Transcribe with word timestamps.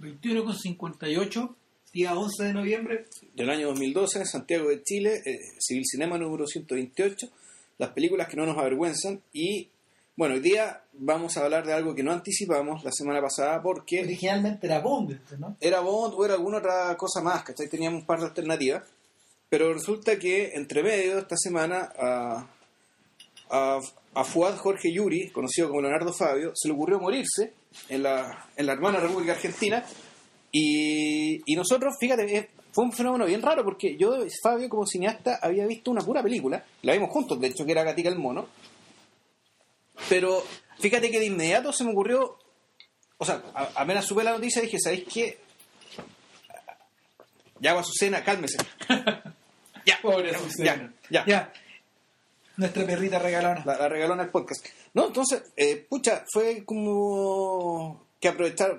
21,58, 0.00 1.54
día 1.92 2.14
11 2.14 2.44
de 2.44 2.52
noviembre. 2.54 3.06
Del 3.34 3.50
año 3.50 3.68
2012, 3.68 4.20
en 4.20 4.26
Santiago 4.26 4.68
de 4.68 4.82
Chile, 4.82 5.22
eh, 5.24 5.38
Civil 5.58 5.84
Cinema 5.86 6.16
número 6.16 6.46
128, 6.46 7.28
las 7.78 7.90
películas 7.90 8.28
que 8.28 8.36
no 8.36 8.46
nos 8.46 8.56
avergüenzan. 8.56 9.20
Y 9.32 9.68
bueno, 10.16 10.34
hoy 10.34 10.40
día 10.40 10.82
vamos 10.94 11.36
a 11.36 11.44
hablar 11.44 11.66
de 11.66 11.74
algo 11.74 11.94
que 11.94 12.02
no 12.02 12.12
anticipamos 12.12 12.82
la 12.82 12.92
semana 12.92 13.20
pasada 13.20 13.62
porque 13.62 14.02
Originalmente 14.02 14.66
era 14.66 14.80
Bond, 14.80 15.12
este, 15.12 15.38
¿no? 15.38 15.56
era 15.60 15.80
Bond 15.80 16.14
o 16.16 16.24
era 16.24 16.34
alguna 16.34 16.58
otra 16.58 16.96
cosa 16.96 17.20
más, 17.20 17.42
¿cachai? 17.42 17.68
Teníamos 17.68 18.00
un 18.00 18.06
par 18.06 18.20
de 18.20 18.26
alternativas. 18.26 18.82
Pero 19.50 19.74
resulta 19.74 20.18
que 20.18 20.52
entre 20.54 20.82
medio 20.82 21.18
esta 21.18 21.36
semana 21.36 21.92
a, 21.98 22.46
a, 23.50 23.80
a 24.14 24.24
Fuad 24.24 24.56
Jorge 24.56 24.92
Yuri, 24.92 25.30
conocido 25.30 25.68
como 25.68 25.82
Leonardo 25.82 26.12
Fabio, 26.12 26.52
se 26.54 26.68
le 26.68 26.74
ocurrió 26.74 26.98
morirse 27.00 27.52
en 27.88 28.02
la, 28.02 28.48
en 28.56 28.66
la 28.66 28.72
hermana 28.72 29.00
República 29.00 29.32
Argentina. 29.32 29.84
Y, 30.52 31.40
y 31.52 31.56
nosotros, 31.56 31.94
fíjate, 32.00 32.50
fue 32.72 32.84
un 32.84 32.92
fenómeno 32.92 33.24
bien 33.26 33.42
raro 33.42 33.64
porque 33.64 33.96
yo, 33.96 34.16
Fabio, 34.42 34.68
como 34.68 34.86
cineasta, 34.86 35.38
había 35.42 35.66
visto 35.66 35.90
una 35.90 36.02
pura 36.02 36.22
película, 36.22 36.64
la 36.82 36.92
vimos 36.92 37.10
juntos, 37.10 37.40
de 37.40 37.48
hecho, 37.48 37.64
que 37.64 37.72
era 37.72 37.84
Gatica 37.84 38.08
el 38.08 38.18
Mono. 38.18 38.48
Pero 40.08 40.42
fíjate 40.78 41.10
que 41.10 41.18
de 41.20 41.26
inmediato 41.26 41.72
se 41.72 41.84
me 41.84 41.90
ocurrió, 41.92 42.38
o 43.18 43.24
sea, 43.24 43.42
a- 43.54 43.70
apenas 43.82 44.04
supe 44.06 44.24
la 44.24 44.32
noticia 44.32 44.62
dije, 44.62 44.78
¿sabéis 44.80 45.04
qué? 45.12 45.38
Ya, 47.60 47.78
Azucena, 47.78 48.24
cálmese. 48.24 48.56
ya, 49.84 49.98
Pobre 50.00 50.32
ya, 50.58 50.90
ya, 51.10 51.24
Ya. 51.26 51.52
Nuestra 52.60 52.86
perrita 52.86 53.18
regalona. 53.18 53.62
La, 53.64 53.76
la 53.78 53.88
regaló 53.88 54.14
en 54.14 54.20
el 54.20 54.28
podcast. 54.30 54.64
No, 54.94 55.06
entonces, 55.08 55.42
eh, 55.56 55.84
pucha, 55.88 56.24
fue 56.32 56.64
como 56.64 58.06
que 58.20 58.28
aprovechar, 58.28 58.78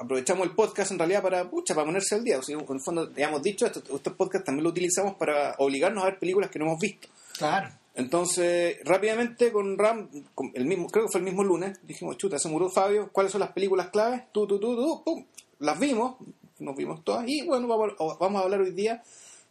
aprovechamos 0.00 0.46
el 0.46 0.54
podcast 0.54 0.90
en 0.92 0.98
realidad 0.98 1.22
para, 1.22 1.48
pucha, 1.48 1.74
para 1.74 1.86
ponerse 1.86 2.14
al 2.14 2.24
día. 2.24 2.38
O 2.38 2.42
sea, 2.42 2.56
en 2.58 2.66
el 2.68 2.80
fondo, 2.80 3.12
ya 3.14 3.28
hemos 3.28 3.42
dicho, 3.42 3.66
esto- 3.66 3.82
este 3.96 4.10
podcast 4.10 4.44
también 4.44 4.64
lo 4.64 4.70
utilizamos 4.70 5.14
para 5.14 5.54
obligarnos 5.58 6.02
a 6.02 6.06
ver 6.06 6.18
películas 6.18 6.50
que 6.50 6.58
no 6.58 6.66
hemos 6.66 6.78
visto. 6.78 7.08
Claro. 7.38 7.70
Entonces, 7.94 8.78
rápidamente 8.84 9.52
con 9.52 9.76
Ram, 9.78 10.08
con 10.34 10.50
el 10.54 10.64
mismo, 10.64 10.88
creo 10.88 11.04
que 11.04 11.12
fue 11.12 11.18
el 11.20 11.24
mismo 11.26 11.44
lunes, 11.44 11.78
dijimos, 11.82 12.16
chuta, 12.16 12.38
se 12.38 12.48
murió 12.48 12.70
Fabio, 12.70 13.10
¿cuáles 13.12 13.30
son 13.32 13.40
las 13.40 13.52
películas 13.52 13.90
claves? 13.90 14.22
Tú, 14.32 14.46
tú, 14.46 14.58
tú, 14.58 14.74
tú, 14.74 15.02
pum, 15.04 15.24
las 15.58 15.78
vimos, 15.78 16.16
nos 16.58 16.74
vimos 16.74 17.04
todas, 17.04 17.24
y 17.28 17.42
bueno, 17.44 17.68
vamos, 17.68 17.92
a- 17.98 18.16
vamos 18.18 18.40
a 18.40 18.44
hablar 18.44 18.60
hoy 18.62 18.70
día 18.70 19.02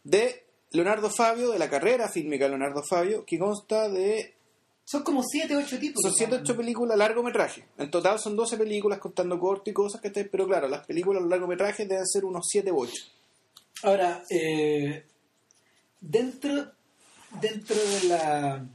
de 0.03 0.43
Leonardo 0.72 1.09
Fabio, 1.09 1.52
de 1.52 1.59
la 1.59 1.69
carrera 1.69 2.08
fílmica 2.09 2.45
de 2.45 2.52
Leonardo 2.52 2.81
Fabio, 2.83 3.25
que 3.25 3.38
consta 3.38 3.89
de 3.89 4.33
Son 4.86 5.03
como 5.03 5.22
7, 5.23 5.55
8 5.55 5.80
tipos. 5.80 6.02
son 6.02 6.13
7 6.13 6.39
8 6.41 6.58
películas 6.58 6.97
largometraje. 6.97 7.66
En 7.78 7.91
total 7.91 8.19
son 8.19 8.36
12 8.36 8.58
películas 8.58 9.00
contando 9.00 9.38
corto 9.39 9.69
y 9.69 9.73
cosas 9.73 10.02
que 10.02 10.09
te, 10.09 10.25
pero 10.25 10.47
claro, 10.47 10.67
las 10.67 10.86
películas 10.86 11.23
largometrajes 11.23 11.88
deben 11.88 12.08
ser 12.08 12.25
unos 12.25 12.47
7 12.50 12.72
u 12.72 12.81
8. 12.81 12.94
Ahora, 13.83 14.23
eh, 14.30 15.03
dentro, 16.00 16.72
dentro 17.41 17.75
de 17.75 18.08
la. 18.08 18.66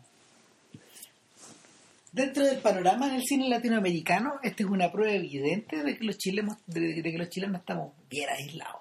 Dentro 2.12 2.47
del 2.47 2.60
panorama 2.60 3.10
del 3.10 3.22
cine 3.22 3.47
latinoamericano, 3.47 4.41
esta 4.42 4.62
es 4.62 4.69
una 4.70 4.91
prueba 4.91 5.12
evidente 5.12 5.83
de 5.83 5.98
que 5.98 6.05
los 6.05 6.16
chilenos, 6.16 6.56
de, 6.66 7.03
de 7.03 7.12
que 7.12 7.19
los 7.19 7.28
chilenos 7.28 7.60
estamos 7.60 7.92
bien 8.08 8.31
aislados. 8.31 8.81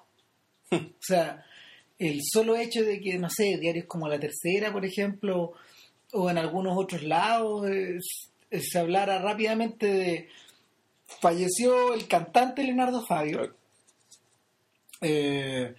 o 0.72 0.78
sea, 0.98 1.44
el 1.98 2.20
solo 2.22 2.56
hecho 2.56 2.82
de 2.84 3.00
que, 3.00 3.18
no 3.18 3.28
sé, 3.30 3.56
diarios 3.58 3.86
como 3.86 4.08
La 4.08 4.18
Tercera, 4.20 4.72
por 4.72 4.84
ejemplo, 4.84 5.52
o 6.12 6.30
en 6.30 6.38
algunos 6.38 6.76
otros 6.76 7.02
lados, 7.02 7.66
se 8.50 8.78
hablara 8.78 9.18
rápidamente 9.18 9.86
de 9.86 10.28
falleció 11.20 11.94
el 11.94 12.06
cantante 12.08 12.62
Leonardo 12.64 13.04
Fabio. 13.06 13.54
Eh, 15.00 15.74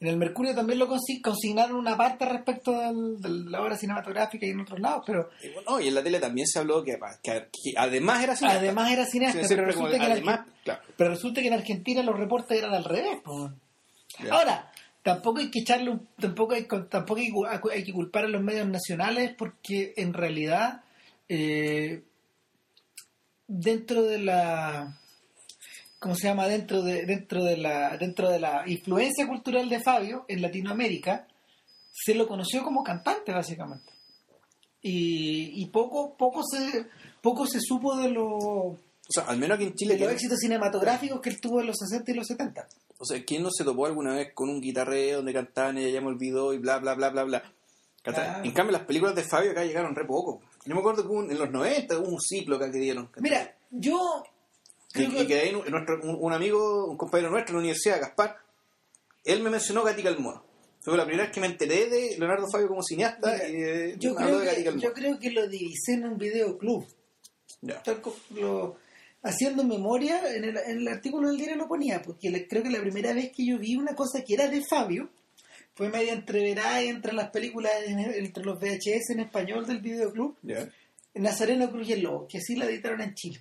en 0.00 0.08
el 0.08 0.16
Mercurio 0.16 0.54
también 0.54 0.78
lo 0.78 0.88
consi- 0.88 1.20
consignaron 1.20 1.76
una 1.76 1.96
parte 1.96 2.24
respecto 2.24 2.72
del- 2.72 3.20
de 3.20 3.50
la 3.50 3.60
obra 3.62 3.76
cinematográfica 3.76 4.46
y 4.46 4.50
en 4.50 4.60
otros 4.60 4.80
lados, 4.80 5.02
pero 5.06 5.28
Y, 5.42 5.50
bueno, 5.50 5.80
y 5.80 5.88
en 5.88 5.94
la 5.94 6.02
tele 6.02 6.18
también 6.20 6.46
se 6.46 6.58
habló 6.58 6.82
que, 6.82 6.98
que- 7.22 7.48
que 7.52 7.72
además 7.76 8.22
era 8.22 8.34
cineasta. 8.36 8.60
además 8.60 8.92
era 8.92 9.04
cineasta. 9.06 9.42
Sí, 9.46 9.54
pero, 9.54 9.74
como 9.74 9.86
resulta 9.88 10.06
que 10.06 10.12
además, 10.12 10.40
claro. 10.64 10.80
pero 10.96 11.10
resulta 11.10 11.40
que 11.42 11.48
en 11.48 11.54
Argentina 11.54 12.02
los 12.02 12.18
reportes 12.18 12.56
eran 12.58 12.72
al 12.72 12.84
revés. 12.84 13.18
Ahora, 14.30 14.72
tampoco 15.02 15.40
hay 15.40 15.50
que 15.50 15.60
echarle 15.60 15.98
tampoco 16.18 16.54
hay, 16.54 16.66
tampoco 16.88 17.20
hay, 17.70 17.84
que- 17.84 17.92
culpar 17.92 18.24
a 18.24 18.28
los 18.28 18.42
medios 18.42 18.68
nacionales 18.68 19.34
porque 19.36 19.94
en 19.96 20.12
realidad 20.12 20.82
eh, 21.28 22.02
dentro 23.46 24.02
de 24.02 24.18
la 24.18 24.98
¿cómo 25.98 26.14
se 26.14 26.28
llama? 26.28 26.46
dentro 26.46 26.82
de 26.82 27.04
dentro 27.06 27.42
de 27.44 27.56
la 27.56 27.96
dentro 27.96 28.28
de 28.30 28.40
la 28.40 28.64
influencia 28.66 29.26
cultural 29.26 29.68
de 29.68 29.80
Fabio 29.80 30.24
en 30.28 30.42
Latinoamérica 30.42 31.26
se 31.92 32.14
lo 32.14 32.26
conoció 32.28 32.62
como 32.62 32.82
cantante 32.84 33.32
básicamente 33.32 33.92
y, 34.82 35.62
y 35.62 35.66
poco 35.66 36.16
poco 36.16 36.42
se 36.44 36.86
poco 37.20 37.46
se 37.46 37.58
supo 37.60 37.96
de 37.96 38.10
los 38.10 38.78
O 39.10 39.12
sea, 39.12 39.24
al 39.24 39.38
menos 39.38 39.56
aquí 39.56 39.64
en 39.64 39.74
Chile, 39.74 39.94
los 39.94 39.98
¿quién, 39.98 40.10
éxitos 40.12 40.38
cinematográficos 40.38 41.20
que 41.20 41.30
él 41.30 41.40
tuvo 41.40 41.60
en 41.60 41.66
los 41.66 41.76
60 41.78 42.10
y 42.10 42.14
los 42.14 42.26
70 42.28 42.68
o 43.02 43.04
sea, 43.04 43.24
¿quién 43.24 43.42
no 43.42 43.50
se 43.50 43.64
topó 43.64 43.86
alguna 43.86 44.14
vez 44.14 44.32
con 44.34 44.48
un 44.50 44.60
guitarreo 44.60 45.16
donde 45.18 45.32
cantaban 45.32 45.78
y 45.78 45.84
ella 45.84 45.94
ya 45.94 46.00
me 46.02 46.08
olvidó 46.08 46.52
y 46.52 46.58
bla, 46.58 46.78
bla, 46.78 46.94
bla, 46.94 47.08
bla, 47.08 47.24
bla? 47.24 47.52
Claro. 48.02 48.44
En 48.44 48.52
cambio, 48.52 48.72
las 48.72 48.86
películas 48.86 49.14
de 49.14 49.22
Fabio 49.24 49.50
acá 49.52 49.64
llegaron 49.64 49.94
re 49.94 50.04
poco. 50.06 50.40
Yo 50.66 50.74
me 50.74 50.80
acuerdo 50.80 51.02
que 51.02 51.08
un- 51.08 51.30
en 51.30 51.38
los 51.38 51.50
90 51.50 51.98
hubo 51.98 52.08
un 52.08 52.20
ciclo 52.20 52.56
acá 52.56 52.70
que 52.70 52.78
dieron. 52.78 53.10
mira 53.20 53.56
yo 53.70 54.22
Y, 54.94 55.06
creo 55.06 55.22
y 55.22 55.26
que- 55.26 55.40
ahí 55.40 55.52
nuestro- 55.52 56.00
un, 56.02 56.16
un 56.20 56.32
amigo, 56.32 56.86
un 56.90 56.96
compañero 56.98 57.30
nuestro 57.30 57.52
en 57.52 57.56
la 57.56 57.60
universidad, 57.60 58.00
Gaspar, 58.00 58.36
él 59.24 59.42
me 59.42 59.48
mencionó 59.50 59.82
Gatica 59.82 60.10
el 60.10 60.18
Mono. 60.18 60.44
Fue 60.82 60.96
la 60.96 61.04
primera 61.04 61.24
vez 61.24 61.32
que 61.34 61.40
me 61.40 61.46
enteré 61.46 61.86
de 61.88 62.16
Leonardo 62.18 62.46
Fabio 62.52 62.68
como 62.68 62.82
cineasta 62.82 63.32
Mira, 63.32 63.48
y 63.48 63.54
eh, 63.62 63.96
yo, 63.98 64.14
creo 64.14 64.40
que, 64.40 64.78
yo 64.78 64.92
creo 64.92 65.18
que 65.18 65.30
lo 65.30 65.46
divisé 65.46 65.92
en 65.94 66.04
un 66.06 66.18
videoclub. 66.18 66.86
Ya. 67.62 67.82
Lo- 68.34 68.76
haciendo 69.22 69.64
memoria, 69.64 70.20
en 70.34 70.44
el, 70.44 70.56
en 70.56 70.78
el 70.78 70.88
artículo 70.88 71.28
del 71.28 71.36
diario 71.38 71.56
lo 71.56 71.68
ponía, 71.68 72.00
porque 72.02 72.46
creo 72.48 72.62
que 72.62 72.70
la 72.70 72.80
primera 72.80 73.12
vez 73.12 73.30
que 73.34 73.44
yo 73.46 73.58
vi 73.58 73.76
una 73.76 73.94
cosa 73.94 74.22
que 74.24 74.34
era 74.34 74.48
de 74.48 74.62
Fabio 74.64 75.10
fue 75.74 75.88
media 75.90 76.12
entreverada 76.12 76.80
entre 76.82 77.12
las 77.12 77.30
películas, 77.30 77.72
en- 77.86 77.98
entre 78.00 78.44
los 78.44 78.58
VHS 78.58 79.10
en 79.12 79.20
español 79.20 79.66
del 79.66 79.80
videoclub, 79.80 80.36
Ya. 80.42 80.68
Nazareno 81.14 81.70
Cruz 81.70 81.88
y 81.88 81.92
el 81.94 82.02
Lobo, 82.02 82.26
que 82.28 82.38
así 82.38 82.54
la 82.56 82.66
editaron 82.66 83.00
en 83.00 83.14
Chile. 83.14 83.40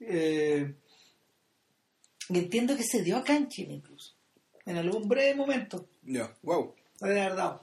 Eh, 0.00 0.72
y 2.28 2.38
entiendo 2.38 2.76
que 2.76 2.84
se 2.84 3.02
dio 3.02 3.16
acá 3.16 3.34
en 3.36 3.48
Chile 3.48 3.74
incluso, 3.74 4.14
en 4.64 4.76
algún 4.76 5.08
breve 5.08 5.34
momento, 5.34 5.86
Ya. 6.04 6.32
Wow. 6.42 6.74
de 7.00 7.08
verdad. 7.14 7.60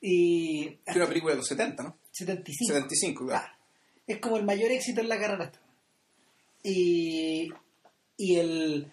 Y 0.00 0.78
Es 0.86 0.96
una 0.96 1.06
película 1.06 1.32
de 1.32 1.38
los 1.38 1.46
70, 1.48 1.82
¿no? 1.82 1.96
75. 2.12 2.72
75, 2.74 3.26
claro. 3.26 3.52
Es 4.06 4.18
como 4.18 4.36
el 4.36 4.44
mayor 4.44 4.70
éxito 4.72 5.00
en 5.00 5.08
la 5.08 5.18
carrera. 5.18 5.52
Y, 6.62 7.50
y 8.16 8.36
el 8.36 8.92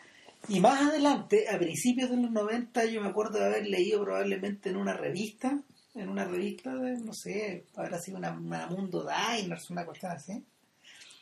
y 0.50 0.62
más 0.62 0.82
adelante, 0.82 1.50
a 1.50 1.60
principios 1.60 2.10
de 2.10 2.18
los 2.18 2.32
90, 2.32 2.86
yo 2.86 3.02
me 3.02 3.10
acuerdo 3.10 3.40
de 3.40 3.46
haber 3.46 3.68
leído 3.68 4.02
probablemente 4.04 4.70
en 4.70 4.78
una 4.78 4.94
revista, 4.94 5.62
en 5.94 6.10
una 6.10 6.24
revista 6.24 6.74
de, 6.74 6.98
no 7.00 7.12
sé, 7.14 7.66
habrá 7.76 8.00
sido 8.00 8.18
una, 8.18 8.32
una 8.32 8.68
Mundo 8.68 9.06
Diners, 9.06 9.70
una 9.70 9.86
cosa 9.86 10.14
así, 10.14 10.42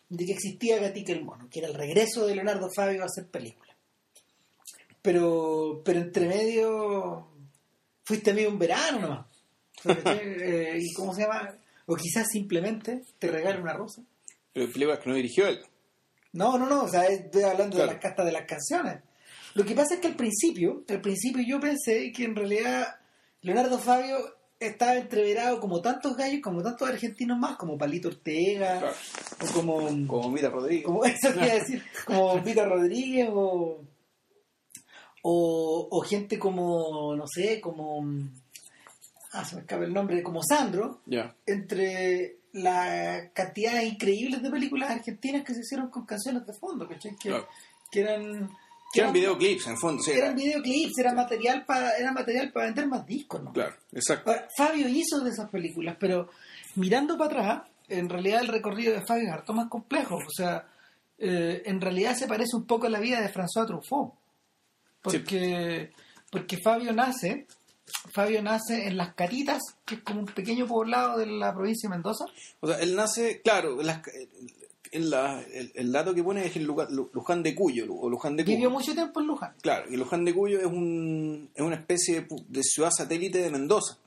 de 0.10 0.26
que 0.26 0.32
existía 0.32 0.78
Gatica 0.78 1.12
el 1.12 1.26
Mono, 1.26 1.50
que 1.50 1.60
era 1.60 1.70
el 1.70 1.74
regreso 1.74 2.28
de 2.28 2.36
Leonardo 2.36 2.70
Fabio 2.76 3.02
a 3.02 3.06
hacer 3.06 3.26
películas. 3.28 3.76
Pero, 5.02 5.82
pero 5.84 6.00
entre 6.00 6.28
medio 6.28 7.28
fuiste 8.04 8.34
medio 8.34 8.50
un 8.50 8.60
verano 8.60 9.00
nomás. 9.00 9.26
Eh, 9.86 10.80
¿Y 10.82 10.94
cómo 10.94 11.14
se 11.14 11.22
llama? 11.22 11.54
O 11.86 11.96
quizás 11.96 12.28
simplemente 12.32 13.04
te 13.20 13.28
regala 13.28 13.62
una 13.62 13.74
rosa. 13.74 14.02
Pero 14.52 14.72
películas 14.72 15.00
que 15.00 15.10
no 15.10 15.16
dirigió 15.16 15.48
él. 15.48 15.60
No, 16.36 16.58
no, 16.58 16.68
no, 16.68 16.84
o 16.84 16.88
sea, 16.88 17.06
estoy 17.06 17.44
hablando 17.44 17.76
Claro. 17.76 17.88
de 17.90 17.94
las 17.96 18.02
castas 18.02 18.26
de 18.26 18.32
las 18.32 18.46
canciones. 18.46 19.02
Lo 19.56 19.66
que 19.66 19.74
pasa 19.74 19.96
es 19.96 20.00
que 20.02 20.08
al 20.08 20.16
principio, 20.16 20.84
al 20.90 21.02
principio 21.02 21.42
yo 21.48 21.60
pensé 21.60 22.12
que 22.12 22.26
en 22.26 22.36
realidad 22.36 22.96
Leonardo 23.42 23.80
Fabio 23.80 24.18
estaba 24.60 24.96
entreverado 24.96 25.60
como 25.60 25.82
tantos 25.82 26.16
gallos, 26.16 26.42
como 26.42 26.62
tantos 26.64 26.88
argentinos 26.90 27.38
más, 27.38 27.56
como 27.58 27.78
Palito 27.78 28.08
Ortega, 28.10 28.80
Claro. 28.80 28.96
o 29.50 29.54
como, 29.54 30.08
Como 30.08 30.30
Mita 30.30 30.50
Rodríguez. 30.50 30.86
como 30.86 31.06
eso 31.06 31.34
quería 31.34 31.56
decir, 31.56 31.84
como 32.06 32.40
Vita 32.42 32.66
Rodríguez, 32.66 33.30
o, 33.32 33.82
o, 35.24 35.88
o 35.92 36.02
gente 36.02 36.38
como, 36.38 37.16
no 37.16 37.26
sé, 37.28 37.60
como, 37.62 38.06
ah, 39.34 39.44
se 39.46 39.56
me 39.56 39.62
escapa 39.62 39.84
el 39.86 39.94
nombre, 39.94 40.22
como 40.24 40.42
Sandro, 40.44 41.02
entre 41.46 42.38
la 42.56 43.30
cantidad 43.34 43.82
increíbles 43.82 44.42
de 44.42 44.50
películas 44.50 44.90
argentinas 44.90 45.44
que 45.44 45.54
se 45.54 45.60
hicieron 45.60 45.90
con 45.90 46.06
canciones 46.06 46.46
de 46.46 46.54
fondo, 46.54 46.88
¿cachai? 46.88 47.16
Que, 47.18 47.30
Claro. 47.30 47.48
que 47.92 48.00
eran... 48.02 48.50
Que 48.94 49.02
eran 49.02 49.12
videoclips, 49.12 49.68
en 49.68 49.78
fondo, 49.78 50.02
sí. 50.02 50.12
Eran 50.12 50.36
videoclips, 50.38 50.98
era 51.00 51.14
material 51.14 51.66
para 51.66 51.98
era 51.98 52.14
material 52.14 52.52
para 52.54 52.68
vender 52.68 52.88
más 52.88 53.06
discos, 53.06 53.44
¿no? 53.44 53.52
Claro, 53.52 53.76
exacto. 53.92 54.32
Ahora, 54.32 54.48
Fabio 54.56 54.88
hizo 54.88 55.20
de 55.20 55.32
esas 55.32 55.50
películas, 55.50 55.98
pero 56.00 56.30
mirando 56.76 57.18
para 57.18 57.42
atrás, 57.42 57.70
en 57.90 58.08
realidad 58.08 58.40
el 58.42 58.48
recorrido 58.48 58.94
de 58.94 59.06
Fabio 59.06 59.28
es 59.28 59.34
harto 59.34 59.52
más 59.54 59.68
complejo. 59.68 60.16
O 60.16 60.32
sea, 60.34 60.66
eh, 61.18 61.62
en 61.66 61.82
realidad 61.82 62.16
se 62.16 62.26
parece 62.28 62.56
un 62.56 62.66
poco 62.66 62.88
a 62.88 62.90
la 62.90 63.00
vida 63.02 63.20
de 63.20 63.28
François 63.34 63.68
Truffaut. 63.68 64.14
Porque, 65.02 65.92
porque 66.32 66.58
Fabio 66.64 66.94
nace, 66.94 67.48
Fabio 68.12 68.42
nace 68.42 68.88
en 68.88 68.98
Las 68.98 69.14
Caritas, 69.14 69.62
que 69.86 69.96
es 69.96 70.02
como 70.02 70.22
un 70.22 70.26
pequeño 70.26 70.66
poblado 70.68 71.18
de 71.20 71.26
la 71.28 71.54
provincia 71.54 71.88
de 71.90 71.96
Mendoza. 71.96 72.26
O 72.62 72.68
sea, 72.68 72.80
él 72.80 72.96
nace, 72.96 73.42
claro, 73.42 73.82
las- 73.82 74.02
en 74.92 75.10
la- 75.10 75.42
el, 75.42 75.72
el 75.76 75.92
dato 75.92 76.14
que 76.14 76.24
pone 76.24 76.46
es 76.46 76.56
el 76.56 76.64
lugar- 76.64 76.90
Luján 76.92 77.44
de 77.44 77.54
Cuyo, 77.54 77.86
o 77.94 78.10
Luján 78.10 78.36
de 78.38 78.44
Cuyo. 78.46 78.56
Vivió 78.56 78.70
mucho 78.70 78.94
tiempo 78.94 79.20
en 79.20 79.28
Luján. 79.28 79.54
Claro, 79.62 79.92
y 79.92 79.98
Luján 79.98 80.24
de 80.26 80.34
Cuyo 80.34 80.60
es, 80.60 80.66
un, 80.66 81.50
es 81.54 81.62
una 81.62 81.76
especie 81.76 82.26
de, 82.48 82.64
ciudad 82.64 82.92
satélite 82.96 83.40
de 83.40 83.50
Mendoza, 83.50 83.98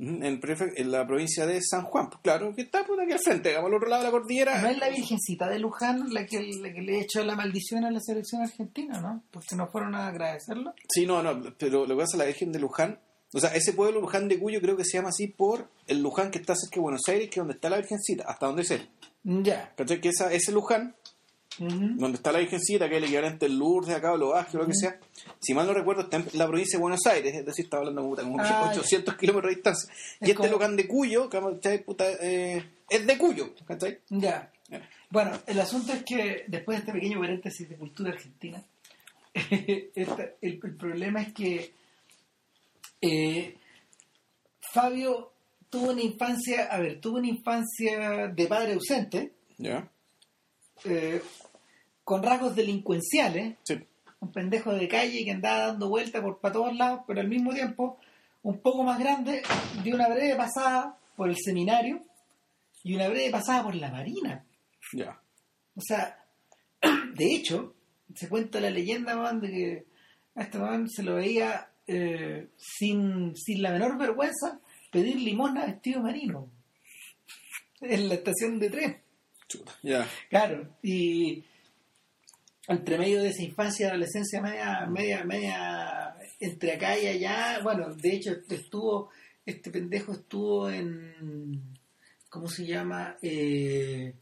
en, 0.00 0.40
en 0.76 0.90
la 0.90 1.06
provincia 1.06 1.46
de 1.46 1.60
San 1.62 1.82
Juan. 1.84 2.08
Pues 2.08 2.22
claro, 2.22 2.54
que 2.54 2.62
está 2.62 2.84
puta 2.84 3.02
aquí 3.02 3.12
al 3.12 3.18
frente, 3.18 3.50
digamos, 3.50 3.68
al 3.68 3.76
otro 3.76 3.88
lado 3.88 4.02
de 4.02 4.08
la 4.08 4.12
cordillera. 4.12 4.62
No 4.62 4.68
es 4.68 4.78
la 4.78 4.88
virgencita 4.88 5.48
de 5.48 5.58
Luján 5.58 6.12
la 6.12 6.24
que, 6.26 6.40
la 6.40 6.72
que 6.72 6.80
le 6.80 7.00
echó 7.00 7.22
la 7.22 7.36
maldición 7.36 7.84
a 7.84 7.90
la 7.90 8.00
selección 8.00 8.42
argentina, 8.42 9.00
¿no? 9.00 9.22
Porque 9.30 9.56
no 9.56 9.66
fueron 9.66 9.94
a 9.94 10.08
agradecerlo. 10.08 10.74
Sí, 10.88 11.06
no, 11.06 11.22
no, 11.22 11.54
pero 11.58 11.86
lo 11.86 11.94
que 11.96 12.02
pasa 12.02 12.16
es 12.16 12.18
la 12.18 12.24
Virgen 12.24 12.52
de 12.52 12.58
Luján. 12.58 12.98
O 13.32 13.38
sea, 13.38 13.54
ese 13.54 13.74
pueblo 13.74 14.00
Luján 14.00 14.28
de 14.28 14.38
Cuyo 14.40 14.60
creo 14.60 14.76
que 14.76 14.84
se 14.84 14.96
llama 14.96 15.10
así 15.10 15.28
por 15.28 15.70
el 15.86 16.02
Luján 16.02 16.30
que 16.30 16.38
está 16.38 16.56
cerca 16.56 16.76
de 16.76 16.80
Buenos 16.80 17.02
Aires, 17.06 17.28
que 17.28 17.34
es 17.34 17.36
donde 17.36 17.54
está 17.54 17.70
la 17.70 17.76
Virgencita, 17.76 18.24
hasta 18.26 18.46
donde 18.46 18.64
sé. 18.64 18.88
Ya. 19.22 19.72
¿Cachai? 19.76 20.00
Que 20.00 20.08
esa, 20.08 20.32
ese 20.32 20.50
Luján, 20.50 20.96
Donde 21.60 22.16
está 22.16 22.32
la 22.32 22.38
Virgencita, 22.38 22.88
que 22.88 22.96
es 22.96 22.98
el 22.98 23.04
equivalente 23.04 23.46
del 23.46 23.58
Lourdes 23.58 23.94
acá, 23.94 24.12
o 24.12 24.16
lo 24.16 24.28
Bajes, 24.30 24.54
o 24.54 24.58
lo 24.58 24.66
que 24.66 24.74
sea, 24.74 24.98
si 25.40 25.52
mal 25.54 25.66
no 25.66 25.74
recuerdo, 25.74 26.02
está 26.02 26.16
en 26.16 26.26
la 26.34 26.46
provincia 26.48 26.78
de 26.78 26.82
Buenos 26.82 27.04
Aires, 27.06 27.34
es 27.34 27.44
decir, 27.44 27.66
está 27.66 27.76
hablando 27.76 28.02
como, 28.02 28.16
como 28.16 28.36
Ah, 28.42 28.70
800 28.72 29.14
kilómetros 29.16 29.50
de 29.50 29.54
distancia. 29.56 29.92
Y 29.92 30.24
Es 30.24 30.30
este 30.30 30.34
como- 30.34 30.48
Luján 30.50 30.76
de 30.76 30.88
Cuyo, 30.88 31.28
¿cachai? 31.28 31.84
Puta, 31.84 32.04
eh, 32.20 32.64
es 32.88 33.06
de 33.06 33.18
Cuyo, 33.18 33.54
¿cachai? 33.66 33.98
Ya. 34.08 34.50
Bueno, 35.10 35.32
el 35.46 35.60
asunto 35.60 35.92
es 35.92 36.02
que 36.04 36.44
después 36.48 36.76
de 36.78 36.80
este 36.80 36.92
pequeño 36.92 37.20
paréntesis 37.20 37.68
de 37.68 37.76
cultura 37.76 38.10
argentina, 38.12 38.62
el 39.34 40.58
problema 40.78 41.22
es 41.22 41.32
que 41.32 41.72
eh, 43.00 43.56
Fabio 44.72 45.32
tuvo 45.68 45.90
una 45.90 46.02
infancia, 46.02 46.66
a 46.66 46.78
ver, 46.80 47.00
tuvo 47.00 47.18
una 47.18 47.28
infancia 47.28 48.28
de 48.28 48.46
padre 48.46 48.74
ausente, 48.74 49.32
Ya, 49.58 49.88
eh, 50.84 51.20
con 52.10 52.24
rasgos 52.24 52.56
delincuenciales, 52.56 53.54
sí. 53.62 53.78
un 54.18 54.32
pendejo 54.32 54.74
de 54.74 54.88
calle 54.88 55.24
que 55.24 55.30
andaba 55.30 55.68
dando 55.68 55.88
vueltas 55.88 56.20
por 56.20 56.40
para 56.40 56.54
todos 56.54 56.74
lados, 56.74 57.02
pero 57.06 57.20
al 57.20 57.28
mismo 57.28 57.54
tiempo 57.54 58.00
un 58.42 58.58
poco 58.58 58.82
más 58.82 58.98
grande, 58.98 59.42
dio 59.84 59.94
una 59.94 60.08
breve 60.08 60.34
pasada 60.34 60.98
por 61.14 61.28
el 61.28 61.36
seminario 61.36 62.02
y 62.82 62.96
una 62.96 63.06
breve 63.06 63.30
pasada 63.30 63.62
por 63.62 63.76
la 63.76 63.92
marina. 63.92 64.44
Ya. 64.92 65.20
O 65.76 65.80
sea, 65.80 66.18
de 67.14 67.32
hecho, 67.32 67.76
se 68.12 68.28
cuenta 68.28 68.60
la 68.60 68.70
leyenda, 68.70 69.14
man, 69.14 69.40
de 69.40 69.48
que 69.48 69.86
a 70.34 70.42
este 70.42 70.58
man 70.58 70.88
se 70.88 71.04
lo 71.04 71.14
veía 71.14 71.70
eh, 71.86 72.48
sin, 72.56 73.36
sin 73.36 73.62
la 73.62 73.70
menor 73.70 73.96
vergüenza 73.96 74.58
pedir 74.90 75.14
limosna 75.14 75.64
vestido 75.64 76.02
marino 76.02 76.50
en 77.80 78.08
la 78.08 78.14
estación 78.14 78.58
de 78.58 78.68
tren. 78.68 79.00
Chuta. 79.46 79.78
Ya. 79.84 80.08
Claro, 80.28 80.76
y 80.82 81.44
entre 82.68 82.98
medio 82.98 83.22
de 83.22 83.30
esa 83.30 83.42
infancia 83.42 83.86
y 83.86 83.88
adolescencia 83.88 84.40
media, 84.40 84.86
media, 84.86 85.24
media, 85.24 86.16
entre 86.38 86.72
acá 86.72 86.98
y 86.98 87.06
allá, 87.06 87.60
bueno, 87.62 87.94
de 87.94 88.12
hecho 88.14 88.36
estuvo, 88.48 89.10
este 89.44 89.70
pendejo 89.70 90.12
estuvo 90.12 90.70
en, 90.70 91.62
¿cómo 92.28 92.48
se 92.48 92.66
llama? 92.66 93.16
Eh, 93.22 94.14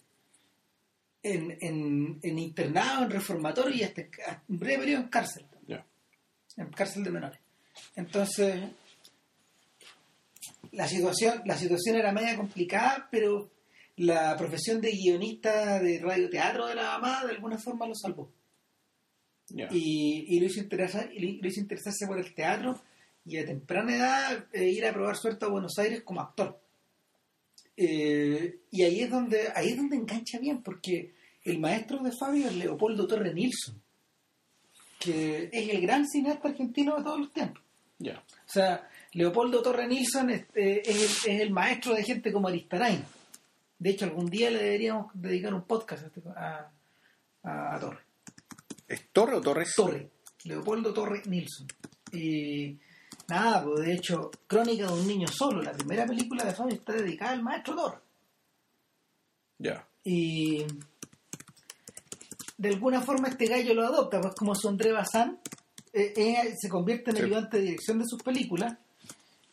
en, 1.23 1.59
en, 1.61 2.19
en 2.23 2.39
internado, 2.39 3.05
en 3.05 3.11
reformatorio 3.11 3.75
y 3.75 3.83
hasta 3.83 4.03
hasta 4.03 4.43
un 4.49 4.59
breve 4.59 4.79
periodo 4.79 5.03
en 5.03 5.09
cárcel, 5.09 5.45
en 6.57 6.71
cárcel 6.73 7.05
de 7.05 7.11
menores. 7.11 7.41
Entonces, 7.95 8.63
la 10.73 10.89
situación, 10.89 11.43
la 11.45 11.57
situación 11.57 11.97
era 11.97 12.13
media 12.13 12.37
complicada, 12.37 13.09
pero 13.11 13.51
la 13.99 14.37
profesión 14.37 14.81
de 14.81 14.93
guionista 14.93 15.81
de 15.81 15.99
radioteatro 15.99 16.67
de 16.67 16.75
la 16.75 16.99
mamá 16.99 17.25
de 17.25 17.33
alguna 17.33 17.59
forma 17.59 17.87
lo 17.87 17.95
salvó. 17.95 18.33
Y, 19.71 20.27
y 20.29 20.41
lo, 20.41 20.47
hizo 20.47 20.61
interesar, 20.61 21.11
y 21.13 21.41
lo 21.41 21.49
hizo 21.49 21.61
interesarse 21.61 22.07
por 22.07 22.19
el 22.19 22.35
teatro 22.35 22.81
y 23.25 23.39
a 23.39 23.47
temprana 23.47 23.97
edad 23.97 24.47
eh, 24.53 24.69
ir 24.69 24.87
a 24.87 24.93
probar 24.93 25.17
suerte 25.17 25.45
a 25.45 25.49
Buenos 25.49 25.79
Aires 25.79 26.03
como 26.03 26.21
actor. 26.21 26.61
Eh, 27.77 28.61
y 28.71 28.83
ahí 28.83 29.01
es 29.01 29.11
donde 29.11 29.53
ahí 29.55 29.69
es 29.69 29.77
donde 29.77 29.97
engancha 29.97 30.39
bien, 30.39 30.63
porque 30.63 31.15
el 31.45 31.59
maestro 31.59 32.03
de 32.03 32.13
Fabio 32.13 32.49
es 32.49 32.57
Leopoldo 32.57 33.07
Torre 33.07 33.33
Nilsson, 33.33 33.81
que 34.99 35.51
es 35.53 35.69
el 35.69 35.81
gran 35.81 36.07
cineasta 36.07 36.49
argentino 36.49 36.97
de 36.97 37.05
todos 37.05 37.21
los 37.21 37.33
tiempos. 37.33 37.63
O 38.01 38.51
sea, 38.51 38.89
Leopoldo 39.13 39.63
Torre 39.63 39.87
Nilsson 39.87 40.31
este, 40.31 40.89
es, 40.89 41.25
el, 41.27 41.35
es 41.35 41.41
el 41.41 41.51
maestro 41.51 41.95
de 41.95 42.05
gente 42.05 42.33
como 42.33 42.49
Aristarain. 42.49 43.05
De 43.79 43.91
hecho, 43.91 44.05
algún 44.07 44.27
día 44.27 44.51
le 44.51 44.63
deberíamos 44.63 45.11
dedicar 45.15 45.55
un 45.55 45.63
podcast 45.63 46.05
a, 46.05 46.07
este- 46.07 46.23
a, 46.35 46.71
a- 47.45 47.79
Torre. 47.81 48.01
¿Es 48.89 49.09
Torre 49.13 49.37
o 49.37 49.41
Torres? 49.41 49.73
Torre, 49.77 50.11
Leopoldo 50.45 50.93
Torre 50.95 51.23
Nilsson. 51.27 51.67
Y 52.13 52.79
nada, 53.29 53.63
pues 53.65 53.87
de 53.87 53.95
hecho, 53.95 54.31
Crónica 54.47 54.87
de 54.87 54.93
un 54.95 55.07
niño 55.07 55.29
solo, 55.29 55.63
la 55.63 55.73
primera 55.73 56.07
película 56.07 56.45
de 56.45 56.55
Fabio 56.55 56.75
está 56.75 56.95
dedicada 56.95 57.33
al 57.33 57.43
maestro 57.43 57.77
Torre. 57.77 57.99
Ya. 59.59 59.87
Y 60.05 60.65
de 62.57 62.69
alguna 62.71 63.01
forma 63.03 63.29
este 63.29 63.47
gallo 63.47 63.75
lo 63.75 63.87
adopta, 63.87 64.21
pues 64.21 64.35
como 64.35 64.55
Sondre 64.55 64.93
Bazán 64.93 65.39
eh, 65.93 66.13
eh, 66.17 66.55
se 66.61 66.69
convierte 66.69 67.11
en 67.11 67.17
Sí. 67.17 67.23
ayudante 67.23 67.57
de 67.59 67.63
dirección 67.65 67.99
de 67.99 68.05
sus 68.07 68.23
películas 68.23 68.77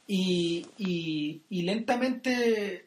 y, 0.07 0.66
y, 0.77 1.44
y 1.50 1.62
lentamente 1.63 2.85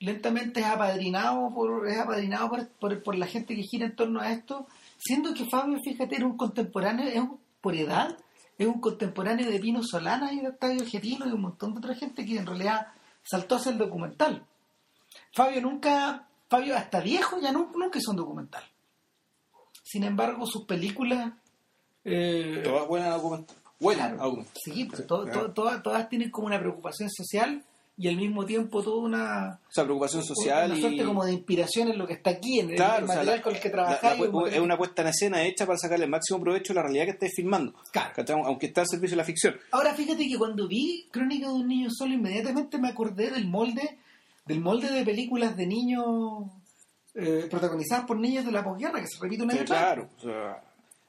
lentamente 0.00 0.60
es 0.60 0.66
apadrinado 0.66 1.50
por 1.54 1.88
es 1.88 1.98
apadrinado 1.98 2.48
por, 2.50 2.68
por, 2.68 3.02
por 3.02 3.16
la 3.16 3.26
gente 3.26 3.54
que 3.56 3.62
gira 3.62 3.86
en 3.86 3.96
torno 3.96 4.20
a 4.20 4.30
esto 4.30 4.66
siendo 4.98 5.32
que 5.34 5.46
Fabio 5.50 5.78
fíjate 5.82 6.16
era 6.16 6.26
un 6.26 6.36
contemporáneo 6.36 7.06
es 7.08 7.16
un- 7.18 7.38
por 7.60 7.74
edad 7.74 8.16
es 8.58 8.66
un 8.66 8.80
contemporáneo 8.80 9.50
de 9.50 9.58
Pino 9.58 9.82
Solana 9.82 10.32
y 10.32 10.40
de 10.40 10.48
Octavio 10.48 10.84
Getino 10.86 11.26
y 11.26 11.32
un 11.32 11.40
montón 11.42 11.72
de 11.72 11.78
otra 11.78 11.94
gente 11.94 12.24
que 12.26 12.36
en 12.38 12.46
realidad 12.46 12.88
saltó 13.22 13.54
a 13.54 13.58
hacer 13.58 13.72
el 13.72 13.78
documental 13.78 14.44
Fabio 15.34 15.60
nunca 15.62 16.26
Fabio 16.48 16.76
hasta 16.76 17.00
viejo 17.00 17.38
ya 17.40 17.50
nunca, 17.52 17.72
nunca 17.78 17.98
hizo 17.98 18.10
un 18.10 18.16
documental 18.18 18.64
sin 19.82 20.04
embargo 20.04 20.46
sus 20.46 20.64
películas 20.66 21.32
eh, 22.04 22.60
Todas 22.64 22.86
buenas 22.86 23.14
argumentos. 23.14 23.56
Buenas 23.80 24.08
Claro, 24.08 24.22
argumentos. 24.22 24.52
sí, 24.64 24.88
to- 25.08 25.50
todas, 25.52 25.82
todas 25.82 26.08
tienen 26.08 26.30
como 26.30 26.46
una 26.46 26.58
preocupación 26.60 27.10
social 27.10 27.64
y 27.98 28.08
al 28.08 28.16
mismo 28.16 28.44
tiempo 28.44 28.82
toda 28.82 28.98
una, 29.02 29.60
O 29.68 29.72
sea, 29.72 29.84
preocupación 29.84 30.22
social 30.22 30.66
una 30.70 30.78
y... 30.78 30.80
suerte 30.82 31.04
como 31.04 31.24
de 31.24 31.32
inspiración 31.32 31.88
en 31.90 31.96
lo 31.98 32.06
que 32.06 32.12
está 32.12 32.30
aquí, 32.30 32.60
en 32.60 32.70
el- 32.70 32.76
Claro, 32.76 32.98
el, 32.98 33.04
o 33.04 33.06
sea, 33.06 33.16
material 33.16 33.36
la- 33.38 33.42
con 33.42 33.54
el 33.54 33.60
que 33.60 33.70
trabajáis. 33.70 34.18
material 34.20 34.52
es 34.54 34.60
una 34.60 34.76
puesta 34.76 35.02
en 35.02 35.08
escena 35.08 35.42
hecha 35.44 35.64
para 35.66 35.78
sacarle 35.78 36.04
el 36.04 36.10
máximo 36.10 36.40
provecho 36.40 36.72
a 36.72 36.76
la 36.76 36.82
realidad 36.82 37.04
que 37.06 37.10
estáis 37.12 37.32
filmando. 37.34 37.74
Claro. 37.92 38.12
Aunque 38.44 38.66
está 38.66 38.82
al 38.82 38.86
servicio 38.88 39.12
de 39.14 39.16
la 39.16 39.24
ficción. 39.24 39.56
Ahora 39.70 39.94
fíjate 39.94 40.28
que 40.28 40.36
cuando 40.36 40.68
vi 40.68 41.08
Crónica 41.10 41.48
de 41.48 41.54
un 41.54 41.68
niño 41.68 41.88
solo, 41.90 42.12
inmediatamente 42.12 42.76
me 42.78 42.88
acordé 42.88 43.30
del 43.30 43.48
molde, 43.48 43.98
del 44.44 44.60
molde 44.60 44.90
de 44.90 45.02
películas 45.04 45.56
de 45.56 45.66
niños 45.66 46.04
eh, 47.14 47.46
protagonizadas 47.50 48.04
por 48.04 48.18
niños 48.18 48.44
de 48.44 48.52
la 48.52 48.62
posguerra, 48.62 49.00
que 49.00 49.06
se 49.06 49.18
repite 49.22 49.42
una 49.42 49.52
Sí, 49.54 49.58
vez 49.60 49.66
claro. 49.66 50.08
O 50.18 50.20
sea, 50.20 50.62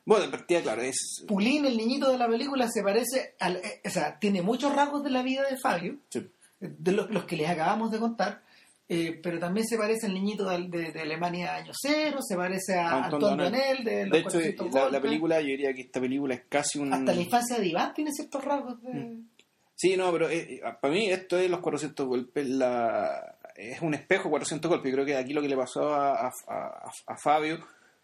bueno, 0.06 0.24
de 0.24 0.32
partida, 0.32 0.62
claro, 0.62 0.82
es... 0.84 1.26
Pulín, 1.28 1.66
el 1.66 1.76
niñito 1.76 2.10
de 2.10 2.18
la 2.18 2.30
película, 2.30 2.70
se 2.70 2.82
parece 2.82 3.36
al, 3.42 3.58
eh, 3.58 3.82
o 3.86 3.90
sea, 3.90 4.18
tiene 4.18 4.42
muchos 4.42 4.74
rasgos 4.74 5.04
de 5.04 5.10
la 5.10 5.22
vida 5.22 5.44
de 5.50 5.58
Fabio, 5.62 5.98
sí. 6.10 6.26
De 6.60 6.92
los, 6.92 7.10
los 7.12 7.26
que 7.26 7.38
les 7.38 7.50
acabamos 7.50 7.92
de 7.92 8.00
contar, 8.00 8.42
eh, 8.90 9.20
pero 9.22 9.38
también 9.40 9.68
se 9.68 9.78
parece 9.78 10.08
al 10.08 10.14
niñito 10.14 10.50
de, 10.50 10.68
de- 10.70 10.92
de 10.92 11.02
Alemania 11.02 11.56
año 11.56 11.72
cero, 11.80 12.20
se 12.22 12.36
parece 12.36 12.76
a 12.76 13.04
Anton 13.06 13.24
Anton 13.24 13.38
Donel 13.38 13.84
de 13.84 14.04
los 14.06 14.12
De 14.12 14.20
hecho, 14.20 14.30
400 14.32 14.92
la, 14.92 15.02
película, 15.02 15.42
yo 15.42 15.48
diría 15.48 15.74
que 15.74 15.82
esta 15.82 16.00
película 16.00 16.34
es 16.36 16.44
casi 16.48 16.80
un... 16.80 16.94
Hasta 16.94 17.14
la 17.14 17.22
infancia 17.22 17.60
de 17.60 17.68
Iván 17.68 17.94
tiene 17.94 18.12
ciertos 18.12 18.44
rasgos 18.46 18.82
de... 18.82 18.90
Mm. 18.94 19.28
Sí, 19.76 19.96
no, 19.96 20.12
pero 20.12 20.28
eh, 20.30 20.60
para 20.82 20.92
mí 20.94 21.08
esto 21.12 21.38
es 21.38 21.50
los 21.52 21.60
400 21.60 22.08
golpes, 22.08 22.48
la, 22.50 23.36
es 23.56 23.80
un 23.82 23.94
espejo 23.94 24.28
400 24.30 24.68
golpes. 24.70 24.90
Yo 24.90 24.96
creo 24.96 25.06
que 25.06 25.16
aquí 25.16 25.34
lo 25.34 25.42
que 25.44 25.50
le 25.50 25.56
pasó 25.56 25.94
a, 25.94 26.14
a- 26.28 26.32
a- 26.48 26.92
a 27.08 27.18
Fabio 27.22 27.60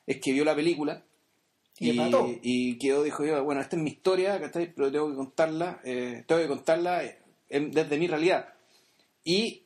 es 0.05 0.19
que 0.21 0.33
vio 0.33 0.45
la 0.45 0.53
película 0.53 1.01
Y 1.79 1.93
mató. 1.93 2.29
y 2.43 2.77
quedó, 2.77 3.01
dijo 3.01 3.25
yo, 3.25 3.43
bueno, 3.43 3.59
esta 3.61 3.75
es 3.75 3.81
mi 3.81 3.89
historia, 3.89 4.39
¿cachai? 4.39 4.71
pero 4.71 4.91
tengo 4.91 5.09
que 5.09 5.15
contarla, 5.15 5.79
eh, 5.83 6.23
tengo 6.27 6.41
que 6.41 6.47
contarla 6.47 7.03
eh, 7.05 7.17
en- 7.55 7.71
desde 7.71 7.97
mi 7.97 8.07
realidad. 8.07 8.53
Y, 9.23 9.63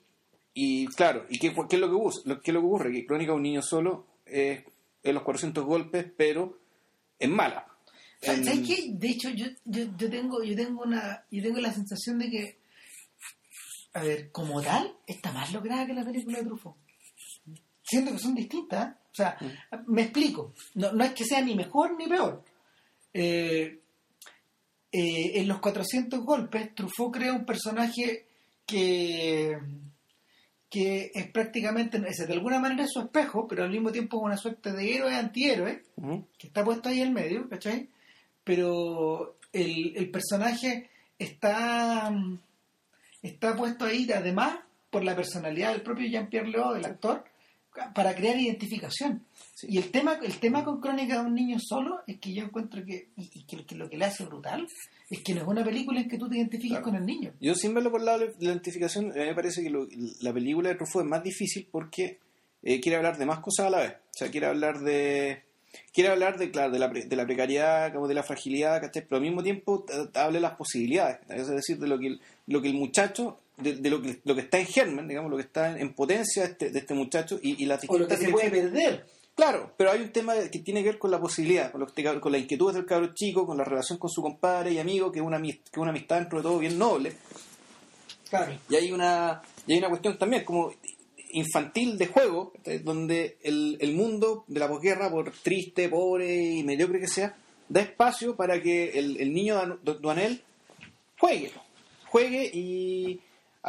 y 0.53 0.85
claro, 0.87 1.25
¿y 1.29 1.39
qué, 1.39 1.53
qué 1.69 1.75
es 1.75 1.79
lo 1.81 1.89
que, 1.89 1.95
ocurre? 1.95 2.15
Lo, 2.25 2.41
qué 2.41 2.51
es 2.51 2.53
lo 2.53 2.61
que 2.61 2.67
ocurre? 2.67 2.91
Que 2.91 3.05
Crónica 3.05 3.31
de 3.31 3.37
un 3.37 3.43
niño 3.43 3.61
solo 3.61 4.07
es, 4.25 4.63
es 5.03 5.13
los 5.13 5.23
400 5.23 5.65
golpes, 5.65 6.05
pero 6.15 6.59
es 7.17 7.29
mala. 7.29 7.65
¿Sabes 8.21 8.39
En- 8.39 8.45
sabes 8.45 8.67
qué? 8.67 8.85
De 8.93 9.07
hecho, 9.09 9.29
yo, 9.29 9.45
yo, 9.65 9.85
yo 9.97 10.09
tengo 10.09 10.43
yo 10.43 10.55
tengo 10.55 10.83
una 10.83 11.25
yo 11.31 11.41
tengo 11.43 11.59
la 11.59 11.71
sensación 11.73 12.17
de 12.19 12.29
que, 12.29 12.59
a 13.93 14.03
ver, 14.03 14.31
como 14.31 14.61
tal, 14.61 14.95
está 15.07 15.31
más 15.31 15.51
lograda 15.53 15.85
que 15.85 15.93
la 15.93 16.03
película 16.05 16.37
de 16.39 16.45
Truffaut. 16.45 16.75
siendo 17.83 18.11
que 18.11 18.19
son 18.19 18.35
distintas. 18.35 18.89
¿eh? 18.89 18.93
O 19.11 19.15
sea, 19.17 19.37
me 19.87 20.03
explico. 20.03 20.53
No, 20.75 20.91
no 20.91 21.03
es 21.03 21.13
que 21.13 21.25
sea 21.25 21.41
ni 21.41 21.55
mejor 21.55 21.95
ni 21.97 22.07
peor. 22.07 22.43
Eh, 23.13 23.79
eh, 24.91 25.39
en 25.39 25.47
los 25.47 25.59
400 25.59 26.23
golpes, 26.23 26.73
Truffaut 26.73 27.13
crea 27.13 27.33
un 27.33 27.45
personaje 27.45 28.25
que, 28.65 29.57
que 30.69 31.11
es 31.13 31.29
prácticamente, 31.31 32.01
es 32.07 32.25
de 32.25 32.33
alguna 32.33 32.59
manera 32.59 32.83
es 32.83 32.91
su 32.91 33.01
espejo, 33.01 33.47
pero 33.47 33.63
al 33.63 33.71
mismo 33.71 33.91
tiempo 33.91 34.17
es 34.17 34.23
una 34.23 34.37
suerte 34.37 34.71
de 34.71 34.95
héroe 34.95 35.15
antihéroe, 35.15 35.83
que 36.37 36.47
está 36.47 36.63
puesto 36.63 36.89
ahí 36.89 37.01
en 37.01 37.13
medio, 37.13 37.49
¿cachai? 37.49 37.89
Pero 38.43 39.37
el, 39.51 39.95
el 39.97 40.09
personaje 40.09 40.89
está, 41.19 42.13
está 43.21 43.55
puesto 43.55 43.85
ahí, 43.85 44.09
además, 44.11 44.59
por 44.89 45.03
la 45.03 45.15
personalidad 45.15 45.73
del 45.73 45.81
propio 45.81 46.07
Jean-Pierre 46.07 46.49
Léo, 46.49 46.73
del 46.73 46.85
actor, 46.85 47.25
para 47.93 48.15
crear 48.15 48.37
identificación. 48.39 49.23
Sí. 49.53 49.67
Y 49.69 49.77
el 49.77 49.89
tema, 49.91 50.19
el 50.23 50.39
tema 50.39 50.63
con 50.63 50.79
Crónica 50.81 51.19
de 51.21 51.25
un 51.27 51.33
niño 51.35 51.57
solo 51.59 52.01
es 52.07 52.19
que 52.19 52.33
yo 52.33 52.43
encuentro 52.43 52.83
que, 52.85 53.09
y, 53.15 53.29
y 53.39 53.43
que, 53.45 53.65
que 53.65 53.75
lo 53.75 53.89
que 53.89 53.97
le 53.97 54.05
hace 54.05 54.25
brutal, 54.25 54.67
es 55.09 55.23
que 55.23 55.33
no 55.33 55.41
es 55.41 55.47
una 55.47 55.63
película 55.63 55.99
en 56.01 56.07
que 56.09 56.17
tú 56.17 56.29
te 56.29 56.37
identifiques 56.37 56.77
Claro. 56.77 56.83
con 56.85 56.95
el 56.95 57.05
niño. 57.05 57.31
Yo 57.39 57.55
sin 57.55 57.73
verlo 57.73 57.89
por 57.91 58.01
el 58.01 58.05
lado 58.05 58.19
de 58.19 58.25
la 58.39 58.51
identificación, 58.51 59.11
a 59.11 59.15
mí 59.15 59.25
me 59.25 59.35
parece 59.35 59.63
que 59.63 59.69
lo- 59.69 59.87
la 60.21 60.33
película 60.33 60.69
de 60.69 60.75
Truffaut 60.75 61.05
es 61.05 61.09
más 61.09 61.23
difícil 61.23 61.67
porque 61.71 62.19
eh, 62.63 62.79
quiere 62.81 62.97
hablar 62.97 63.17
de 63.17 63.25
más 63.25 63.39
cosas 63.39 63.67
a 63.67 63.69
la 63.69 63.77
vez. 63.79 63.91
O 63.93 64.17
sea, 64.17 64.29
quiere 64.31 64.47
hablar 64.47 64.79
de... 64.79 65.43
Quiere 65.93 66.09
hablar 66.09 66.39
de, 66.39 66.49
claro, 66.49 66.71
de 66.71 66.79
la, 66.79 66.89
pre- 66.89 67.05
de 67.05 67.15
la 67.15 67.25
precariedad, 67.25 67.93
como 67.93 68.07
de 68.07 68.13
la 68.15 68.23
fragilidad, 68.23 68.81
¿cachai? 68.81 69.03
pero 69.03 69.17
al 69.17 69.21
mismo 69.21 69.43
tiempo 69.43 69.85
eh, 69.89 70.07
habla 70.15 70.37
de 70.37 70.41
las 70.41 70.55
posibilidades, 70.55 71.19
¿cachai? 71.19 71.39
es 71.41 71.47
decir, 71.49 71.77
de 71.77 71.87
lo 71.87 71.99
que 71.99 72.07
el, 72.07 72.21
lo 72.47 72.61
que 72.61 72.69
el 72.69 72.73
muchacho, 72.75 73.37
de, 73.57 73.75
de 73.75 73.89
lo, 73.89 74.01
que, 74.01 74.19
lo 74.23 74.35
que 74.35 74.41
está 74.41 74.59
en 74.59 74.65
germen, 74.67 75.07
digamos, 75.07 75.29
lo 75.31 75.37
que 75.37 75.43
está 75.43 75.71
en, 75.71 75.79
en 75.79 75.93
potencia 75.93 76.43
de 76.43 76.49
este, 76.51 76.69
de 76.71 76.79
este 76.79 76.93
muchacho 76.93 77.39
y, 77.41 77.61
y 77.63 77.65
las 77.65 77.81
O 77.87 77.97
lo 77.97 78.07
que 78.07 78.17
se 78.17 78.29
puede 78.29 78.49
perder. 78.49 79.05
Claro, 79.35 79.71
pero 79.77 79.91
hay 79.91 80.01
un 80.01 80.11
tema 80.11 80.33
que 80.51 80.59
tiene 80.59 80.81
que 80.81 80.89
ver 80.89 80.97
con 80.99 81.11
la 81.11 81.19
posibilidad, 81.19 81.71
con, 81.71 81.81
lo 81.81 81.87
que 81.87 82.01
te- 82.01 82.19
con 82.19 82.31
la 82.31 82.39
inquietud 82.39 82.73
del 82.73 82.85
cabro 82.85 83.13
chico, 83.13 83.45
con 83.45 83.57
la 83.57 83.63
relación 83.63 83.99
con 83.99 84.09
su 84.09 84.21
compadre 84.21 84.71
y 84.71 84.79
amigo, 84.79 85.11
que 85.11 85.19
es 85.19 85.25
una, 85.25 85.39
que 85.41 85.49
es 85.49 85.77
una 85.77 85.91
amistad 85.91 86.17
dentro 86.19 86.39
de 86.39 86.43
todo 86.43 86.57
bien 86.57 86.77
noble. 86.79 87.13
Claro. 88.29 88.53
Y 88.69 88.75
hay 88.75 88.91
una, 88.91 89.41
y 89.67 89.73
hay 89.73 89.79
una 89.79 89.89
cuestión 89.89 90.17
también 90.17 90.43
como 90.43 90.73
infantil 91.31 91.97
de 91.97 92.07
juego, 92.07 92.51
¿cachai? 92.57 92.79
donde 92.79 93.37
el, 93.43 93.77
el 93.79 93.93
mundo 93.93 94.43
de 94.47 94.59
la 94.59 94.67
posguerra, 94.67 95.09
por 95.11 95.31
triste, 95.31 95.87
pobre 95.89 96.35
y 96.35 96.63
mediocre 96.63 96.99
que 96.99 97.07
sea, 97.07 97.35
da 97.69 97.81
espacio 97.81 98.35
para 98.35 98.61
que 98.61 98.97
el, 98.97 99.17
el 99.21 99.33
niño 99.33 99.79
Duanel 99.83 100.41
juegue, 101.19 101.51
juegue 102.07 102.49
y 102.53 103.19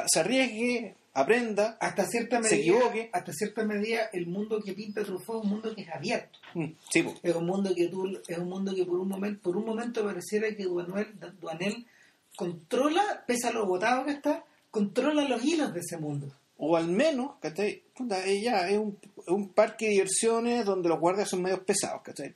se 0.07 0.21
arriesgue, 0.21 0.95
aprenda. 1.15 1.77
Hasta 1.81 2.07
cierta 2.07 2.43
Se 2.43 2.57
equivoque. 2.61 3.11
hasta 3.13 3.33
cierta 3.33 3.65
medida, 3.65 4.11
el 4.13 4.27
mundo 4.27 4.61
que 4.63 4.73
pinta 4.75 5.03
Truffaut 5.05 5.39
es 5.41 5.45
un 5.45 5.51
mundo 5.51 5.75
que 5.75 5.83
es 5.83 5.89
abierto. 5.89 6.39
Mm, 6.55 6.67
Sí. 6.91 7.05
Es 7.23 7.35
un 7.35 7.47
mundo 7.47 7.75
que 7.75 7.89
tú, 7.89 8.19
es 8.27 8.39
un 8.39 8.49
mundo 8.49 8.75
que 8.75 8.85
por 8.85 8.99
un 8.99 9.09
momento, 9.09 9.41
por 9.43 9.57
un 9.57 9.65
momento 9.65 10.05
pareciera 10.05 10.55
que 10.55 10.65
Duanel, 10.65 11.09
Duanel 11.41 11.87
controla, 12.37 13.25
pese 13.27 13.49
a 13.49 13.53
lo 13.53 13.67
botado 13.67 14.05
que 14.05 14.13
está, 14.13 14.45
controla 14.71 15.29
los 15.29 15.45
hilos 15.45 15.73
de 15.75 15.81
ese 15.81 15.97
mundo. 15.99 16.33
O 16.57 16.77
al 16.77 16.89
menos, 16.89 17.33
¿cachai? 17.41 17.83
Puta, 17.97 18.25
es 18.25 18.79
un, 18.79 18.99
es 19.19 19.29
un 19.29 19.49
parque 19.51 19.87
de 19.87 19.93
diversiones 19.93 20.65
donde 20.65 20.89
los 20.89 20.99
guardias 21.01 21.29
son 21.29 21.43
medios 21.43 21.61
pesados, 21.61 22.03
¿cachai? 22.03 22.35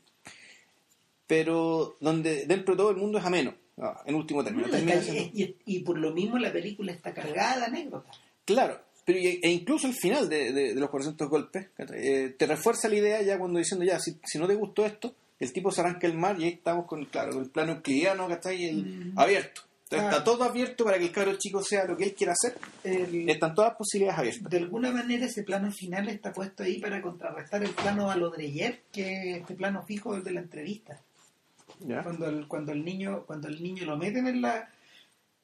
Pero 1.27 1.97
donde 2.01 2.47
dentro 2.47 2.75
de 2.75 2.79
todo 2.79 2.91
el 2.91 2.97
mundo 2.97 3.19
es 3.19 3.25
ameno, 3.25 3.55
ah, 3.79 4.03
en 4.07 4.15
último 4.15 4.43
término. 4.45 4.67
Está- 4.67 5.03
siendo- 5.03 5.31
y, 5.35 5.57
y 5.67 5.79
por 5.81 5.99
lo 5.99 6.13
mismo 6.13 6.39
la 6.39 6.53
película 6.53 6.93
está 6.93 7.13
cargada 7.13 7.59
de 7.61 7.65
anécdotas. 7.67 8.17
Claro, 8.45 8.81
pero 9.05 9.19
y- 9.19 9.41
e 9.43 9.51
incluso 9.51 9.87
el 9.87 9.95
final 9.95 10.29
de, 10.29 10.53
de- 10.53 10.75
de 10.75 10.81
los 10.81 10.91
400 10.91 11.29
golpes. 11.29 11.69
Eh, 11.95 12.35
te 12.39 12.47
refuerza 12.47 12.89
la 12.89 12.97
idea 12.97 13.23
ya 13.23 13.39
cuando 13.39 13.59
diciendo 13.59 13.85
ya, 13.85 13.99
si, 14.01 14.17
si 14.25 14.39
no 14.39 14.47
te 14.47 14.55
gustó 14.55 14.85
esto, 14.87 15.15
el 15.41 15.53
tipo 15.53 15.71
se 15.73 15.81
arranca 15.81 16.07
el 16.07 16.15
mar 16.15 16.37
y 16.41 16.45
ahí 16.45 16.51
estamos 16.51 16.87
con, 16.87 17.05
claro, 17.07 17.41
el 17.41 17.51
plano 17.51 17.73
euclidiano, 17.73 18.29
¿cachai? 18.29 18.65
El, 18.65 18.85
Mm. 19.13 19.19
Abierto. 19.19 19.63
Entonces, 19.85 20.09
Claro. 20.09 20.09
está 20.11 20.25
todo 20.25 20.45
abierto 20.45 20.85
para 20.85 20.99
que 20.99 21.05
el 21.05 21.13
cabro 21.13 21.37
chico 21.37 21.63
sea 21.63 21.85
lo 21.85 21.97
que 21.99 22.05
él 22.05 22.15
quiera 22.15 22.33
hacer. 22.33 22.57
El- 22.83 23.29
Están 23.29 23.55
todas 23.55 23.73
las 23.73 23.77
posibilidades 23.77 24.19
abiertas. 24.21 24.51
de 24.51 24.57
alguna 24.57 24.91
manera 24.91 25.27
ese 25.27 25.43
plano 25.43 25.71
final 25.71 26.09
está 26.09 26.33
puesto 26.33 26.63
ahí 26.63 26.79
para 26.81 27.03
contrarrestar 27.03 27.63
el 27.63 27.71
plano 27.73 28.11
a 28.11 28.17
lo 28.17 28.31
Dreyer, 28.31 28.81
que 28.91 29.33
es 29.33 29.37
este 29.43 29.55
plano 29.55 29.85
fijo 29.85 30.15
del 30.15 30.25
de 30.25 30.31
la 30.33 30.41
entrevista. 30.41 30.99
¿Ya? 31.87 32.03
cuando 32.03 32.27
el, 32.27 32.47
cuando 32.49 32.73
el 32.73 32.85
niño 32.85 33.25
cuando 33.27 33.49
el 33.49 33.63
niño 33.63 33.85
lo 33.87 33.97
meten 33.97 34.27
en 34.27 34.43
la 34.43 34.69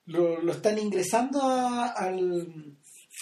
lo, 0.07 0.41
lo 0.41 0.53
están 0.53 0.79
ingresando 0.79 1.41
a- 1.43 1.89
al 1.89 2.77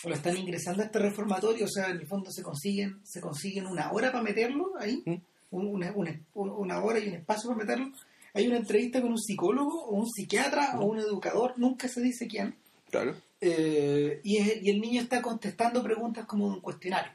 lo 0.05 0.15
están 0.15 0.37
ingresando 0.37 0.83
a 0.83 0.87
este 0.87 0.99
reformatorio 0.99 1.65
o 1.65 1.69
sea 1.69 1.89
en 1.91 1.97
el 1.99 2.07
fondo 2.07 2.31
se 2.31 2.43
consiguen 2.43 3.01
se 3.05 3.21
consiguen 3.21 3.67
una 3.67 3.91
hora 3.93 4.13
para 4.13 4.23
meterlo 4.23 4.73
ahí 4.79 5.03
¿Mm? 5.05 5.15
un- 5.51 5.67
una, 5.69 5.93
una, 5.95 6.21
una 6.35 6.83
hora 6.83 6.99
y 6.99 7.09
un 7.09 7.15
espacio 7.15 7.49
para 7.51 7.65
meterlo 7.65 7.91
hay 8.35 8.47
una 8.49 8.59
entrevista 8.59 9.01
con 9.01 9.11
un 9.13 9.19
psicólogo 9.19 9.85
o 9.87 9.95
un 9.97 10.07
psiquiatra 10.09 10.79
o 10.79 10.85
un 10.85 10.99
educador 10.99 11.55
nunca 11.57 11.89
se 11.89 12.01
dice 12.03 12.27
quién 12.27 12.55
Claro. 12.91 13.15
eh, 13.41 14.21
y, 14.23 14.37
es- 14.39 14.63
y 14.63 14.71
el 14.71 14.81
niño 14.81 15.01
está 15.03 15.21
contestando 15.23 15.83
preguntas 15.83 16.25
como 16.27 16.47
un 16.47 16.61
cuestionario. 16.61 17.13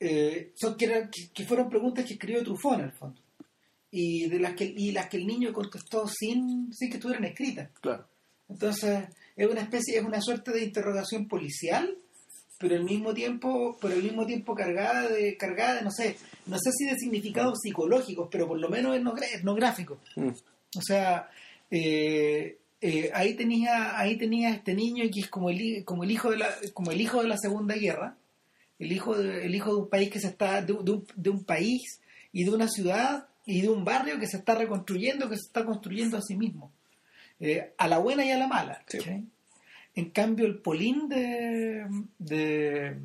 Eh, 0.00 0.52
son 0.56 0.76
que, 0.76 0.84
eran- 0.84 1.10
que- 1.10 1.28
que 1.32 1.44
fueron 1.46 1.68
preguntas 1.70 2.04
que 2.04 2.14
escribió 2.14 2.42
Truffaut 2.44 2.78
en 2.78 2.84
el 2.86 2.92
fondo. 2.92 3.20
Y, 3.96 4.28
de 4.28 4.40
las 4.40 4.54
que, 4.54 4.64
y 4.64 4.90
las 4.90 5.08
que 5.08 5.18
el 5.18 5.26
niño 5.26 5.52
contestó 5.52 6.08
sin, 6.08 6.72
sin 6.72 6.90
que 6.90 6.96
estuvieran 6.96 7.24
escritas. 7.24 7.70
Claro. 7.80 8.08
Entonces, 8.48 9.04
es 9.36 9.48
una 9.48 9.60
especie, 9.60 9.98
es 9.98 10.04
una 10.04 10.20
suerte 10.20 10.50
de 10.50 10.64
interrogación 10.64 11.28
policial, 11.28 11.96
pero 12.58 12.76
al 12.76 12.84
mismo 12.84 13.14
tiempo, 13.14 13.76
pero 13.80 13.94
al 13.94 14.02
mismo 14.02 14.26
tiempo 14.26 14.54
cargada 14.54 15.08
de, 15.08 15.36
cargada 15.36 15.76
de, 15.76 15.82
no 15.82 15.90
sé, 15.90 16.16
no 16.46 16.56
sé 16.58 16.70
si 16.72 16.86
de 16.86 16.96
significados 16.96 17.60
psicológicos, 17.62 18.28
pero 18.30 18.48
por 18.48 18.58
lo 18.58 18.68
menos 18.68 18.96
etnográficos. 18.96 19.98
Mm. 20.16 20.28
O 20.28 20.82
sea, 20.82 21.30
eh, 21.70 22.58
eh, 22.80 23.10
ahí 23.14 23.34
tenía 23.34 23.98
ahí 23.98 24.16
tenía 24.16 24.50
este 24.50 24.74
niño 24.74 25.04
que 25.12 25.20
es 25.20 25.28
como 25.28 25.50
el, 25.50 25.84
como 25.84 26.04
el 26.04 26.10
hijo 26.10 26.30
de 26.30 26.38
la 26.38 26.48
como 26.72 26.90
el 26.90 27.00
hijo 27.00 27.22
de 27.22 27.28
la 27.28 27.38
Segunda 27.38 27.74
Guerra, 27.74 28.16
el 28.78 28.92
hijo 28.92 29.16
de, 29.16 29.46
el 29.46 29.54
hijo 29.54 29.74
de 29.74 29.82
un 29.82 29.88
país 29.88 30.10
que 30.10 30.20
se 30.20 30.28
está 30.28 30.62
de, 30.62 30.74
de 30.82 30.92
un, 30.92 31.06
de 31.16 31.30
un 31.30 31.44
país 31.44 32.00
y 32.32 32.44
de 32.44 32.50
una 32.50 32.68
ciudad 32.68 33.28
y 33.46 33.60
de 33.60 33.68
un 33.68 33.84
barrio 33.84 34.18
que 34.18 34.26
se 34.26 34.38
está 34.38 34.54
reconstruyendo, 34.54 35.28
que 35.28 35.36
se 35.36 35.46
está 35.46 35.64
construyendo 35.64 36.16
a 36.16 36.22
sí 36.22 36.36
mismo, 36.36 36.72
Eh, 37.40 37.74
a 37.78 37.88
la 37.88 37.98
buena 37.98 38.24
y 38.24 38.30
a 38.30 38.38
la 38.38 38.46
mala. 38.46 38.84
En 39.94 40.10
cambio, 40.10 40.46
el 40.46 40.60
Polín 40.60 41.08
de, 41.08 41.84
de, 42.18 42.96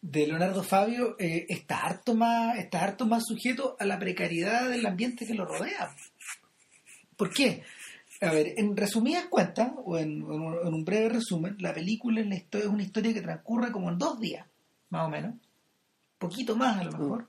de 0.00 0.26
Leonardo 0.26 0.62
Fabio 0.62 1.16
eh, 1.18 1.44
está 1.48 1.84
harto 1.84 2.14
más 2.14 2.56
está 2.56 2.84
harto 2.84 3.04
más 3.06 3.24
sujeto 3.26 3.76
a 3.80 3.84
la 3.84 3.98
precariedad 3.98 4.70
del 4.70 4.86
ambiente 4.86 5.26
que 5.26 5.34
lo 5.34 5.44
rodea. 5.44 5.90
¿Por 7.16 7.30
qué? 7.30 7.62
A 8.20 8.30
ver, 8.30 8.54
en 8.56 8.76
resumidas 8.76 9.26
cuentas, 9.26 9.72
o 9.84 9.98
en, 9.98 10.22
en 10.22 10.40
un, 10.40 10.54
en 10.66 10.72
un 10.72 10.84
breve 10.84 11.08
resumen, 11.08 11.56
la 11.58 11.74
película 11.74 12.20
es, 12.20 12.28
la 12.28 12.36
historia, 12.36 12.66
es 12.66 12.72
una 12.72 12.84
historia 12.84 13.12
que 13.12 13.22
transcurre 13.22 13.72
como 13.72 13.90
en 13.90 13.98
dos 13.98 14.18
días, 14.20 14.46
más 14.90 15.06
o 15.06 15.10
menos. 15.10 15.34
Poquito 16.18 16.56
más 16.56 16.78
a 16.80 16.84
lo 16.84 16.92
mejor. 16.92 17.26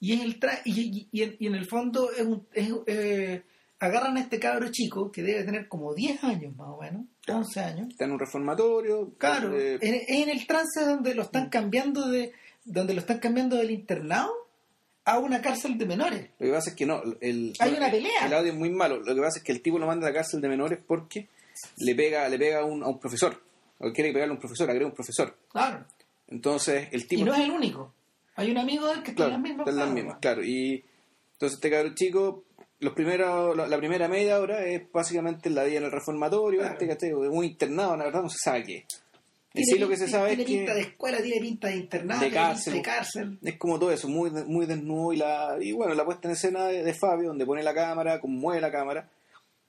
Y, 0.00 0.14
es 0.14 0.20
el 0.22 0.40
tra- 0.40 0.60
y, 0.64 0.80
y- 0.80 1.08
y 1.12 1.22
en, 1.22 1.36
y 1.38 1.46
en 1.46 1.54
el 1.54 1.66
fondo 1.66 2.10
es 2.12 2.22
un, 2.22 2.46
es, 2.54 2.72
eh, 2.86 3.42
agarran 3.78 4.16
a 4.16 4.20
este 4.20 4.38
cabro 4.40 4.68
chico 4.70 5.12
que 5.12 5.22
debe 5.22 5.44
tener 5.44 5.68
como 5.68 5.94
10 5.94 6.24
años 6.24 6.56
más 6.56 6.68
o 6.68 6.80
menos, 6.80 7.02
11 7.28 7.60
años. 7.60 7.88
Está 7.90 8.06
en 8.06 8.12
un 8.12 8.18
reformatorio. 8.18 9.12
Claro, 9.18 9.58
eh, 9.58 9.78
en, 9.80 9.94
es 9.94 10.08
en 10.08 10.30
el 10.30 10.46
trance 10.46 10.80
donde 10.84 11.14
lo 11.14 11.22
están 11.22 11.48
cambiando 11.50 12.08
de 12.08 12.32
donde 12.64 12.94
lo 12.94 13.00
están 13.00 13.18
cambiando 13.18 13.56
del 13.56 13.70
internado 13.70 14.32
a 15.04 15.18
una 15.18 15.40
cárcel 15.42 15.76
de 15.78 15.86
menores. 15.86 16.30
Lo 16.38 16.46
que 16.46 16.52
pasa 16.52 16.70
es 16.70 16.76
que 16.76 16.86
no. 16.86 17.02
El, 17.20 17.54
Hay 17.58 17.72
una 17.74 17.86
el- 17.86 17.92
pelea. 17.92 18.26
El 18.26 18.34
audio 18.34 18.52
es 18.52 18.58
muy 18.58 18.70
malo. 18.70 18.98
Lo 19.00 19.14
que 19.14 19.20
pasa 19.20 19.38
es 19.38 19.44
que 19.44 19.52
el 19.52 19.60
tipo 19.62 19.78
lo 19.78 19.86
manda 19.86 20.06
a 20.06 20.10
la 20.10 20.16
cárcel 20.16 20.40
de 20.40 20.48
menores 20.48 20.78
porque 20.86 21.28
le 21.78 21.94
pega, 21.94 22.28
le 22.28 22.38
pega 22.38 22.60
a 22.60 22.64
un, 22.64 22.82
a 22.82 22.88
un 22.88 22.98
profesor. 23.00 23.42
O 23.78 23.90
quiere 23.92 24.12
pegarle 24.12 24.32
a 24.32 24.34
un 24.34 24.40
profesor, 24.40 24.68
agrega 24.70 24.86
un 24.88 24.94
profesor. 24.94 25.36
Claro. 25.50 25.84
Entonces 26.28 26.88
el 26.92 27.06
tipo. 27.08 27.22
Y 27.22 27.24
no 27.24 27.34
es 27.34 27.40
el 27.40 27.50
único. 27.50 27.92
Hay 28.36 28.50
un 28.50 28.58
amigo 28.58 28.86
del 28.88 29.02
que 29.02 29.10
está 29.10 29.26
claro, 29.26 29.28
en 29.28 29.32
las 29.34 29.42
mismas. 29.42 29.68
están 29.68 29.78
las 29.86 29.94
mismas, 29.94 30.18
claro. 30.20 30.44
Y 30.44 30.84
entonces 31.32 31.56
este 31.56 31.70
cabrón 31.70 31.94
chico, 31.94 32.44
los 32.78 32.92
primeros, 32.94 33.56
la, 33.56 33.66
la 33.66 33.76
primera 33.78 34.08
media 34.08 34.38
hora 34.40 34.64
es 34.64 34.90
básicamente 34.92 35.50
la 35.50 35.64
vida 35.64 35.78
en 35.78 35.84
el 35.84 35.92
reformatorio, 35.92 36.60
Claro. 36.60 36.76
este, 36.80 37.14
un 37.14 37.44
internado, 37.44 37.96
la 37.96 38.04
verdad 38.04 38.22
no 38.22 38.28
se 38.30 38.38
sabe 38.42 38.64
qué. 38.64 38.76
En 39.52 39.64
Tiene 39.64 39.72
sí 39.72 39.78
lo 39.80 39.88
que 39.88 39.96
se 39.96 40.06
sabe 40.08 40.30
es 40.30 40.36
tiene 40.36 40.44
que 40.50 40.56
pinta 40.58 40.74
de 40.74 40.80
escuela, 40.82 41.18
tiene 41.20 41.40
pinta 41.40 41.66
de 41.68 41.76
internado, 41.76 42.20
De 42.20 42.30
cárcel. 42.30 42.72
de 42.74 42.82
cárcel. 42.82 43.38
es 43.42 43.58
como 43.58 43.80
todo 43.80 43.90
eso, 43.90 44.08
muy, 44.08 44.30
muy 44.30 44.64
desnudo 44.64 45.12
y 45.12 45.16
la 45.16 45.56
y 45.60 45.72
bueno, 45.72 45.92
la 45.94 46.04
puesta 46.04 46.28
en 46.28 46.32
escena 46.34 46.66
de, 46.66 46.84
de 46.84 46.94
Fabio, 46.94 47.28
donde 47.30 47.44
pone 47.44 47.62
la 47.64 47.74
cámara, 47.74 48.20
como 48.20 48.38
mueve 48.38 48.60
la 48.60 48.70
cámara, 48.70 49.08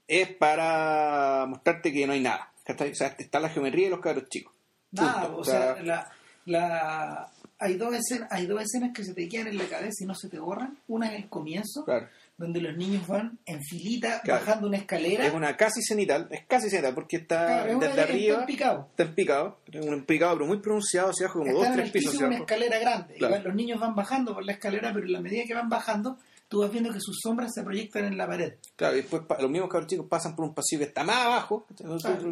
es 0.08 0.28
para 0.36 1.46
mostrarte 1.48 1.92
que 1.92 2.06
no 2.06 2.14
hay 2.14 2.20
nada. 2.22 2.52
¿cachai? 2.64 2.92
O 2.92 2.96
sea, 2.96 3.08
está 3.18 3.40
la 3.40 3.50
geometría 3.50 3.86
de 3.86 3.90
los 3.90 4.02
cabros 4.02 4.30
chicos. 4.30 4.54
Nada, 4.92 5.24
Punto. 5.24 5.38
o 5.40 5.44
sea, 5.44 5.82
la, 5.82 6.12
la, 6.46 7.28
hay 7.62 7.76
dos 7.76 7.94
escenas, 7.96 8.28
hay 8.32 8.46
dos 8.48 8.62
escenas 8.62 8.92
que 8.94 9.04
se 9.06 9.14
te 9.14 9.30
quedan 9.30 9.48
en 9.48 9.58
la 9.58 9.66
cabeza 9.66 10.04
y 10.04 10.06
no 10.06 10.16
se 10.16 10.28
te 10.28 10.40
borran. 10.40 10.78
Una 10.88 11.14
es 11.14 11.24
el 11.24 11.30
comienzo, 11.30 11.86
Claro. 11.86 12.08
donde 12.38 12.60
los 12.60 12.76
niños 12.76 13.08
van 13.08 13.38
en 13.46 13.62
filita 13.62 14.20
Claro. 14.22 14.44
bajando 14.46 14.68
una 14.68 14.78
escalera. 14.78 15.26
Es 15.28 15.34
una 15.34 15.56
casi 15.56 15.82
cenital, 15.84 16.28
es 16.32 16.46
casi 16.48 16.70
cenital 16.70 16.94
porque 16.96 17.18
está 17.18 17.46
Claro, 17.46 17.72
es 17.74 17.80
desde 17.80 17.96
de- 17.96 18.02
arriba, 18.02 18.30
está 18.32 18.42
en 18.42 18.46
picado. 18.48 18.88
está 18.90 19.04
en 19.04 19.16
picado, 19.16 19.60
es 19.72 19.86
un 19.86 20.04
picado 20.06 20.34
pero 20.36 20.48
muy 20.48 20.58
pronunciado 20.60 21.10
hacia 21.12 21.28
abajo, 21.28 21.40
como 21.40 21.54
dos, 21.54 21.72
tres 21.74 21.92
pisos 21.92 22.12
piso 22.12 22.26
hacia 22.26 22.28
una 22.28 22.38
escalera 22.38 22.80
grande. 22.80 23.16
Igual 23.18 23.44
los 23.44 23.56
niños 23.56 23.80
van 23.80 23.96
bajando 23.96 24.34
por 24.34 24.44
la 24.44 24.54
escalera, 24.54 24.92
pero 24.94 25.06
en 25.06 25.14
la 25.14 25.22
medida 25.22 25.44
que 25.48 25.54
van 25.54 25.70
bajando, 25.70 26.18
tú 26.48 26.60
vas 26.60 26.72
viendo 26.72 26.92
que 26.92 27.00
sus 27.00 27.18
sombras 27.24 27.52
se 27.56 27.64
proyectan 27.64 28.04
en 28.06 28.18
la 28.18 28.28
pared. 28.28 28.56
Claro, 28.76 28.96
y 28.98 29.02
después 29.02 29.22
los 29.40 29.50
mismos 29.50 29.70
cabros 29.70 29.88
chicos 29.88 30.08
pasan 30.10 30.36
por 30.36 30.44
un 30.44 30.54
pasillo 30.54 30.80
que 30.80 30.86
está 30.88 31.04
más 31.06 31.26
abajo. 31.26 31.66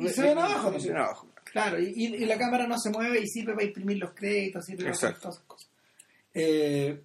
Y 0.02 0.10
se 0.10 0.22
ven 0.24 0.38
abajo 0.38 0.74
y 0.76 0.82
se 0.82 0.90
ven 0.90 0.98
abajo. 0.98 1.28
Claro, 1.52 1.80
y, 1.82 1.94
y- 1.96 2.26
la 2.26 2.38
cámara 2.38 2.68
no 2.68 2.78
se 2.78 2.90
mueve 2.92 3.20
y 3.22 3.28
sirve 3.28 3.54
para 3.54 3.66
imprimir 3.66 3.98
los 3.98 4.14
créditos, 4.14 4.66
sirve 4.66 4.84
para 4.84 4.92
hacer 4.92 5.10
Exacto. 5.10 5.22
todas 5.22 5.36
esas 5.38 5.48
cosas. 5.48 5.70
Eh, 6.34 7.02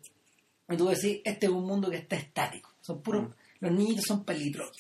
y 0.69 0.77
tú 0.77 0.89
decís, 0.89 1.21
este 1.25 1.47
es 1.47 1.53
un 1.53 1.65
mundo 1.67 1.91
que 1.91 1.97
está 1.99 2.17
estático. 2.17 2.71
Son 2.81 3.01
puros, 3.03 3.29
Mm. 3.29 3.33
Los 3.61 3.73
niñitos 3.73 4.05
son 4.05 4.25
palitros. 4.25 4.71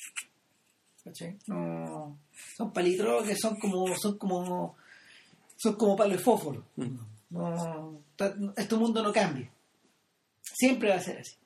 ¿Cachai? 1.03 1.39
No, 1.47 2.19
son 2.57 2.73
palitros 2.73 3.27
que 3.27 3.35
son 3.37 3.57
como, 3.59 3.87
son 3.97 4.19
como, 4.19 4.77
son 5.57 5.75
como 5.77 5.97
palo 5.97 6.13
de 6.13 6.19
fósforo. 6.19 6.65
Mm. 6.77 6.97
No, 7.31 8.01
este 8.57 8.75
mundo 8.77 9.03
no 9.03 9.13
cambia. 9.13 9.51
Siempre 10.43 10.91
va 10.91 10.97
a 10.97 11.01
ser 11.01 11.19
así. 11.21 11.37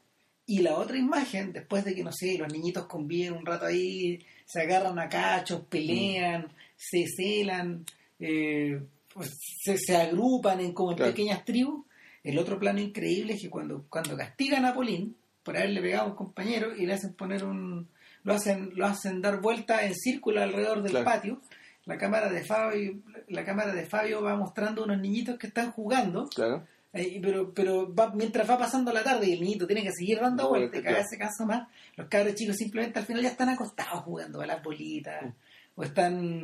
Y 0.46 0.60
la 0.60 0.76
otra 0.76 0.96
imagen, 0.96 1.52
después 1.52 1.84
de 1.84 1.94
que, 1.94 2.02
no 2.02 2.10
sé, 2.12 2.38
los 2.38 2.52
niñitos 2.52 2.86
conviven 2.86 3.34
un 3.34 3.46
rato 3.46 3.66
ahí, 3.66 4.18
se 4.46 4.62
agarran 4.62 4.98
a 4.98 5.08
cachos, 5.08 5.62
pelean, 5.68 6.50
se 6.76 7.04
celan, 7.16 7.84
eh, 8.20 8.80
pues, 9.14 9.38
se, 9.62 9.76
se 9.78 9.96
agrupan 9.96 10.60
en, 10.60 10.72
como 10.72 10.90
en 10.92 10.96
Claro. 10.98 11.12
pequeñas 11.12 11.44
tribus. 11.44 11.84
El 12.24 12.38
otro 12.38 12.58
plano 12.58 12.80
increíble 12.80 13.34
es 13.34 13.40
que 13.42 13.50
cuando, 13.50 13.84
cuando 13.88 14.16
castigan 14.16 14.64
a 14.64 14.74
Polín 14.74 15.16
por 15.42 15.56
haberle 15.56 15.80
pegado 15.80 16.04
a 16.06 16.10
un 16.10 16.16
compañero 16.16 16.76
y 16.76 16.84
le 16.86 16.94
hacen 16.94 17.14
poner 17.14 17.44
un... 17.44 17.88
lo 18.24 18.34
hacen, 18.34 18.70
lo 18.74 18.86
hacen 18.86 19.22
dar 19.22 19.40
vuelta 19.40 19.84
en 19.86 19.94
círculo 19.94 20.42
alrededor 20.42 20.82
del 20.82 20.90
Claro. 20.90 21.04
patio, 21.06 21.40
la 21.86 21.96
cámara 21.96 22.28
de 22.28 22.44
Fabio, 22.44 22.98
la 23.28 23.44
cámara 23.44 23.72
de 23.72 23.86
Fabio 23.86 24.20
va 24.22 24.36
mostrando 24.36 24.84
unos 24.84 25.00
niñitos 25.00 25.38
que 25.38 25.46
están 25.46 25.70
jugando 25.72 26.28
Claro. 26.28 26.66
eh, 26.92 27.18
pero 27.22 27.54
pero 27.54 27.94
va- 27.94 28.12
mientras 28.14 28.50
va 28.50 28.58
pasando 28.58 28.92
la 28.92 29.02
tarde 29.02 29.28
y 29.28 29.32
el 29.32 29.40
niñito 29.40 29.66
tiene 29.66 29.82
que 29.82 29.92
seguir 29.92 30.20
dando 30.20 30.42
No, 30.42 30.48
vueltas 30.50 30.80
y 30.80 30.82
cada 30.82 30.98
vez 30.98 31.06
se 31.08 31.16
cansa 31.16 31.46
más, 31.46 31.66
los 31.96 32.08
cabros 32.08 32.34
chicos 32.34 32.56
simplemente 32.56 32.98
al 32.98 33.06
final 33.06 33.22
ya 33.22 33.30
están 33.30 33.48
acostados 33.48 34.02
jugando 34.02 34.42
a 34.42 34.46
las 34.46 34.62
bolitas. 34.62 35.22
Mm. 35.24 35.32
O 35.80 35.84
están, 35.84 36.42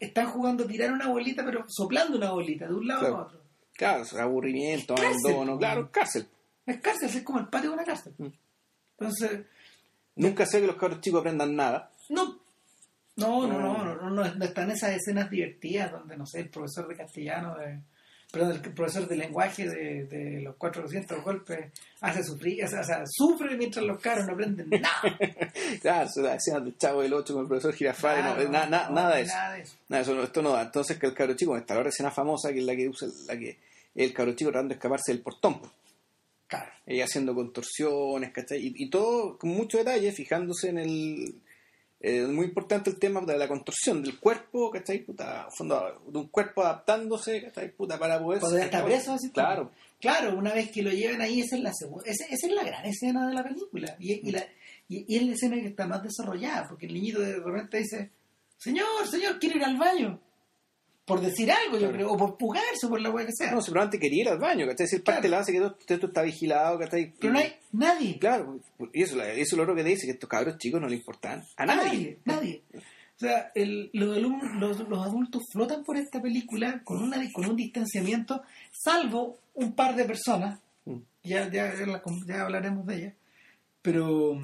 están 0.00 0.26
jugando 0.26 0.64
a 0.64 0.66
tirar 0.66 0.90
una 0.92 1.08
bolita, 1.08 1.44
pero 1.44 1.64
soplando 1.68 2.18
una 2.18 2.32
bolita 2.32 2.66
de 2.66 2.74
un 2.74 2.86
lado 2.88 3.00
Claro. 3.00 3.16
a 3.16 3.22
otro. 3.22 3.40
Claro, 3.72 4.04
aburrimiento, 4.20 4.94
abandono, 4.98 5.56
claro, 5.58 5.90
cárcel. 5.92 6.26
Es 6.66 6.80
cárcel, 6.80 7.08
es 7.08 7.22
como 7.22 7.38
el 7.38 7.46
patio 7.48 7.70
de 7.70 7.74
una 7.76 7.84
cárcel. 7.84 8.14
Mm. 8.18 8.26
Entonces, 8.98 9.40
Nunca 10.16 10.44
sé 10.46 10.60
que 10.60 10.66
los 10.66 10.76
cabros 10.76 11.00
chicos 11.00 11.20
aprendan 11.20 11.54
nada. 11.54 11.90
no. 12.10 12.38
No, 13.18 13.46
no, 13.46 13.58
no, 13.58 13.72
No. 13.72 13.84
no, 13.84 13.94
no, 13.94 14.10
no, 14.10 14.34
no 14.34 14.44
están 14.44 14.70
esas 14.70 14.90
escenas 14.96 15.30
divertidas 15.30 15.90
donde, 15.92 16.16
no 16.18 16.26
sé, 16.26 16.40
el 16.40 16.50
profesor 16.50 16.86
de 16.88 16.96
castellano, 16.96 17.54
de, 17.56 17.80
perdón, 18.30 18.60
el 18.64 18.72
profesor 18.72 19.06
de 19.08 19.16
lenguaje 19.16 19.68
de, 19.68 20.04
de 20.04 20.40
los 20.42 20.56
400 20.56 21.22
golpes 21.22 21.72
hace 22.00 22.22
sufrir, 22.24 22.64
o 22.64 22.68
sea, 22.68 22.80
o 22.80 22.84
sea, 22.84 23.02
sufre 23.06 23.56
mientras 23.56 23.84
los 23.84 24.00
caros 24.00 24.26
no 24.26 24.32
aprenden 24.34 24.68
nada. 24.70 25.18
Claro, 25.80 26.08
se 26.08 26.22
las 26.22 26.36
escenas 26.36 26.64
del 26.64 26.76
chavo 26.76 27.02
del 27.02 27.12
8 27.14 27.32
con 27.34 27.42
el 27.42 27.48
profesor 27.48 27.72
Girafales, 27.74 28.24
no, 28.24 28.34
Claro, 28.34 28.50
na- 28.50 28.66
na- 28.66 28.88
no, 28.88 28.94
nada 28.94 29.16
de 29.16 29.22
eso. 29.22 29.32
Nada 29.34 29.52
de 29.54 29.60
eso. 29.62 29.74
Nada, 29.88 30.02
eso 30.02 30.14
no- 30.14 30.22
esto 30.22 30.42
no 30.42 30.50
da. 30.52 30.62
Entonces 30.62 30.98
que 30.98 31.06
el 31.06 31.14
cabro 31.14 31.34
chico, 31.34 31.56
está 31.56 31.74
la 31.82 31.88
escena 31.88 32.10
famosa 32.10 32.52
que 32.52 32.58
es 32.58 32.64
la 32.64 32.76
que 32.76 32.88
usa 32.88 33.08
la 33.28 33.38
que 33.38 33.56
el 33.94 34.12
cabro 34.12 34.32
chico 34.34 34.50
tratando 34.50 34.70
de 34.70 34.74
escaparse 34.76 35.12
del 35.12 35.22
portón. 35.22 35.60
Claro. 36.48 36.70
ella 36.86 37.04
haciendo 37.06 37.34
contorsiones, 37.34 38.30
¿cachai? 38.32 38.58
Y, 38.64 38.72
y 38.84 38.88
todo 38.90 39.36
con 39.36 39.50
mucho 39.50 39.78
detalle, 39.78 40.12
fijándose 40.12 40.68
en 40.68 40.78
el... 40.78 41.34
eh, 42.08 42.24
muy 42.24 42.46
importante 42.46 42.88
el 42.88 43.00
tema 43.00 43.20
de 43.20 43.36
la 43.36 43.48
contorsión 43.48 44.00
del 44.00 44.20
cuerpo, 44.20 44.70
¿cachai? 44.70 45.00
Puta, 45.00 45.48
fondo, 45.56 46.00
de 46.06 46.18
un 46.18 46.28
cuerpo 46.28 46.62
adaptándose, 46.62 47.42
¿cachai? 47.42 47.72
Puta, 47.72 47.98
para 47.98 48.22
poder... 48.22 48.38
Cuando 48.38 48.58
ya 48.58 48.66
está 48.66 48.84
preso, 48.84 49.14
así 49.14 49.28
Claro. 49.30 49.72
Claro, 50.00 50.38
una 50.38 50.54
vez 50.54 50.70
que 50.70 50.84
lo 50.84 50.92
lleven 50.92 51.20
ahí, 51.20 51.40
esa 51.40 51.56
es 51.56 51.62
la 51.62 51.72
segunda, 51.72 52.04
esa, 52.08 52.24
esa 52.26 52.46
es 52.46 52.52
la 52.52 52.62
gran 52.62 52.84
escena 52.84 53.26
de 53.26 53.34
la 53.34 53.42
película. 53.42 53.96
Y, 53.98 54.28
y 54.28 54.30
la, 54.30 54.46
y, 54.88 55.04
y 55.12 55.16
es 55.16 55.22
la 55.24 55.32
escena 55.32 55.56
que 55.56 55.66
está 55.66 55.88
más 55.88 56.04
desarrollada, 56.04 56.68
porque 56.68 56.86
el 56.86 56.94
niñito 56.94 57.18
de 57.18 57.40
repente 57.40 57.78
dice, 57.78 58.12
señor, 58.56 58.86
señor, 59.10 59.40
quiero 59.40 59.56
ir 59.56 59.64
al 59.64 59.76
baño. 59.76 60.20
Por 61.06 61.20
decir 61.20 61.50
algo, 61.52 61.74
yo 61.74 61.88
Claro. 61.88 61.92
creo, 61.94 62.10
o 62.12 62.16
por 62.16 62.36
pugarse, 62.36 62.88
por 62.88 63.00
la 63.00 63.10
hueá 63.10 63.24
que 63.26 63.32
sea. 63.32 63.52
No, 63.52 63.62
simplemente 63.62 63.98
quería 63.98 64.22
ir 64.22 64.28
al 64.28 64.38
baño, 64.38 64.66
¿cachai? 64.66 64.88
Si 64.88 64.96
el 64.96 65.02
parte 65.02 65.22
Claro. 65.28 65.36
la 65.36 65.38
hace 65.42 65.52
que 65.52 65.60
todo 65.60 65.76
esto 65.88 66.06
está 66.08 66.22
vigilado, 66.22 66.78
¿cachai? 66.80 67.14
Pero 67.20 67.32
no 67.32 67.38
hay 67.38 67.54
nadie. 67.72 68.18
Claro, 68.18 68.58
y 68.92 69.02
eso, 69.02 69.22
eso 69.22 69.40
es 69.40 69.52
lo 69.52 69.62
otro 69.62 69.76
que 69.76 69.84
te 69.84 69.90
dice, 69.90 70.04
que 70.06 70.12
estos 70.12 70.28
cabros 70.28 70.58
chicos 70.58 70.80
no 70.80 70.88
le 70.88 70.96
importan 70.96 71.44
a 71.56 71.62
A 71.62 71.66
nadie. 71.66 71.84
nadie, 71.84 72.18
nadie. 72.24 72.62
O 72.74 73.18
sea, 73.18 73.50
el- 73.54 73.88
los, 73.94 74.18
los, 74.18 74.88
los 74.88 75.06
adultos 75.06 75.42
flotan 75.52 75.84
por 75.84 75.96
esta 75.96 76.20
película 76.20 76.82
con, 76.84 77.02
una, 77.02 77.16
con 77.32 77.46
un 77.48 77.56
distanciamiento, 77.56 78.42
salvo 78.72 79.38
un 79.54 79.72
par 79.74 79.94
de 79.96 80.04
personas, 80.04 80.60
Mm. 80.84 80.98
ya, 81.22 81.48
ya, 81.50 81.72
ya 82.26 82.42
hablaremos 82.42 82.84
de 82.84 82.94
ellas, 82.96 83.14
pero, 83.80 84.38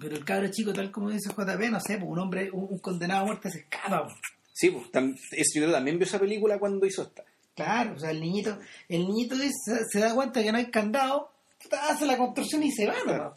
pero 0.00 0.16
el 0.16 0.24
cabro 0.24 0.48
chico, 0.50 0.72
tal 0.72 0.90
como 0.90 1.10
dice 1.10 1.30
JP, 1.30 1.70
no 1.70 1.80
sé, 1.80 1.98
pues 1.98 2.10
un 2.10 2.18
hombre, 2.18 2.50
un, 2.52 2.68
un 2.70 2.78
condenado 2.78 3.22
a 3.22 3.26
muerte 3.26 3.50
se 3.50 3.58
escapa. 3.60 4.08
Sí, 4.52 4.70
pues, 4.70 4.86
tam- 4.92 5.14
yo 5.14 5.44
creo 5.54 5.66
que 5.68 5.72
también 5.72 5.98
vio 5.98 6.06
esa 6.06 6.18
película 6.20 6.58
cuando 6.58 6.84
hizo 6.86 7.02
esta. 7.02 7.24
Claro, 7.54 7.94
o 7.94 7.98
sea, 7.98 8.10
el 8.10 8.20
niñito, 8.20 8.58
el 8.88 9.06
niñito 9.06 9.36
dice- 9.36 9.84
se, 9.90 9.98
da 10.00 10.14
cuenta 10.14 10.42
que 10.42 10.52
no 10.52 10.58
hay 10.58 10.66
candado, 10.70 11.30
hace 11.88 12.06
la 12.06 12.16
construcción 12.16 12.62
y 12.62 12.70
se 12.70 12.86
va, 12.86 12.94
Claro. 13.04 13.24
¿no? 13.24 13.34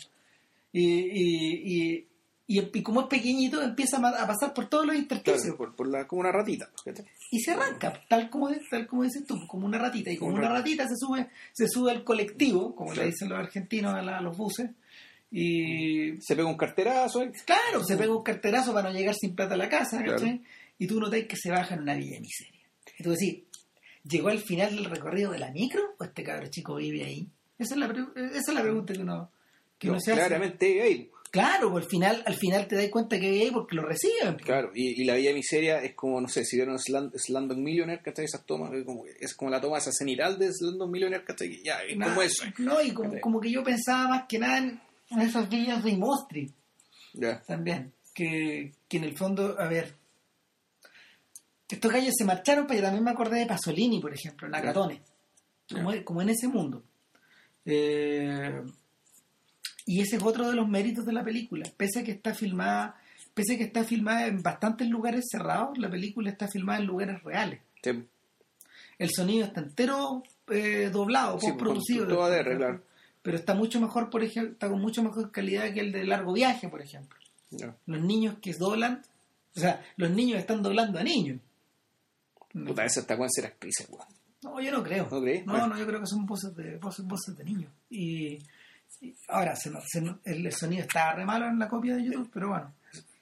Y, 0.71 0.83
y, 0.83 1.61
y, 1.63 2.07
y, 2.47 2.69
y 2.73 2.81
como 2.83 3.01
es 3.01 3.07
pequeñito, 3.07 3.61
empieza 3.61 3.97
a 3.97 4.27
pasar 4.27 4.53
por 4.53 4.67
todos 4.67 4.85
los 4.85 4.95
intersticios. 4.95 5.41
Claro, 5.41 5.57
por, 5.57 5.75
por 5.75 5.87
la, 5.87 6.05
como 6.05 6.19
una 6.21 6.31
ratita. 6.31 6.69
y 7.31 7.39
se 7.39 7.51
arranca, 7.51 8.01
tal 8.09 8.29
como, 8.29 8.49
tal 8.69 8.85
como 8.87 9.03
dices 9.03 9.25
tú, 9.25 9.35
como 9.47 9.65
una 9.65 9.77
ratita. 9.79 10.11
Y 10.11 10.17
como 10.17 10.33
Una 10.35 10.49
ratita 10.49 10.85
se 10.87 10.95
sube, 10.97 11.29
se 11.53 11.67
sube 11.69 11.91
al 11.91 12.03
colectivo, 12.03 12.75
como 12.75 12.91
Claro. 12.91 13.05
le 13.05 13.11
dicen 13.11 13.29
los 13.29 13.39
argentinos 13.39 13.93
a, 13.93 14.01
la- 14.01 14.17
a 14.17 14.21
los 14.21 14.35
buses. 14.37 14.69
Y 15.31 16.17
Se 16.21 16.35
pega 16.35 16.47
un 16.47 16.55
carterazo, 16.57 17.23
¿eh? 17.23 17.31
claro, 17.45 17.83
se 17.83 17.97
pega 17.97 18.15
un 18.15 18.23
carterazo 18.23 18.73
para 18.73 18.89
no 18.91 18.97
llegar 18.97 19.15
sin 19.15 19.35
plata 19.35 19.55
a 19.55 19.57
la 19.57 19.67
casa. 19.69 20.01
¿cachai? 20.03 20.41
Y 20.77 20.87
tú 20.87 20.99
notas 20.99 21.23
que 21.27 21.35
se 21.37 21.51
baja 21.51 21.75
en 21.75 21.81
una 21.81 21.95
villa 21.95 22.13
de 22.15 22.21
miseria. 22.21 22.61
Y 22.99 23.03
tú 23.03 23.11
decís, 23.11 23.43
¿llegó 24.03 24.29
al 24.29 24.39
final 24.39 24.75
del 24.75 24.85
recorrido 24.85 25.31
de 25.31 25.39
la 25.39 25.51
micro 25.51 25.95
o 25.97 26.03
este 26.03 26.23
cabro 26.23 26.47
chico 26.47 26.75
vive 26.75 27.03
ahí? 27.03 27.27
Esa 27.57 27.75
es 27.75 27.79
la, 27.79 27.85
esa 27.87 28.51
es 28.51 28.53
la 28.53 28.61
pregunta 28.61 28.93
que 28.93 28.99
uno, 29.01 29.31
que 29.79 29.87
uno 29.87 29.95
No, 29.95 30.01
se 30.01 30.11
hace. 30.11 30.19
claramente 30.21 30.73
gay. 30.73 31.09
Claro, 31.31 31.69
pues 31.71 31.83
al 31.83 31.89
final, 31.89 32.23
al 32.25 32.35
final 32.35 32.65
te 32.67 32.75
das 32.77 32.87
cuenta 32.89 33.19
que 33.19 33.29
vive 33.29 33.43
ahí 33.45 33.51
porque 33.51 33.75
lo 33.75 33.81
reciben. 33.83 34.35
Claro, 34.37 34.71
y, 34.73 35.01
y 35.01 35.03
la 35.05 35.15
Villa 35.15 35.33
Miseria 35.33 35.83
es 35.83 35.93
como, 35.93 36.21
no 36.21 36.29
sé, 36.29 36.45
si 36.45 36.55
vieron 36.55 36.77
Slumdog 36.79 37.57
Millionaire, 37.57 38.01
¿cachai? 38.01 38.23
Esas 38.23 38.45
tomas, 38.45 38.71
es 38.73 38.85
como, 38.85 39.03
es 39.05 39.33
como 39.33 39.51
la 39.51 39.59
toma 39.59 39.77
esa 39.79 39.91
cenital 39.91 40.39
de 40.39 40.53
Slumdog 40.53 40.89
Millionaire, 40.89 41.25
¿cachai? 41.25 41.61
Ya, 41.61 41.79
es 41.83 41.97
como 42.01 42.21
eso. 42.21 42.45
No, 42.59 42.81
y 42.81 42.91
como, 42.91 43.19
como 43.19 43.41
que 43.41 43.51
yo 43.51 43.63
pensaba 43.65 44.07
más 44.07 44.25
que 44.29 44.39
nada 44.39 44.59
en, 44.59 44.79
en 45.09 45.19
esas 45.21 45.49
villas 45.49 45.83
de 45.83 45.91
Imostri 45.91 46.53
Ya. 47.13 47.41
también. 47.41 47.91
Que, 48.13 48.71
que 48.87 48.95
en 48.97 49.03
el 49.03 49.17
fondo, 49.17 49.59
a 49.59 49.67
ver, 49.67 49.93
estos 51.69 51.91
gallos 51.91 52.13
se 52.17 52.25
marcharon, 52.25 52.67
pero 52.67 52.79
yo 52.79 52.85
también 52.85 53.03
me 53.03 53.11
acordé 53.11 53.39
de 53.39 53.45
Pasolini, 53.45 53.99
por 53.99 54.13
ejemplo, 54.13 54.47
Nakatone. 54.47 55.01
Ya. 55.67 55.77
Como, 55.77 56.03
como 56.03 56.21
en 56.21 56.29
ese 56.29 56.47
mundo. 56.47 56.83
Eh, 57.65 58.61
y 59.87 60.01
ese 60.01 60.17
es 60.17 60.23
otro 60.23 60.47
de 60.49 60.55
los 60.55 60.67
méritos 60.67 61.05
de 61.05 61.13
la 61.13 61.23
película. 61.23 61.69
Pese 61.77 61.99
a 61.99 62.03
que 62.03 62.11
está 62.11 62.33
filmada, 62.33 62.95
pese 63.33 63.55
a 63.55 63.57
que 63.57 63.63
está 63.63 63.83
filmada 63.83 64.27
en 64.27 64.41
bastantes 64.41 64.87
lugares 64.87 65.25
cerrados, 65.31 65.77
la 65.77 65.89
película 65.89 66.29
está 66.29 66.47
filmada 66.47 66.79
en 66.79 66.85
lugares 66.85 67.23
reales. 67.23 67.61
Sí. 67.83 67.91
El 68.97 69.09
sonido 69.11 69.45
está 69.45 69.61
entero 69.61 70.23
eh, 70.47 70.89
doblado, 70.91 71.39
Sí, 71.39 71.47
postproducido. 71.47 72.05
con 72.05 72.15
todo 72.15 72.23
ADR, 72.25 72.57
claro. 72.57 72.81
Pero 73.21 73.37
está 73.37 73.55
mucho 73.55 73.81
mejor, 73.81 74.09
por 74.11 74.23
ejemplo, 74.23 74.53
está 74.53 74.69
con 74.69 74.79
mucho 74.79 75.01
mejor 75.03 75.31
calidad 75.31 75.73
que 75.73 75.79
el 75.79 75.91
de 75.91 76.03
largo 76.05 76.33
viaje, 76.33 76.69
por 76.69 76.81
ejemplo. 76.81 77.17
Los 77.85 78.01
niños 78.01 78.35
que 78.41 78.53
doblan, 78.53 79.01
o 79.55 79.59
sea, 79.59 79.83
los 79.97 80.11
niños 80.11 80.39
están 80.39 80.61
doblando 80.61 80.99
a 80.99 81.03
niños. 81.03 81.39
Puta, 82.63 82.85
esa 82.85 83.01
está 83.01 83.17
con 83.17 83.29
ser 83.29 83.45
actriz, 83.47 83.75
weón. 83.89 84.05
No, 84.43 84.61
yo 84.61 84.71
no 84.71 84.83
creo. 84.83 85.07
¿No 85.11 85.21
crees? 85.21 85.45
No, 85.45 85.53
Bueno. 85.53 85.67
no, 85.67 85.77
yo 85.79 85.85
creo 85.87 85.99
que 85.99 86.05
son 86.07 86.25
voces 86.25 86.55
de, 86.55 86.77
voces, 86.77 87.05
voces 87.05 87.35
de 87.35 87.43
niños. 87.43 87.71
Y, 87.89 88.37
y 89.01 89.15
ahora, 89.27 89.55
se, 89.55 89.69
no- 89.71 89.81
se 89.85 90.01
no- 90.01 90.19
el, 90.23 90.45
el 90.45 90.53
sonido 90.53 90.83
está 90.83 91.13
re 91.13 91.25
malo 91.25 91.47
en 91.47 91.57
la 91.59 91.67
copia 91.67 91.95
de 91.95 92.03
YouTube, 92.03 92.29
pero 92.33 92.49
bueno. 92.49 92.73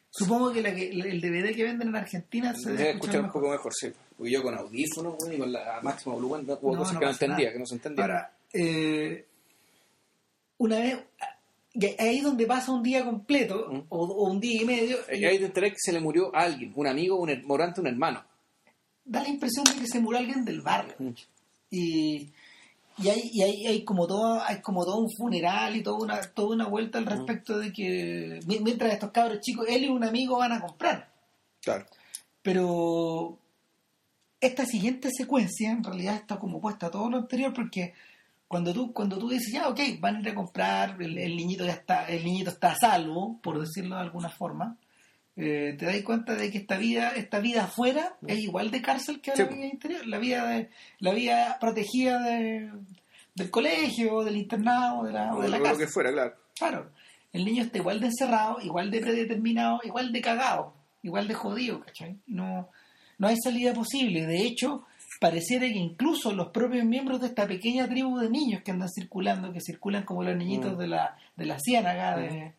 Supongo 0.10 0.52
que, 0.54 0.62
la 0.62 0.76
que 0.76 0.90
el 0.90 1.20
DVD 1.22 1.56
que 1.56 1.64
venden 1.64 1.88
en 1.88 1.96
Argentina 1.96 2.54
se 2.54 2.74
Debe 2.74 2.92
escuchar 2.92 3.22
un 3.22 3.32
poco 3.32 3.50
mejor, 3.50 3.74
sí. 3.74 3.92
Porque 4.16 4.32
yo 4.32 4.44
con 4.44 4.54
audífonos, 4.56 5.16
weón, 5.20 5.34
y 5.34 5.38
con 5.40 5.52
la 5.52 5.80
máxima 5.82 6.14
volumen, 6.14 6.46
hubo 6.62 6.74
No, 6.74 6.80
cosas 6.80 6.94
no 6.94 7.00
que 7.00 7.06
no 7.06 7.12
entendía, 7.12 7.38
nada. 7.46 7.54
que 7.54 7.60
no 7.60 7.66
se 7.66 7.74
entendía. 7.76 8.04
Ahora, 8.06 8.38
eh, 8.54 9.26
una 10.58 10.80
vez, 10.80 11.00
ahí 12.00 12.18
es 12.18 12.24
donde 12.24 12.46
pasa 12.46 12.72
un 12.72 12.84
día 12.84 13.04
completo, 13.04 13.68
Mm. 13.72 13.82
o, 13.90 14.06
o 14.06 14.30
un 14.32 14.40
día 14.40 14.62
y 14.62 14.66
medio, 14.66 14.98
Y 15.12 15.26
ahí 15.26 15.40
te 15.40 15.46
enteré 15.46 15.72
que 15.72 15.78
se 15.80 15.92
le 15.92 16.00
murió 16.00 16.36
a 16.36 16.42
alguien, 16.42 16.72
un 16.76 16.86
amigo, 16.88 17.18
un 17.20 17.32
morante, 17.46 17.82
un 17.82 17.88
hermano. 17.88 18.24
Da 19.06 19.22
la 19.22 19.30
impresión 19.30 19.66
de 19.66 19.74
que 19.76 19.88
se 19.88 20.00
murió 20.00 20.20
alguien 20.20 20.46
del 20.46 20.62
barrio. 20.62 20.96
Mm. 21.00 21.10
Y, 21.72 22.30
y 23.00 23.10
hay, 23.10 23.22
y 23.34 23.42
hay, 23.42 23.66
hay 23.68 23.84
como 23.84 24.06
todo, 24.08 24.42
hay 24.44 24.62
como 24.62 24.86
todo 24.86 24.98
un 25.00 25.10
funeral 25.12 25.76
y 25.76 25.82
toda 25.84 25.98
una, 25.98 26.22
toda 26.22 26.56
una 26.56 26.68
vuelta 26.68 27.00
al 27.00 27.06
respecto 27.08 27.58
de 27.58 27.74
que 27.74 28.40
mi- 28.46 28.60
mientras 28.60 28.94
estos 28.94 29.12
cabros 29.12 29.40
chicos, 29.42 29.66
él 29.68 29.86
y 29.86 29.88
un 29.90 30.04
amigo 30.04 30.38
van 30.38 30.52
a 30.52 30.62
comprar. 30.62 31.12
Claro. 31.62 31.86
Pero 32.42 33.38
esta 34.40 34.66
siguiente 34.66 35.10
secuencia 35.12 35.72
en 35.72 35.84
realidad 35.84 36.16
está 36.16 36.38
como 36.38 36.60
puesta 36.62 36.88
a 36.88 36.92
todo 36.92 37.10
lo 37.10 37.18
anterior 37.18 37.54
porque 37.54 37.94
cuando 38.48 38.74
tú, 38.74 38.94
cuando 38.94 39.18
tú 39.18 39.30
dices, 39.30 39.52
ya, 39.52 39.68
ok, 39.70 39.80
van 40.00 40.18
a 40.18 40.20
ir 40.20 40.30
a 40.30 40.36
comprar, 40.36 41.02
el, 41.02 41.18
el 41.18 41.36
niñito 41.36 41.66
ya 41.66 41.72
está, 41.72 42.06
el 42.08 42.24
niñito 42.24 42.52
está 42.52 42.74
a 42.74 42.76
salvo, 42.76 43.40
por 43.42 43.60
decirlo 43.60 43.96
de 43.96 44.02
alguna 44.02 44.30
forma, 44.30 44.78
eh, 45.36 45.76
te 45.80 45.86
das 45.86 46.02
cuenta 46.04 46.36
de 46.36 46.52
que 46.52 46.60
esta 46.60 46.78
vida, 46.78 47.10
esta 47.16 47.40
vida 47.40 47.64
afuera 47.64 48.16
es 48.28 48.40
igual 48.40 48.70
de 48.72 48.82
cárcel 48.82 49.20
que 49.22 49.32
Sí, 49.36 49.42
la 49.44 49.50
vida 49.50 49.66
interior, 49.66 50.08
la 50.08 50.18
vida 50.20 50.48
de, 50.48 50.70
la 51.00 51.12
vida 51.14 51.58
protegida 51.60 52.20
de- 52.22 52.72
del 53.36 53.50
colegio, 53.50 54.24
del 54.24 54.38
internado, 54.38 55.04
de 55.06 55.12
la, 55.14 55.34
o 55.36 55.42
de 55.42 55.50
la 55.50 55.58
lo 55.58 55.64
casa. 55.64 55.78
que 55.80 55.88
fuera, 55.88 56.12
claro. 56.12 56.36
Claro, 56.56 56.92
el 57.32 57.46
niño 57.46 57.64
está 57.64 57.80
igual 57.80 58.00
de 58.00 58.08
encerrado, 58.08 58.62
igual 58.62 58.92
de 58.92 59.00
predeterminado, 59.00 59.80
igual 59.84 60.12
de 60.14 60.22
cagado, 60.22 60.76
igual 61.02 61.28
de 61.28 61.34
jodido, 61.34 61.80
¿cachai? 61.82 62.16
No, 62.28 62.70
no 63.18 63.28
hay 63.28 63.36
salida 63.44 63.74
posible. 63.74 64.28
De 64.28 64.44
hecho, 64.44 64.86
pareciera 65.20 65.66
que 65.66 65.80
incluso 65.80 66.32
los 66.32 66.50
propios 66.50 66.86
miembros 66.86 67.22
de 67.22 67.28
esta 67.28 67.48
pequeña 67.48 67.88
tribu 67.88 68.20
de 68.20 68.30
niños 68.30 68.62
que 68.62 68.70
andan 68.70 68.90
circulando, 68.90 69.52
que 69.52 69.62
circulan 69.62 70.04
como 70.04 70.22
los 70.24 70.36
niñitos 70.38 70.76
Mm. 70.76 70.78
de 70.78 70.88
la, 70.88 71.18
de 71.36 71.46
la 71.48 71.58
ciénaga 71.60 72.18
de, 72.18 72.54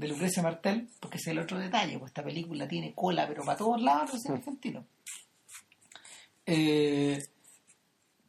de 0.00 0.08
Lucrecia 0.08 0.42
Martel, 0.42 0.88
porque 0.98 1.18
ese 1.18 1.30
es 1.30 1.36
el 1.36 1.42
otro 1.42 1.58
detalle, 1.58 1.98
pues 1.98 2.10
esta 2.10 2.24
película 2.24 2.66
tiene 2.66 2.94
cola, 2.94 3.28
pero 3.28 3.44
para 3.44 3.58
todos 3.58 3.80
lados 3.82 4.14
es 4.14 4.28
argentino. 4.30 4.84
Eh, 6.46 7.18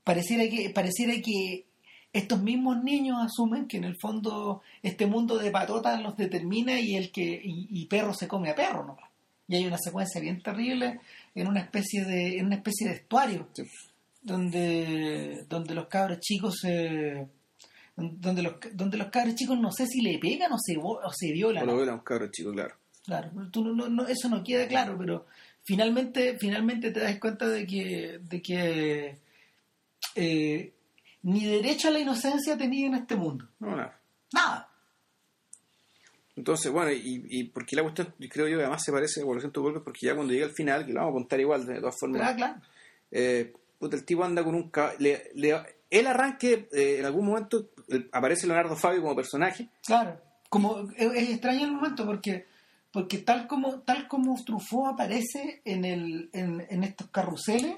pareciera 0.04 0.44
que 0.50 0.70
pareciera 0.70 1.14
que 1.22 1.66
estos 2.14 2.42
mismos 2.42 2.84
niños 2.84 3.18
asumen 3.22 3.68
que 3.68 3.78
en 3.78 3.86
el 3.86 3.96
fondo 4.00 4.62
este 4.84 5.06
mundo 5.06 5.38
de 5.38 5.50
patotas 5.50 6.02
los 6.02 6.18
determina 6.18 6.80
y 6.80 6.96
el 6.98 7.12
que 7.12 7.24
y, 7.44 7.68
y 7.70 7.86
perro 7.86 8.14
se 8.14 8.28
come 8.28 8.50
a 8.50 8.56
perro 8.56 8.84
¿no? 8.86 8.98
y 9.48 9.56
hay 9.56 9.66
una 9.66 9.78
secuencia 9.78 10.20
bien 10.20 10.44
terrible 10.44 11.00
en 11.34 11.48
una 11.48 11.62
especie 11.62 12.04
de 12.04 12.38
en 12.38 12.48
una 12.48 12.56
especie 12.56 12.90
de 12.90 12.96
estuario 12.96 13.48
Sí. 13.54 13.64
donde 14.22 15.46
donde 15.48 15.74
los 15.74 15.88
cabros 15.88 16.20
chicos 16.20 16.60
se 16.62 17.28
donde 18.02 18.42
los 18.44 18.56
donde 18.74 18.98
los 18.98 19.08
cabros 19.08 19.36
chicos 19.36 19.60
no 19.60 19.72
sé 19.72 19.86
si 19.88 20.02
le 20.02 20.18
pegan 20.20 20.52
o 20.54 20.58
se 20.60 20.78
o 20.78 21.00
se 21.14 21.32
violan 21.32 21.64
O 21.64 21.66
lo 21.68 21.78
vieron 21.78 21.96
un 21.96 22.02
cabro 22.02 22.28
chico, 22.32 22.52
claro. 22.52 22.76
Claro, 23.06 23.32
tú 23.52 23.64
no- 23.66 23.90
no- 23.90 24.08
eso 24.08 24.30
no 24.30 24.44
queda 24.44 24.68
claro, 24.68 24.96
pero 24.98 25.26
finalmente, 25.64 26.38
finalmente 26.40 26.92
te 26.92 27.00
das 27.00 27.20
cuenta 27.20 27.48
de 27.48 27.66
que, 27.66 28.20
de 28.22 28.42
que 28.42 29.18
eh, 30.16 30.74
ni 31.24 31.46
derecho 31.46 31.88
a 31.88 31.92
la 31.92 32.00
inocencia 32.00 32.58
tenía 32.58 32.88
en 32.88 32.96
este 32.96 33.16
mundo. 33.16 33.48
No, 33.60 33.76
nada. 33.76 34.00
Nada. 34.34 34.68
Entonces, 36.36 36.72
bueno, 36.72 36.92
y, 36.92 37.26
y 37.30 37.44
porque 37.46 37.76
la 37.76 37.84
cuestión, 37.84 38.14
creo 38.30 38.48
yo, 38.48 38.58
además 38.60 38.82
se 38.84 38.92
parece 38.92 39.20
a 39.20 39.24
Evolución 39.24 39.52
tu 39.52 39.62
golpe, 39.62 39.82
porque 39.82 40.06
ya 40.08 40.16
cuando 40.16 40.34
llega 40.34 40.46
al 40.46 40.54
final, 40.54 40.86
que 40.86 40.94
lo 40.94 41.00
vamos 41.02 41.12
a 41.12 41.20
contar 41.20 41.40
igual, 41.40 41.66
de 41.66 41.80
todas 41.80 41.96
formas, 42.00 42.22
Claro, 42.22 42.38
claro. 42.38 42.62
eh, 43.12 43.54
puta, 43.78 43.96
el 43.98 44.06
tipo 44.06 44.24
anda 44.24 44.44
con 44.44 44.56
un 44.56 44.72
le, 45.00 45.30
le- 45.36 45.81
el 45.92 46.08
arranque, 46.08 46.68
eh, 46.72 46.98
en 47.00 47.06
algún 47.06 47.26
momento 47.28 47.70
eh, 47.90 48.08
aparece 48.12 48.48
Leonardo 48.48 48.76
Fabio 48.76 49.02
como 49.02 49.16
personaje, 49.16 49.70
Claro. 49.86 50.20
Como, 50.50 50.90
es, 50.98 51.14
es 51.16 51.30
extraño 51.30 51.66
el 51.66 51.72
momento 51.74 52.06
porque, 52.06 52.46
porque 52.92 53.20
tal 53.20 53.48
como, 53.48 53.80
tal 53.82 54.08
como 54.10 54.36
Truffaut 54.44 54.94
aparece 54.94 55.62
en, 55.64 55.86
el, 55.86 56.30
en, 56.34 56.66
en 56.70 56.84
estos 56.84 57.08
carruseles, 57.10 57.78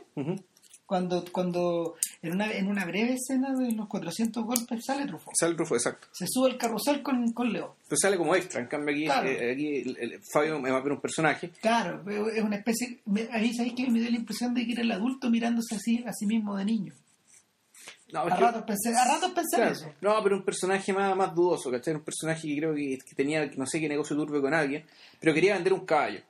cuando, 0.86 1.24
cuando 1.32 1.96
en, 2.22 2.34
una, 2.34 2.52
en 2.52 2.68
una 2.68 2.86
breve 2.86 3.14
escena 3.14 3.54
de 3.56 3.72
los 3.72 3.88
400 3.88 4.44
golpes 4.44 4.84
sale 4.86 5.06
Truffaut. 5.06 5.36
sale 5.36 5.56
Rufo, 5.56 5.76
exacto. 5.76 6.08
Se 6.12 6.26
sube 6.28 6.50
el 6.50 6.58
carrusel 6.58 7.02
con, 7.02 7.32
con 7.32 7.52
Leo. 7.54 7.76
Pero 7.88 7.98
sale 7.98 8.18
como 8.18 8.36
extra, 8.36 8.62
en 8.62 8.68
cambio 8.68 8.94
aquí, 8.94 9.06
Claro. 9.06 9.30
eh, 9.30 9.52
aquí 9.54 9.78
el- 9.78 9.98
el 9.98 10.22
Fabio 10.32 10.56
es 10.56 10.62
más 10.62 10.84
bien 10.84 10.96
un 10.96 11.02
personaje. 11.02 11.50
Claro, 11.62 12.04
es 12.30 12.44
una 12.44 12.58
especie. 12.58 13.00
me- 13.06 13.28
Ahí 13.32 13.54
sabéis 13.54 13.74
que 13.76 13.90
me 13.90 14.00
dio 14.02 14.10
la 14.12 14.18
impresión 14.18 14.54
de 14.54 14.66
que 14.66 14.74
era 14.74 14.82
el 14.82 14.92
adulto 14.92 15.30
mirándose 15.30 15.76
así 15.76 16.04
a 16.06 16.12
sí 16.14 16.26
mismo 16.26 16.58
de 16.58 16.66
niño. 16.66 16.94
No, 18.14 18.20
A 18.22 18.30
ratos 18.36 18.64
pensé, 18.64 18.90
a 18.96 19.06
ratos 19.06 19.32
pensé 19.32 19.56
en 19.56 19.62
Claro, 19.62 19.72
eso. 19.76 19.94
No, 20.02 20.24
pero 20.24 20.38
un 20.38 20.44
personaje 20.44 20.94
más, 20.94 21.16
más 21.18 21.34
dudoso, 21.36 21.70
¿cachai? 21.72 21.96
Un 21.96 22.02
personaje 22.04 22.48
que 22.48 22.58
creo 22.58 22.74
que, 22.76 23.00
que 23.00 23.16
tenía, 23.16 23.46
no 23.58 23.66
sé 23.66 23.80
qué 23.80 23.90
negocio 23.90 24.16
turbio 24.16 24.42
con 24.42 24.54
alguien, 24.54 24.86
pero 25.20 25.34
quería 25.34 25.56
vender 25.56 25.74
un 25.74 25.86
caballo. 25.86 26.22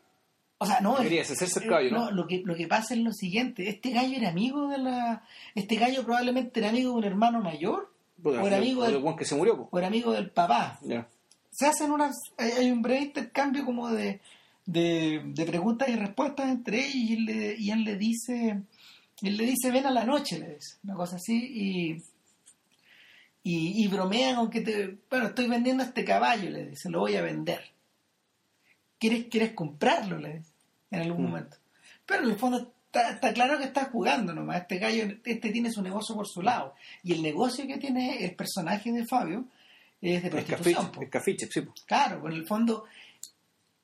O 0.60 0.66
sea, 0.66 0.80
no. 0.80 0.96
Quería 0.96 1.20
deshacerse 1.20 1.60
el 1.60 1.68
caballo, 1.68 1.92
¿no? 1.92 2.12
lo 2.12 2.26
que, 2.26 2.42
lo 2.46 2.56
que 2.56 2.68
pasa 2.68 2.94
es 2.94 3.02
lo 3.02 3.12
siguiente: 3.12 3.68
este 3.68 3.92
gallo 3.92 4.16
era 4.16 4.30
amigo 4.30 4.70
de 4.70 4.78
la. 4.78 5.24
Este 5.56 5.76
gallo 5.76 6.04
probablemente 6.06 6.60
era 6.62 6.70
amigo 6.70 6.92
de 6.92 6.98
un 7.00 7.04
hermano 7.04 7.42
mayor 7.42 7.92
O 8.24 8.48
era 8.48 8.58
amigo 8.58 8.84
o 8.84 8.86
del- 8.86 9.16
que 9.18 9.26
se 9.26 9.36
murió, 9.36 9.58
po. 9.58 9.68
o 9.70 9.78
era 9.78 9.88
amigo 9.88 10.14
del 10.14 10.30
papá. 10.30 10.80
Se 11.52 11.66
hacen 11.68 11.92
unas. 11.92 12.16
Hay 12.38 12.52
hay 12.52 12.72
un 12.72 12.82
breve 12.82 13.02
intercambio 13.02 13.66
como 13.66 13.90
de, 13.90 14.22
de, 14.66 15.22
de 15.26 15.46
preguntas 15.46 15.90
y 15.90 15.96
respuestas 15.98 16.50
entre 16.50 16.80
ellos 16.88 16.96
y 16.96 17.14
él, 17.14 17.26
le, 17.26 17.56
y 17.60 17.72
él 17.72 17.84
le 17.84 17.98
dice. 17.98 18.62
Él 19.24 19.38
le 19.38 19.46
dice, 19.46 19.72
ven 19.72 19.86
a 19.86 19.92
la 19.92 20.04
noche, 20.04 20.38
le 20.40 20.56
dice. 20.56 20.76
Una 20.84 20.96
cosa 20.96 21.16
así. 21.16 21.34
Y. 21.36 22.04
Y, 23.46 23.84
y 23.84 23.88
bromean 23.90 24.36
aunque 24.38 24.62
te 24.62 24.98
bueno 25.10 25.28
estoy 25.28 25.48
vendiendo 25.50 25.84
este 25.84 26.06
caballo 26.06 26.50
le 26.50 26.68
dice 26.68 26.90
lo 26.90 27.02
voy 27.02 27.18
a 27.18 27.22
vender 27.22 27.60
quieres 28.98 29.26
quieres 29.30 29.52
comprarlo 29.52 30.18
le 30.18 30.38
dice 30.38 30.52
en 30.92 31.02
algún 31.02 31.26
Mm. 31.26 31.28
momento 31.30 31.58
pero 32.06 32.24
en 32.24 32.30
el 32.30 32.38
fondo 32.38 32.74
está, 32.86 33.10
está 33.12 33.34
claro 33.34 33.58
que 33.58 33.66
está 33.66 33.86
jugando 33.92 34.34
nomás 34.34 34.62
este 34.62 34.78
gallo 34.78 35.18
este 35.26 35.52
tiene 35.52 35.70
su 35.72 35.82
negocio 35.82 36.16
por 36.16 36.26
su 36.26 36.42
lado 36.42 36.74
y 37.04 37.12
el 37.12 37.22
negocio 37.22 37.68
que 37.68 37.78
tiene 37.78 38.24
el 38.24 38.34
personaje 38.34 38.94
de 38.94 39.06
Fabio 39.06 39.44
es 40.02 40.22
de 40.22 40.28
El 40.30 40.34
prostitución 40.36 40.76
cafiche, 40.76 40.96
po. 40.96 41.02
el 41.02 41.10
cafiche, 41.10 41.48
sí, 41.52 41.62
claro 41.86 42.22
pues 42.22 42.34
en 42.34 42.40
el 42.40 42.48
fondo 42.48 42.86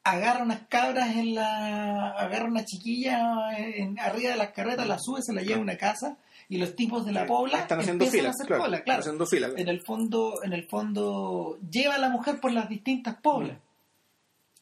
agarra 0.04 0.44
unas 0.44 0.62
cabras 0.70 1.16
en 1.16 1.36
la 1.36 2.12
agarra 2.12 2.46
una 2.46 2.66
chiquilla 2.66 3.58
en, 3.58 4.00
arriba 4.00 4.32
de 4.32 4.38
las 4.38 4.52
carretas 4.52 4.88
la 4.88 4.98
sube 5.00 5.22
se 5.22 5.34
la 5.34 5.42
lleva 5.42 5.58
a 5.60 5.62
una 5.62 5.78
casa 5.78 6.18
y 6.48 6.58
los 6.58 6.76
tipos 6.76 7.06
de 7.06 7.12
la 7.12 7.28
pobla 7.28 7.60
Están 7.60 7.80
haciendo 7.82 8.06
empiezan 8.06 8.20
fila, 8.20 8.30
a 8.30 8.32
hacer 8.32 8.48
claro, 8.48 8.64
cola, 8.64 8.78
están 8.78 8.86
claro 8.86 9.00
haciendo 9.02 9.26
fila. 9.28 9.48
claro. 9.48 9.62
en 9.62 9.68
el 9.68 9.82
fondo 9.82 10.34
en 10.44 10.54
el 10.54 10.68
fondo 10.68 11.60
lleva 11.70 11.96
a 11.96 12.00
la 12.00 12.10
mujer 12.10 12.40
por 12.40 12.52
las 12.52 12.68
distintas 12.70 13.16
poblas 13.22 13.58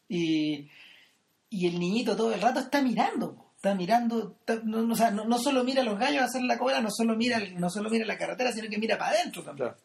y, 0.08 0.68
y 1.50 1.66
el 1.66 1.78
niñito 1.78 2.16
todo 2.16 2.34
el 2.34 2.40
rato 2.40 2.60
está 2.60 2.82
mirando 2.82 3.46
está 3.56 3.74
mirando 3.74 4.36
está- 4.40 4.60
no, 4.64 4.82
no, 4.82 4.92
o 4.94 4.96
sea, 4.96 5.10
no, 5.10 5.24
no 5.24 5.38
solo 5.38 5.64
mira 5.64 5.82
a 5.82 5.84
los 5.84 5.98
gallos 5.98 6.22
a 6.22 6.26
hacer 6.26 6.42
la 6.42 6.58
cola 6.58 6.80
no 6.80 6.90
solo 6.90 7.16
mira 7.16 7.40
no 7.56 7.70
solo 7.70 7.90
mira 7.90 8.04
la 8.06 8.18
carretera 8.18 8.52
sino 8.52 8.68
que 8.68 8.78
mira 8.78 8.98
para 8.98 9.12
adentro 9.12 9.42
también 9.42 9.68
Claro. 9.70 9.82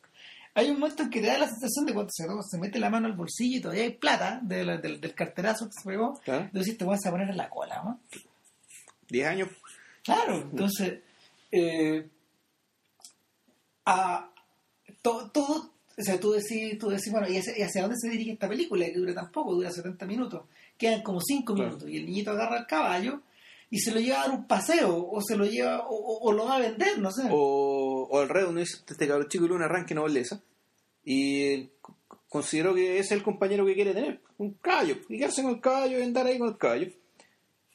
Hay 0.55 0.69
un 0.69 0.79
momento 0.79 1.03
en 1.03 1.09
que 1.09 1.19
te 1.21 1.27
da 1.27 1.37
la 1.37 1.47
sensación 1.47 1.85
de 1.85 1.93
cuando 1.93 2.11
se, 2.11 2.25
se 2.49 2.57
mete 2.59 2.79
la 2.79 2.89
mano 2.89 3.07
al 3.07 3.13
bolsillo 3.13 3.57
y 3.57 3.61
todavía 3.61 3.83
hay 3.83 3.93
plata 3.93 4.39
de 4.43 4.63
la- 4.63 4.77
del, 4.77 5.01
del 5.01 5.13
carterazo 5.15 5.65
que 5.67 5.73
se 5.81 5.89
pegó 5.89 6.19
Claro. 6.23 6.43
entonces 6.45 6.77
te 6.77 6.85
vas 6.85 7.05
a 7.05 7.11
poner 7.11 7.29
en 7.29 7.37
la 7.37 7.49
cola 7.49 7.81
¿no? 7.83 7.99
Diez 9.09 9.27
años. 9.27 9.49
Claro, 10.03 10.35
entonces, 10.41 10.99
eh, 11.51 12.07
a, 13.85 14.29
to- 15.01 15.29
todo, 15.31 15.71
o 15.97 16.03
sea, 16.03 16.19
tú 16.19 16.31
decís, 16.31 16.77
tú 16.79 16.89
decís 16.89 17.11
bueno, 17.11 17.27
¿y 17.29 17.37
hacia, 17.37 17.57
y 17.57 17.61
hacia 17.61 17.81
dónde 17.83 17.97
se 17.99 18.09
dirige 18.09 18.31
esta 18.31 18.47
película? 18.49 18.85
Que 18.85 18.93
dura 18.97 19.13
tan 19.13 19.31
poco, 19.31 19.53
dura 19.53 19.71
70 19.71 20.05
minutos, 20.05 20.43
quedan 20.77 21.01
como 21.03 21.19
5 21.21 21.53
Claro. 21.53 21.69
minutos, 21.69 21.89
y 21.89 21.97
el 21.97 22.05
niñito 22.05 22.31
agarra 22.31 22.57
el 22.59 22.65
caballo 22.67 23.21
y 23.75 23.79
se 23.79 23.91
lo 23.91 23.99
lleva 23.99 24.19
a 24.21 24.27
dar 24.27 24.37
un 24.37 24.45
paseo, 24.47 25.07
o 25.09 25.19
se 25.21 25.35
lo 25.35 25.45
lleva, 25.45 25.87
o, 25.87 25.95
o- 25.95 26.19
o 26.29 26.31
lo 26.31 26.45
va 26.45 26.57
a 26.57 26.59
vender, 26.59 26.99
no 26.99 27.11
sé. 27.11 27.23
O, 27.31 28.07
o 28.11 28.19
al 28.19 28.29
revés, 28.29 28.49
uno 28.49 28.59
dice, 28.59 28.77
este 28.87 29.07
cabrón 29.07 29.27
chico 29.29 29.47
le 29.47 29.53
un 29.55 29.63
arranque 29.63 29.95
nobleza 29.95 30.41
y 31.03 31.69
c- 31.85 32.17
consideró 32.29 32.73
que 32.75 32.91
ese 32.99 32.99
es 32.99 33.11
el 33.13 33.23
compañero 33.23 33.65
que 33.65 33.73
quiere 33.73 33.93
tener, 33.93 34.21
un 34.37 34.53
caballo, 34.55 34.97
y 35.09 35.17
quedarse 35.17 35.41
con 35.43 35.51
el 35.55 35.61
caballo 35.61 35.97
y 35.99 36.03
andar 36.03 36.27
ahí 36.27 36.37
con 36.37 36.49
el 36.49 36.57
caballo. 36.57 36.87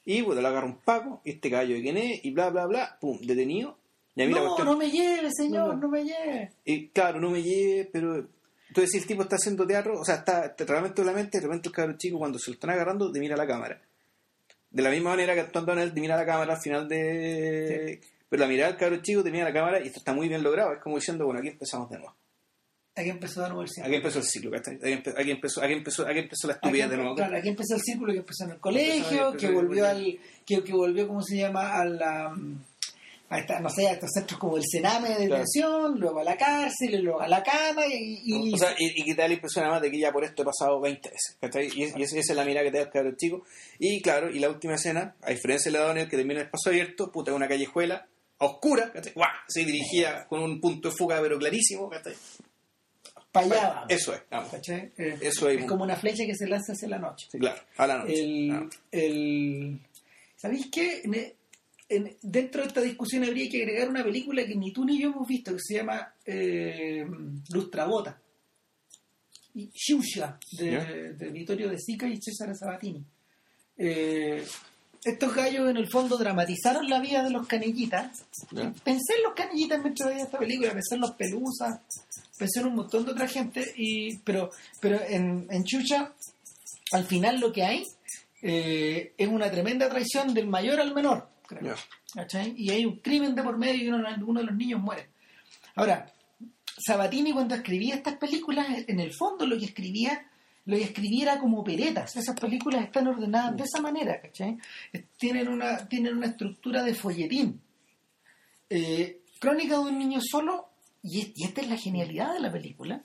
Y 0.04 0.22
bueno, 0.22 0.40
le 0.40 0.48
agarra 0.48 0.66
un 0.66 0.78
paco, 0.78 1.20
y 1.24 1.30
este 1.32 1.50
caballo 1.50 1.74
de 1.74 1.82
quién 1.82 1.96
es, 1.98 2.24
y 2.24 2.30
bla, 2.30 2.50
bla, 2.50 2.66
bla, 2.66 2.96
pum, 3.00 3.18
detenido. 3.20 3.76
Y 4.16 4.22
a 4.22 4.26
mí 4.26 4.32
la 4.32 4.40
no, 4.40 4.46
cuestión- 4.46 4.66
no 4.68 4.76
me 4.76 4.90
lleve, 4.90 5.28
señor, 5.32 5.66
No, 5.68 5.72
no, 5.74 5.80
no. 5.80 5.88
me 5.88 6.04
lleve. 6.04 6.52
Y 6.64 6.88
claro, 6.88 7.20
no 7.20 7.30
me 7.30 7.42
lleve, 7.42 7.88
pero. 7.92 8.26
Entonces, 8.68 8.90
si 8.92 8.98
el 8.98 9.06
tipo 9.06 9.22
está 9.22 9.36
haciendo 9.36 9.66
teatro, 9.66 10.00
o 10.00 10.04
sea, 10.04 10.16
está, 10.16 10.46
está 10.46 10.64
realmente 10.64 11.04
la 11.04 11.12
mente, 11.12 11.38
de 11.38 11.44
repente 11.46 11.68
el 11.68 11.74
cabrón 11.74 11.98
chico, 11.98 12.18
cuando 12.18 12.38
se 12.38 12.50
lo 12.50 12.54
están 12.54 12.70
agarrando, 12.70 13.10
te 13.12 13.18
mira 13.20 13.34
a 13.34 13.38
la 13.38 13.46
cámara. 13.46 13.80
De 14.70 14.82
la 14.82 14.90
misma 14.90 15.10
manera 15.10 15.34
que 15.34 15.40
actuando 15.40 15.72
en 15.72 15.78
él, 15.78 15.92
mira 15.94 16.16
la 16.16 16.26
cámara 16.26 16.54
al 16.54 16.60
final 16.60 16.88
de. 16.88 18.00
Pero 18.28 18.40
la 18.42 18.48
mirada 18.48 18.70
del 18.70 18.78
cabrón 18.78 19.02
chico 19.02 19.22
te 19.24 19.30
mira 19.30 19.46
a 19.46 19.48
la 19.48 19.54
cámara 19.54 19.80
y 19.80 19.86
esto 19.86 19.98
está 20.00 20.12
muy 20.12 20.28
bien 20.28 20.42
logrado. 20.42 20.72
Es 20.74 20.80
como 20.82 20.96
diciendo, 20.96 21.24
bueno, 21.24 21.40
aquí 21.40 21.48
empezamos 21.48 21.88
de 21.90 21.96
nuevo. 21.98 22.14
Aquí 22.94 23.08
empezó 23.10 23.42
de 23.42 23.48
nuevo 23.48 23.62
el 23.62 23.68
ciclo. 23.68 23.86
Aquí 23.86 23.94
empezó 23.96 24.18
el 24.18 24.24
ciclo. 24.24 24.56
Aquí, 24.58 24.70
empe- 24.72 25.14
aquí 25.16 25.30
empezó, 25.30 25.62
aquí 25.62 25.72
empezó, 25.72 26.06
aquí 26.06 26.18
empezó 26.18 26.48
la 26.48 26.54
estupidez 26.54 26.84
Aquí, 26.86 26.90
de 26.90 26.96
nuevo. 26.98 27.14
claro, 27.14 27.36
aquí 27.36 27.48
empezó 27.48 27.74
el 27.76 27.80
círculo 27.80 28.12
que 28.12 28.18
empezó 28.18 28.44
en 28.44 28.50
el 28.50 28.58
colegio, 28.58 28.94
Empezó- 28.96 29.36
que 29.36 29.46
empezó- 29.46 29.52
volvió 29.54 29.86
al, 29.86 30.18
que, 30.44 30.64
que 30.64 30.72
volvió, 30.72 31.06
¿cómo 31.08 31.22
se 31.22 31.36
llama? 31.36 31.74
A 31.80 31.84
la, 31.84 32.36
a 33.30 33.38
esta- 33.38 33.60
no 33.60 33.68
sé, 33.68 33.86
a 33.88 33.92
estos 33.92 34.10
centros 34.14 34.38
como 34.40 34.56
el 34.56 34.64
Sename 34.66 35.10
de 35.10 35.14
Claro. 35.26 35.30
detención, 35.32 36.00
luego 36.00 36.20
a 36.20 36.24
la 36.24 36.36
cárcel, 36.36 36.94
y 36.94 36.98
luego 37.02 37.20
a 37.20 37.28
la 37.28 37.42
cana 37.42 37.86
y, 37.86 38.20
y- 38.24 38.54
O 38.54 38.56
sea, 38.56 38.74
y, 38.78 39.00
y 39.00 39.04
que 39.04 39.14
te 39.14 39.20
da 39.22 39.28
la 39.28 39.34
impresión 39.34 39.64
además 39.64 39.82
de 39.82 39.90
que 39.90 39.98
ya 39.98 40.12
por 40.12 40.24
esto 40.24 40.42
he 40.42 40.44
pasado 40.46 40.80
20 40.80 41.08
veces. 41.10 41.36
¿cachai? 41.40 41.68
Y, 41.74 41.82
es- 41.84 41.96
y 41.96 42.02
es- 42.02 42.12
esa 42.12 42.32
es 42.32 42.36
la 42.36 42.44
mirada 42.44 42.64
que 42.64 42.70
te 42.72 42.78
da 42.78 42.84
el 42.84 42.90
cabrón 42.90 43.16
chico. 43.16 43.44
Y 43.78 44.00
claro, 44.00 44.30
y 44.30 44.38
la 44.38 44.48
última 44.48 44.74
escena, 44.76 45.14
a 45.22 45.30
diferencia 45.30 45.70
de 45.70 45.78
la 45.78 45.84
Daniel 45.84 46.08
que 46.08 46.16
termina 46.16 46.40
en 46.40 46.40
el 46.40 46.46
espacio 46.46 46.70
abierto, 46.72 47.12
puta, 47.12 47.34
una 47.34 47.48
callejuela, 47.48 48.06
a 48.40 48.44
oscura, 48.46 48.90
¿cachai? 48.92 49.12
¡Guau! 49.14 49.28
se 49.48 49.64
dirigía 49.64 50.26
con 50.28 50.40
un 50.40 50.60
punto 50.60 50.88
de 50.90 50.94
fuga 50.96 51.20
pero 51.20 51.38
clarísimo, 51.38 51.90
¿cachai? 51.90 52.14
Para 53.32 53.46
allá. 53.46 53.84
Eso 53.88 54.14
es, 54.14 54.22
vamos. 54.30 54.50
¿cachai? 54.50 54.90
Eh, 54.96 55.18
Eso 55.20 55.48
es. 55.50 55.60
es 55.60 55.66
como 55.66 55.84
una 55.84 55.96
flecha 55.96 56.24
que 56.24 56.34
se 56.34 56.46
lanza 56.46 56.72
hacia 56.72 56.88
la 56.88 56.98
noche. 56.98 57.26
Sí, 57.30 57.38
claro, 57.38 57.60
a 57.76 57.86
la 57.86 57.98
noche. 57.98 58.14
El, 58.14 58.50
Ah. 58.52 58.68
el- 58.90 59.80
¿Sabéis 60.36 60.68
qué? 60.72 61.02
En- 61.88 62.16
dentro 62.22 62.62
de 62.62 62.68
esta 62.68 62.80
discusión 62.80 63.24
habría 63.24 63.48
que 63.50 63.62
agregar 63.62 63.88
una 63.88 64.04
película 64.04 64.44
que 64.46 64.54
ni 64.56 64.72
tú 64.72 64.84
ni 64.84 65.00
yo 65.00 65.08
hemos 65.10 65.26
visto, 65.26 65.52
que 65.52 65.60
se 65.62 65.74
llama 65.74 66.12
eh, 66.24 67.06
Lustrabota. 67.50 68.20
Y 69.54 69.70
Shusha, 69.74 70.38
de, 70.52 71.14
de 71.14 71.28
Vittorio 71.30 71.68
De 71.68 71.78
Sica 71.78 72.06
y 72.06 72.18
Cesare 72.22 72.54
Sabatini. 72.54 73.02
Eh, 73.76 74.44
estos 75.04 75.34
gallos 75.34 75.70
en 75.70 75.76
el 75.76 75.88
fondo 75.90 76.16
dramatizaron 76.18 76.88
la 76.88 77.00
vida 77.00 77.22
de 77.24 77.30
los 77.30 77.46
canillitas. 77.46 78.24
Pensé 78.84 79.14
en 79.16 79.22
los 79.24 79.34
canillitas 79.34 79.80
mientras 79.82 80.10
veía 80.10 80.24
esta 80.24 80.38
película, 80.38 80.72
pensé 80.72 80.94
en 80.96 81.00
los 81.00 81.12
pelusas, 81.12 81.80
pensé 82.36 82.60
en 82.60 82.66
un 82.66 82.74
montón 82.76 83.04
de 83.04 83.12
otra 83.12 83.26
gente, 83.28 83.72
y, 83.76 84.18
pero, 84.18 84.50
pero 84.80 85.00
en, 85.08 85.46
en 85.50 85.64
Chucha, 85.64 86.12
al 86.92 87.04
final 87.04 87.40
lo 87.40 87.52
que 87.52 87.62
hay 87.64 87.84
eh, 88.42 89.12
es 89.16 89.28
una 89.28 89.50
tremenda 89.50 89.88
traición 89.88 90.34
del 90.34 90.46
mayor 90.48 90.80
al 90.80 90.94
menor, 90.94 91.28
creo. 91.48 91.74
¿Cachai? 92.14 92.54
Y 92.56 92.70
hay 92.70 92.84
un 92.84 92.98
crimen 92.98 93.34
de 93.34 93.42
por 93.42 93.58
medio 93.58 93.84
y 93.84 93.88
uno, 93.88 94.06
uno 94.26 94.40
de 94.40 94.46
los 94.46 94.54
niños 94.54 94.80
muere. 94.80 95.08
Ahora, 95.74 96.12
Sabatini 96.76 97.32
cuando 97.32 97.54
escribía 97.54 97.96
estas 97.96 98.16
películas, 98.16 98.66
en 98.86 99.00
el 99.00 99.12
fondo 99.12 99.46
lo 99.46 99.58
que 99.58 99.64
escribía, 99.64 100.26
lo 100.66 100.76
que 100.76 100.84
escribía 100.84 101.32
era 101.32 101.40
como 101.40 101.60
operetas. 101.60 102.14
Esas 102.16 102.38
películas 102.38 102.84
están 102.84 103.08
ordenadas 103.08 103.56
de 103.56 103.64
esa 103.64 103.80
manera, 103.80 104.20
Tienen 105.16 105.48
una, 105.48 105.88
tienen 105.88 106.16
una 106.16 106.26
estructura 106.26 106.82
de 106.84 106.94
folletín. 106.94 107.60
Eh, 108.70 109.22
Crónica 109.40 109.74
de 109.74 109.84
un 109.84 109.98
niño 109.98 110.20
solo, 110.20 110.68
y 111.02 111.32
esta 111.44 111.60
es 111.60 111.68
la 111.68 111.76
genialidad 111.76 112.34
de 112.34 112.40
la 112.40 112.52
película, 112.52 113.04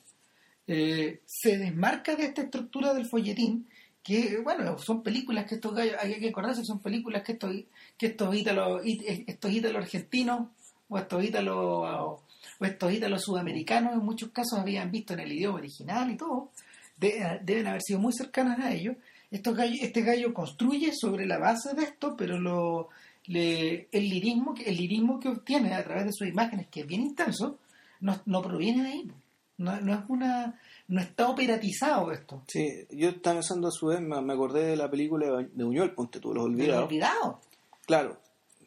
eh, 0.66 1.22
se 1.26 1.58
desmarca 1.58 2.16
de 2.16 2.26
esta 2.26 2.42
estructura 2.42 2.94
del 2.94 3.06
folletín, 3.06 3.68
que, 4.04 4.40
bueno, 4.44 4.78
son 4.78 5.02
películas 5.02 5.46
que 5.46 5.56
estos 5.56 5.74
gallos, 5.74 5.96
hay 6.00 6.20
que 6.20 6.30
acordarse 6.30 6.64
son 6.64 6.80
películas 6.80 7.24
que 7.24 7.32
estos, 7.34 7.56
que 7.98 8.08
estos 8.08 8.36
ítalos, 8.36 8.82
estos 8.86 9.52
argentinos, 9.76 10.50
o 10.90 10.98
estos 10.98 11.24
ítalos, 11.24 11.56
o 11.58 12.22
estos 12.60 12.94
ítalos 12.94 13.24
sudamericanos, 13.24 13.94
en 13.94 14.00
muchos 14.06 14.30
casos 14.32 14.60
habían 14.60 14.92
visto 14.92 15.14
en 15.14 15.22
el 15.22 15.32
idioma 15.32 15.60
original 15.60 16.12
y 16.12 16.18
todo, 16.18 16.52
de- 16.98 17.40
deben 17.44 17.68
haber 17.68 17.82
sido 17.82 18.00
muy 18.00 18.14
cercanas 18.14 18.60
a 18.60 18.74
ellos. 18.74 18.98
Estos 19.32 19.56
gallos, 19.56 19.80
este 19.82 20.02
gallo 20.02 20.34
construye 20.34 20.92
sobre 20.94 21.26
la 21.26 21.38
base 21.40 21.74
de 21.74 21.84
esto, 21.84 22.16
pero 22.18 22.38
lo, 22.40 22.90
le- 23.26 23.88
el, 23.92 24.10
lirismo, 24.10 24.54
el 24.66 24.76
lirismo 24.78 25.20
que 25.20 25.30
obtiene 25.30 25.74
a 25.74 25.84
través 25.84 26.06
de 26.06 26.12
sus 26.14 26.28
imágenes, 26.28 26.68
que 26.68 26.82
es 26.82 26.88
bien 26.88 27.02
intenso, 27.02 27.58
no, 28.02 28.22
no 28.26 28.42
proviene 28.42 28.84
de 28.84 28.90
ahí. 28.90 29.12
No, 29.58 29.80
no 29.82 29.94
es 29.94 30.00
una 30.10 30.60
no 30.88 31.02
está 31.02 31.30
operatizado 31.30 32.12
esto. 32.12 32.44
Sí, 32.48 32.68
yo 32.92 33.10
estaba 33.10 33.36
pensando 33.38 33.68
a 33.68 33.72
su 33.72 33.88
vez, 33.88 34.02
me, 34.02 34.18
acordé 34.34 34.66
de 34.66 34.76
la 34.76 34.90
película 34.90 35.28
de 35.52 35.64
Buñuel, 35.64 35.92
ponte 35.94 36.20
tú, 36.20 36.34
Los 36.34 36.44
Olvidado. 36.46 36.86
Olvidados. 36.86 37.24
olvidado. 37.26 37.42
Claro, 37.86 38.18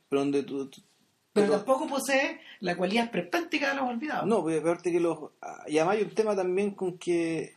pero 0.09 0.21
donde 0.23 0.43
tú... 0.43 0.67
tú- 0.69 0.81
Pero 1.33 1.47
pero- 1.49 1.57
tampoco 1.59 1.87
posee 1.87 2.41
la 2.61 2.77
cualidad 2.77 3.11
prepántica 3.11 3.71
de 3.71 3.77
los 3.77 3.89
olvidados. 3.89 4.27
No, 4.27 4.43
pues 4.43 4.61
aparte 4.61 4.91
que 4.91 5.01
los... 5.01 5.19
ah, 5.43 5.65
Y 5.69 5.79
además 5.79 5.97
hay 5.97 6.03
un 6.05 6.15
tema 6.15 6.35
también 6.35 6.71
con 6.73 6.97
que 6.99 7.55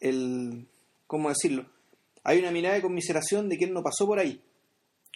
el... 0.00 0.66
¿Cómo 1.06 1.28
decirlo? 1.28 1.66
Hay 2.22 2.38
una 2.38 2.50
mirada 2.50 2.74
de 2.76 2.82
conmiseración 2.82 3.48
de 3.48 3.56
que 3.58 3.64
él 3.66 3.72
no 3.74 3.82
pasó 3.82 4.06
por 4.06 4.18
ahí. 4.18 4.40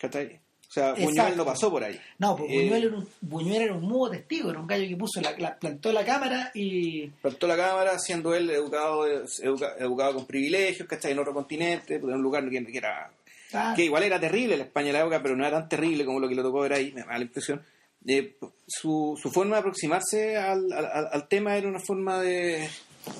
¿Cachai? 0.00 0.40
O 0.68 0.70
sea, 0.70 0.92
Buñuel 0.92 1.10
Exacto. 1.12 1.36
no 1.36 1.44
pasó 1.46 1.70
por 1.70 1.82
ahí. 1.82 1.98
No, 2.18 2.36
pues 2.36 2.50
Eh, 2.50 2.56
Buñuel, 2.58 2.84
era 2.84 2.96
un, 2.96 3.08
Buñuel 3.22 3.62
era 3.62 3.72
un 3.74 3.82
mudo 3.84 4.10
testigo, 4.10 4.50
era 4.50 4.60
un 4.60 4.66
gallo 4.66 4.86
que 4.86 4.96
puso 4.96 5.20
la, 5.22 5.32
la- 5.38 5.58
plantó 5.58 5.90
la 5.92 6.04
cámara 6.04 6.50
y 6.54 7.06
Plantó 7.08 7.46
la 7.46 7.56
cámara 7.56 7.98
siendo 7.98 8.34
él 8.34 8.50
educado 8.50 9.06
educa- 9.06 9.76
educado 9.78 10.14
con 10.16 10.26
privilegios, 10.26 10.86
¿cachai? 10.86 11.12
En 11.12 11.18
otro 11.20 11.32
continente, 11.32 11.94
en 11.94 12.04
un 12.04 12.20
lugar 12.20 12.48
que, 12.50 12.66
que 12.66 12.76
era 12.78 13.10
ah, 13.54 13.72
que 13.74 13.84
igual 13.84 14.02
era 14.02 14.20
terrible 14.20 14.58
la 14.58 14.64
España 14.64 14.88
de 14.88 14.92
la 14.92 15.00
época, 15.00 15.22
pero 15.22 15.34
no 15.36 15.46
era 15.46 15.58
tan 15.60 15.68
terrible 15.70 16.04
como 16.04 16.20
lo 16.20 16.28
que 16.28 16.34
le 16.34 16.42
tocó 16.42 16.60
ver 16.60 16.74
ahí, 16.74 16.92
me 16.92 17.00
da 17.02 17.16
la 17.16 17.22
impresión. 17.24 17.62
Eh, 18.06 18.36
su, 18.66 19.18
su 19.20 19.30
forma 19.30 19.56
de 19.56 19.60
aproximarse 19.60 20.36
al- 20.36 20.70
al 20.72 21.28
tema 21.28 21.56
era 21.56 21.66
una 21.66 21.80
forma 21.80 22.20
de... 22.20 22.68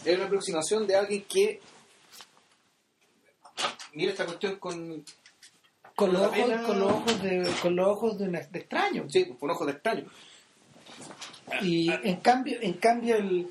Era 0.05 0.17
una 0.19 0.27
aproximación 0.27 0.87
de 0.87 0.97
alguien 0.97 1.25
que... 1.25 1.61
Mira 3.95 4.13
esta 4.13 4.27
cuestión 4.27 4.57
con... 4.57 5.03
con, 5.99 6.13
los 6.13 6.23
ojos, 6.23 6.37
pena- 6.39 6.63
con 6.63 6.79
los 6.81 6.93
ojos 6.93 7.23
de 7.23 7.51
con 7.63 7.77
los 7.77 7.87
ojos 7.89 8.19
de, 8.19 8.25
un- 8.25 8.33
de 8.33 8.59
extraño. 8.59 9.05
Sí, 9.11 9.27
con 9.39 9.51
ojos 9.51 9.67
de 9.67 9.73
extraño. 9.75 10.05
Y 11.63 11.91
en 11.91 12.17
cambio, 12.21 12.59
en 12.61 12.75
cambio 12.75 13.17
el 13.17 13.49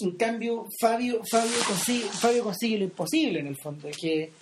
en 0.00 0.16
cambio 0.16 0.66
Fabio 0.80 1.20
Fabio 1.30 1.56
consigue 1.66 2.04
Fabio 2.08 2.44
consigue 2.44 2.78
lo 2.78 2.84
imposible 2.84 3.40
en 3.40 3.46
el 3.48 3.56
fondo, 3.56 3.88
que 4.00 4.32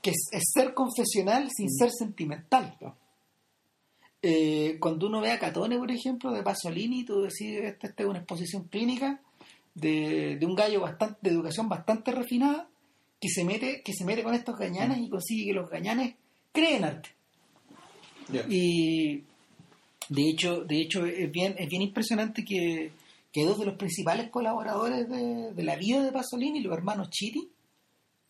que 0.00 0.10
es, 0.10 0.28
es 0.32 0.42
ser 0.54 0.72
confesional 0.72 1.48
sin 1.54 1.70
ser 1.70 1.90
sentimental. 1.90 2.76
¿no? 2.80 2.96
Eh, 4.22 4.78
cuando 4.80 5.06
uno 5.06 5.20
ve 5.20 5.30
a 5.32 5.38
Catone, 5.38 5.76
por 5.78 5.90
ejemplo, 5.90 6.32
de 6.32 6.42
Pasolini, 6.42 7.04
tú 7.04 7.22
decís, 7.22 7.58
esta, 7.62 7.86
esta 7.88 8.02
es 8.02 8.08
una 8.08 8.18
exposición 8.20 8.64
clínica 8.68 9.20
de, 9.74 10.36
de 10.40 10.46
un 10.46 10.54
gallo 10.54 10.80
bastante, 10.80 11.18
de 11.22 11.30
educación 11.30 11.68
bastante 11.68 12.10
refinada 12.12 12.68
que 13.20 13.28
se 13.28 13.44
mete, 13.44 13.82
que 13.84 13.92
se 13.92 14.04
mete 14.06 14.22
con 14.22 14.34
estos 14.34 14.56
gañanes 14.58 14.98
y 14.98 15.10
consigue 15.10 15.46
que 15.46 15.52
los 15.52 15.68
gañanes 15.70 16.14
creen 16.56 16.84
arte. 16.84 17.10
Y 18.48 19.22
de 20.08 20.28
hecho, 20.28 20.64
de 20.64 20.80
hecho 20.80 21.04
es 21.06 21.30
bien, 21.30 21.54
es 21.58 21.68
bien 21.68 21.82
impresionante 21.82 22.44
que, 22.44 22.90
que 23.32 23.44
dos 23.44 23.58
de 23.58 23.66
los 23.66 23.76
principales 23.76 24.30
colaboradores 24.30 25.08
de, 25.08 25.52
de 25.52 25.62
la 25.62 25.76
vida 25.76 26.02
de 26.02 26.12
Pasolini, 26.12 26.60
los 26.60 26.72
hermanos 26.76 27.10
Chiti, 27.10 27.48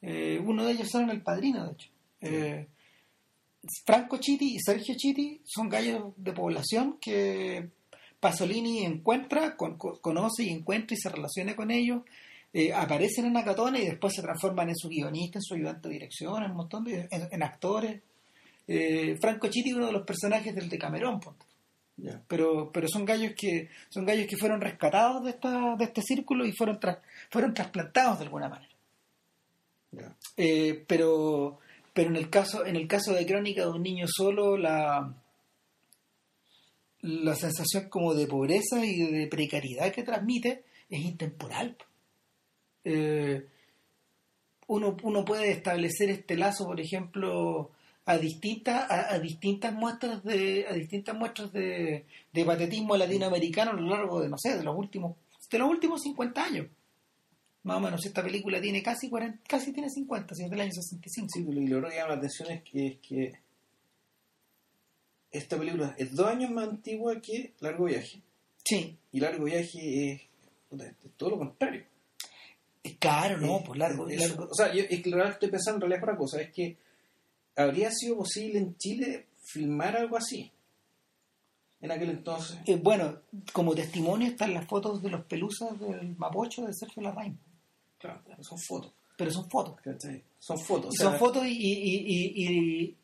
eh, 0.02 0.40
uno 0.44 0.64
de 0.64 0.72
ellos 0.72 0.88
son 0.90 1.08
el 1.10 1.22
padrino, 1.22 1.64
de 1.66 1.72
hecho. 1.72 1.88
Eh, 2.20 2.66
Franco 3.84 4.18
Chiti 4.18 4.54
y 4.56 4.58
Sergio 4.60 4.94
Chiti 4.96 5.40
son 5.44 5.68
gallos 5.68 6.12
de 6.16 6.32
población 6.32 6.98
que 7.00 7.68
Pasolini 8.20 8.84
encuentra, 8.84 9.56
con- 9.56 9.76
con- 9.76 9.98
conoce 9.98 10.44
y 10.44 10.50
encuentra 10.50 10.94
y 10.94 11.00
se 11.00 11.08
relaciona 11.08 11.56
con 11.56 11.70
ellos. 11.70 12.02
eh, 12.52 12.72
aparecen 12.72 13.26
en 13.26 13.36
Acatone 13.36 13.82
y 13.82 13.86
después 13.86 14.14
se 14.14 14.22
transforman 14.22 14.68
en 14.70 14.76
su 14.76 14.88
guionista, 14.88 15.38
en 15.38 15.42
su 15.42 15.54
ayudante 15.54 15.88
de 15.88 15.94
dirección, 15.94 16.42
en 16.42 16.52
un 16.52 16.56
montón 16.56 16.84
de 16.84 17.06
en, 17.10 17.28
en 17.30 17.42
actores. 17.42 18.00
Eh, 18.68 19.16
Franco 19.20 19.48
Chiti 19.48 19.70
es 19.70 19.76
uno 19.76 19.86
de 19.86 19.92
los 19.92 20.02
personajes 20.06 20.54
del 20.54 20.68
Decamerón, 20.68 21.20
Ya. 21.96 22.20
pero 22.28 22.70
pero 22.72 22.88
son 22.88 23.04
gallos 23.04 23.32
que 23.36 23.68
son 23.88 24.04
gallos 24.04 24.26
que 24.26 24.36
fueron 24.36 24.60
rescatados 24.60 25.24
de 25.24 25.30
esta 25.30 25.76
de 25.76 25.84
este 25.84 26.02
círculo 26.02 26.44
y 26.44 26.52
fueron 26.52 26.78
tras- 26.80 26.98
fueron 27.30 27.54
trasplantados 27.54 28.18
de 28.18 28.24
alguna 28.24 28.48
manera. 28.48 28.72
Eh, 30.36 30.84
pero 30.86 31.58
pero 31.94 32.10
en 32.10 32.16
el 32.16 32.28
caso 32.28 32.66
en 32.66 32.76
el 32.76 32.86
caso 32.86 33.14
de 33.14 33.24
crónica 33.24 33.62
de 33.62 33.70
un 33.70 33.82
niño 33.82 34.06
solo 34.08 34.56
la 34.58 35.14
la 37.02 37.34
sensación 37.36 37.88
como 37.88 38.14
de 38.14 38.26
pobreza 38.26 38.84
y 38.84 38.96
de 39.12 39.26
precariedad 39.28 39.92
que 39.92 40.02
transmite 40.02 40.64
es 40.90 41.00
intemporal 41.00 41.76
Eh, 42.84 43.46
uno, 44.68 44.96
uno 45.02 45.24
puede 45.24 45.50
establecer 45.52 46.10
este 46.10 46.36
lazo 46.36 46.64
por 46.66 46.80
ejemplo 46.80 47.70
a 48.06 48.16
distintas 48.18 48.90
a, 48.90 49.14
a 49.14 49.18
distintas 49.18 49.72
muestras 49.74 50.22
de 50.24 50.66
a 50.68 50.72
distintas 50.72 51.14
muestras 51.16 51.52
de, 51.52 52.06
de 52.32 52.44
patetismo 52.44 52.96
latinoamericano 52.96 53.72
a 53.72 53.74
lo 53.74 53.88
largo 53.88 54.20
de 54.20 54.28
no 54.28 54.38
sé 54.38 54.56
de 54.56 54.62
los 54.64 54.76
últimos 54.76 55.16
de 55.50 55.58
los 55.58 55.68
últimos 55.68 56.02
50 56.02 56.42
años. 56.44 56.66
Más 57.64 57.78
o 57.78 57.80
menos 57.80 58.06
esta 58.06 58.22
película 58.22 58.60
tiene 58.60 58.80
casi 58.82 59.08
40, 59.10 59.42
casi 59.48 59.72
tiene 59.72 59.90
50 59.90 60.34
si 60.36 60.44
es 60.44 60.50
del 60.50 60.60
año 60.60 60.70
65 60.72 61.28
Sí, 61.32 61.42
lo 61.42 61.50
que 61.60 61.68
logró 61.68 61.88
llamar 61.90 62.10
la 62.10 62.14
atención 62.14 62.50
es 62.52 62.62
que, 62.62 62.86
es 62.86 62.98
que 62.98 63.32
esta 65.30 65.58
película 65.58 65.94
es 65.98 66.14
dos 66.14 66.26
años 66.28 66.50
más 66.50 66.68
antigua 66.68 67.20
que 67.20 67.52
Largo 67.60 67.84
Viaje. 67.86 68.22
sí. 68.64 68.96
Y 69.12 69.20
Largo 69.20 69.44
Viaje 69.44 70.12
es, 70.12 70.22
es 70.80 70.94
todo 71.16 71.30
lo 71.30 71.38
contrario. 71.38 71.84
Claro 73.00 73.38
no 73.38 73.56
Eh, 73.58 73.62
pues 73.66 73.78
largo, 73.78 74.08
es- 74.08 74.20
largo- 74.20 74.48
O 74.50 74.54
sea, 74.54 74.72
yo, 74.72 74.84
es 74.88 75.02
que 75.02 75.10
lo 75.10 75.22
que 75.24 75.30
estoy 75.30 75.48
pensando 75.50 75.76
en 75.76 75.80
realidad 75.90 75.98
es 75.98 76.02
otra 76.04 76.16
cosa, 76.16 76.40
es 76.40 76.52
que 76.52 76.76
habría 77.56 77.90
sido 77.90 78.16
posible 78.18 78.58
en 78.58 78.76
Chile 78.76 79.26
filmar 79.44 79.96
algo 79.96 80.16
así. 80.16 80.52
En 81.80 81.90
aquel 81.90 82.10
entonces. 82.10 82.58
Eh, 82.66 82.76
bueno 82.76 83.18
como 83.52 83.74
testimonio 83.74 84.28
están 84.28 84.54
las 84.54 84.66
fotos 84.66 85.02
de 85.02 85.10
los 85.10 85.24
pelusas 85.26 85.78
del 85.78 86.16
Mapocho 86.16 86.62
de 86.66 86.72
Sergio 86.74 87.02
Larraín 87.02 87.38
Claro, 87.98 88.20
son 88.40 88.58
fotos. 88.58 88.92
pero 89.16 89.30
son 89.30 89.48
fotos 89.50 89.76
¿cachai? 89.82 90.22
Son 90.38 90.58
fotos. 90.58 90.94
Y 90.94 90.96
o 90.96 91.00
sea, 91.00 91.10
son 91.10 91.18
fotos 91.18 91.44
y, 91.46 91.50
y, 91.50 92.44
y, 92.44 92.96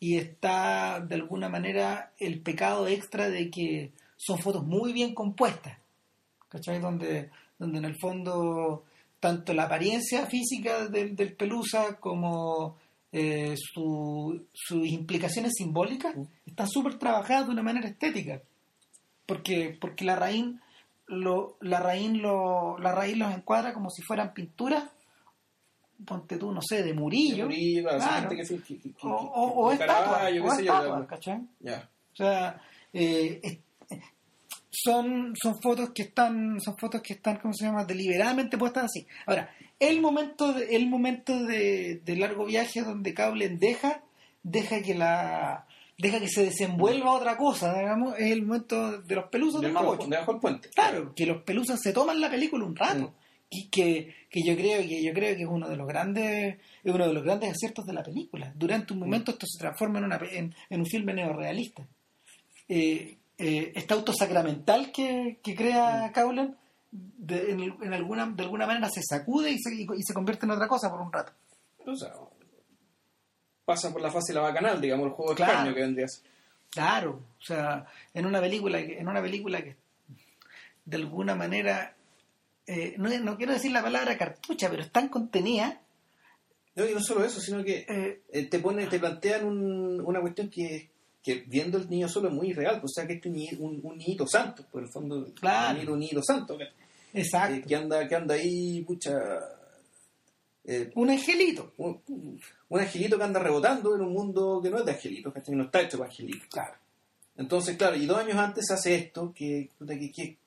y- 0.00 0.16
está 0.16 1.00
de 1.00 1.14
alguna 1.16 1.48
manera 1.48 2.12
el 2.18 2.40
pecado 2.40 2.86
extra 2.88 3.28
de 3.28 3.50
que 3.50 3.92
son 4.16 4.38
fotos 4.38 4.64
muy 4.66 4.92
bien 4.92 5.14
compuestas, 5.14 5.78
¿cachai? 6.48 6.78
Donde, 6.80 7.30
donde 7.58 7.78
en 7.78 7.84
el 7.84 7.96
fondo 8.00 8.84
tanto 9.18 9.52
la 9.52 9.64
apariencia 9.64 10.24
física 10.26 10.88
del, 10.88 11.14
del 11.16 11.34
pelusa 11.36 11.98
como 12.00 12.76
eh, 13.12 13.54
su- 13.56 14.46
sus 14.52 14.86
implicaciones 14.86 15.52
simbólicas 15.56 16.14
están 16.46 16.68
súper 16.68 16.98
trabajadas 16.98 17.46
de 17.46 17.52
una 17.52 17.62
manera 17.62 17.88
estética. 17.88 18.40
porque 19.26 19.76
porque 19.80 20.04
la 20.04 20.16
raíz 20.16 20.44
lo 21.06 21.56
la 21.60 21.78
raíz 21.80 22.10
lo 22.12 22.78
la 22.78 22.92
raíz 22.92 23.16
los 23.16 23.32
encuadra 23.32 23.72
como 23.72 23.88
si 23.90 24.02
fueran 24.02 24.32
pinturas 24.34 24.84
ponte 26.04 26.36
tú 26.38 26.50
no 26.52 26.60
sé 26.62 26.82
de 26.82 26.94
Murillo, 26.94 27.36
De 27.36 27.44
Murillo, 27.44 27.82
claro, 27.82 27.98
esa 27.98 28.08
Claro. 28.08 28.28
gente 28.30 28.36
que, 28.42 28.58
que, 28.62 28.78
que- 28.80 28.92
que- 28.92 29.06
o, 29.06 29.10
o, 29.16 29.72
eh, 33.42 33.62
son, 34.82 35.34
son 35.40 35.60
fotos 35.60 35.90
que 35.90 36.02
están, 36.02 36.60
son 36.60 36.76
fotos 36.78 37.02
que 37.02 37.14
están, 37.14 37.38
¿cómo 37.38 37.54
se 37.54 37.64
llama? 37.64 37.84
deliberadamente 37.84 38.58
puestas 38.58 38.84
así. 38.84 39.06
Ahora, 39.26 39.50
el 39.78 40.00
momento 40.00 40.52
de, 40.52 40.76
el 40.76 40.88
momento 40.88 41.44
de, 41.44 42.00
de 42.04 42.16
largo 42.16 42.44
viaje 42.44 42.82
donde 42.82 43.14
Caulen 43.14 43.58
deja, 43.58 44.02
deja 44.42 44.82
que 44.82 44.94
la 44.94 45.66
deja 45.98 46.18
que 46.18 46.28
se 46.28 46.44
desenvuelva 46.44 47.12
otra 47.12 47.36
cosa, 47.36 47.78
digamos, 47.78 48.14
es 48.18 48.32
el 48.32 48.46
momento 48.46 49.02
de 49.02 49.14
los 49.14 49.28
pelusos 49.28 49.60
del 49.60 49.72
Mapocho. 49.72 50.06
debajo 50.08 50.32
del 50.32 50.40
puente. 50.40 50.70
Claro, 50.70 51.14
que 51.14 51.26
los 51.26 51.42
pelusas 51.42 51.78
se 51.82 51.92
toman 51.92 52.20
la 52.20 52.30
película 52.30 52.64
un 52.64 52.76
rato. 52.76 53.08
Mm. 53.08 53.14
Y 53.52 53.68
que, 53.68 54.14
que 54.30 54.42
yo 54.44 54.54
creo 54.54 54.80
que 54.80 55.02
yo 55.02 55.12
creo 55.12 55.34
que 55.34 55.42
es 55.42 55.48
uno 55.48 55.68
de 55.68 55.76
los 55.76 55.88
grandes 55.88 56.56
es 56.84 56.94
uno 56.94 57.08
de 57.08 57.12
los 57.12 57.24
grandes 57.24 57.50
aciertos 57.50 57.84
de 57.84 57.92
la 57.92 58.02
película. 58.04 58.52
Durante 58.54 58.92
un 58.92 59.00
momento 59.00 59.32
esto 59.32 59.44
se 59.44 59.58
transforma 59.58 59.98
en, 59.98 60.04
una, 60.04 60.20
en, 60.30 60.54
en 60.70 60.80
un 60.80 60.86
filme 60.86 61.12
neorrealista. 61.12 61.84
Eh, 62.68 63.18
eh, 63.40 63.72
esta 63.74 63.94
autosacramental 63.94 64.92
que, 64.92 65.38
que 65.42 65.54
crea 65.56 66.10
Cowland 66.14 66.54
de, 66.92 67.50
en, 67.52 67.60
en 67.82 67.92
alguna, 67.94 68.26
de 68.26 68.42
alguna 68.42 68.66
manera 68.66 68.88
se 68.90 69.02
sacude 69.02 69.50
y 69.50 69.58
se, 69.58 69.74
y 69.74 70.02
se 70.02 70.14
convierte 70.14 70.46
en 70.46 70.52
otra 70.52 70.68
cosa 70.68 70.90
por 70.90 71.00
un 71.00 71.12
rato. 71.12 71.32
O 71.86 71.96
sea, 71.96 72.12
pasa 73.64 73.92
por 73.92 74.00
la 74.02 74.10
fase 74.10 74.32
de 74.32 74.38
la 74.40 74.46
bacanal, 74.46 74.80
digamos, 74.80 75.06
el 75.06 75.12
juego 75.12 75.34
Claro. 75.34 75.52
escarnio 75.52 75.74
que 75.74 75.80
vendría 75.80 76.04
a 76.06 76.08
ser. 76.08 76.24
Claro, 76.70 77.20
o 77.38 77.42
sea, 77.42 77.86
en 78.14 78.26
una 78.26 78.40
película 78.40 78.78
en 78.78 79.08
una 79.08 79.20
película 79.20 79.62
que 79.62 79.76
de 80.84 80.96
alguna 80.96 81.34
manera 81.34 81.94
eh, 82.66 82.94
no, 82.96 83.08
no 83.20 83.36
quiero 83.36 83.52
decir 83.52 83.72
la 83.72 83.82
palabra 83.82 84.16
cartucha, 84.16 84.70
pero 84.70 84.82
es 84.82 84.90
tan 84.92 85.08
contenida. 85.08 85.80
No, 86.76 86.88
y 86.88 86.94
no 86.94 87.00
solo 87.00 87.24
eso, 87.24 87.40
sino 87.40 87.64
que 87.64 87.84
eh, 87.88 88.22
eh, 88.32 88.46
te 88.46 88.60
pone, 88.60 88.86
te 88.86 89.00
plantean 89.00 89.44
un- 89.44 90.00
una 90.00 90.20
cuestión 90.20 90.48
que, 90.48 90.89
que 91.22 91.44
viendo 91.46 91.78
el 91.78 91.88
niño 91.90 92.08
solo 92.08 92.28
es 92.28 92.34
muy 92.34 92.52
real, 92.52 92.80
pues, 92.80 92.92
o 92.92 92.94
sea 92.94 93.06
que 93.06 93.14
este 93.14 93.28
es 93.28 93.58
un, 93.58 93.74
un, 93.74 93.80
un 93.84 93.98
niñito 93.98 94.26
santo, 94.26 94.64
por 94.70 94.82
el 94.82 94.88
fondo, 94.90 95.26
Claro. 95.34 95.70
un, 95.70 95.74
niñito, 95.76 95.92
un 95.92 95.98
niñito 96.00 96.22
santo, 96.22 96.56
que, 96.58 96.68
exacto. 97.14 97.54
eh, 97.56 97.62
que 97.66 97.76
anda, 97.76 98.08
que 98.08 98.14
anda 98.14 98.34
ahí, 98.34 98.82
pucha, 98.82 99.12
eh, 100.64 100.90
un 100.94 101.10
angelito. 101.10 101.72
un, 101.78 102.00
un 102.68 102.80
angelito 102.80 103.16
que 103.18 103.24
anda 103.24 103.40
rebotando 103.40 103.94
en 103.96 104.02
un 104.02 104.12
mundo 104.12 104.60
que 104.62 104.70
no 104.70 104.78
es 104.78 104.84
de 104.84 104.92
angelitos, 104.92 105.32
que 105.34 105.52
no 105.52 105.64
está 105.64 105.80
hecho 105.82 105.98
para 105.98 106.10
angelitos. 106.10 106.46
Claro. 106.48 106.74
Entonces, 107.36 107.76
claro, 107.76 107.96
y 107.96 108.06
dos 108.06 108.18
años 108.18 108.36
antes 108.36 108.70
hace 108.70 108.94
esto, 108.94 109.32
que- 109.34 109.70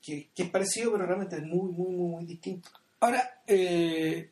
que 0.00 0.30
es 0.36 0.50
parecido, 0.50 0.92
pero 0.92 1.06
realmente 1.06 1.36
es 1.36 1.42
muy, 1.42 1.70
muy, 1.72 1.90
muy, 1.94 2.06
muy 2.08 2.24
distinto. 2.24 2.68
Ahora, 3.00 3.42
eh, 3.46 4.30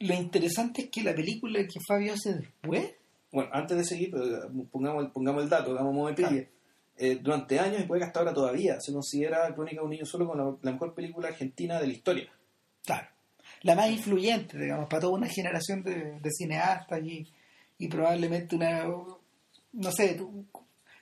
lo 0.00 0.14
interesante 0.14 0.82
es 0.82 0.90
que 0.90 1.02
la 1.02 1.14
película 1.14 1.60
que 1.60 1.78
Fabio 1.86 2.12
hace 2.14 2.34
después, 2.34 2.90
Bueno, 3.32 3.50
antes 3.52 3.76
de 3.76 3.84
seguir, 3.84 4.10
pero, 4.12 4.24
eh, 4.26 4.66
pongamos, 4.70 5.04
el- 5.04 5.10
pongamos 5.10 5.42
el 5.42 5.48
dato, 5.48 5.72
hagamos 5.72 5.94
modo 5.94 6.12
de. 6.12 6.50
Eh, 6.98 7.18
durante 7.20 7.58
años 7.58 7.80
y 7.80 7.84
puede 7.84 8.00
que 8.02 8.06
hasta 8.06 8.20
ahora 8.20 8.34
todavía 8.34 8.78
se 8.78 8.92
considera 8.92 9.52
Crónica 9.54 9.76
de 9.80 9.84
un 9.84 9.90
niño 9.90 10.04
solo 10.04 10.26
como 10.28 10.36
la, 10.44 10.56
la 10.60 10.72
mejor 10.72 10.94
película 10.94 11.28
argentina 11.28 11.80
de 11.80 11.86
la 11.86 11.92
historia. 11.94 12.30
claro, 12.84 13.08
la 13.62 13.74
más 13.74 13.90
influyente, 13.90 14.58
digamos, 14.58 14.88
para 14.88 15.00
toda 15.00 15.14
una 15.14 15.26
generación 15.28 15.82
de, 15.82 16.20
de 16.20 16.30
cineastas 16.30 17.00
y, 17.02 17.26
y 17.78 17.88
probablemente 17.88 18.54
una, 18.56 18.84
no 18.84 19.90
sé, 19.92 20.14
tú- 20.14 20.44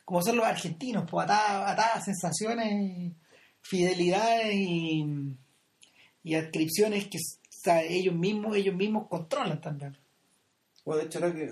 como 0.05 0.23
son 0.23 0.37
los 0.37 0.47
argentinos, 0.47 1.05
pues 1.11 1.25
atadas, 1.25 1.73
atadas 1.73 1.97
a 1.97 2.01
sensaciones, 2.03 3.13
fidelidades 3.61 4.55
y, 4.55 5.05
y 6.23 6.35
adscripciones 6.37 7.09
que 7.09 7.19
o 7.19 7.63
sea, 7.63 7.83
ellos 7.83 8.15
mismos 8.15 8.57
ellos 8.57 8.75
mismos 8.75 9.09
controlan 9.09 9.61
también. 9.61 9.97
Bueno, 10.85 11.01
de 11.01 11.07
hecho, 11.09 11.19
ahora 11.19 11.35
que 11.35 11.51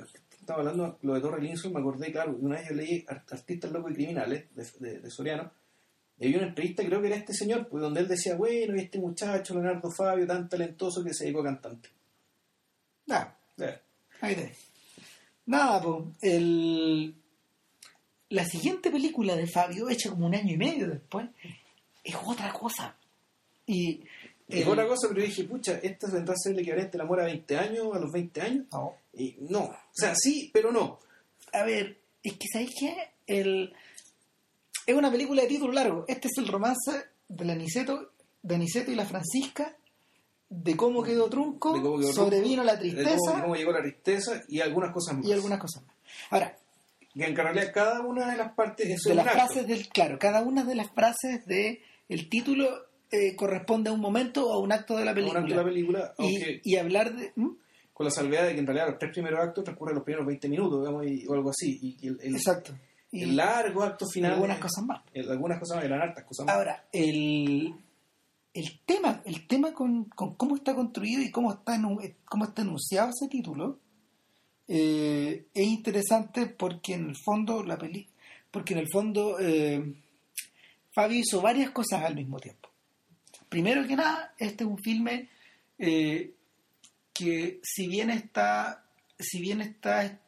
estaba 0.49 0.61
hablando 0.61 0.99
lo 1.03 1.13
de 1.15 1.21
Torre 1.21 1.43
Linson, 1.43 1.73
me 1.75 1.81
acordé, 1.81 2.11
claro, 2.11 2.35
una 2.41 2.57
vez 2.57 2.69
yo 2.71 2.75
leí 2.75 3.05
Art- 3.07 3.31
Artistas 3.33 3.71
Locos 3.71 3.91
y 3.91 3.95
Criminales 3.95 4.47
de, 4.55 4.67
de- 4.81 5.01
de 5.01 5.11
Soriano, 5.11 5.51
y 6.19 6.25
había 6.27 6.39
una 6.39 6.49
entrevista, 6.49 6.83
creo 6.85 7.01
que 7.03 7.07
era 7.09 7.17
este 7.17 7.35
señor, 7.35 7.69
pues, 7.69 7.83
donde 7.83 8.01
él 8.01 8.09
decía, 8.09 8.35
bueno, 8.35 8.75
y 8.75 8.81
este 8.81 8.99
muchacho, 8.99 9.53
Leonardo 9.55 9.91
Fabio, 9.91 10.27
tan 10.27 10.49
talentoso 10.49 11.05
que 11.05 11.13
se 11.13 11.25
dedicó 11.25 11.41
a 11.41 11.45
cantante. 11.45 11.91
Nada, 13.07 13.37
Eh, 13.59 13.79
ahí 14.23 14.35
tenés. 14.35 14.59
Nada, 15.47 15.81
pues, 15.83 16.05
el... 16.23 17.15
la 18.31 18.45
siguiente 18.47 18.91
película 18.91 19.37
de 19.37 19.47
Fabio, 19.47 19.89
hecha 19.91 20.11
como 20.11 20.27
un 20.27 20.35
año 20.35 20.53
y 20.55 20.57
medio 20.57 20.89
después, 20.89 21.29
es 22.05 22.17
otra 22.25 22.53
cosa. 22.53 22.97
Y 23.67 24.01
Es 24.49 24.63
el- 24.65 24.69
otra 24.69 24.87
cosa, 24.89 25.09
pero 25.09 25.23
dije, 25.23 25.45
pucha, 25.45 25.79
esta 25.83 26.11
vendrá 26.11 26.35
a 26.35 26.37
ser 26.39 26.53
el 26.55 26.61
equivalente 26.61 26.97
al 26.97 27.03
amor 27.03 27.21
a 27.21 27.25
20 27.27 27.57
años, 27.59 27.95
a 27.95 27.99
los 27.99 28.11
20 28.13 28.41
años. 28.41 28.67
No, 28.73 28.95
Y 29.19 29.37
no, 29.41 29.65
o 29.65 29.77
sea, 29.93 30.15
sí, 30.15 30.51
pero 30.53 30.71
no. 30.73 31.01
a 31.53 31.65
ver, 31.65 31.99
es 32.23 32.33
que 32.35 32.47
¿sabéis 32.53 32.75
qué? 32.79 32.97
El... 33.27 33.75
Es 34.87 34.95
una 34.95 35.11
película 35.11 35.43
de 35.43 35.49
título 35.49 35.73
largo. 35.73 36.05
Este 36.09 36.29
es 36.29 36.39
el 36.39 36.49
romance 36.49 36.93
de 37.29 37.45
la 37.45 37.55
Niceto, 37.55 38.13
de 38.43 38.57
Niceto 38.59 38.91
y 38.91 38.95
la 38.95 39.05
Francisca, 39.05 39.77
de 40.49 40.77
cómo 40.77 41.03
quedó 41.03 41.29
trunco, 41.29 41.75
De 41.75 41.83
cómo 41.83 41.99
quedó 41.99 42.13
sobrevino 42.13 42.65
la 42.65 42.77
De 42.77 42.89
cómo, 42.91 43.03
tristeza 43.03 43.37
de 43.37 43.43
cómo 43.43 43.55
llegó 43.57 43.73
la 43.73 43.83
tristeza 43.83 44.43
y 44.49 44.61
algunas 44.61 44.93
cosas 44.93 45.17
más. 45.19 45.27
y 45.27 45.33
algunas 45.33 45.59
cosas 45.61 45.83
más. 45.85 45.95
Ahora, 46.31 46.57
Que 47.15 47.25
en 47.27 47.37
realidad 47.37 47.71
cada 47.75 48.01
una 48.01 48.31
de 48.31 48.39
las 48.39 48.53
partes 48.55 48.89
es 48.89 49.03
de 49.03 49.11
un 49.11 49.17
las 49.19 49.27
acto. 49.27 49.39
frases 49.39 49.67
del 49.67 49.89
claro 49.89 50.19
cada 50.19 50.41
una 50.43 50.65
de 50.65 50.75
las 50.75 50.91
frases 50.93 51.45
de 51.45 51.83
el 52.09 52.31
título 52.31 52.87
eh, 53.11 53.37
corresponde 53.37 53.91
a 53.91 53.93
un 53.93 54.01
momento 54.01 54.47
o 54.49 54.55
a 54.55 54.59
un 54.59 54.73
acto 54.73 54.97
de 54.97 55.05
la 55.05 55.11
Un 55.11 55.17
película 55.17 55.41
acto 55.41 55.51
de 55.51 55.57
la 55.57 55.65
película, 55.65 56.15
y, 56.19 56.23
aunque 56.23 56.61
y 56.65 56.77
hablar 56.77 57.15
de. 57.15 57.33
Con 57.99 58.05
la 58.05 58.11
salvedad 58.13 58.47
de 58.47 58.55
que 58.55 58.61
en 58.61 58.67
realidad 58.67 58.87
los 58.91 58.99
tres 58.99 59.11
primeros 59.13 59.41
actos 59.41 59.65
transcurren 59.65 59.97
los 59.97 60.05
primeros 60.05 60.25
20 60.25 60.49
minutos, 60.49 60.79
digamos, 60.81 61.05
y- 61.05 61.27
o 61.27 61.35
algo 61.35 61.51
así. 61.51 61.97
Y 62.01 62.07
el, 62.07 62.19
el- 62.23 62.37
exacto 62.37 62.73
y, 63.11 63.25
el 63.25 63.35
largo 63.37 63.83
acto 63.83 64.07
final. 64.07 64.33
algunas 64.35 64.59
cosas 64.59 64.85
más 64.85 65.03
el- 65.13 65.29
algunas 65.31 65.59
cosas 65.59 65.77
más, 65.79 65.85
eran 65.85 66.01
hartas 66.03 66.25
cosas 66.25 66.47
más. 66.47 66.55
ahora 66.55 66.85
el 66.93 67.75
el 68.55 68.81
tema 68.87 69.21
el 69.25 69.47
tema 69.49 69.73
con, 69.75 70.05
con 70.05 70.35
cómo 70.37 70.55
está 70.57 70.75
construido 70.77 71.23
y 71.23 71.31
cómo 71.33 71.53
está 71.53 71.77
cómo 72.25 72.45
está 72.45 72.63
enunciado 72.63 73.11
ese 73.11 73.29
título 73.29 73.79
eh, 74.69 75.47
es 75.55 75.67
interesante 75.67 76.47
porque 76.47 76.95
en 76.95 77.09
el 77.09 77.17
fondo 77.17 77.63
la 77.65 77.77
peli 77.79 78.07
porque 78.51 78.75
en 78.75 78.81
el 78.81 78.89
fondo 78.93 79.39
eh, 79.41 79.95
Fabio 80.93 81.19
hizo 81.21 81.41
varias 81.41 81.71
cosas 81.71 82.03
al 82.05 82.15
mismo 82.15 82.39
tiempo 82.39 82.69
primero 83.49 83.87
que 83.87 83.97
nada 83.97 84.35
este 84.39 84.65
es 84.65 84.71
un 84.71 84.79
filme 84.79 85.29
eh, 85.79 86.35
que 87.19 87.61
si 87.63 87.89
bien 87.89 88.11
está 88.11 88.85
si 89.19 89.41
bien 89.41 89.61
está, 89.61 90.21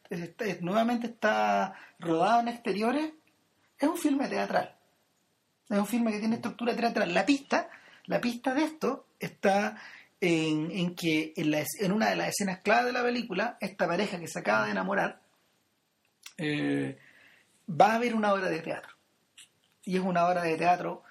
nuevamente 0.61 1.07
está 1.07 1.75
rodado 2.01 2.41
en 2.41 2.49
exteriores 2.49 3.13
es 3.79 3.89
un 3.89 3.97
filme 3.97 4.29
teatral. 4.29 4.77
Es 5.69 5.79
un 5.79 5.87
filme 5.87 6.11
que 6.11 6.19
tiene 6.19 6.35
estructura 6.37 6.75
teatral. 6.75 7.15
La 7.15 7.25
pista 7.25 7.71
la 8.07 8.21
pista 8.21 8.55
de 8.55 8.65
esto 8.65 9.07
está 9.21 9.81
en, 10.21 10.71
en 10.73 10.97
que 10.97 11.33
en, 11.37 11.93
una 11.93 12.11
de 12.11 12.17
las 12.17 12.31
escenas 12.31 12.59
clave 12.61 12.87
de 12.87 12.93
la 12.93 13.05
película 13.05 13.57
esta 13.61 13.87
pareja 13.87 14.19
que 14.19 14.27
se 14.27 14.41
acaba 14.41 14.65
de 14.65 14.73
enamorar 14.73 15.21
eh, 16.37 16.99
va 17.69 17.95
a 17.95 17.99
ver 17.99 18.17
una 18.17 18.33
obra 18.33 18.49
de 18.49 18.61
teatro. 18.61 18.93
Y 19.85 19.97
es 19.97 20.03
una 20.03 20.27
obra 20.27 20.43
de 20.43 20.57
teatro 20.57 21.05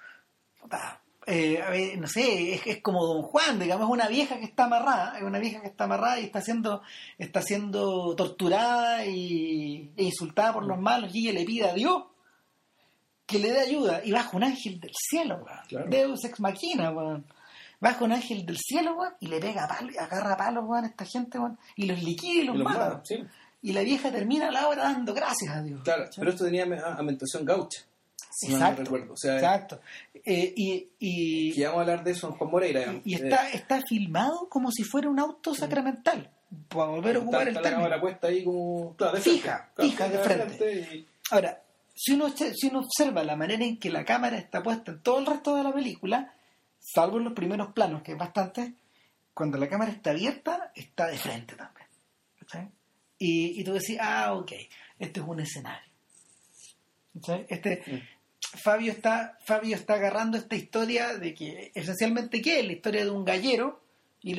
eh, 1.30 1.62
a 1.62 1.70
ver, 1.70 1.98
no 1.98 2.06
sé, 2.08 2.54
es, 2.54 2.66
es 2.66 2.82
como 2.82 3.04
Don 3.06 3.22
Juan, 3.22 3.58
digamos, 3.58 3.86
es 3.88 3.92
una 3.92 4.08
vieja 4.08 4.38
que 4.38 4.44
está 4.46 4.64
amarrada, 4.64 5.16
es 5.16 5.22
una 5.22 5.38
vieja 5.38 5.60
que 5.60 5.68
está 5.68 5.84
amarrada 5.84 6.18
y 6.20 6.24
está 6.24 6.40
siendo, 6.40 6.82
está 7.18 7.40
siendo 7.42 8.14
torturada 8.16 9.04
y, 9.06 9.92
e 9.96 10.04
insultada 10.04 10.52
por 10.54 10.64
los 10.66 10.78
malos 10.78 11.14
y 11.14 11.28
ella 11.28 11.38
le 11.38 11.46
pide 11.46 11.68
a 11.70 11.74
Dios 11.74 12.02
que 13.26 13.38
le 13.38 13.52
dé 13.52 13.60
ayuda 13.60 14.00
y 14.04 14.10
baja 14.12 14.36
un 14.36 14.42
ángel 14.44 14.80
del 14.80 14.90
cielo, 14.94 15.36
weón. 15.44 15.58
Claro. 15.68 15.86
Deus 15.88 16.24
ex 16.24 16.40
machina, 16.40 16.90
weón. 16.90 17.24
Baja 17.78 18.04
un 18.04 18.12
ángel 18.12 18.44
del 18.44 18.58
cielo, 18.58 18.94
weón, 18.96 19.14
y 19.20 19.28
le 19.28 19.38
pega 19.40 19.68
palo, 19.68 19.90
agarra 19.98 20.32
a 20.34 20.36
palos, 20.36 20.64
weón, 20.66 20.84
a 20.84 20.88
esta 20.88 21.04
gente, 21.04 21.38
weón, 21.38 21.58
y 21.76 21.86
los 21.86 22.02
liquida 22.02 22.42
y 22.42 22.44
los, 22.44 22.56
Y 22.56 22.58
los 22.58 22.64
mata. 22.68 22.88
mata, 22.88 23.00
sí. 23.04 23.22
Y 23.62 23.72
la 23.72 23.82
vieja 23.82 24.10
termina 24.10 24.50
la 24.50 24.68
obra 24.68 24.84
dando 24.84 25.12
gracias 25.14 25.54
a 25.54 25.62
Dios. 25.62 25.80
Claro, 25.84 26.06
pero 26.16 26.30
esto 26.30 26.44
tenía 26.44 26.64
a- 26.64 26.94
ambientación 26.94 27.44
gaucha. 27.44 27.82
Si 28.30 28.48
mal 28.48 28.58
no 28.60 28.66
Exacto, 28.66 28.82
recuerdo. 28.84 29.12
O 29.14 29.16
sea, 29.16 29.34
exacto. 29.36 29.80
Eh, 30.24 30.52
y, 30.56 30.88
y, 30.98 31.52
que 31.54 31.64
vamos 31.66 31.78
a 31.78 31.80
hablar 31.82 32.04
de 32.04 32.10
eso 32.12 32.28
en 32.28 32.34
Juan 32.34 32.50
Moreira. 32.50 33.00
y 33.04 33.14
Eh, 33.14 33.20
está, 33.24 33.50
está 33.50 33.80
filmado 33.82 34.48
como 34.48 34.70
si 34.70 34.82
fuera 34.84 35.08
un 35.08 35.18
auto 35.18 35.54
sacramental. 35.54 36.30
Para 36.68 36.86
volver 36.86 37.16
a 37.16 37.18
está- 37.18 37.22
ocupar 37.22 37.42
el 37.42 37.48
está 37.56 37.60
la 37.70 37.76
término. 37.76 38.00
puesta 38.00 38.26
ahí 38.26 38.44
como. 38.44 38.94
Claro, 38.96 39.14
de 39.16 39.20
Fija, 39.22 39.70
frente. 39.74 39.90
fija, 39.92 40.08
de 40.08 40.18
frente. 40.18 40.72
y- 40.96 41.06
Ahora, 41.30 41.62
si 41.94 42.12
uno, 42.12 42.28
si 42.30 42.66
uno 42.68 42.80
observa 42.80 43.22
la 43.24 43.36
manera 43.36 43.64
en 43.64 43.78
que 43.78 43.90
la 43.90 44.04
cámara 44.04 44.36
está 44.38 44.62
puesta 44.62 44.90
en 44.92 45.00
todo 45.02 45.18
el 45.20 45.26
resto 45.26 45.54
de 45.56 45.62
la 45.62 45.72
película, 45.72 46.34
salvo 46.80 47.18
en 47.18 47.24
los 47.24 47.32
primeros 47.34 47.72
planos, 47.72 48.02
que 48.02 48.12
es 48.12 48.18
bastante, 48.18 48.74
cuando 49.34 49.58
la 49.58 49.68
cámara 49.68 49.90
está 49.92 50.10
abierta, 50.10 50.72
está 50.74 51.06
de 51.06 51.16
frente 51.18 51.54
también. 51.54 51.86
¿cachai? 52.40 52.68
Y, 53.18 53.60
y 53.60 53.64
tú 53.64 53.74
decís, 53.74 53.98
ah, 54.00 54.32
ok, 54.34 54.52
este 54.98 55.20
es 55.20 55.26
un 55.26 55.40
escenario. 55.40 55.89
Este, 57.48 57.82
Mm. 57.86 57.98
Fabio 58.64 58.90
está, 58.92 59.38
Fabio 59.44 59.76
está 59.76 59.94
agarrando 59.94 60.36
esta 60.38 60.56
historia 60.56 61.16
de 61.16 61.34
que, 61.34 61.70
esencialmente, 61.74 62.40
¿qué 62.42 62.60
es? 62.60 62.66
La 62.66 62.72
historia 62.72 63.04
de 63.04 63.10
un 63.10 63.24
gallero 63.24 63.80
y, 64.22 64.34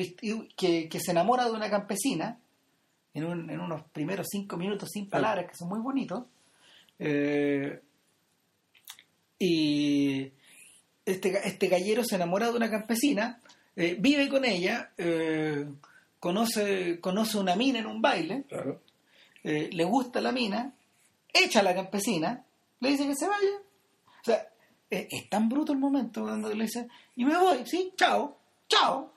que, 0.56 0.88
que 0.88 1.00
se 1.00 1.12
enamora 1.12 1.44
de 1.46 1.52
una 1.52 1.70
campesina 1.70 2.38
en, 3.14 3.24
un- 3.24 3.48
en 3.50 3.60
unos 3.60 3.82
primeros 3.92 4.26
cinco 4.30 4.56
minutos 4.56 4.90
sin 4.92 5.08
palabras, 5.08 5.46
que 5.50 5.56
son 5.56 5.68
muy 5.68 5.80
bonitos. 5.80 6.24
Eh, 6.98 7.80
y 9.38 10.30
este, 11.04 11.48
este 11.48 11.68
gallero 11.68 12.04
se 12.04 12.16
enamora 12.16 12.50
de 12.50 12.56
una 12.56 12.70
campesina, 12.70 13.40
eh, 13.76 13.96
vive 13.98 14.28
con 14.28 14.44
ella, 14.44 14.90
eh, 14.98 15.66
conoce, 16.20 17.00
conoce 17.00 17.38
una 17.38 17.56
mina 17.56 17.78
en 17.80 17.86
un 17.86 18.00
baile, 18.00 18.44
Claro. 18.48 18.80
eh, 19.42 19.68
le 19.72 19.84
gusta 19.84 20.20
la 20.20 20.32
mina, 20.32 20.72
echa 21.32 21.60
a 21.60 21.64
la 21.64 21.74
campesina, 21.74 22.44
le 22.82 22.90
dice 22.90 23.06
que 23.06 23.14
se 23.16 23.26
vaya. 23.28 23.50
O 24.20 24.24
sea, 24.24 24.46
eh, 24.90 25.08
es 25.10 25.28
tan 25.30 25.48
bruto 25.48 25.72
el 25.72 25.78
momento 25.78 26.22
cuando 26.22 26.52
le 26.52 26.64
dice, 26.64 26.86
y 27.16 27.24
me 27.24 27.36
voy, 27.38 27.66
sí, 27.66 27.92
chao, 27.96 28.36
chao. 28.68 29.10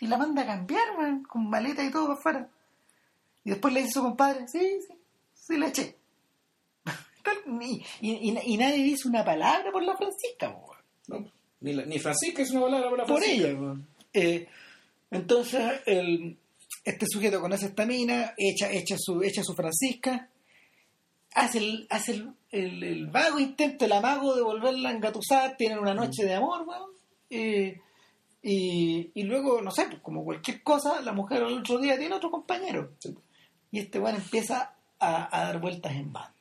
Y 0.00 0.06
la 0.06 0.16
manda 0.16 0.42
a 0.42 0.46
cambiar, 0.46 0.96
weón, 0.98 1.22
con 1.24 1.48
maleta 1.48 1.84
y 1.84 1.90
todo 1.90 2.06
para 2.06 2.18
afuera. 2.18 2.50
Y 3.44 3.50
después 3.50 3.72
le 3.74 3.80
dice 3.82 3.90
a 3.98 4.02
su 4.02 4.02
compadre, 4.02 4.48
sí, 4.48 4.58
sí, 4.86 4.94
sí, 5.34 5.56
le 5.58 5.66
eché. 5.68 5.96
Y, 7.60 7.82
y- 8.02 8.56
nadie 8.56 8.82
dice 8.84 9.08
una 9.08 9.24
palabra 9.24 9.70
por 9.72 9.82
la 9.82 9.96
Francisca. 9.96 10.56
No, 11.08 11.30
ni, 11.60 11.72
la- 11.72 11.84
ni 11.84 11.98
Francisca 11.98 12.42
es 12.42 12.50
una 12.52 12.62
palabra 12.62 13.04
por 13.04 13.18
Francisca. 13.18 13.48
ella. 13.48 13.58
weón. 13.60 13.86
Eh, 14.12 14.46
entonces, 15.10 15.80
el- 15.86 16.36
este 16.84 17.06
sujeto 17.08 17.40
conoce 17.40 17.66
esta 17.66 17.84
mina, 17.86 18.34
echa, 18.36 18.70
echa, 18.70 18.96
su, 18.98 19.22
echa 19.22 19.42
su 19.42 19.54
Francisca, 19.54 20.28
hace, 21.34 21.58
el, 21.58 21.86
hace 21.90 22.12
el, 22.12 22.32
el- 22.50 22.82
el 22.84 23.06
vago 23.08 23.38
intento, 23.38 23.84
el 23.84 23.92
amago 23.92 24.34
de 24.34 24.42
volverla 24.42 24.88
a 24.90 24.92
engatusar, 24.92 25.56
tienen 25.56 25.78
una 25.78 25.94
noche 25.94 26.24
de 26.24 26.34
amor, 26.34 26.62
weón, 26.66 26.90
eh, 27.30 27.80
y, 28.42 29.10
y 29.14 29.22
luego, 29.24 29.60
no 29.62 29.70
sé, 29.70 29.86
pues, 29.86 30.00
como 30.02 30.24
cualquier 30.24 30.62
cosa, 30.62 31.00
la 31.00 31.12
mujer 31.12 31.42
al 31.42 31.58
otro 31.58 31.78
día 31.78 31.98
tiene 31.98 32.14
otro 32.14 32.30
compañero. 32.30 32.92
Sí. 33.00 33.14
Y 33.72 33.80
este 33.80 33.98
weón 33.98 34.16
empieza 34.16 34.74
a, 35.00 35.36
a 35.36 35.44
dar 35.46 35.60
vueltas 35.60 35.92
en 35.92 36.12
banda. 36.12 36.32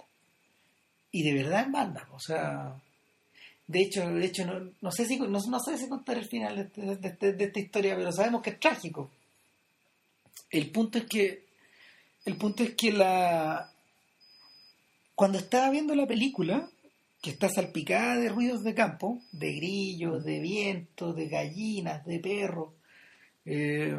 Y 1.11 1.23
de 1.23 1.33
verdad 1.43 1.63
en 1.63 1.71
banda, 1.71 2.07
o 2.13 2.19
sea... 2.19 2.75
De 3.67 3.81
hecho, 3.81 4.07
de 4.07 4.23
hecho 4.23 4.45
no, 4.45 4.69
no 4.79 4.91
sé 4.91 5.05
si 5.07 5.17
no, 5.17 5.25
no 5.27 5.59
sé 5.59 5.75
si 5.79 5.89
contar 5.89 6.19
el 6.19 6.25
final 6.27 6.55
de, 6.55 6.61
este- 6.61 6.81
de 6.97 7.07
este- 7.07 7.33
de 7.33 7.43
esta 7.45 7.59
historia, 7.59 7.95
pero 7.95 8.11
sabemos 8.11 8.43
que 8.43 8.51
es 8.51 8.59
trágico. 8.59 9.09
El 10.51 10.69
punto 10.69 10.99
es 10.99 11.05
que 11.05 11.45
el 12.25 12.37
punto 12.37 12.61
es 12.61 12.75
que 12.75 12.91
la 12.91 13.71
cuando 15.15 15.37
estaba 15.37 15.69
viendo 15.69 15.95
la 15.95 16.05
película, 16.07 16.69
que 17.21 17.31
está 17.31 17.49
salpicada 17.49 18.17
de 18.17 18.29
ruidos 18.29 18.63
de 18.63 18.73
campo, 18.75 19.21
de 19.31 19.53
grillos, 19.53 20.23
de 20.23 20.39
viento, 20.39 21.13
de 21.13 21.27
gallinas, 21.27 22.05
de 22.05 22.19
perros, 22.19 22.73
eh, 23.45 23.97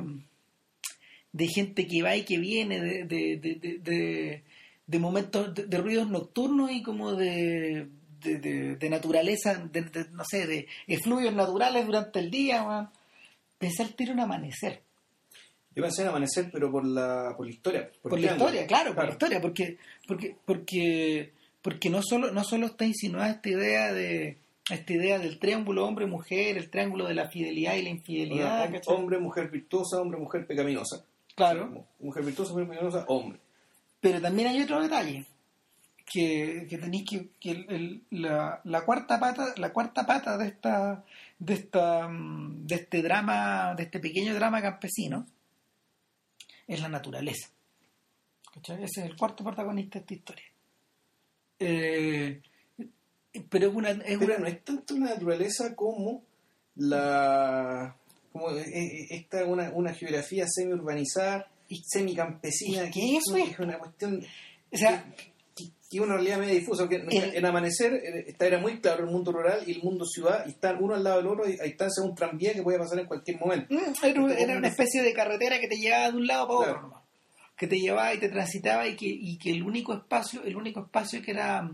de 1.33 1.49
gente 1.49 1.87
que 1.87 2.03
va 2.03 2.17
y 2.17 2.25
que 2.25 2.39
viene, 2.39 2.81
de, 2.81 3.05
de, 3.05 3.37
de, 3.37 4.43
de- 4.87 4.99
momentos, 4.99 5.53
de, 5.55 5.79
ruidos 5.79 6.09
nocturnos 6.09 6.71
y 6.71 6.83
como 6.83 7.13
de, 7.15 7.89
de, 8.23 8.89
naturaleza, 8.89 9.55
de, 9.55 9.83
no 10.13 10.25
sé, 10.25 10.47
de 10.47 10.67
efluvios 10.87 11.35
naturales 11.35 11.85
durante 11.85 12.21
el 12.21 12.31
día, 12.31 12.91
pensé 13.59 13.83
al 13.83 13.95
tiro 13.95 14.13
un 14.13 14.21
amanecer. 14.21 14.83
Yo 15.77 15.83
pensé 15.83 16.03
en 16.03 16.09
amanecer, 16.09 16.49
pero 16.51 16.73
por 16.73 16.85
la, 16.85 17.35
por 17.37 17.47
la 17.47 17.53
historia. 17.53 17.91
por 18.03 18.19
la 18.19 18.33
historia, 18.33 18.67
claro, 18.67 18.95
por 18.95 19.05
la 19.05 19.11
historia, 19.13 19.41
porque, 19.43 19.77
porque, 20.09 20.35
porque, 20.45 21.33
porque 21.63 21.91
no 21.91 22.01
solo, 22.03 22.33
no 22.33 22.43
solo 22.45 22.67
está 22.67 22.85
insinuada 22.87 23.31
esta 23.31 23.49
idea 23.51 23.93
de 23.93 24.39
esta 24.71 24.93
idea 24.95 25.19
del 25.21 25.39
triángulo 25.39 25.87
hombre-mujer, 25.87 26.57
el 26.57 26.71
triángulo 26.71 27.07
de 27.07 27.15
la 27.15 27.29
fidelidad 27.29 27.77
y 27.77 27.83
la 27.83 27.91
infidelidad, 27.91 28.69
Una- 28.69 28.79
¿cachai? 28.81 28.95
hombre, 28.97 29.19
mujer 29.21 29.49
virtuosa, 29.51 30.01
hombre, 30.01 30.19
mujer 30.19 30.45
pecaminosa. 30.47 31.05
claro, 31.37 31.85
Mujer 32.01 32.25
virtuosa, 32.25 32.53
mujer 32.53 32.69
pecaminosa, 32.71 33.05
hombre. 33.07 33.39
pero 34.01 34.21
también 34.21 34.49
hay 34.49 34.63
otro 34.63 34.81
detalle 34.83 35.25
que, 36.11 36.67
que 36.69 36.79
tenéis 36.79 37.05
que, 37.09 37.29
que 37.39 37.51
el- 37.51 37.67
el- 37.69 38.03
la, 38.23 38.61
la 38.65 38.81
cuarta 38.85 39.21
pata, 39.21 39.53
la 39.57 39.73
cuarta 39.73 40.07
pata 40.07 40.39
de 40.39 40.47
esta, 40.49 41.05
de 41.39 41.55
esta, 41.55 42.09
mm, 42.09 42.67
de 42.67 42.75
este 42.77 43.03
drama, 43.03 43.75
de 43.77 43.83
este 43.85 44.01
pequeño 44.01 44.35
drama 44.35 44.63
campesino, 44.63 45.27
es 46.67 46.81
la 46.81 46.89
naturaleza. 46.89 47.49
¿Cachai? 48.53 48.83
Ese 48.85 49.01
es 49.03 49.07
el 49.11 49.17
cuarto 49.17 49.45
protagonista 49.45 49.99
de 49.99 50.03
esta 50.05 50.15
historia. 50.15 50.45
Eh, 51.59 52.41
pero 53.49 53.69
es 53.69 53.75
una, 53.75 53.91
es 53.91 54.19
Pero 54.19 54.25
una- 54.25 54.39
no 54.39 54.47
es 54.47 54.65
tanto 54.65 54.95
la 54.99 55.07
naturaleza 55.11 55.75
como 55.75 56.23
la 56.77 57.97
como 58.33 58.51
eh, 58.51 58.65
eh, 58.69 59.07
esta 59.11 59.45
una, 59.47 59.71
una 59.71 59.95
geografía 59.95 60.47
semi 60.49 60.73
urbanizada 60.75 61.49
y 61.69 61.83
semi 61.87 62.15
campesina 62.15 62.85
Es 62.85 62.95
que 62.95 63.17
eso 63.17 63.37
es. 63.37 63.51
es 63.53 63.59
una 63.59 63.79
cuestión 63.79 64.23
o 64.73 64.77
sea, 64.77 65.05
que, 65.17 65.33
que 65.89 66.01
una 66.01 66.15
realidad 66.15 66.39
medio 66.39 66.55
difusa 66.55 66.85
porque 66.85 67.05
en 67.11 67.47
amanecer 67.47 67.95
eh, 67.95 68.25
esta 68.29 68.47
era 68.47 68.59
muy 68.59 68.81
claro 68.81 69.05
el 69.05 69.11
mundo 69.11 69.31
rural 69.33 69.61
y 69.67 69.73
el 69.73 69.83
mundo 69.83 70.05
ciudad 70.05 70.45
y 70.47 70.51
están 70.51 70.83
uno 70.83 70.95
al 70.95 71.05
lado 71.05 71.19
del 71.19 71.27
otro 71.29 71.49
y 71.49 71.59
a 71.61 71.65
distancia 71.65 72.03
de 72.03 72.09
un 72.09 72.15
tranvía 72.17 72.53
que 72.55 72.63
puede 72.63 72.79
pasar 72.79 72.99
en 72.99 73.07
cualquier 73.07 73.39
momento 73.39 73.73
Mm, 73.73 74.05
Era, 74.05 74.35
era 74.39 74.57
una 74.59 74.69
especie 74.69 75.03
de 75.03 75.13
carretera 75.13 75.61
que 75.61 75.69
te 75.69 75.77
llevaba 75.77 76.11
de 76.11 76.17
un 76.17 76.27
lado 76.27 76.49
para 76.49 76.59
otro, 76.61 76.89
Claro. 76.89 77.03
que 77.57 77.67
te 77.69 77.79
llevaba 77.79 78.13
y 78.15 78.19
te 78.19 78.29
transitaba 78.29 78.87
y 78.89 78.97
que, 78.97 79.07
y 79.07 79.39
que 79.39 79.51
el 79.51 79.63
único 79.63 79.95
espacio, 79.95 80.43
el 80.45 80.57
único 80.57 80.81
espacio 80.81 81.23
que 81.23 81.31
era 81.31 81.71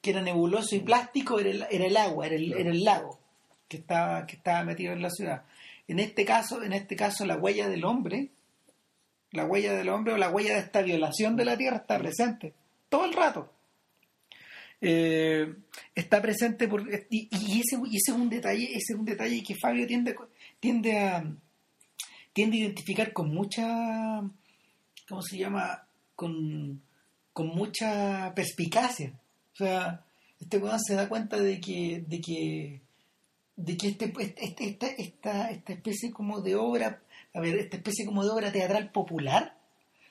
que 0.00 0.10
era 0.10 0.22
nebuloso 0.22 0.76
y 0.76 0.80
plástico 0.80 1.40
era 1.40 1.50
el, 1.50 1.66
era 1.70 1.86
el 1.86 1.96
agua, 1.96 2.26
era 2.26 2.36
el, 2.36 2.46
Claro. 2.46 2.60
era 2.60 2.70
el 2.70 2.84
lago 2.84 3.18
que 3.66 3.78
estaba, 3.78 4.26
que 4.26 4.36
estaba 4.36 4.62
metido 4.62 4.92
en 4.92 5.02
la 5.02 5.10
ciudad. 5.10 5.42
En 5.88 5.98
este 5.98 6.24
caso, 6.24 6.62
en 6.62 6.72
este 6.72 6.94
caso 6.96 7.24
la 7.26 7.36
huella 7.36 7.68
del 7.68 7.84
hombre, 7.84 8.28
la 9.32 9.44
huella 9.46 9.72
del 9.74 9.88
hombre 9.88 10.12
o 10.12 10.16
la 10.16 10.30
huella 10.30 10.54
de 10.54 10.60
esta 10.60 10.82
violación 10.82 11.34
de 11.36 11.44
la 11.46 11.56
tierra 11.56 11.78
está 11.78 11.98
presente 11.98 12.52
todo 12.88 13.04
el 13.04 13.12
rato. 13.12 13.52
Eh, 14.80 15.54
está 15.92 16.22
presente 16.22 16.68
por 16.68 16.82
y, 17.10 17.28
y 17.32 17.60
ese, 17.60 17.76
y 17.84 17.96
ese 17.96 18.12
es 18.12 18.16
un 18.16 18.28
detalle 18.30 18.64
ese 18.66 18.92
es 18.92 18.96
un 18.96 19.04
detalle 19.04 19.42
que 19.42 19.56
Fabio 19.60 19.88
tiende 19.88 20.14
tiende 20.60 20.96
a 20.96 21.24
tiende 22.32 22.58
a 22.58 22.60
identificar 22.60 23.12
con 23.12 23.34
mucha 23.34 24.22
¿cómo 25.08 25.22
se 25.22 25.36
llama? 25.36 25.84
con, 26.14 26.80
con 27.32 27.48
mucha 27.48 28.32
perspicacia 28.36 29.14
o 29.54 29.56
sea 29.56 30.04
este 30.38 30.58
weón 30.58 30.78
se 30.78 30.94
da 30.94 31.08
cuenta 31.08 31.38
de 31.40 31.60
que 31.60 32.04
de 32.06 32.20
que 32.20 32.80
de 33.56 33.76
que 33.76 33.88
este, 33.88 34.12
este- 34.38 34.64
esta, 34.68 34.86
esta, 34.86 35.50
esta 35.50 35.72
especie 35.72 36.12
como 36.12 36.40
de 36.40 36.54
obra 36.54 37.02
a 37.34 37.40
ver 37.40 37.56
esta 37.56 37.78
especie 37.78 38.06
como 38.06 38.22
de 38.22 38.30
obra 38.30 38.52
teatral 38.52 38.92
popular 38.92 39.57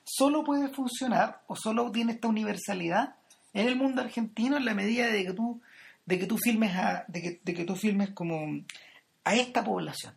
solo 0.10 0.44
puede 0.44 0.70
funcionar 0.70 1.42
o 1.48 1.56
solo 1.56 1.92
tiene 1.92 2.14
esta 2.14 2.28
universalidad 2.30 3.16
en 3.54 3.68
el 3.68 3.76
mundo 3.76 4.02
argentino 4.02 4.56
en 4.58 4.64
la 4.66 4.74
medida 4.74 5.08
de 5.08 5.26
que 5.26 5.34
tú 5.34 5.62
de 6.06 6.18
que 6.18 6.26
tú 6.26 6.38
filmes 6.38 6.74
a, 6.76 7.04
de 7.10 7.22
que, 7.22 7.42
de 7.44 7.54
que 7.54 7.66
tú 7.66 7.76
filmes 7.76 8.12
como 8.12 8.64
a 9.26 9.36
esta 9.36 9.62
población. 9.66 10.14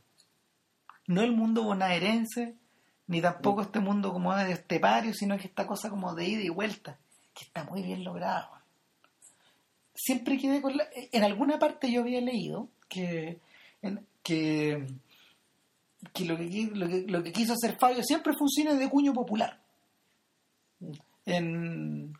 No 1.08 1.22
el 1.22 1.32
mundo 1.32 1.64
bonaerense 1.64 2.54
ni 3.08 3.20
tampoco 3.20 3.62
este 3.62 3.80
mundo 3.80 4.12
como 4.12 4.32
de 4.36 4.52
estepario 4.52 5.12
sino 5.14 5.36
que 5.36 5.48
esta 5.48 5.66
cosa 5.66 5.90
como 5.90 6.14
de 6.14 6.28
ida 6.28 6.42
y 6.42 6.48
vuelta 6.48 6.96
que 7.34 7.44
está 7.44 7.64
muy 7.64 7.82
bien 7.82 8.04
lograda 8.04 8.62
siempre 9.94 10.38
quedé 10.38 10.62
con 10.62 10.76
la, 10.76 10.84
en 11.12 11.24
alguna 11.24 11.58
parte 11.58 11.90
yo 11.90 12.02
había 12.02 12.20
leído 12.20 12.68
que 12.88 13.40
en- 13.82 14.06
que 14.22 14.86
que 16.14 16.24
lo 16.24 16.36
que, 16.36 16.70
lo 16.72 16.88
que 16.88 17.04
lo 17.08 17.22
que 17.22 17.32
quiso 17.32 17.54
hacer 17.54 17.76
Fabio 17.78 18.02
siempre 18.04 18.32
funciona 18.38 18.74
de 18.74 18.88
cuño 18.88 19.12
popular 19.12 19.59
en 21.26 22.12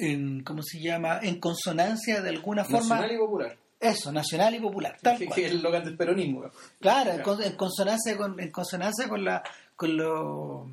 en 0.00 0.42
cómo 0.42 0.62
se 0.62 0.80
llama 0.80 1.20
en 1.22 1.38
consonancia 1.38 2.20
de 2.20 2.30
alguna 2.30 2.64
forma. 2.64 2.96
Nacional 2.96 3.12
y 3.12 3.18
popular. 3.18 3.58
Eso 3.78 4.12
nacional 4.12 4.54
y 4.54 4.60
popular 4.60 4.98
tal 5.00 5.18
que, 5.18 5.26
cual. 5.26 5.36
que 5.36 5.46
es 5.46 5.52
el 5.52 5.62
local 5.62 5.84
del 5.84 5.96
peronismo 5.96 6.50
claro 6.80 7.12
en, 7.12 7.56
consonancia 7.56 8.14
con 8.14 8.38
en 8.38 8.50
consonancia 8.50 9.08
con 9.08 9.24
la 9.24 9.42
con 9.74 9.96
lo 9.96 10.70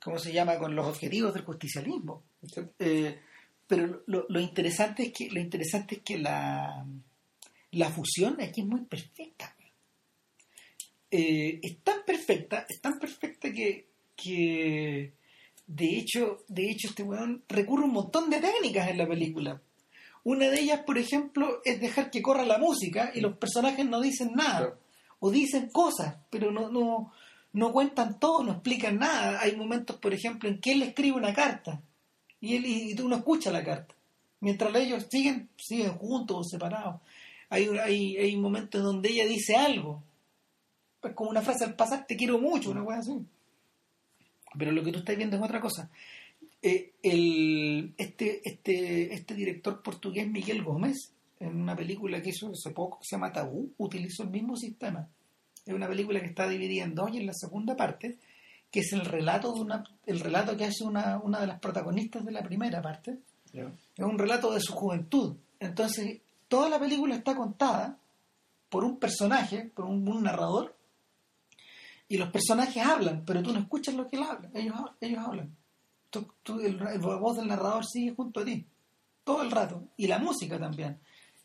cómo 0.00 0.18
se 0.18 0.32
llama 0.32 0.56
con 0.58 0.74
los 0.74 0.86
objetivos 0.86 1.34
del 1.34 1.44
justicialismo. 1.44 2.22
Eh, 2.78 3.20
pero 3.66 4.02
lo, 4.06 4.26
lo 4.28 4.40
interesante 4.40 5.04
es 5.04 5.12
que 5.12 5.30
lo 5.30 5.40
interesante 5.40 5.96
es 5.96 6.02
que 6.02 6.18
la 6.18 6.86
la 7.72 7.90
fusión 7.90 8.40
aquí 8.40 8.60
es 8.60 8.66
muy 8.66 8.82
perfecta. 8.82 9.56
Eh, 11.10 11.58
es 11.60 11.78
tan 11.80 12.04
perfecta 12.04 12.66
es 12.68 12.80
tan 12.80 13.00
perfecta 13.00 13.52
que 13.52 13.88
que 14.14 15.12
de 15.74 15.98
hecho 15.98 16.44
de 16.48 16.70
hecho 16.70 16.88
este 16.88 17.02
weón 17.02 17.42
recurre 17.48 17.84
un 17.84 17.92
montón 17.92 18.30
de 18.30 18.40
técnicas 18.40 18.88
en 18.88 18.98
la 18.98 19.06
película 19.06 19.60
una 20.24 20.48
de 20.48 20.60
ellas 20.60 20.80
por 20.84 20.98
ejemplo 20.98 21.60
es 21.64 21.80
dejar 21.80 22.10
que 22.10 22.22
corra 22.22 22.44
la 22.44 22.58
música 22.58 23.10
y 23.14 23.20
los 23.20 23.36
personajes 23.38 23.86
no 23.86 24.00
dicen 24.00 24.32
nada 24.34 24.58
Claro. 24.58 24.78
o 25.20 25.30
dicen 25.30 25.70
cosas 25.70 26.16
pero 26.30 26.50
no 26.50 26.70
no 26.70 27.12
no 27.52 27.72
cuentan 27.72 28.18
todo 28.18 28.42
no 28.44 28.52
explican 28.52 28.98
nada 28.98 29.40
hay 29.40 29.56
momentos 29.56 29.96
por 29.96 30.12
ejemplo 30.12 30.48
en 30.48 30.60
que 30.60 30.72
él 30.72 30.80
le 30.80 30.86
escribe 30.86 31.16
una 31.16 31.34
carta 31.34 31.82
y 32.40 32.56
él 32.56 32.66
y 32.66 32.94
tú 32.94 33.08
no 33.08 33.16
escuchas 33.16 33.52
la 33.52 33.64
carta 33.64 33.94
Mientras 34.42 34.74
ellos 34.74 35.06
siguen, 35.08 35.50
siguen 35.56 35.92
juntos 35.92 36.36
o 36.36 36.42
separados. 36.42 37.00
Hay, 37.48 37.68
hay, 37.78 38.16
hay 38.16 38.36
momentos 38.36 38.82
donde 38.82 39.08
ella 39.10 39.24
dice 39.24 39.54
algo. 39.54 40.02
Es 41.00 41.14
como 41.14 41.30
una 41.30 41.42
frase 41.42 41.64
al 41.64 41.76
pasar, 41.76 42.06
te 42.08 42.16
quiero 42.16 42.40
mucho, 42.40 42.72
una 42.72 42.84
cosa 42.84 42.98
así. 42.98 43.24
Pero 44.58 44.72
lo 44.72 44.82
que 44.82 44.92
tú 44.92 44.98
estás 44.98 45.16
viendo 45.16 45.36
es 45.36 45.42
otra 45.42 45.60
cosa. 45.60 45.90
Eh, 46.60 46.92
el, 47.02 47.92
este, 47.96 48.40
este, 48.48 49.12
este 49.12 49.34
director 49.34 49.82
portugués 49.82 50.28
Miguel 50.28 50.62
Gómez, 50.62 51.12
en 51.40 51.60
una 51.60 51.74
película 51.74 52.22
que 52.22 52.30
hizo 52.30 52.50
hace 52.50 52.70
poco 52.70 52.98
que 52.98 53.04
se 53.04 53.16
llama 53.16 53.32
Tabú, 53.32 53.72
utilizó 53.78 54.22
el 54.22 54.30
mismo 54.30 54.56
sistema. 54.56 55.08
Es 55.66 55.74
una 55.74 55.88
película 55.88 56.20
que 56.20 56.26
está 56.26 56.48
dividida 56.48 56.84
en 56.84 56.94
dos 56.94 57.10
y 57.12 57.18
en 57.18 57.26
la 57.26 57.34
segunda 57.34 57.76
parte, 57.76 58.18
que 58.70 58.80
es 58.80 58.92
el 58.92 59.04
relato 59.04 59.52
de 59.52 59.60
una, 59.60 59.84
el 60.06 60.20
relato 60.20 60.56
que 60.56 60.64
hace 60.64 60.84
una, 60.84 61.18
una 61.18 61.40
de 61.40 61.46
las 61.46 61.60
protagonistas 61.60 62.24
de 62.24 62.32
la 62.32 62.42
primera 62.42 62.80
parte. 62.80 63.18
Ya. 63.52 63.64
Es 63.96 64.04
un 64.04 64.18
relato 64.18 64.52
de 64.52 64.60
su 64.60 64.72
juventud. 64.72 65.36
Entonces, 65.58 66.20
toda 66.48 66.68
la 66.68 66.78
película 66.78 67.14
está 67.14 67.36
contada 67.36 67.98
por 68.68 68.84
un 68.84 68.98
personaje, 68.98 69.70
por 69.74 69.84
un, 69.84 70.08
un 70.08 70.22
narrador, 70.22 70.74
y 72.12 72.18
los 72.18 72.28
personajes 72.30 72.84
hablan, 72.84 73.22
pero 73.24 73.42
tú 73.42 73.52
no 73.54 73.60
escuchas 73.60 73.94
lo 73.94 74.06
que 74.06 74.16
él 74.16 74.22
habla, 74.24 74.50
ellos, 74.52 74.74
ellos 75.00 75.18
hablan. 75.26 75.56
Tú- 76.10 76.28
tú- 76.42 76.58
la 76.58 76.98
voz 76.98 77.36
del 77.38 77.48
narrador 77.48 77.86
sigue 77.86 78.14
junto 78.14 78.40
a 78.40 78.44
ti, 78.44 78.66
todo 79.24 79.40
el 79.42 79.50
rato, 79.50 79.82
y 79.96 80.06
la 80.08 80.18
música 80.18 80.58
también, 80.58 80.98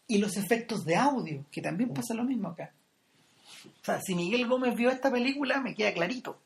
y 0.08 0.18
los 0.18 0.36
efectos 0.36 0.84
de 0.84 0.98
audio, 0.98 1.46
que 1.52 1.62
también 1.62 1.94
pasa 1.94 2.14
lo 2.14 2.24
mismo 2.26 2.50
acá. 2.50 2.74
O 3.82 3.86
sea, 3.86 4.02
si 4.02 4.14
Miguel 4.14 4.46
Gómez 4.46 4.76
vio 4.76 4.90
esta 4.90 5.10
película, 5.10 5.62
me 5.62 5.74
queda 5.74 5.94
clarito 5.94 6.38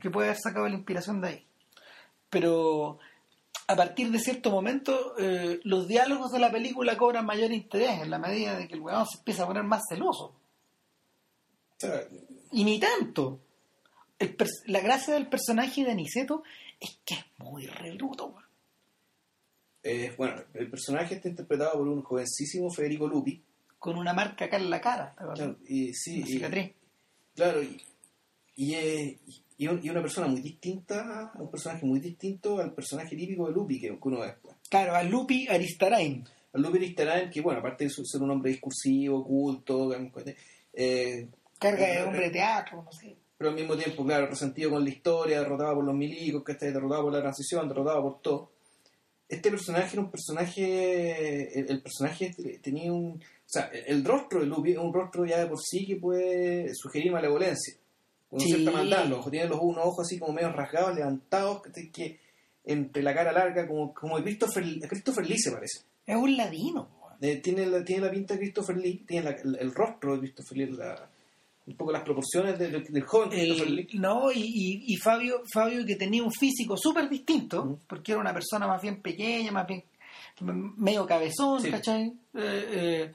que 0.00 0.10
puede 0.10 0.28
haber 0.28 0.40
sacado 0.40 0.68
la 0.68 0.74
inspiración 0.74 1.20
de 1.22 1.28
ahí. 1.28 1.46
Pero 2.28 2.98
a 3.68 3.76
partir 3.76 4.10
de 4.10 4.18
cierto 4.18 4.50
momento, 4.50 5.14
eh, 5.18 5.58
los 5.64 5.88
diálogos 5.88 6.32
de 6.32 6.38
la 6.40 6.50
película 6.50 6.98
cobran 6.98 7.24
mayor 7.24 7.50
interés 7.52 8.02
en 8.02 8.10
la 8.10 8.18
medida 8.18 8.58
de 8.58 8.68
que 8.68 8.74
el 8.74 8.80
weón 8.80 9.06
se 9.06 9.16
empieza 9.18 9.44
a 9.44 9.46
poner 9.46 9.62
más 9.62 9.80
celoso. 9.88 10.34
Y 12.56 12.64
ni 12.64 12.80
tanto. 12.80 13.40
El 14.18 14.34
la 14.66 14.80
gracia 14.80 15.12
del 15.14 15.28
personaje 15.28 15.84
de 15.84 15.90
Aniceto 15.90 16.42
es 16.80 16.98
que 17.04 17.14
es 17.14 17.24
muy 17.38 17.66
reluto. 17.66 18.34
eh, 19.82 20.12
bueno, 20.16 20.42
el 20.54 20.68
personaje 20.70 21.14
está 21.16 21.28
interpretado 21.28 21.78
por 21.78 21.86
un 21.86 22.02
jovencísimo 22.02 22.70
Federico 22.70 23.06
Lupi. 23.06 23.40
Con 23.78 23.96
una 23.98 24.12
marca 24.12 24.46
acá 24.46 24.56
en 24.56 24.68
la 24.70 24.80
cara. 24.80 25.14
Claro, 25.16 25.58
y 25.68 25.92
sí, 25.94 26.22
Una 26.38 26.48
y- 26.58 26.74
claro, 27.36 27.62
y, 27.62 27.80
y, 28.56 28.74
es- 28.74 29.16
y 29.58 29.68
un- 29.68 29.80
y 29.84 29.90
una 29.90 30.00
persona 30.02 30.26
muy 30.26 30.40
distinta, 30.40 31.30
un 31.38 31.50
personaje 31.50 31.84
muy 31.86 32.00
distinto 32.00 32.58
al 32.58 32.72
personaje 32.72 33.14
típico 33.14 33.46
de 33.46 33.52
Lupi 33.52 33.78
que, 33.80 33.96
uno 34.02 34.20
ve 34.20 34.26
después. 34.28 34.56
Claro, 34.70 34.94
a 34.96 35.02
Lupi 35.04 35.46
Aristarain. 35.46 36.24
Al 36.54 36.62
Lupi 36.62 36.78
Aristarain, 36.78 37.30
que 37.30 37.40
bueno, 37.42 37.60
aparte 37.60 37.84
de 37.84 37.90
ser 37.90 38.22
un 38.22 38.30
hombre 38.30 38.50
discursivo, 38.50 39.24
culto, 39.24 39.92
eh, 40.72 41.28
Carga 41.58 41.86
de 41.86 42.02
hombre 42.02 42.20
de 42.24 42.30
teatro, 42.30 42.82
no 42.82 42.92
sé. 42.92 43.16
pero 43.38 43.50
al 43.50 43.56
mismo 43.56 43.76
tiempo, 43.76 44.04
claro, 44.04 44.26
resentido 44.26 44.70
con 44.70 44.82
la 44.84 44.90
historia, 44.90 45.40
derrotado 45.40 45.74
por 45.76 45.84
los 45.84 45.94
milicos, 45.94 46.42
que 46.44 46.52
está 46.52 46.66
derrotado 46.66 47.04
por 47.04 47.12
la 47.12 47.20
transición, 47.20 47.68
derrotado 47.68 48.02
por 48.02 48.20
todo. 48.20 48.50
Este 49.28 49.50
personaje 49.50 49.90
era 49.94 50.02
un 50.02 50.10
personaje, 50.10 51.58
el, 51.58 51.70
el 51.70 51.82
personaje 51.82 52.34
tenía 52.62 52.92
un, 52.92 53.12
o 53.16 53.20
sea, 53.48 53.70
el, 53.86 54.04
rostro 54.04 54.40
de 54.40 54.46
Lupi 54.46 54.72
es 54.72 54.78
un 54.78 54.92
rostro 54.92 55.24
ya 55.26 55.38
de 55.38 55.46
por 55.46 55.58
sí 55.60 55.84
que 55.86 55.96
puede 55.96 56.72
sugerir 56.74 57.10
malevolencia, 57.12 57.74
con 58.28 58.40
Sí. 58.40 58.46
cierta 58.52 58.70
maldad, 58.70 59.06
los 59.06 59.18
ojos, 59.20 59.30
tiene 59.32 59.48
los 59.48 59.58
unos 59.60 59.84
ojos 59.84 60.06
así 60.06 60.18
como 60.18 60.32
medio 60.32 60.52
rasgados, 60.52 60.94
levantados, 60.94 61.62
que, 61.62 61.90
que 61.90 62.20
entre 62.64 63.02
la 63.02 63.14
cara 63.14 63.32
larga, 63.32 63.66
como, 63.66 63.92
como 63.94 64.16
de 64.16 64.24
Christopher, 64.24 64.64
Christopher 64.88 65.26
Lee 65.26 65.38
se 65.38 65.52
parece. 65.52 65.80
Es 66.06 66.16
un 66.16 66.36
ladino. 66.36 66.88
Eh, 67.20 67.36
tiene, 67.36 67.64
la, 67.66 67.82
tiene 67.84 68.06
la 68.06 68.10
pinta 68.12 68.34
de 68.34 68.40
Christopher 68.40 68.76
Lee, 68.76 69.04
tiene 69.06 69.30
la- 69.30 69.36
el, 69.36 69.56
el 69.58 69.74
rostro 69.74 70.14
de 70.14 70.20
Christopher 70.20 70.58
Lee, 70.58 70.70
la- 70.72 71.10
un 71.66 71.76
poco 71.76 71.90
las 71.92 72.02
proporciones 72.02 72.58
de- 72.58 72.68
de- 72.70 72.80
del 72.80 73.02
joven. 73.02 73.30
El- 73.32 73.88
no, 73.94 74.30
y, 74.30 74.38
y- 74.40 74.84
y 74.94 74.96
Fabio, 74.96 75.42
Fabio 75.52 75.84
que 75.84 75.96
tenía 75.96 76.22
un 76.22 76.32
físico 76.32 76.76
súper 76.76 77.08
distinto, 77.08 77.78
porque 77.88 78.12
era 78.12 78.20
una 78.20 78.32
persona 78.32 78.66
más 78.66 78.80
bien 78.80 79.02
pequeña, 79.02 79.50
más 79.52 79.66
bien 79.66 79.82
medio 80.76 81.06
cabezón, 81.06 81.60
Sí. 81.60 81.70
¿cachai? 81.70 82.12
Eh, 82.34 82.66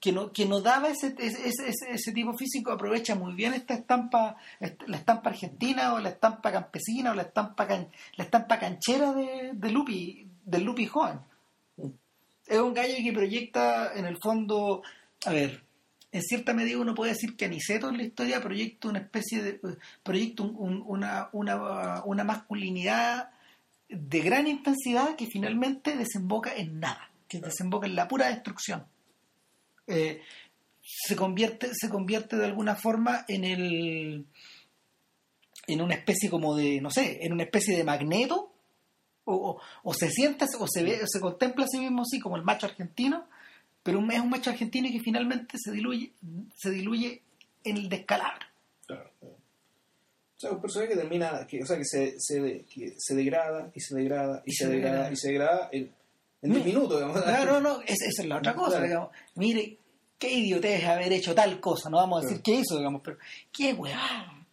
que 0.00 0.10
no 0.10 0.32
que 0.32 0.46
no 0.46 0.62
daba 0.62 0.88
ese, 0.88 1.14
ese, 1.18 1.48
ese, 1.48 1.90
ese 1.90 2.12
tipo 2.12 2.32
físico 2.32 2.72
aprovecha 2.72 3.14
muy 3.14 3.34
bien 3.34 3.52
esta 3.52 3.74
estampa 3.74 4.36
est- 4.58 4.80
la 4.86 4.96
estampa 4.96 5.28
argentina 5.28 5.92
o 5.92 5.98
la 5.98 6.08
estampa 6.08 6.50
campesina 6.50 7.10
o 7.10 7.14
la 7.14 7.22
estampa 7.22 7.66
can- 7.66 7.88
la 8.16 8.24
estampa 8.24 8.58
canchera 8.58 9.12
de, 9.12 9.50
de 9.52 9.70
Lupi 9.70 10.26
del 10.46 10.62
Lupi 10.64 10.86
joven 10.86 11.18
es 12.46 12.58
un 12.58 12.72
gallo 12.72 12.94
que 13.04 13.12
proyecta 13.12 13.92
en 13.94 14.06
el 14.06 14.16
fondo 14.16 14.82
a 15.26 15.30
ver 15.32 15.62
en 16.16 16.22
cierta 16.22 16.52
medida 16.54 16.78
uno 16.78 16.94
puede 16.94 17.12
decir 17.12 17.36
que 17.36 17.44
Aniceto 17.44 17.88
en 17.88 17.96
la 17.98 18.02
historia 18.04 18.40
proyecta 18.42 18.88
una 18.88 18.98
especie 19.00 19.42
de 19.42 19.60
proyecta 20.02 20.42
un- 20.42 20.56
un- 20.58 20.82
una, 20.86 21.28
una, 21.32 22.02
una 22.04 22.24
masculinidad 22.24 23.30
de 23.88 24.20
gran 24.20 24.46
intensidad 24.46 25.16
que 25.16 25.26
finalmente 25.26 25.96
desemboca 25.96 26.54
en 26.54 26.80
nada, 26.80 27.10
que 27.28 27.38
desemboca 27.40 27.86
en 27.86 27.94
la 27.94 28.08
pura 28.08 28.28
destrucción. 28.28 28.84
Eh, 29.86 30.20
se 30.82 31.14
convierte, 31.16 31.70
se 31.72 31.88
convierte 31.88 32.36
de 32.36 32.44
alguna 32.46 32.74
forma 32.76 33.24
en 33.28 33.44
el 33.44 34.26
en 35.68 35.80
una 35.82 35.94
especie 35.94 36.30
como 36.30 36.54
de, 36.56 36.80
no 36.80 36.90
sé, 36.90 37.18
en 37.22 37.32
una 37.32 37.42
especie 37.42 37.76
de 37.76 37.82
magneto, 37.84 38.52
o, 39.24 39.34
o- 39.34 39.60
o 39.82 39.94
se 39.94 40.10
sienta 40.10 40.46
o 40.60 40.66
se 40.68 40.82
ve, 40.84 41.00
o 41.02 41.06
se 41.06 41.20
contempla 41.20 41.64
a 41.64 41.68
sí 41.68 41.78
mismo 41.78 42.02
así 42.02 42.20
como 42.20 42.36
el 42.36 42.44
macho 42.44 42.66
argentino, 42.66 43.26
pero 43.86 43.98
un- 44.00 44.12
es 44.12 44.20
un 44.20 44.28
macho 44.28 44.50
argentino 44.50 44.88
que 44.92 45.00
finalmente 45.00 45.56
se 45.58 45.72
diluye, 45.72 46.12
se 46.54 46.70
diluye 46.70 47.22
en 47.64 47.76
el 47.78 47.88
descalabro. 47.88 48.44
Claro. 48.86 49.10
O 49.22 50.38
sea, 50.38 50.50
un 50.50 50.60
personaje 50.60 50.90
que 50.92 50.98
termina, 50.98 51.46
que, 51.46 51.62
o 51.62 51.66
sea, 51.66 51.78
que 51.78 51.84
se, 51.86 52.14
se, 52.20 52.66
que 52.66 52.94
se 52.98 53.14
degrada 53.14 53.70
y 53.74 53.80
se 53.80 53.94
degrada 53.94 54.42
y, 54.44 54.52
se, 54.52 54.68
degrada, 54.68 55.10
y 55.10 55.16
se 55.16 55.28
degrada 55.28 55.68
en, 55.72 55.94
en 56.42 56.50
10 56.52 56.62
Mm. 56.62 56.66
minutos. 56.66 56.98
digamos. 57.00 57.24
No, 57.26 57.44
no, 57.46 57.60
no, 57.60 57.80
es- 57.80 58.02
esa 58.02 58.22
es 58.22 58.28
la 58.28 58.36
otra 58.36 58.54
cosa, 58.54 58.72
Claro. 58.72 58.84
digamos. 58.86 59.10
Mire, 59.36 59.78
qué 60.18 60.30
idiotez 60.30 60.84
haber 60.84 61.12
hecho 61.12 61.34
tal 61.34 61.58
cosa, 61.60 61.88
no 61.88 61.96
vamos 61.96 62.18
a 62.18 62.26
decir 62.26 62.42
Claro. 62.42 62.56
qué 62.58 62.60
hizo, 62.62 62.76
digamos, 62.78 63.00
pero 63.02 63.16
qué 63.50 63.72
weá, 63.72 64.46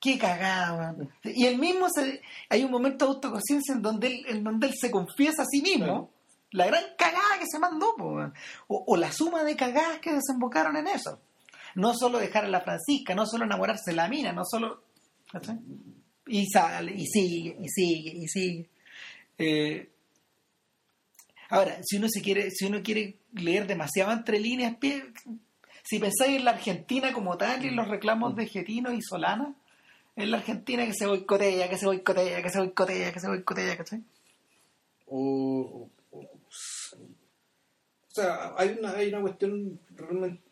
qué 0.00 0.16
cagada, 0.18 0.94
weón. 0.94 1.10
Y 1.24 1.44
él 1.46 1.58
mismo, 1.58 1.88
se, 1.90 2.22
hay 2.48 2.62
un 2.64 2.70
momento 2.70 3.04
de 3.06 3.12
autoconciencia 3.14 3.74
en 3.74 3.82
donde 3.82 4.06
él, 4.06 4.24
en 4.28 4.44
donde 4.44 4.68
él 4.68 4.74
se 4.80 4.90
confiesa 4.92 5.42
a 5.42 5.46
sí 5.50 5.60
mismo 5.60 5.84
Claro. 5.84 6.10
La 6.52 6.66
gran 6.66 6.84
cagada 6.96 7.38
que 7.38 7.46
se 7.50 7.58
mandó, 7.58 7.94
o, 8.68 8.96
la 8.96 9.12
suma 9.12 9.44
de 9.44 9.56
cagadas 9.56 10.00
que 10.00 10.12
desembocaron 10.12 10.76
en 10.76 10.88
eso. 10.88 11.20
No 11.74 11.94
solo 11.94 12.18
dejar 12.18 12.44
a 12.44 12.48
la 12.48 12.60
Francisca, 12.60 13.14
no 13.14 13.26
solo 13.26 13.44
enamorarse 13.44 13.90
de 13.90 13.96
la 13.96 14.08
mina, 14.08 14.32
no 14.32 14.42
solo... 14.44 14.82
¿cachai? 15.30 15.58
Y 16.26 16.46
sale, 16.48 16.92
y 16.92 17.06
sigue, 17.06 17.56
y 17.60 17.68
sigue, 17.68 18.10
y 18.10 18.28
sigue. 18.28 18.70
Eh, 19.38 19.90
Ahora, 21.50 21.80
si 21.82 21.96
uno 21.96 22.06
se 22.08 22.22
quiere, 22.22 22.50
si 22.52 22.66
uno 22.66 22.80
quiere 22.82 23.16
leer 23.32 23.66
demasiado 23.66 24.12
entre 24.12 24.38
líneas, 24.38 24.76
si 25.82 25.98
pensáis 25.98 26.36
en 26.36 26.44
la 26.44 26.52
Argentina 26.52 27.12
como 27.12 27.36
tal 27.36 27.64
y 27.64 27.68
en 27.68 27.76
los 27.76 27.88
reclamos 27.88 28.36
de 28.36 28.46
Getino 28.46 28.92
y 28.92 29.02
Solana, 29.02 29.52
en 30.14 30.30
la 30.30 30.38
Argentina 30.38 30.86
que 30.86 30.94
se 30.94 31.06
boicotea, 31.06 31.68
que 31.68 31.76
se 31.76 31.86
boicotea, 31.86 32.40
que 32.40 32.50
se 32.50 32.58
boicotea, 32.58 33.12
que 33.12 33.20
se 33.20 33.28
boicotea, 33.28 33.76
¿cachai? 33.76 34.00
O, 35.06 35.88
o- 38.10 38.14
sea, 38.14 38.54
hay 38.56 38.76
una, 38.78 38.92
hay 38.92 39.08
una 39.08 39.20
cuestión 39.20 39.78
realmente. 39.96 40.42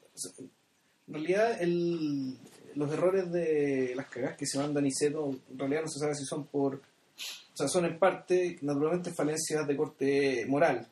en 1.06 1.14
realidad, 1.14 1.60
el, 1.62 2.36
los 2.74 2.92
errores 2.92 3.30
de 3.32 3.94
las 3.96 4.06
cagadas 4.08 4.36
que 4.36 4.46
se 4.46 4.58
mandan 4.58 4.84
Niceto, 4.84 5.30
en 5.50 5.58
realidad 5.58 5.82
no 5.82 5.88
se 5.88 5.98
sabe 5.98 6.14
si 6.14 6.24
son 6.24 6.46
por. 6.46 6.76
O 6.76 7.56
sea, 7.58 7.66
son 7.68 7.86
en 7.86 7.98
parte, 7.98 8.56
naturalmente, 8.62 9.12
falencias 9.12 9.66
de 9.66 9.76
corte 9.76 10.46
moral, 10.46 10.86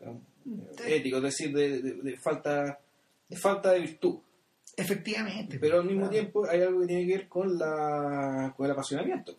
ético, 0.85 1.19
es 1.19 1.23
decir, 1.23 1.53
de, 1.55 1.81
de- 1.81 1.95
de 2.03 2.17
falta 2.19 2.79
de 3.29 3.37
falta 3.37 3.73
de 3.73 3.81
virtud. 3.81 4.19
Efectivamente. 4.77 5.59
Pero 5.59 5.79
al 5.79 5.85
mismo 5.87 6.03
Claro. 6.03 6.13
tiempo 6.13 6.47
hay 6.49 6.61
algo 6.61 6.81
que 6.81 6.87
tiene 6.89 7.07
que 7.07 7.17
ver 7.17 7.29
con 7.29 7.57
la 7.59 8.53
con 8.57 8.67
el 8.67 8.73
apasionamiento. 8.73 9.37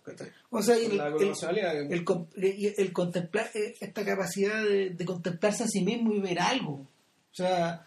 O 0.49 0.61
sea, 0.63 0.75
el, 0.77 0.97
la, 0.97 1.07
el- 1.09 2.73
el 2.77 2.93
contemplar 2.93 3.49
eh, 3.53 3.75
esta 3.79 4.03
capacidad 4.05 4.63
de, 4.63 4.91
de 4.91 5.05
contemplarse 5.05 5.63
a 5.63 5.67
sí 5.67 5.83
mismo 5.83 6.13
y 6.13 6.19
ver 6.21 6.39
algo 6.39 6.87
sea 7.37 7.85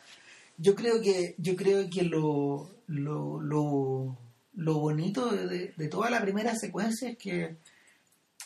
yo 0.59 0.74
creo 0.74 1.01
que 1.03 1.34
yo 1.38 1.57
creo 1.57 1.88
que 1.90 2.03
lo 2.03 2.70
lo, 2.88 3.40
lo, 3.40 4.18
lo 4.55 4.78
bonito 4.78 5.30
de, 5.30 5.72
de- 5.76 5.88
toda 5.88 6.11
la 6.11 6.20
primera 6.20 6.55
secuencia 6.57 7.11
es 7.11 7.16
que 7.18 7.57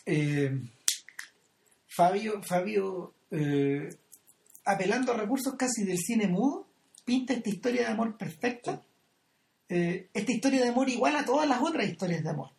eh, 0.06 0.60
Fabio 1.88 2.42
Fabio 2.42 3.14
eh, 3.30 3.88
apelando 4.64 5.12
a 5.12 5.16
recursos 5.16 5.54
casi 5.56 5.84
del 5.84 5.98
cine 5.98 6.28
mudo 6.28 6.66
pinta 7.04 7.32
esta 7.34 7.48
historia 7.50 7.82
de 7.82 7.88
amor 7.92 8.16
perfecta. 8.16 8.82
Eh, 9.68 10.08
esta 10.12 10.32
historia 10.32 10.62
de 10.62 10.68
amor 10.68 10.88
igual 10.88 11.16
a 11.16 11.24
todas 11.24 11.48
las 11.48 11.60
otras 11.60 11.86
historias 11.88 12.22
de 12.22 12.30
amor. 12.30 12.50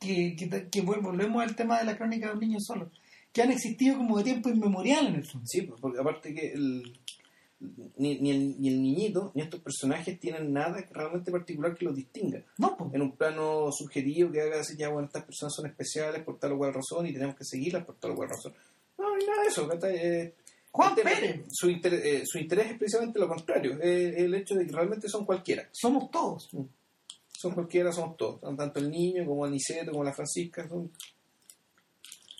Que, 0.00 0.36
que, 0.36 0.68
que 0.68 0.82
vol- 0.84 1.00
volvemos 1.02 1.42
al 1.42 1.56
tema 1.56 1.78
de 1.78 1.84
la 1.84 1.96
crónica 1.96 2.26
de 2.28 2.34
un 2.34 2.40
niño 2.40 2.58
solo, 2.60 2.90
que 3.34 3.42
han 3.42 3.50
existido 3.50 3.98
como 3.98 4.16
de 4.16 4.24
tiempo 4.24 4.48
inmemorial 4.48 5.08
en 5.08 5.16
el 5.16 5.24
fondo. 5.26 5.46
Sí, 5.46 5.62
pues, 5.62 5.78
porque 5.80 6.00
aparte 6.00 6.32
que 6.32 6.52
el, 6.52 6.98
ni, 7.96 8.18
ni 8.20 8.30
el, 8.30 8.60
ni 8.60 8.68
el 8.68 8.80
niñito 8.80 9.32
ni 9.34 9.42
estos 9.42 9.60
personajes 9.60 10.18
tienen 10.20 10.52
nada 10.52 10.86
realmente 10.92 11.32
particular 11.32 11.74
que 11.74 11.84
los 11.84 11.96
distinga. 11.96 12.44
No, 12.58 12.76
pues. 12.76 12.94
En 12.94 13.02
un 13.02 13.12
plano 13.16 13.70
subjetivo 13.72 14.30
que 14.30 14.40
haga 14.40 14.58
decir, 14.58 14.76
ya, 14.76 14.88
bueno, 14.88 15.06
estas 15.08 15.24
personas 15.24 15.52
son 15.54 15.66
especiales 15.66 16.22
por 16.22 16.38
tal 16.38 16.52
o 16.52 16.58
cual 16.58 16.72
razón 16.74 17.06
y 17.06 17.12
tenemos 17.12 17.34
que 17.34 17.44
seguirlas 17.44 17.84
por 17.84 17.96
tal 17.96 18.12
o 18.12 18.14
cual 18.16 18.28
razón. 18.30 18.54
No, 18.98 19.08
no 19.10 19.14
hay 19.16 19.26
nada 19.26 19.42
de 19.42 19.48
eso. 19.48 19.68
Eh, 19.88 20.34
Juan 20.70 20.94
tema- 20.94 21.10
Pérez. 21.10 21.44
Su, 21.50 21.68
inter- 21.68 21.94
eh, 21.94 22.22
su 22.24 22.38
interés 22.38 22.70
es 22.70 22.78
precisamente 22.78 23.18
lo 23.18 23.28
contrario, 23.28 23.78
es 23.80 24.16
el 24.16 24.32
hecho 24.34 24.54
de 24.54 24.66
que 24.66 24.72
realmente 24.72 25.08
son 25.08 25.24
cualquiera. 25.24 25.68
Somos 25.72 26.10
todos. 26.10 26.48
Son 27.36 27.52
cualquiera, 27.52 27.90
somos 27.92 28.16
todos. 28.16 28.40
Tanto 28.56 28.78
el 28.78 28.90
niño 28.90 29.26
como 29.26 29.44
el 29.44 29.52
Niceto, 29.52 29.90
como 29.90 30.04
la 30.04 30.12
Francisca. 30.12 30.68
Son... 30.68 30.90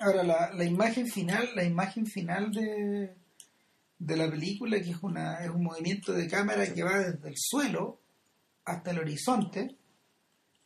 Ahora, 0.00 0.22
la, 0.22 0.52
la 0.52 0.64
imagen 0.64 1.06
final, 1.06 1.48
la 1.54 1.64
imagen 1.64 2.06
final 2.06 2.50
de, 2.52 3.14
de 3.98 4.16
la 4.16 4.28
película, 4.28 4.80
que 4.80 4.90
es, 4.90 5.02
una, 5.02 5.44
es 5.44 5.50
un 5.50 5.62
movimiento 5.62 6.12
de 6.12 6.28
cámara 6.28 6.72
que 6.72 6.82
va 6.82 6.98
desde 6.98 7.28
el 7.28 7.34
suelo 7.36 8.00
hasta 8.64 8.90
el 8.90 8.98
horizonte, 8.98 9.76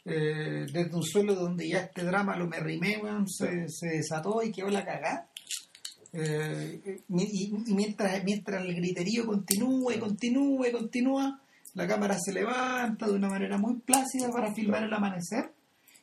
eh, 0.05 0.67
desde 0.73 0.95
un 0.95 1.03
suelo 1.03 1.35
donde 1.35 1.69
ya 1.69 1.81
este 1.81 2.05
drama 2.05 2.37
lo 2.37 2.47
me 2.47 2.61
rimé, 2.61 3.01
se, 3.27 3.69
se 3.69 3.89
desató 3.89 4.43
y 4.43 4.51
quedó 4.51 4.71
la 4.71 4.85
cagá. 4.85 5.29
Eh, 6.13 7.03
y, 7.11 7.53
y 7.67 7.75
mientras, 7.75 8.25
mientras 8.25 8.65
el 8.65 8.75
griterío 8.75 9.27
continúa 9.27 9.95
y 9.95 9.99
continúa 9.99 10.69
y 10.69 10.73
continúa, 10.73 11.43
la 11.75 11.87
cámara 11.87 12.17
se 12.19 12.33
levanta 12.33 13.07
de 13.07 13.13
una 13.13 13.29
manera 13.29 13.59
muy 13.59 13.75
plácida 13.81 14.31
para 14.33 14.55
filmar 14.55 14.85
el 14.85 14.95
amanecer. 14.95 15.53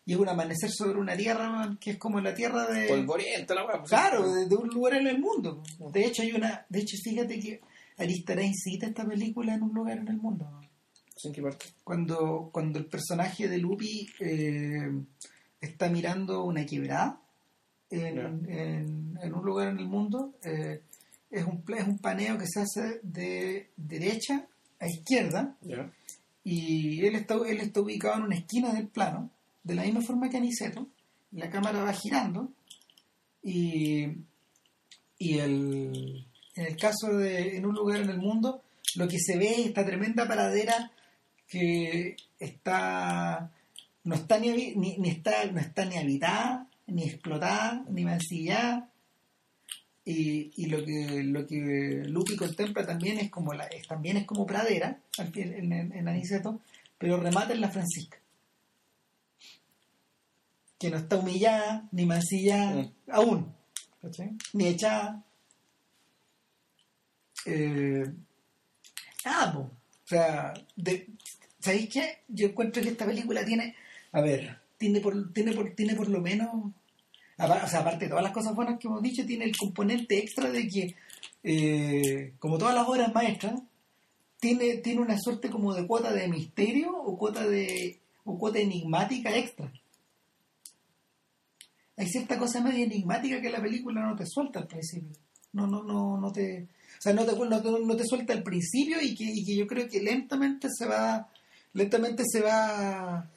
Y 0.05 0.13
es 0.13 0.19
un 0.19 0.29
amanecer 0.29 0.69
sobre 0.71 0.99
una 0.99 1.17
tierra 1.17 1.75
que 1.79 1.91
es 1.91 1.97
como 1.97 2.21
la 2.21 2.33
tierra 2.35 2.67
de... 2.67 2.87
Polvorienta 2.87 3.55
la 3.55 3.65
pues, 3.67 3.89
Claro, 3.89 4.31
de, 4.31 4.45
de 4.47 4.55
un 4.55 4.69
lugar 4.69 4.93
en 4.95 5.07
el 5.07 5.19
mundo. 5.19 5.63
De 5.91 6.05
hecho, 6.05 6.21
hay 6.21 6.31
una. 6.31 6.65
De 6.69 6.79
hecho, 6.79 6.95
fíjate 7.03 7.39
que 7.39 7.61
Aristarán 7.97 8.53
cita 8.53 8.85
esta 8.87 9.03
película 9.05 9.55
en 9.55 9.63
un 9.63 9.73
lugar 9.73 9.97
en 9.97 10.07
el 10.07 10.17
mundo. 10.17 10.47
¿En 11.23 11.33
qué 11.33 11.41
parte? 11.41 11.65
Cuando, 11.83 12.49
cuando 12.51 12.77
el 12.77 12.85
personaje 12.85 13.47
de 13.47 13.57
Lupi 13.57 14.07
eh, 14.19 14.91
está 15.59 15.89
mirando 15.89 16.43
una 16.43 16.65
quebrada 16.65 17.19
en, 17.89 18.47
en- 18.49 19.17
en 19.21 19.33
un 19.33 19.43
lugar 19.45 19.69
en 19.69 19.79
el 19.79 19.87
mundo, 19.87 20.35
eh, 20.43 20.81
es, 21.31 21.45
un, 21.45 21.63
es 21.75 21.87
un 21.87 21.97
paneo 21.99 22.37
que 22.37 22.45
se 22.47 22.59
hace 22.59 22.99
de 23.01 23.71
derecha 23.77 24.45
a 24.79 24.87
izquierda 24.87 25.55
y 26.43 27.03
él 27.05 27.15
está, 27.15 27.35
él 27.47 27.59
está 27.59 27.79
ubicado 27.81 28.17
en 28.17 28.23
una 28.23 28.35
esquina 28.35 28.73
del 28.73 28.87
plano, 28.87 29.31
de 29.65 29.75
la 29.75 29.83
misma 29.83 30.01
forma 30.01 30.29
que 30.29 30.37
Aniceto, 30.37 30.87
la 31.31 31.49
cámara 31.49 31.83
va 31.83 31.91
girando 31.91 32.53
y, 33.41 34.05
y 35.17 35.39
el, 35.39 36.25
en 36.55 36.65
el 36.65 36.77
caso 36.77 37.17
de 37.17 37.57
en 37.57 37.65
un 37.65 37.73
lugar 37.73 38.01
en 38.01 38.11
el 38.11 38.19
mundo, 38.19 38.61
lo 38.95 39.07
que 39.07 39.19
se 39.19 39.37
ve 39.37 39.51
es 39.51 39.67
esta 39.67 39.85
tremenda 39.85 40.27
paradera 40.27 40.91
que 41.47 42.15
está 42.39 43.51
no 44.03 44.15
está 44.15 44.39
ni, 44.39 44.75
ni, 44.75 45.09
está 45.09 45.45
no 45.51 45.59
está 45.59 45.83
ni 45.85 45.97
habitada, 45.97 46.69
ni 46.87 47.03
explotada, 47.03 47.83
ni 47.89 48.05
mancillada. 48.05 48.89
Y, 50.07 50.51
y 50.55 50.67
lo 50.67 50.85
que 50.85 51.23
lo 51.23 51.47
que 51.47 52.03
Lupi 52.05 52.35
contempla 52.35 52.85
también 52.85 53.17
es 53.17 53.31
como 53.31 53.53
la, 53.53 53.67
también 53.87 54.17
es 54.17 54.25
como 54.25 54.45
pradera 54.45 54.99
en, 55.17 55.73
en 55.73 56.07
Aniceto, 56.07 56.61
pero 56.99 57.17
remata 57.17 57.53
en 57.53 57.61
la 57.61 57.71
Francisca. 57.71 58.19
Que 60.79 60.89
no 60.89 60.97
está 60.97 61.17
humillada, 61.17 61.87
ni 61.91 62.05
mancillada, 62.05 62.83
Mm. 62.83 62.91
aún, 63.11 63.53
¿cachai? 64.01 64.31
Ni 64.53 64.67
echada. 64.67 65.23
Eh, 67.45 68.05
nada, 69.25 69.53
po. 69.53 69.59
O 69.59 70.07
sea, 70.07 70.53
de, 70.75 71.07
¿sabéis 71.59 71.89
qué? 71.89 72.19
Yo 72.27 72.47
encuentro 72.47 72.81
que 72.81 72.89
esta 72.89 73.05
película 73.05 73.43
tiene, 73.45 73.75
a 74.11 74.21
ver, 74.21 74.59
tiene 74.77 74.99
por, 74.99 75.33
tiene 75.33 75.53
por, 75.53 75.71
tiene 75.75 75.95
por 75.95 76.09
lo 76.09 76.21
menos, 76.21 76.49
o 76.53 77.67
sea, 77.67 77.79
aparte 77.79 78.05
de 78.05 78.09
todas 78.09 78.23
las 78.23 78.33
cosas 78.33 78.53
buenas 78.55 78.77
que 78.79 78.87
hemos 78.87 79.01
dicho, 79.01 79.25
tiene 79.25 79.45
el 79.45 79.55
componente 79.57 80.17
extra 80.19 80.49
de 80.51 80.67
que, 80.67 80.95
eh, 81.43 82.33
como 82.39 82.57
todas 82.57 82.75
las 82.75 82.87
obras 82.87 83.13
maestras, 83.13 83.61
tiene, 84.39 84.75
tiene 84.77 85.01
una 85.01 85.17
suerte 85.17 85.49
como 85.49 85.73
de 85.73 85.87
cuota 85.87 86.11
de 86.13 86.27
misterio 86.27 86.95
o 86.95 87.17
cuota 87.17 87.47
de 87.47 87.99
o 88.25 88.37
cuota 88.37 88.59
enigmática 88.59 89.35
extra. 89.35 89.71
Hay 91.97 92.07
cierta 92.07 92.37
cosa 92.37 92.61
media 92.61 92.83
enigmática 92.85 93.41
que 93.41 93.49
la 93.49 93.61
película 93.61 94.01
no 94.05 94.15
te 94.15 94.25
suelta 94.25 94.59
al 94.59 94.67
principio. 94.67 95.15
No, 95.53 95.65
no, 95.67 95.83
no, 95.83 96.17
no 96.19 96.31
te. 96.31 96.63
O 96.63 97.01
sea, 97.01 97.13
no 97.13 97.25
te, 97.25 97.33
no 97.37 97.79
no 97.79 97.95
te 97.95 98.05
suelta 98.05 98.33
al 98.33 98.43
principio 98.43 99.01
y 99.01 99.15
que, 99.15 99.23
y 99.25 99.45
que 99.45 99.55
yo 99.55 99.65
creo 99.67 99.87
que 99.87 100.01
lentamente 100.01 100.67
se 100.69 100.85
va. 100.85 101.29
Lentamente 101.73 102.23
se 102.25 102.41
va. 102.41 103.29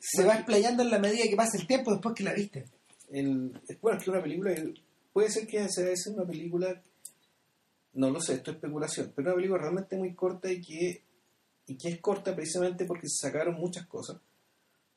Se 0.00 0.24
va 0.24 0.34
explayando 0.34 0.82
en 0.82 0.90
la 0.90 0.98
medida 0.98 1.24
que 1.28 1.36
pasa 1.36 1.56
el 1.58 1.66
tiempo 1.66 1.92
después 1.92 2.14
que 2.14 2.24
la 2.24 2.32
viste. 2.34 2.66
El, 3.10 3.60
es- 3.68 3.80
bueno, 3.80 3.98
es 3.98 4.04
que 4.04 4.10
una 4.10 4.22
película 4.22 4.54
puede 5.12 5.30
ser 5.30 5.46
que 5.46 5.68
sea 5.68 5.90
esa 5.90 6.10
una 6.10 6.24
película 6.26 6.80
no 7.94 8.10
lo 8.10 8.20
sé, 8.20 8.34
esto 8.34 8.52
es 8.52 8.56
especulación, 8.56 9.12
pero 9.16 9.28
una 9.30 9.36
película 9.36 9.60
realmente 9.62 9.96
muy 9.96 10.14
corta 10.14 10.50
y 10.50 10.60
que 10.60 11.02
y 11.66 11.76
que 11.76 11.88
es 11.88 12.00
corta 12.00 12.34
precisamente 12.36 12.84
porque 12.84 13.08
se 13.08 13.26
sacaron 13.26 13.54
muchas 13.56 13.86
cosas 13.86 14.18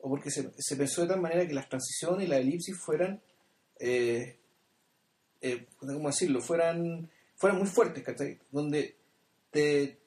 o 0.04 0.08
porque 0.10 0.30
se, 0.30 0.50
se 0.58 0.76
pensó 0.76 1.00
de 1.02 1.08
tal 1.08 1.20
manera 1.22 1.46
que 1.48 1.54
las 1.54 1.66
transiciones 1.68 2.26
y 2.26 2.28
la 2.30 2.36
elipsis 2.36 2.76
fueran 2.78 3.22
eh, 3.80 4.38
eh, 5.40 5.66
¿cómo 5.78 6.08
decirlo? 6.08 6.40
fueran 6.42 7.08
fueran 7.36 7.58
muy 7.58 7.66
fuertes, 7.68 8.04
¿cachai? 8.04 8.38
donde 8.50 8.96
te- 9.50 9.98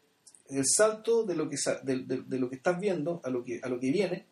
el 0.49 0.63
salto 0.65 1.23
de 1.23 1.35
lo 1.35 1.49
que 1.49 1.57
sa- 1.57 1.79
de, 1.81 2.03
de- 2.03 2.23
de 2.25 2.39
lo 2.39 2.47
que 2.49 2.55
estás 2.57 2.79
viendo 2.79 3.21
a 3.23 3.29
lo 3.29 3.43
que 3.43 3.59
a 3.61 3.67
lo 3.69 3.79
que 3.79 3.91
viene 3.91 4.25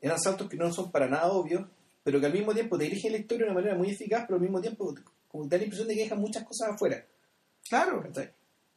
eran 0.00 0.18
saltos 0.18 0.48
que 0.48 0.56
no 0.56 0.72
son 0.72 0.90
para 0.90 1.08
nada 1.08 1.26
obvios 1.32 1.66
pero 2.02 2.18
que 2.20 2.26
al 2.26 2.32
mismo 2.32 2.54
tiempo 2.54 2.78
te 2.78 2.84
dirigen 2.84 3.12
la 3.12 3.18
historia 3.18 3.44
de 3.46 3.52
una 3.52 3.60
manera 3.60 3.76
muy 3.76 3.90
eficaz, 3.90 4.24
pero 4.26 4.36
al 4.36 4.42
mismo 4.42 4.60
tiempo 4.60 4.94
como 5.28 5.44
te 5.48 5.56
da 5.56 5.58
la 5.58 5.64
impresión 5.64 5.86
de 5.88 5.94
que 5.94 6.02
dejan 6.04 6.18
muchas 6.20 6.44
cosas 6.44 6.70
afuera. 6.74 7.04
Claro. 7.68 8.00
¿cachai? 8.02 8.30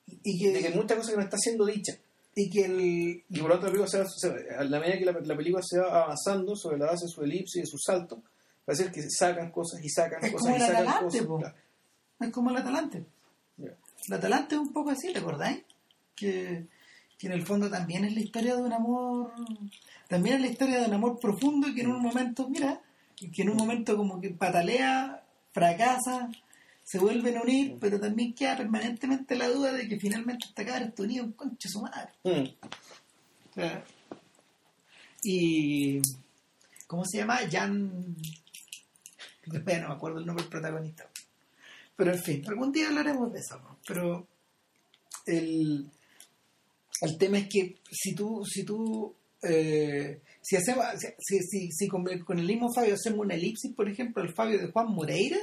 Y 0.05 0.47
De 0.51 0.59
que 0.59 0.65
hay 0.67 0.71
que, 0.73 0.77
muchas 0.77 0.97
cosas 0.97 1.11
que 1.11 1.17
no 1.17 1.23
están 1.23 1.39
siendo 1.39 1.65
dichas. 1.65 1.97
Y 2.35 2.49
que 2.49 2.65
el. 2.65 3.23
Y 3.29 3.39
por 3.39 3.49
lo 3.49 3.59
tanto, 3.59 3.67
la 3.67 3.85
película 3.85 4.05
se 4.07 4.27
a 4.55 4.63
la 4.63 4.79
medida 4.79 4.97
que 4.97 5.05
la, 5.05 5.11
la 5.11 5.35
película 5.37 5.61
se 5.63 5.79
va 5.79 6.03
avanzando 6.03 6.55
sobre 6.55 6.77
la 6.77 6.87
base 6.87 7.05
de 7.05 7.11
su 7.11 7.23
elipsis 7.23 7.57
y 7.57 7.59
de 7.61 7.65
sus 7.65 7.81
saltos, 7.83 8.19
va 8.19 8.73
a 8.73 8.75
ser 8.75 8.91
que 8.91 9.01
sacan 9.09 9.51
cosas 9.51 9.83
y 9.83 9.89
sacan 9.89 10.23
Es 10.23 10.31
cosas 10.31 10.45
como 10.45 10.55
y 10.57 10.59
sacan 10.59 10.75
Atalante, 10.87 11.03
cosas. 11.05 11.25
po. 11.25 11.39
Claro. 11.39 11.55
Es 12.19 12.29
como 12.31 12.49
el 12.49 12.57
Atalante. 12.57 13.05
Ya. 13.57 13.71
El 14.07 14.13
Atalante 14.13 14.55
es 14.55 14.61
un 14.61 14.73
poco 14.73 14.89
así, 14.89 15.11
¿te 15.13 15.19
acordáis? 15.19 15.63
Que, 16.15 16.65
que 17.17 17.27
en 17.27 17.33
el 17.33 17.45
fondo 17.45 17.69
también 17.69 18.05
es 18.05 18.13
la 18.13 18.19
historia 18.21 18.55
de 18.55 18.61
un 18.61 18.73
amor. 18.73 19.31
También 20.07 20.35
es 20.35 20.41
la 20.41 20.47
historia 20.47 20.79
de 20.79 20.87
un 20.87 20.93
amor 20.93 21.19
profundo 21.19 21.67
y 21.67 21.75
que 21.75 21.81
en 21.81 21.87
un 21.91 22.01
momento, 22.01 22.47
mira, 22.49 22.81
que 23.15 23.41
en 23.41 23.49
un 23.49 23.57
momento 23.57 23.95
como 23.97 24.19
que 24.19 24.29
patalea, 24.31 25.23
fracasa, 25.51 26.29
se 26.83 26.99
vuelven 26.99 27.37
a 27.37 27.41
unir, 27.41 27.77
pero 27.79 27.99
también 27.99 28.33
queda 28.33 28.57
permanentemente 28.57 29.35
la 29.35 29.47
duda 29.49 29.71
de 29.73 29.87
que 29.87 29.99
finalmente 29.99 30.45
esta 30.47 30.65
cabra 30.65 30.85
está 30.85 31.03
unida 31.03 31.21
a 31.21 31.25
un 31.25 31.31
concha 31.33 31.69
su 31.69 31.81
madre. 31.81 32.11
Mm. 32.23 33.53
Sea, 33.55 33.83
y. 35.23 36.01
¿Cómo 36.87 37.05
se 37.05 37.17
llama? 37.19 37.39
Jan. 37.49 38.15
Bueno, 39.45 39.81
no 39.83 39.87
me 39.89 39.93
acuerdo 39.95 40.19
el 40.19 40.25
nombre 40.25 40.43
del 40.43 40.51
protagonista. 40.51 41.09
Pero 41.95 42.13
en 42.13 42.21
fin, 42.21 42.43
algún 42.47 42.71
día 42.71 42.87
hablaremos 42.87 43.31
de 43.33 43.39
eso. 43.39 43.57
¿no? 43.59 43.77
Pero 43.87 44.27
el, 45.25 45.89
el 47.01 47.17
tema 47.17 47.39
es 47.39 47.47
que 47.49 47.77
si 47.91 48.13
tú, 48.15 48.43
si 48.45 48.63
tú, 48.63 49.13
eh, 49.41 50.21
si 50.41 50.55
hacemos, 50.55 50.85
si, 51.19 51.39
si, 51.39 51.71
si 51.71 51.87
con, 51.87 52.07
el- 52.09 52.23
con 52.23 52.39
el 52.39 52.45
mismo 52.47 52.71
Fabio 52.73 52.95
hacemos 52.95 53.19
una 53.19 53.35
elipsis, 53.35 53.73
por 53.73 53.89
ejemplo, 53.89 54.23
el 54.23 54.33
Fabio 54.33 54.59
de 54.59 54.71
Juan 54.71 54.87
Moreira, 54.91 55.37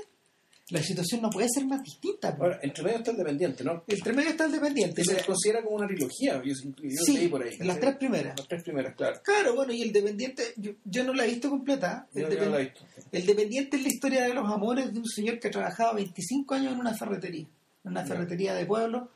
la 0.70 0.82
situación 0.82 1.22
no 1.22 1.30
puede 1.30 1.48
ser 1.52 1.66
más 1.66 1.82
distinta. 1.82 2.36
Ahora, 2.38 2.60
entre 2.62 2.84
medio 2.84 2.98
está 2.98 3.10
el 3.10 3.16
dependiente, 3.16 3.64
¿no? 3.64 3.82
Entre 3.86 4.12
medio 4.12 4.30
está 4.30 4.44
el 4.46 4.52
dependiente. 4.52 5.04
Se 5.04 5.12
Mira, 5.12 5.24
considera 5.26 5.62
como 5.62 5.76
una 5.76 5.86
trilogía. 5.86 6.40
Yo, 6.44 6.54
yo 6.82 7.04
sí, 7.04 7.12
leí 7.18 7.28
por 7.28 7.42
ahí. 7.42 7.56
en 7.58 7.66
las 7.66 7.80
tres 7.80 7.96
primeras. 7.96 8.38
Las 8.38 8.48
tres 8.48 8.62
primeras, 8.62 8.94
claro. 8.94 9.20
Claro, 9.24 9.54
bueno, 9.56 9.72
y 9.72 9.82
el 9.82 9.92
dependiente, 9.92 10.54
yo, 10.56 10.72
yo 10.84 11.04
no 11.04 11.12
la 11.12 11.24
he 11.24 11.28
visto 11.28 11.50
completa. 11.50 12.06
El, 12.14 12.30
Yo, 12.30 12.44
no 12.44 12.50
la 12.50 12.60
he 12.60 12.64
visto. 12.64 12.80
el 13.10 13.26
dependiente 13.26 13.76
es 13.76 13.82
la 13.82 13.88
historia 13.88 14.22
de 14.22 14.34
los 14.34 14.50
amores 14.50 14.92
de 14.92 14.98
un 14.98 15.06
señor 15.06 15.40
que 15.40 15.48
ha 15.48 15.50
trabajado 15.50 15.94
25 15.96 16.54
años 16.54 16.72
en 16.72 16.78
una 16.80 16.94
ferretería, 16.94 17.46
en 17.84 17.90
una 17.90 18.04
ferretería 18.06 18.54
de 18.54 18.66
pueblo, 18.66 19.10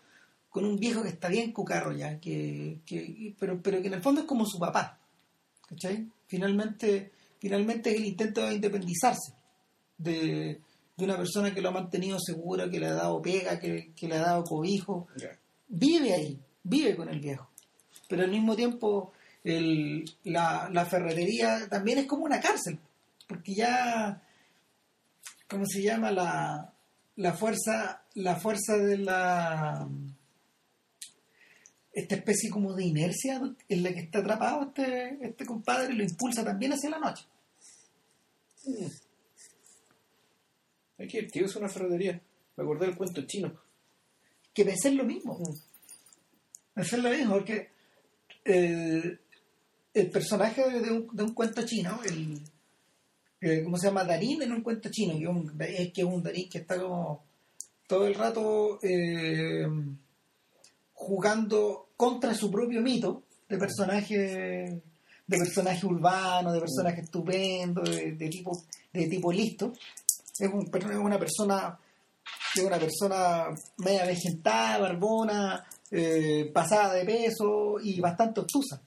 con 0.51 0.65
un 0.65 0.77
viejo 0.79 1.03
que 1.03 1.11
está 1.11 1.29
bien 1.29 1.53
cucarro 1.53 1.93
ya, 1.93 2.19
que, 2.19 2.79
que, 2.85 3.35
pero, 3.39 3.61
pero 3.63 3.81
que 3.81 3.89
en 3.89 3.95
el 3.95 4.03
fondo 4.03 4.23
es 4.23 4.27
como 4.27 4.45
su 4.45 4.59
papá. 4.59 4.99
¿Cachai? 5.69 6.07
Finalmente, 6.27 7.13
finalmente 7.39 7.91
es 7.91 7.97
el 7.97 8.05
intento 8.07 8.45
de 8.45 8.55
independizarse 8.55 9.35
de, 9.99 10.61
de 10.97 11.05
una 11.05 11.17
persona 11.17 11.53
que 11.55 11.61
lo 11.61 11.71
ha 11.71 11.73
mantenido 11.73 12.19
seguro, 12.21 12.71
que 12.71 12.79
le 12.79 12.87
ha 12.87 12.95
dado 12.95 13.21
pega, 13.21 13.59
que, 13.59 13.93
que 13.95 14.09
le 14.09 14.17
ha 14.17 14.21
dado 14.21 14.45
cobijo, 14.45 15.09
vive 15.69 16.13
ahí, 16.15 16.41
vive 16.63 16.95
con 16.97 17.09
el 17.09 17.21
viejo. 17.21 17.51
Pero 18.09 18.23
al 18.23 18.31
mismo 18.31 18.55
tiempo 18.55 19.13
el- 19.43 20.05
la, 20.25 20.69
la 20.73 20.85
ferretería 20.87 21.69
también 21.69 21.99
es 21.99 22.07
como 22.07 22.25
una 22.25 22.41
cárcel, 22.41 22.79
porque 23.27 23.55
ya, 23.55 24.23
¿cómo 25.49 25.65
se 25.67 25.83
llama? 25.83 26.11
La, 26.13 26.73
la 27.17 27.33
fuerza, 27.33 28.03
la 28.15 28.37
fuerza 28.37 28.77
de 28.77 28.99
la 28.99 29.89
esta 31.93 32.17
especie 32.17 32.51
como 32.51 32.75
de 32.75 32.85
inercia 32.85 33.41
en 33.69 33.83
la 33.85 33.93
que 33.93 34.01
está 34.01 34.19
atrapado 34.19 34.63
este, 34.65 35.17
este 35.23 35.47
compadre 35.47 35.95
lo 35.95 36.03
impulsa 36.03 36.45
también 36.45 36.73
hacia 36.73 36.91
la 36.91 36.99
noche. 36.99 37.25
Hay 40.99 41.09
que 41.09 41.23
tío 41.25 41.47
es 41.47 41.57
una 41.57 41.69
ferretería. 41.69 42.21
Me 42.57 42.63
acordé 42.65 42.87
del 42.87 42.97
cuento 42.97 43.23
chino. 43.27 43.53
Que 44.53 44.65
pensé 44.65 44.89
en 44.89 44.97
lo 44.99 45.05
mismo. 45.05 45.39
Pensé 46.75 46.97
en 46.97 47.03
lo 47.03 47.11
mismo, 47.11 47.35
porque 47.35 47.69
el, 48.45 49.21
el 49.93 50.11
personaje 50.11 50.63
de 50.81 50.91
un, 50.91 51.09
de 51.13 51.23
un 51.23 51.35
cuento 51.35 51.65
chino, 51.67 52.01
el, 52.05 52.41
el- 53.41 53.65
¿cómo 53.65 53.77
se 53.77 53.87
llama? 53.89 54.05
Darín 54.05 54.43
en 54.43 54.53
un 54.53 54.63
cuento 54.63 54.89
chino, 54.91 55.15
que 55.17 55.25
es, 55.25 55.29
un, 55.29 55.57
es 55.61 55.93
que 55.93 56.01
es 56.03 56.07
un 56.07 56.23
Darín 56.23 56.49
que 56.49 56.59
está 56.59 56.81
como 56.81 57.25
todo 57.87 58.07
el 58.07 58.15
rato 58.15 58.79
eh, 58.83 59.67
jugando 60.93 61.91
contra 61.97 62.35
su 62.35 62.51
propio 62.51 62.81
mito 62.81 63.25
de 63.49 63.59
personaje 63.59 64.83
de 65.27 65.39
personaje 65.39 65.87
urbano, 65.87 66.53
de 66.53 66.61
personaje 66.61 67.01
estupendo, 67.01 67.83
de, 67.83 68.13
de 68.13 68.29
tipo 68.29 68.63
de 68.93 69.07
tipo 69.09 69.33
listo. 69.33 69.73
Es, 70.39 70.49
un, 70.53 70.71
es 70.75 70.97
una 70.97 71.19
persona 71.19 71.79
es 72.57 72.63
una 72.63 72.79
persona 72.79 73.47
media 73.79 74.07
vegetada, 74.07 74.79
barbona, 74.79 75.65
eh, 75.91 76.51
pasada 76.55 76.95
de 76.95 77.05
peso 77.05 77.77
y 77.83 78.01
bastante 78.01 78.41
obtusa. 78.41 78.81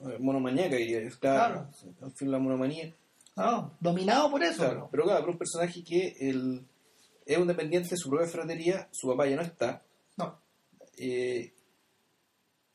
Eh, 0.00 0.16
Monomaníaca 0.18 0.78
y 0.78 0.94
está 0.94 1.34
Claro. 1.34 1.70
al 2.02 2.12
fin 2.12 2.30
la 2.30 2.38
monomanía. 2.38 2.92
¿no? 3.36 3.76
Dominado 3.78 4.30
por 4.30 4.42
eso. 4.42 4.58
Claro, 4.64 4.88
pero 4.90 5.04
claro, 5.04 5.20
pero 5.20 5.32
un 5.32 5.38
personaje 5.38 5.84
que 5.84 6.16
el, 6.20 6.66
es 7.24 7.38
un 7.38 7.46
dependiente 7.46 7.90
de 7.90 7.96
su 7.96 8.08
propia 8.10 8.26
fratería, 8.28 8.88
su 8.90 9.08
papá 9.08 9.26
ya 9.28 9.36
no 9.36 9.42
está. 9.42 9.82
No. 10.16 10.40
eh, 10.96 11.52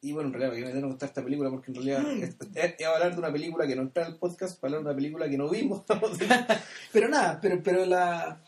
y 0.04 0.12
bueno, 0.12 0.28
en 0.30 0.34
realidad, 0.36 0.70
que 0.70 0.74
me 0.76 0.82
contar 0.82 1.10
esta 1.10 1.24
película 1.24 1.50
porque 1.50 1.72
en 1.72 1.76
realidad 1.76 2.02
Mm. 2.04 2.24
es, 2.24 2.36
es- 2.56 2.76
es 2.78 2.86
hablar 2.86 3.14
de 3.14 3.20
una 3.20 3.32
película 3.32 3.66
que 3.66 3.76
no 3.76 3.84
está 3.84 4.02
en 4.02 4.08
el 4.14 4.18
podcast, 4.18 4.60
para 4.60 4.76
hablar 4.76 4.84
de 4.84 4.90
una 4.92 4.96
película 4.96 5.30
que 5.30 5.38
no 5.38 5.50
vimos. 5.50 5.84
Pero 6.94 7.08
nada, 7.10 7.40
pero, 7.42 7.64
pero 7.64 7.86
la 7.86 8.42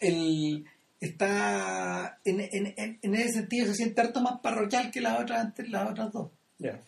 el 0.00 0.64
está 1.00 2.18
en, 2.24 2.40
en, 2.40 2.74
en, 2.76 2.98
en 3.02 3.14
ese 3.14 3.32
sentido 3.32 3.66
se 3.66 3.74
siente 3.74 4.00
harto 4.00 4.20
más 4.20 4.40
parroquial 4.40 4.90
que 4.90 5.00
las 5.00 5.20
otras 5.20 5.40
antes 5.40 5.68
las 5.68 5.90
otras 5.90 6.12
dos. 6.12 6.30
Ya. 6.58 6.80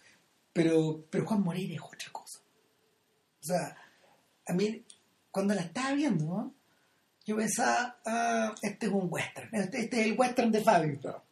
Pero, 0.53 1.05
pero 1.11 1.27
Juan 1.27 1.43
Moreira 1.43 1.75
es 1.75 1.81
otra 1.83 2.11
cosa. 2.13 2.39
O 3.43 3.45
sea, 3.45 3.77
a 4.47 4.53
mí, 4.55 4.83
cuando 5.31 5.55
la 5.55 5.61
estaba 5.63 5.93
viendo, 5.93 6.25
¿no? 6.25 6.55
yo 7.27 7.37
pensaba, 7.37 7.99
ah, 8.07 8.55
este 8.63 8.87
es 8.87 8.93
un 8.93 9.09
western, 9.11 9.49
este, 9.53 9.81
este 9.81 10.01
es 10.01 10.07
el 10.07 10.19
western 10.19 10.53
de 10.53 10.61
Fabio. 10.63 10.99
Claro. 11.01 11.23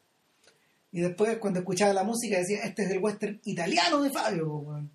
Y 0.94 1.00
después, 1.00 1.36
cuando 1.38 1.58
escuchaba 1.58 1.92
la 1.92 2.04
música, 2.04 2.38
decía, 2.38 2.60
este 2.62 2.84
es 2.84 2.90
el 2.92 3.00
western 3.00 3.40
italiano 3.44 4.00
de 4.00 4.10
Fabio. 4.10 4.46
weón. 4.48 4.90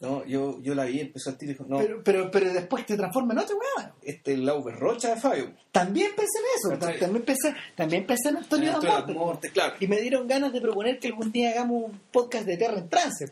No, 0.00 0.24
yo, 0.24 0.58
yo 0.62 0.74
la 0.74 0.84
vi, 0.86 0.98
empezó 0.98 1.30
a 1.30 1.38
tirar 1.38 1.56
no, 1.68 1.76
Pero, 1.78 2.02
pero, 2.02 2.30
pero 2.30 2.52
después 2.52 2.84
te 2.86 2.96
transforma 2.96 3.34
en 3.34 3.38
otro 3.40 3.56
weón. 3.76 3.92
este 4.02 4.32
es 4.32 4.38
la 4.40 4.54
Rocha 4.54 5.14
de 5.14 5.20
Fabio. 5.20 5.52
También 5.70 6.08
pensé 6.16 6.38
en 6.38 6.44
eso, 6.74 6.98
también 6.98 7.22
pensé, 7.24 7.54
también 7.76 8.06
pensé 8.06 8.30
en 8.30 8.38
Antonio 8.38 8.72
Damonte. 8.80 9.12
Damonte, 9.12 9.50
claro. 9.50 9.74
Y 9.78 9.86
me 9.86 10.00
dieron 10.00 10.26
ganas 10.26 10.52
de 10.54 10.60
proponer 10.60 10.98
que 10.98 11.08
algún 11.08 11.30
día 11.30 11.50
hagamos 11.50 11.84
un 11.84 12.00
podcast 12.10 12.46
de 12.46 12.56
Terra 12.56 12.78
en 12.78 12.88
Trance, 12.88 13.26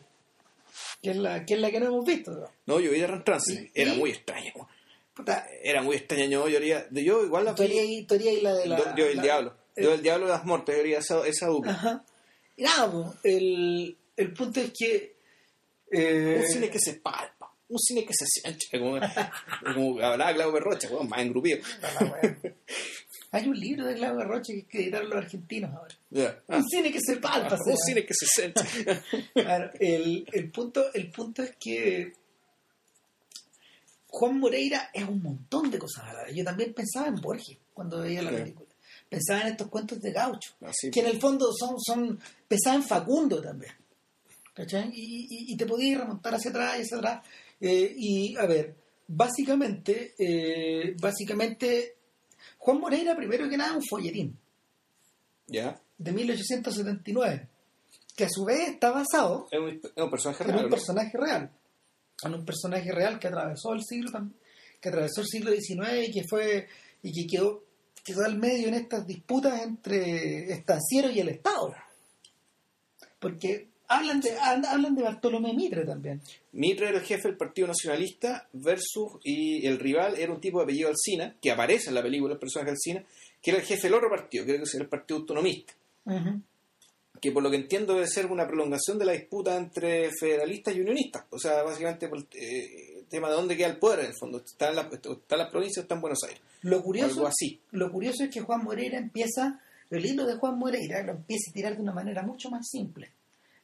que 1.02 1.10
es 1.10 1.16
la 1.16 1.44
que, 1.44 1.54
es 1.54 1.60
la 1.60 1.70
que 1.72 1.80
no 1.80 1.86
hemos 1.86 2.04
visto. 2.04 2.30
¿no? 2.32 2.46
No, 2.66 2.78
yo 2.80 2.92
vi 2.92 3.00
de 3.00 3.08
Trance, 3.24 3.70
Y- 3.74 3.80
era 3.80 3.94
y- 3.94 3.98
muy 3.98 4.10
extraño. 4.10 4.52
Puta, 5.14 5.44
Era 5.64 5.82
muy 5.82 5.96
extraño, 5.96 6.24
yo, 6.28 6.48
yo, 6.48 6.58
haría- 6.58 6.86
de- 6.88 7.02
yo 7.02 7.24
igual 7.24 7.46
la 7.46 7.54
tú 7.56 7.62
harías 7.64 8.42
la 8.42 8.54
de 8.54 8.66
la... 8.68 8.78
Yo, 8.78 8.84
yo 8.96 9.06
el 9.06 9.16
la- 9.16 9.22
diablo. 9.22 9.54
Yo 9.76 9.94
el 9.94 10.02
diablo 10.02 10.26
de 10.26 10.32
las 10.32 10.44
muertes, 10.44 10.74
yo 10.74 10.80
haría 10.82 10.98
esa, 10.98 11.26
esa 11.26 11.46
dupla. 11.46 11.72
Ajá. 11.72 12.04
Y 12.60 12.62
nada, 12.62 13.18
el, 13.24 13.96
el 14.16 14.32
punto 14.34 14.60
es 14.60 14.70
que... 14.78 15.16
eh, 15.90 16.42
Un 16.44 16.46
cine 16.52 16.68
que 16.68 16.78
se 16.78 16.94
palpa, 16.94 17.50
un 17.68 17.78
cine 17.78 18.04
que 18.04 18.12
se 18.12 18.26
siente, 18.26 18.66
como, 18.78 19.00
como 19.74 20.00
hablaba 20.04 20.34
Claudio 20.34 20.60
Rocha, 20.60 20.88
weón, 20.90 21.08
más 21.08 21.20
engrupido. 21.20 21.58
Hay 23.32 23.46
un 23.48 23.58
libro 23.58 23.86
de 23.86 23.94
Claudio 23.94 24.24
Roche 24.24 24.52
que 24.52 24.58
hay 24.58 24.64
que 24.64 24.82
editar 24.82 25.04
los 25.04 25.16
argentinos 25.16 25.72
ahora. 25.72 25.94
Ya. 26.10 26.42
Ah, 26.48 26.56
Un 26.58 26.68
cine 26.68 26.90
que 26.92 26.98
se 27.00 27.16
palpa. 27.16 27.56
un 27.64 27.64
se 27.64 27.76
cine 27.86 28.04
que 28.04 28.12
se 28.14 28.26
siente. 28.26 28.60
Claro, 29.34 29.70
el, 29.78 30.26
el, 30.32 30.50
punto, 30.50 30.92
el 30.92 31.10
punto 31.12 31.42
es 31.44 31.54
que 31.58 32.12
Juan 34.08 34.38
Moreira 34.38 34.90
es 34.92 35.04
un 35.04 35.22
montón 35.22 35.70
de 35.70 35.78
cosas 35.78 36.04
a 36.04 36.12
la 36.12 36.24
vez. 36.24 36.34
Yo 36.34 36.44
también 36.44 36.74
pensaba 36.74 37.06
en 37.08 37.14
Borges 37.16 37.56
cuando 37.72 38.00
veía 38.00 38.20
la 38.20 38.32
película. 38.32 38.68
Pensaba 39.10 39.42
en 39.42 39.48
estos 39.48 39.66
cuentos 39.68 40.00
de 40.00 40.12
gaucho, 40.12 40.54
Así. 40.62 40.90
que 40.90 41.00
en 41.00 41.06
el 41.08 41.20
fondo 41.20 41.50
son, 41.52 41.74
son 41.80 42.18
pensaba 42.48 42.76
en 42.76 42.84
Facundo 42.84 43.42
también. 43.42 43.72
¿Cachai? 44.54 44.88
Y, 44.94 45.26
y- 45.28 45.52
y 45.52 45.56
te 45.56 45.66
podías 45.66 46.00
remontar 46.00 46.34
hacia 46.34 46.50
atrás 46.50 46.78
y 46.78 46.82
hacia 46.82 46.96
atrás. 46.98 47.26
Eh, 47.60 47.92
y 47.96 48.36
a 48.36 48.46
ver, 48.46 48.74
básicamente, 49.08 50.14
eh, 50.18 50.94
básicamente, 51.00 51.96
Juan 52.58 52.78
Moreira 52.80 53.16
primero 53.16 53.48
que 53.48 53.56
nada 53.56 53.76
un 53.76 53.82
folletín 53.84 54.38
Ya. 55.46 55.80
de 55.98 56.12
1879, 56.12 57.48
que 58.16 58.24
a 58.24 58.28
su 58.30 58.44
vez 58.44 58.68
está 58.70 58.90
basado 58.90 59.48
Es 59.50 59.58
un, 59.58 59.80
un 59.96 60.10
personaje 60.10 60.42
en 60.44 60.48
real. 60.50 60.64
un 60.64 60.70
¿no? 60.70 60.76
personaje 60.76 61.18
real. 61.18 61.50
En 62.22 62.34
un 62.34 62.44
personaje 62.44 62.92
real 62.92 63.18
que 63.18 63.28
atravesó 63.28 63.72
el 63.72 63.82
siglo 63.82 64.10
que 64.80 64.88
atravesó 64.88 65.20
el 65.22 65.26
siglo 65.26 65.50
XIX 65.52 66.08
y 66.08 66.12
que 66.12 66.22
fue 66.28 66.68
y 67.02 67.12
que 67.12 67.26
quedó, 67.36 67.64
quedó 68.04 68.24
al 68.24 68.38
medio 68.38 68.68
en 68.68 68.74
estas 68.74 69.06
disputas 69.06 69.62
entre 69.62 70.52
estancieros 70.52 71.14
y 71.14 71.20
el 71.20 71.28
Estado. 71.28 71.74
Porque 73.18 73.68
hablan 73.88 74.20
de 74.20 74.38
hablan 74.38 74.94
de 74.94 75.02
Bartolomé 75.02 75.52
Mitre 75.52 75.84
también. 75.84 76.22
Mitre 76.52 76.88
era 76.88 76.98
el 76.98 77.04
jefe 77.04 77.28
del 77.28 77.36
Partido 77.36 77.68
Nacionalista 77.68 78.48
versus 78.52 79.18
y 79.24 79.66
el 79.66 79.78
rival 79.78 80.16
era 80.16 80.32
un 80.32 80.40
tipo 80.40 80.58
de 80.58 80.64
apellido 80.64 80.88
Alcina, 80.88 81.36
que 81.40 81.50
aparece 81.50 81.88
en 81.88 81.94
la 81.94 82.02
película, 82.02 82.34
el 82.34 82.40
personaje 82.40 82.70
Alcina, 82.70 83.04
que 83.42 83.50
era 83.50 83.60
el 83.60 83.66
jefe 83.66 83.88
del 83.88 83.94
otro 83.94 84.08
partido, 84.08 84.44
creo 84.44 84.58
que 84.58 84.62
es 84.64 84.74
el 84.74 84.88
Partido 84.88 85.20
Autonomista, 85.20 85.74
que 87.20 87.32
por 87.32 87.42
lo 87.42 87.50
que 87.50 87.56
entiendo 87.56 87.94
debe 87.94 88.06
ser 88.06 88.26
una 88.26 88.46
prolongación 88.46 88.98
de 88.98 89.04
la 89.04 89.12
disputa 89.12 89.56
entre 89.56 90.10
federalistas 90.18 90.74
y 90.74 90.80
unionistas. 90.80 91.24
O 91.30 91.38
sea, 91.38 91.62
básicamente 91.62 92.08
eh, 92.34 92.89
tema 93.10 93.28
de 93.28 93.34
dónde 93.34 93.56
queda 93.56 93.66
el 93.68 93.76
poder 93.76 94.00
en 94.00 94.06
el 94.06 94.14
fondo. 94.14 94.38
¿Está 94.38 94.70
en, 94.70 94.76
la, 94.76 94.82
está 94.82 95.08
en 95.34 95.38
las 95.38 95.50
provincias 95.50 95.78
o 95.78 95.80
está 95.82 95.94
en 95.96 96.00
Buenos 96.00 96.22
Aires? 96.24 96.40
Lo 96.62 96.76
Algo 96.76 96.84
curioso, 96.86 97.26
así. 97.26 97.60
lo 97.72 97.92
curioso 97.92 98.24
es 98.24 98.30
que 98.30 98.40
Juan 98.40 98.64
Moreira 98.64 98.96
empieza, 98.96 99.60
el 99.90 100.06
hilo 100.06 100.24
de 100.24 100.36
Juan 100.36 100.58
Moreira 100.58 101.02
lo 101.02 101.12
empieza 101.12 101.50
a 101.50 101.52
tirar 101.52 101.76
de 101.76 101.82
una 101.82 101.92
manera 101.92 102.22
mucho 102.22 102.48
más 102.50 102.66
simple. 102.68 103.10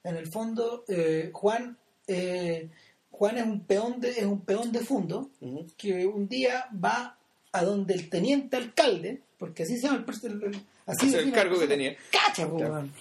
En 0.04 0.16
el 0.16 0.30
fondo, 0.30 0.84
eh, 0.88 1.30
Juan, 1.32 1.76
eh, 2.06 2.68
Juan 3.10 3.38
es 3.38 3.44
un 3.46 3.60
peón 3.60 4.00
de, 4.00 4.10
es 4.10 4.24
un 4.24 4.40
peón 4.42 4.70
de 4.72 4.80
fondo 4.80 5.30
que 5.76 6.06
un 6.06 6.28
día 6.28 6.66
va 6.72 7.16
a 7.52 7.64
donde 7.64 7.94
el 7.94 8.10
teniente 8.10 8.56
alcalde, 8.56 9.22
porque 9.38 9.62
así 9.62 9.76
se 9.78 9.86
llama 9.88 10.04
el, 10.22 10.30
el- 10.32 10.42
el- 10.54 10.60
así 10.86 11.08
es 11.08 11.14
el 11.14 11.32
cargo 11.32 11.58
que 11.58 11.66
tenía. 11.66 11.96
Cacha, 12.12 12.48
po, 12.48 12.56
Claro. 12.58 12.74
weón. 12.74 12.92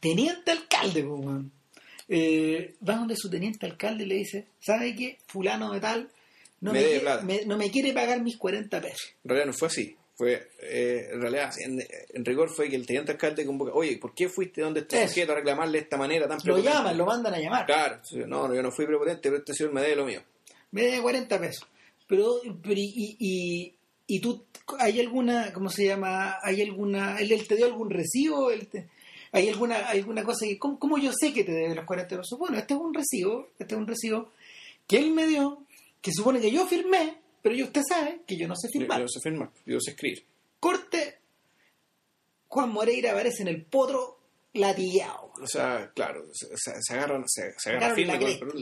Teniente 0.00 0.50
alcalde, 0.50 1.02
po, 1.04 1.14
weón. 1.14 1.52
Eh, 2.08 2.74
va 2.88 2.96
donde 2.96 3.16
su 3.16 3.28
teniente 3.28 3.66
alcalde 3.66 4.04
y 4.04 4.06
le 4.06 4.14
dice, 4.16 4.46
¿sabe 4.60 4.94
qué? 4.94 5.18
Fulano 5.26 5.72
de 5.72 5.80
tal 5.80 6.08
no 6.60 6.72
Me 6.72 6.82
quiere, 6.84 7.00
plata". 7.00 7.24
me- 7.24 7.44
no 7.44 7.56
me 7.58 7.70
quiere 7.70 7.92
pagar 7.92 8.22
mis 8.22 8.36
40 8.36 8.80
pesos. 8.80 9.12
En 9.24 9.28
realidad 9.30 9.46
no 9.46 9.52
fue 9.52 9.68
así. 9.68 9.96
Fue, 10.14 10.48
eh, 10.62 11.10
en 11.12 11.20
realidad, 11.20 11.50
en, 11.58 11.78
en 12.14 12.24
rigor 12.24 12.48
fue 12.48 12.70
que 12.70 12.76
el 12.76 12.86
teniente 12.86 13.12
alcalde 13.12 13.44
convoca, 13.44 13.72
oye, 13.74 13.98
¿por 13.98 14.14
qué 14.14 14.30
fuiste 14.30 14.62
donde 14.62 14.80
este 14.80 15.06
sujeto 15.08 15.32
a 15.32 15.34
reclamarle 15.34 15.76
de 15.78 15.84
esta 15.84 15.98
manera 15.98 16.26
tan 16.26 16.38
Lo 16.38 16.42
prepotente?" 16.44 16.70
llaman, 16.72 16.96
lo 16.96 17.04
mandan 17.04 17.34
a 17.34 17.38
llamar. 17.38 17.66
Claro, 17.66 18.00
no, 18.26 18.48
no, 18.48 18.54
yo 18.54 18.62
no 18.62 18.70
fui 18.70 18.86
prepotente, 18.86 19.20
pero 19.28 19.36
este 19.38 19.52
señor 19.52 19.74
me 19.74 19.82
debe 19.82 19.96
lo 19.96 20.06
mío. 20.06 20.22
Me 20.70 20.82
debe 20.84 21.02
40 21.02 21.38
pesos. 21.38 21.68
Pero, 22.08 22.40
pero 22.62 22.74
y, 22.76 22.84
y, 22.96 23.16
y- 23.18 23.74
y 24.06 24.20
tú, 24.20 24.46
¿hay 24.78 25.00
alguna, 25.00 25.52
cómo 25.52 25.68
se 25.68 25.84
llama? 25.84 26.38
¿Hay 26.42 26.62
alguna, 26.62 27.18
él, 27.18 27.32
él 27.32 27.46
te 27.46 27.56
dio 27.56 27.66
algún 27.66 27.90
recibo? 27.90 28.50
Él 28.50 28.68
te- 28.68 28.88
¿Hay 29.32 29.48
alguna, 29.48 29.76
alguna 29.88 30.24
cosa 30.24 30.46
que, 30.46 30.58
¿cómo, 30.58 30.78
cómo 30.78 30.98
yo 30.98 31.10
sé 31.18 31.32
que 31.32 31.44
te 31.44 31.52
debe 31.52 31.74
los 31.74 31.84
40 31.84 32.16
pesos? 32.16 32.38
Bueno, 32.38 32.56
este 32.58 32.74
es 32.74 32.80
un 32.80 32.94
recibo, 32.94 33.48
este 33.58 33.74
es 33.74 33.78
un 33.80 33.86
recibo 33.86 34.32
que 34.86 34.98
él 34.98 35.10
me 35.10 35.26
dio, 35.26 35.62
que 36.00 36.12
supone 36.12 36.40
que 36.40 36.50
yo 36.50 36.66
firmé, 36.66 37.18
pero 37.42 37.54
yo 37.54 37.64
usted 37.66 37.82
sabe 37.88 38.20
que 38.26 38.36
yo 38.36 38.46
no 38.48 38.54
sé 38.56 38.68
firmar. 38.68 39.00
yo 39.00 39.08
sé 39.08 39.20
firmar, 39.20 39.50
yo 39.64 39.78
sé 39.80 39.90
escribir. 39.92 40.24
Corte, 40.60 41.18
Juan 42.48 42.70
Moreira 42.70 43.12
aparece 43.12 43.42
en 43.42 43.48
el 43.48 43.62
potro 43.64 44.18
latillado. 44.54 45.32
O 45.42 45.46
sea, 45.46 45.90
claro, 45.94 46.24
se, 46.32 46.46
se- 46.56 46.80
se 46.80 46.94
agarran, 46.94 47.24
se, 47.26 47.52
se 47.58 47.70
Agarran 47.70 47.90
agarra 47.90 47.94
firme 47.94 48.12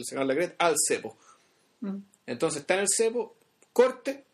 se 0.05 0.15
agarran 0.17 0.39
la 0.39 0.55
al 0.59 0.75
cepo. 0.89 1.17
Mm. 1.81 1.97
Entonces 2.27 2.61
está 2.62 2.75
en 2.75 2.81
el 2.81 2.89
cepo, 2.89 3.37
corte, 3.73 4.25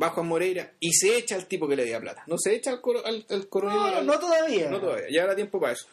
va 0.00 0.10
Juan 0.10 0.28
Moreira 0.28 0.72
y 0.80 0.92
se 0.92 1.16
echa 1.18 1.34
al 1.36 1.46
tipo 1.46 1.66
que 1.68 1.76
le 1.76 1.84
día 1.84 2.00
plata. 2.00 2.22
No 2.26 2.36
se 2.38 2.54
echa 2.54 2.70
al, 2.70 2.80
coro- 2.80 3.04
al, 3.04 3.24
al 3.28 3.48
coronel. 3.48 3.76
No, 3.78 3.84
al- 3.84 4.06
no 4.06 4.18
todavía. 4.18 4.70
no 4.70 4.80
todavía, 4.80 5.06
ya 5.10 5.22
habrá 5.22 5.34
tiempo 5.36 5.60
para 5.60 5.72
eso. 5.72 5.86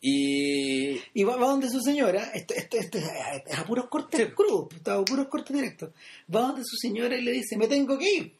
Y 0.00 1.00
Y 1.14 1.24
va, 1.24 1.36
va 1.36 1.48
donde 1.48 1.68
su 1.68 1.80
señora, 1.80 2.30
esto, 2.34 2.54
esto, 2.54 2.76
esto 2.78 2.98
es 2.98 3.04
a- 3.04 3.36
es 3.36 3.58
a 3.58 3.64
puros 3.64 3.88
cortes 3.88 4.20
Sí. 4.28 4.32
crudos, 4.34 4.68
a 4.86 5.04
puros 5.04 5.28
cortes 5.28 5.54
directos. 5.56 5.90
Va 6.34 6.40
donde 6.42 6.62
su 6.64 6.76
señora 6.76 7.16
y 7.16 7.22
le 7.22 7.32
dice, 7.32 7.56
me 7.56 7.66
tengo 7.68 7.98
que 7.98 8.10
ir. 8.12 8.32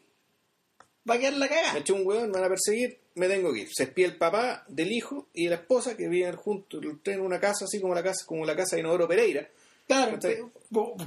va 1.09 1.15
a 1.15 1.19
quedar 1.19 1.33
la 1.35 1.47
Me 1.47 1.49
cagada. 1.49 1.79
eché 1.79 1.93
un 1.95 2.07
hueón, 2.07 2.27
me 2.31 2.35
van 2.35 2.45
a 2.45 2.49
perseguir, 2.49 2.99
me 3.15 3.29
tengo 3.29 3.51
que 3.53 3.61
ir. 3.61 3.69
Se 3.73 3.85
espía 3.85 4.05
el 4.07 4.17
papá 4.19 4.65
del 4.69 4.93
hijo 4.93 5.27
y 5.33 5.45
de 5.45 5.51
la 5.51 5.57
esposa 5.57 5.97
que 5.97 6.07
viven 6.07 6.37
juntos 6.37 6.83
en 7.07 7.21
una 7.21 7.41
casa, 7.41 7.65
así 7.65 7.81
como 7.81 7.95
la 7.95 8.03
casa, 8.03 8.27
como 8.27 8.45
la 8.45 8.55
casa 8.55 8.77
de 8.77 8.81
Inodoro 8.81 9.09
Pereira. 9.09 9.49
Claro, 9.89 10.19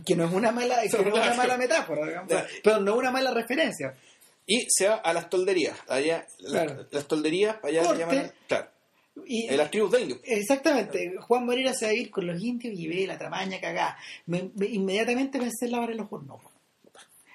que 0.05 0.15
no 0.15 0.25
es 0.25 0.33
una 0.33 0.51
mala, 0.51 0.81
que 0.81 0.89
no 0.89 0.97
es 0.99 1.05
una 1.05 1.11
Claro. 1.21 1.35
mala 1.37 1.57
metáfora, 1.57 2.05
digamos. 2.07 2.27
Claro. 2.29 2.47
pero 2.63 2.79
no 2.81 2.91
es 2.93 2.97
una 2.97 3.11
mala 3.11 3.31
referencia. 3.31 3.93
Y 4.47 4.65
se 4.69 4.87
va 4.89 4.95
a 4.95 5.13
las 5.13 5.29
tolderías. 5.29 5.77
Allá, 5.87 6.25
la- 6.39 6.65
Claro. 6.65 6.87
las 6.91 7.07
tolderías, 7.07 7.57
allá 7.63 7.83
Corte. 7.83 7.93
le 7.93 7.99
llaman. 7.99 8.31
Claro, 8.47 8.67
Y, 9.25 9.47
en 9.47 9.57
las 9.57 9.69
tribus 9.69 9.91
de 9.91 10.01
indios. 10.01 10.19
Exactamente, 10.23 11.13
Juan 11.19 11.45
Moreira 11.45 11.73
se 11.73 11.85
va 11.85 11.91
a 11.91 11.93
ir 11.93 12.09
con 12.09 12.25
los 12.25 12.41
indios 12.41 12.73
y 12.75 12.87
ve 12.87 13.05
la 13.05 13.17
tramaña 13.17 13.59
cagada. 13.61 13.97
Me, 14.25 14.49
me- 14.55 14.65
inmediatamente 14.67 15.37
pensé 15.37 15.65
en 15.65 15.71
la 15.73 15.79
hora 15.79 15.91
de 15.91 15.95
los 15.97 16.07
hornos. 16.11 16.39
weón. 16.41 16.51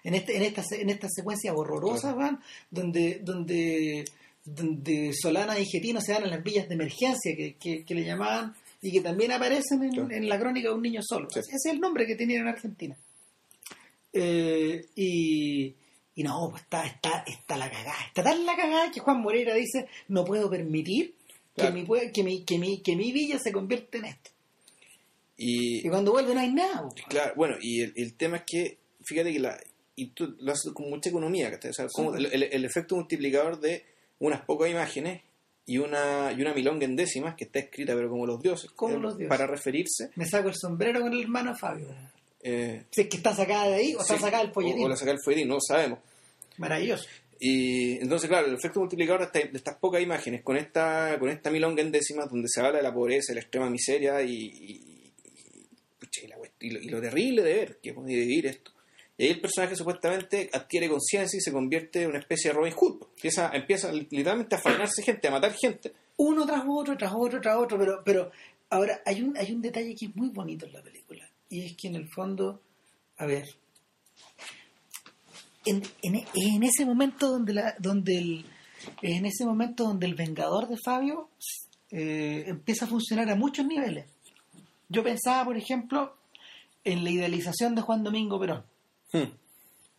En, 0.03 0.15
este, 0.15 0.37
en, 0.37 0.43
esta, 0.43 0.63
en 0.73 0.91
esta 0.91 1.09
secuencia 1.09 1.53
horrorosa, 1.55 2.15
weón, 2.15 2.41
donde, 2.71 3.21
donde, 3.23 4.05
donde 4.45 5.13
Solana 5.15 5.59
y 5.59 5.67
Getino 5.67 6.01
se 6.01 6.13
dan 6.13 6.25
en 6.25 6.31
las 6.31 6.43
villas 6.43 6.69
de 6.69 6.75
emergencia 6.75 7.37
que, 7.37 7.55
que- 7.57 7.85
que 7.85 7.95
le 7.95 8.05
llamaban 8.05 8.55
y 8.89 8.93
que 8.93 9.01
también 9.01 9.33
aparecen 9.33 9.83
en, 9.83 9.91
Claro. 9.91 10.11
en 10.11 10.29
la 10.29 10.39
crónica 10.39 10.69
de 10.69 10.75
un 10.75 10.83
niño 10.83 11.01
solo. 11.03 11.29
Sí. 11.31 11.41
Ese 11.41 11.51
es 11.57 11.67
el 11.73 11.81
nombre 11.81 12.07
que 12.07 12.15
tenían 12.17 12.43
en 12.43 12.49
Argentina. 12.49 12.97
Eh, 14.13 14.87
y, 14.95 15.75
y 16.15 16.23
no, 16.23 16.49
pues 16.51 16.63
está, 16.63 16.87
está, 16.87 17.25
está 17.27 17.57
la 17.57 17.71
cagada. 17.71 17.97
Está 18.09 18.23
tan 18.23 18.47
la 18.47 18.57
cagada 18.57 18.91
que 18.91 19.01
Juan 19.01 19.21
Moreira 19.21 19.55
dice, 19.55 19.89
no 20.09 20.25
puedo 20.25 20.49
permitir 20.49 21.15
que, 21.57 21.71
mi, 21.71 21.85
que, 22.13 22.23
mi, 22.23 22.45
que, 22.45 22.59
mi, 22.59 22.83
que 22.83 22.97
mi 22.97 23.13
villa 23.13 23.39
se 23.39 23.53
convierta 23.53 23.99
en 23.99 24.05
esto. 24.07 24.31
Y, 25.37 25.87
Y 25.87 25.91
cuando 25.91 26.13
vuelve 26.13 26.35
no 26.35 26.41
hay 26.41 26.53
nada. 26.53 26.81
weón. 26.83 26.93
claro, 27.09 27.33
bueno, 27.37 27.57
y 27.61 27.83
el, 27.83 27.93
el 27.97 28.15
tema 28.15 28.39
es 28.39 28.45
que, 28.47 28.79
fíjate 29.05 29.33
que 29.33 29.41
la. 29.41 29.59
Y 29.99 30.09
tú 30.09 30.37
lo 30.41 30.53
haces 30.53 30.73
con 30.73 30.91
mucha 30.91 31.09
economía. 31.09 31.51
O 31.69 31.73
sea, 31.73 31.87
como 31.89 32.15
el 32.15 32.65
efecto 32.67 32.97
multiplicador 32.97 33.59
de 33.61 33.85
unas 34.19 34.43
pocas 34.43 34.71
imágenes 34.71 35.23
y 35.67 35.79
una, 35.79 36.33
y 36.33 36.41
una 36.41 36.55
milonga 36.55 36.85
en 36.85 36.95
décimas 36.97 37.35
que 37.35 37.45
está 37.45 37.59
escrita, 37.59 37.95
pero 37.95 38.09
como 38.09 38.25
los 38.27 38.41
dioses. 38.41 38.71
Como 38.71 38.95
eh, 38.97 38.99
los 39.01 39.19
dioses. 39.19 39.29
Para 39.37 39.47
referirse. 39.47 40.11
Me 40.15 40.25
saco 40.25 40.49
el 40.49 40.55
sombrero 40.55 41.01
con 41.01 41.13
el 41.13 41.23
hermano 41.23 41.55
Fabio. 41.57 41.89
eh, 42.43 42.85
Si 42.91 43.01
es 43.03 43.09
que 43.09 43.17
está 43.17 43.35
sacada 43.35 43.69
de 43.69 43.75
ahí 43.75 43.95
o 43.95 44.01
está 44.01 44.15
sí, 44.17 44.21
sacada 44.23 44.43
del 44.43 44.51
o, 44.53 44.55
folletín. 44.55 44.85
o 44.85 44.89
la 44.89 44.97
saca 44.97 45.11
el 45.11 45.21
folletín, 45.23 45.49
no 45.49 45.59
sabemos. 45.61 45.99
Maravilloso. 46.59 47.07
Y 47.39 47.99
entonces, 47.99 48.29
claro, 48.31 48.47
el 48.47 48.55
efecto 48.55 48.81
multiplicador 48.81 49.21
de, 49.21 49.27
esta- 49.27 49.51
de 49.53 49.59
estas 49.59 49.75
pocas 49.77 50.01
imágenes, 50.01 50.43
con 50.43 50.57
esta, 50.57 51.19
con 51.19 51.29
esta 51.29 51.51
milonga 51.51 51.83
en 51.83 51.93
décimas, 51.93 52.31
donde 52.31 52.49
se 52.49 52.61
habla 52.61 52.79
de 52.79 52.83
la 52.83 52.95
pobreza, 52.95 53.33
de 53.33 53.35
la 53.35 53.41
extrema 53.43 53.69
miseria 53.69 54.23
y, 54.23 54.33
y, 54.33 54.73
y- 54.73 55.13
y 56.61 56.89
lo, 56.89 57.01
terrible 57.01 57.43
de 57.43 57.55
ver, 57.55 57.79
que 57.83 57.93
de 57.93 58.01
vivir 58.03 58.47
esto. 58.47 58.71
Y 59.19 59.25
ahí 59.25 59.31
el 59.31 59.41
personaje 59.41 59.77
supuestamente 59.77 60.51
adquiere 60.53 60.89
conciencia 60.89 61.37
y 61.37 61.41
se 61.41 61.53
convierte 61.53 62.03
en 62.03 62.11
una 62.11 62.19
especie 62.19 62.51
de 62.51 62.57
Robin 62.57 62.75
Hood. 62.75 63.03
Empieza, 63.17 63.51
empieza 63.55 63.93
literalmente 63.93 64.57
a 64.57 64.59
faenarse 64.59 65.03
gente, 65.03 65.29
a 65.29 65.31
matar 65.31 65.55
gente. 65.55 65.93
Uno 66.19 66.45
tras 66.47 66.65
otro, 66.69 66.97
tras 66.97 67.13
otro, 67.15 67.41
tras 67.41 67.57
otro, 67.57 67.79
pero, 67.79 68.03
pero 68.05 68.31
ahora 68.71 69.01
hay 69.07 69.23
un, 69.23 69.37
hay 69.37 69.53
un 69.53 69.63
detalle 69.63 69.95
que 69.99 70.07
es 70.07 70.17
muy 70.17 70.29
bonito 70.29 70.67
en 70.67 70.73
la 70.73 70.83
película. 70.83 71.29
Y 71.49 71.65
es 71.65 71.77
que 71.77 71.89
en 71.89 71.95
el 71.97 72.09
fondo, 72.09 72.61
a 73.17 73.27
ver, 73.27 73.47
en, 75.65 75.83
en, 76.03 76.15
en 76.35 76.63
ese 76.63 76.85
momento 76.85 77.31
donde 77.31 77.55
la, 77.55 77.75
donde 77.79 78.19
el, 78.19 78.45
en 79.03 79.27
ese 79.27 79.45
momento 79.45 79.85
donde 79.85 80.07
el 80.07 80.15
vengador 80.15 80.69
de 80.69 80.77
Fabio 80.83 81.31
eh, 81.91 82.45
empieza 82.47 82.85
a 82.85 82.89
funcionar 82.89 83.31
a 83.31 83.37
muchos 83.37 83.67
niveles. 83.67 84.07
Yo 84.89 85.03
pensaba, 85.03 85.45
por 85.45 85.57
ejemplo, 85.57 86.17
en 86.85 87.03
la 87.03 87.11
idealización 87.11 87.75
de 87.75 87.83
Juan 87.83 88.05
Domingo 88.05 88.39
Perón. 88.39 88.65
Hmm. 89.13 89.31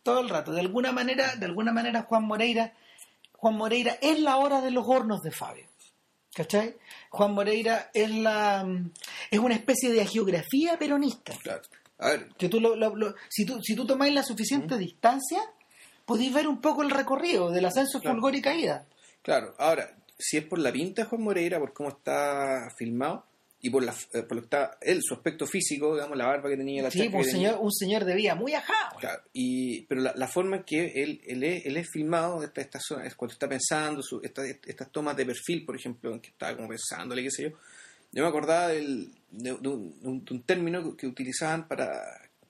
todo 0.02 0.20
el 0.20 0.28
rato. 0.28 0.52
De 0.52 0.60
alguna 0.60 0.92
manera, 0.92 1.34
de 1.36 1.46
alguna 1.46 1.72
manera 1.72 2.02
Juan 2.02 2.24
Moreira, 2.24 2.72
Juan 3.32 3.54
Moreira 3.56 3.98
es 4.00 4.18
la 4.20 4.36
hora 4.36 4.60
de 4.60 4.70
los 4.70 4.84
hornos 4.86 5.20
de 5.22 5.30
Fabio. 5.30 5.66
¿Cachai? 6.34 6.76
Juan 7.10 7.32
Moreira 7.32 7.90
es 7.92 8.10
la 8.10 8.64
mm, 8.64 8.90
es 9.30 9.38
una 9.38 9.54
especie 9.54 9.90
de 9.92 10.06
geografía 10.06 10.78
peronista. 10.78 11.32
Claro. 11.42 11.62
A 11.98 12.08
ver, 12.10 12.28
Que 12.38 12.48
tú 12.48 12.60
lo- 12.60 12.76
lo- 12.76 12.94
lo- 12.94 13.14
si 13.28 13.44
tú 13.44 13.60
si 13.62 13.74
tú 13.74 13.84
tomáis 13.86 14.14
la 14.14 14.22
suficiente 14.22 14.78
distancia, 14.78 15.40
podéis 16.04 16.32
ver 16.32 16.46
un 16.46 16.60
poco 16.60 16.82
el 16.82 16.90
recorrido 16.90 17.50
del 17.50 17.64
ascenso, 17.64 18.00
Claro. 18.00 18.14
fulgor 18.16 18.36
y 18.36 18.42
caída. 18.42 18.86
Claro, 19.22 19.54
ahora, 19.58 19.90
si 20.16 20.36
es 20.36 20.44
por 20.44 20.58
la 20.60 20.70
pinta 20.70 21.02
de 21.02 21.08
Juan 21.08 21.22
Moreira, 21.22 21.58
por 21.58 21.72
cómo 21.72 21.88
está 21.88 22.70
filmado 22.76 23.26
y 23.60 23.70
por, 23.70 23.82
la, 23.84 23.92
eh, 24.12 24.22
por 24.22 24.36
lo 24.36 24.42
que 24.42 24.46
está 24.46 24.78
él, 24.80 25.00
su 25.02 25.14
aspecto 25.14 25.46
físico, 25.46 25.94
digamos, 25.94 26.16
la 26.16 26.26
barba 26.26 26.48
que 26.48 26.56
tenía, 26.56 26.82
la 26.82 26.90
Sí, 26.90 26.98
pues, 26.98 27.10
que 27.10 27.16
un 27.16 27.22
tenía. 27.24 27.48
señor, 27.50 27.64
un 27.64 27.72
señor 27.72 28.04
de 28.04 28.14
vida 28.14 28.34
muy 28.36 28.52
güey. 28.52 28.62
Claro, 29.00 29.22
y, 29.32 29.82
pero 29.82 30.00
la, 30.00 30.12
la 30.14 30.28
forma 30.28 30.58
en 30.58 30.62
que 30.64 30.92
él, 31.02 31.20
él, 31.26 31.42
es, 31.42 31.66
él 31.66 31.76
es 31.76 31.88
filmado, 31.90 32.42
esta, 32.44 32.60
esta 32.60 32.78
zona, 32.80 33.06
es 33.06 33.14
cuando 33.16 33.32
está 33.32 33.48
pensando, 33.48 34.02
su, 34.02 34.20
esta- 34.22 34.46
estas 34.46 34.90
tomas 34.92 35.16
de 35.16 35.26
perfil, 35.26 35.64
por 35.64 35.74
ejemplo, 35.76 36.12
en 36.12 36.20
que 36.20 36.28
estaba 36.30 36.54
como 36.56 36.68
pensándole, 36.68 37.22
qué 37.24 37.30
sé 37.30 37.42
yo, 37.44 37.48
yo 38.12 38.22
me 38.22 38.28
acordaba 38.28 38.68
del- 38.68 39.08
de, 39.30 39.56
de 39.60 39.68
un, 39.68 40.24
de 40.24 40.32
un- 40.34 40.42
término 40.44 40.82
que, 40.92 40.96
que 40.96 41.06
utilizaban 41.08 41.66
para 41.68 42.00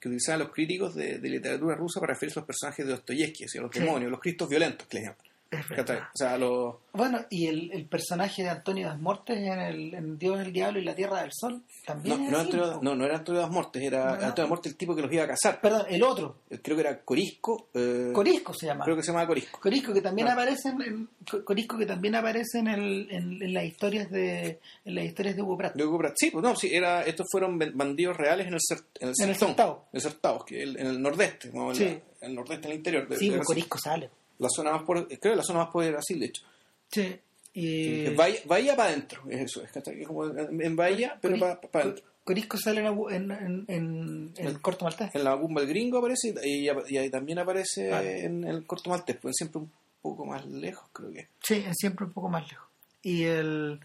que 0.00 0.08
utilizaban 0.08 0.38
los 0.40 0.50
críticos 0.52 0.94
de, 0.94 1.18
de 1.18 1.28
literatura 1.28 1.74
rusa 1.74 1.98
para 1.98 2.12
referirse 2.14 2.38
a 2.38 2.42
los 2.42 2.46
personajes 2.46 2.86
de 2.86 2.92
Dostoyevsky, 2.92 3.46
o 3.46 3.48
sea, 3.48 3.62
los 3.62 3.70
Sí. 3.72 3.80
demonios, 3.80 4.10
los 4.12 4.20
cristos 4.20 4.48
violentos, 4.48 4.86
que 4.86 4.98
le 4.98 5.02
llaman. 5.04 5.18
Es 5.50 5.64
¿Cachai? 5.66 5.76
verdad. 5.96 6.08
O 6.14 6.16
sea, 6.18 6.36
los... 6.36 6.74
Bueno, 6.92 7.20
y 7.30 7.46
el, 7.46 7.72
el 7.72 7.86
personaje 7.86 8.42
de 8.42 8.50
Antonio 8.50 8.86
das 8.86 8.98
Mortes 9.00 9.38
en, 9.38 9.58
el, 9.58 9.94
en 9.94 10.18
Dios, 10.18 10.40
el 10.40 10.52
Diablo 10.52 10.78
y 10.78 10.84
la 10.84 10.94
Tierra 10.94 11.22
del 11.22 11.30
Sol 11.32 11.54
No, 11.54 11.62
también 11.86 12.30
no, 12.30 12.36
así, 12.38 12.50
Antonio- 12.52 12.80
no, 12.82 12.94
no 12.94 13.04
era 13.06 13.16
Antonio 13.16 13.40
das 13.40 13.50
Mortes, 13.50 13.82
era 13.82 13.98
No, 13.98 14.04
no. 14.04 14.12
Antonio 14.26 14.34
das 14.36 14.48
Mortes 14.48 14.72
el 14.72 14.76
tipo 14.78 14.94
que 14.94 15.00
los 15.02 15.10
iba 15.12 15.24
a 15.24 15.28
cazar. 15.28 15.58
Perdón, 15.62 15.86
el 15.88 16.02
otro, 16.02 16.36
Creo 16.62 16.76
que 16.76 16.80
era 16.82 17.00
Corisco. 17.02 17.68
eh, 17.72 18.10
Corisco 18.12 18.52
se 18.52 18.66
llama. 18.66 18.84
Creo 18.84 18.96
que 18.96 19.02
se 19.02 19.06
llamaba 19.08 19.26
Corisco. 19.26 19.58
Corisco 19.58 19.94
que 19.94 20.02
también 20.02 20.28
Ah. 20.28 20.32
aparece 20.32 20.68
en, 20.68 20.82
en- 20.82 21.08
Co- 21.30 21.44
Corisco 21.44 21.78
que 21.78 21.86
también 21.86 22.14
aparece 22.14 22.58
en, 22.58 22.68
el, 22.68 23.08
en, 23.10 23.42
en 23.42 23.54
las 23.54 23.64
historias 23.64 24.10
de 24.10 24.60
en 24.84 24.94
las 24.94 25.04
historias 25.06 25.34
de 25.36 25.42
Hugo 25.42 25.56
Pratt. 25.56 25.74
De 25.74 25.84
Hugo 25.86 25.96
Pratt. 25.98 26.14
Sí, 26.18 26.30
pues 26.30 26.42
no, 26.42 26.54
sí, 26.56 26.68
era, 26.74 27.02
estos 27.04 27.26
fueron 27.30 27.58
bandidos 27.58 28.16
reales 28.18 28.46
en 28.48 28.52
el, 28.54 28.60
cer- 28.60 28.84
en 29.00 29.08
el 29.08 29.14
el 29.30 29.36
Sertón, 29.36 29.54
Sertão. 29.56 29.78
En 29.92 30.00
el 30.38 30.44
que 30.44 30.62
el- 30.62 30.76
en 30.78 30.86
el 30.88 31.00
nordeste, 31.00 31.50
Sí. 31.72 31.84
la- 31.84 32.26
el 32.26 32.34
nordeste, 32.34 32.66
en 32.66 32.72
el 32.72 32.76
interior. 32.78 33.08
de- 33.08 33.16
Sí, 33.16 33.30
de 33.30 33.36
pues. 33.36 33.46
Corisco 33.46 33.78
sale. 33.78 34.10
La 34.38 34.48
zona 34.48 34.72
más 34.72 34.82
por, 34.84 35.06
creo 35.08 35.18
que 35.32 35.36
la 35.36 35.42
zona 35.42 35.60
más 35.60 35.68
pobre 35.70 35.86
de 35.86 35.92
Brasil, 35.92 36.20
de 36.20 36.26
hecho. 36.26 36.42
Sí. 36.90 37.18
Y 37.54 38.04
Que 38.04 38.14
Bahía, 38.16 38.38
Bahía 38.46 38.76
para 38.76 38.90
adentro, 38.90 39.22
es 39.28 39.40
eso, 39.40 39.62
es 39.62 40.06
como 40.06 40.26
en, 40.26 40.76
Bahía, 40.76 41.18
pero 41.20 41.36
Cori- 41.36 41.70
para 41.70 41.84
adentro. 41.84 42.04
Corisco 42.22 42.56
sale 42.58 42.86
en, 42.86 42.96
en, 43.10 43.30
en, 43.32 43.64
en- 43.68 44.32
en 44.36 44.46
el 44.46 44.60
corto 44.60 44.84
maltés. 44.84 45.14
En 45.14 45.24
la 45.24 45.34
Macumba 45.34 45.62
el 45.62 45.66
gringo 45.68 45.98
aparece 45.98 46.34
y, 46.44 46.68
y, 46.68 47.10
también 47.10 47.38
aparece 47.38 47.92
Ah. 47.92 48.02
en 48.02 48.44
el 48.44 48.66
corto 48.66 48.90
maltés, 48.90 49.16
pues 49.16 49.34
siempre 49.36 49.60
un 49.62 49.72
poco 50.02 50.26
más 50.26 50.44
lejos, 50.46 50.88
creo 50.92 51.10
que. 51.10 51.28
Sí, 51.42 51.64
es 51.66 51.74
siempre 51.78 52.04
un 52.04 52.12
poco 52.12 52.28
más 52.28 52.46
lejos. 52.48 52.68
Y 53.02 53.24
el, 53.24 53.80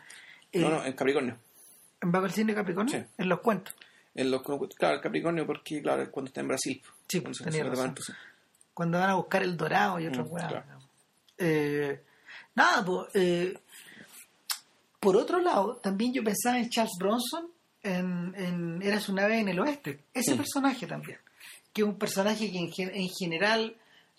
No, 0.54 0.70
no, 0.70 0.86
en 0.86 0.93
Capricornio. 0.93 1.38
en 2.01 2.12
Bajo 2.12 2.26
el 2.26 2.32
Cine 2.34 2.54
Capricornio, 2.54 2.99
Sí. 2.99 3.06
en 3.18 3.30
los 3.30 3.39
cuentos. 3.39 3.74
En 4.14 4.30
los, 4.30 4.43
claro, 4.76 4.95
el 4.95 5.01
Capricornio, 5.01 5.47
porque 5.47 5.82
claro, 5.82 6.12
cuando 6.12 6.28
está 6.28 6.41
en 6.41 6.47
Brasil. 6.49 6.82
Sí, 7.08 7.22
Cuando 7.22 7.34
se- 7.38 7.43
tenía 7.45 7.64
razón. 7.64 7.95
sí. 8.06 8.14
Cuando 8.74 8.99
van 8.99 9.09
a 9.09 9.15
buscar 9.15 9.43
el 9.43 9.55
dorado 9.57 9.99
y 9.99 10.07
otras 10.07 10.28
Mm, 10.28 10.32
weas. 10.32 10.47
claro. 10.47 10.80
Eh, 11.38 12.03
nada, 12.55 12.86
pues, 12.86 13.07
eh, 13.15 13.57
por 14.99 15.17
otro 15.17 15.39
lado, 15.39 15.78
también 15.78 16.13
yo 16.13 16.24
pensaba 16.24 16.57
en 16.59 16.69
Charles 16.69 16.93
Bronson 16.97 17.49
en, 17.82 18.34
en 18.38 18.82
Eras 18.82 19.09
una 19.09 19.28
vez 19.28 19.41
en 19.41 19.49
el 19.49 19.59
oeste. 19.59 20.05
Ese 20.13 20.34
Mm. 20.34 20.38
personaje 20.38 20.88
también, 20.88 21.19
que 21.74 21.82
es 21.82 21.88
un 21.88 21.97
personaje 21.97 22.49
que 22.51 22.57
en, 22.57 22.71
en 22.95 23.09
general 23.09 23.76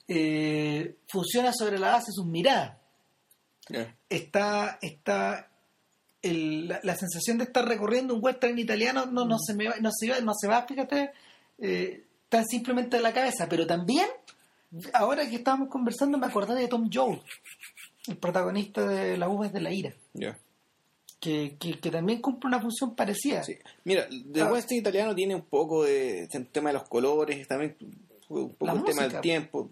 eh, 0.07 0.97
funciona 1.09 1.51
sobre 1.55 1.79
la 1.79 1.93
base 1.93 2.09
de 2.09 2.13
sus 2.13 2.27
miradas. 2.27 2.77
Está, 4.11 4.79
está 4.83 5.49
el- 6.21 6.69
la, 6.69 6.81
la 6.83 6.97
sensación 6.97 7.39
de 7.39 7.45
estar 7.45 7.67
recorriendo 7.67 8.15
un 8.15 8.23
western 8.23 8.59
italiano 8.59 9.07
no, 9.07 9.25
Mm. 9.25 9.29
no, 9.29 9.39
se, 9.39 9.55
me 9.55 9.69
va, 9.69 9.77
no, 9.81 9.91
se 9.93 10.11
va, 10.11 10.21
no 10.21 10.33
se 10.35 10.47
va, 10.49 10.67
fíjate, 10.67 11.13
eh, 11.59 12.05
tan 12.29 12.45
simplemente 12.47 12.97
de 12.99 13.03
la 13.03 13.13
cabeza, 13.15 13.49
pero 13.49 13.67
también, 13.67 14.09
ahora 14.93 15.29
que 15.29 15.37
estábamos 15.37 15.69
conversando, 15.69 16.19
me 16.19 16.27
acordé 16.27 16.55
de 16.55 16.69
Tom 16.69 16.89
Jones, 16.93 17.21
el 18.07 18.17
protagonista 18.17 18.87
de 18.87 19.17
Las 19.17 19.29
Uvas 19.29 19.53
de 19.53 19.61
la 19.61 19.73
Ira, 19.73 19.95
Ya. 20.13 20.39
que, 21.21 21.57
que, 21.59 21.79
que 21.81 21.91
también 21.91 22.21
cumple 22.21 22.49
una 22.49 22.61
función 22.61 22.95
parecida. 22.95 23.43
Sí. 23.43 23.57
Mira, 23.85 24.07
The 24.33 24.43
Ah. 24.43 24.53
Western 24.53 24.79
italiano 24.81 25.15
tiene 25.15 25.35
un 25.35 25.43
poco 25.43 25.85
de 25.85 26.25
el 26.31 26.47
tema 26.49 26.71
de 26.71 26.75
los 26.75 26.89
colores, 26.89 27.47
también 27.49 27.77
un 28.29 28.51
poco 28.55 28.67
La 28.67 28.73
el 28.73 28.85
tema 28.85 29.03
del 29.09 29.21
tiempo. 29.21 29.71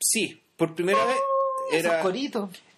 Sí, 0.00 0.40
por 0.56 0.74
primera 0.74 1.04
vez 1.06 1.16
era... 1.72 2.02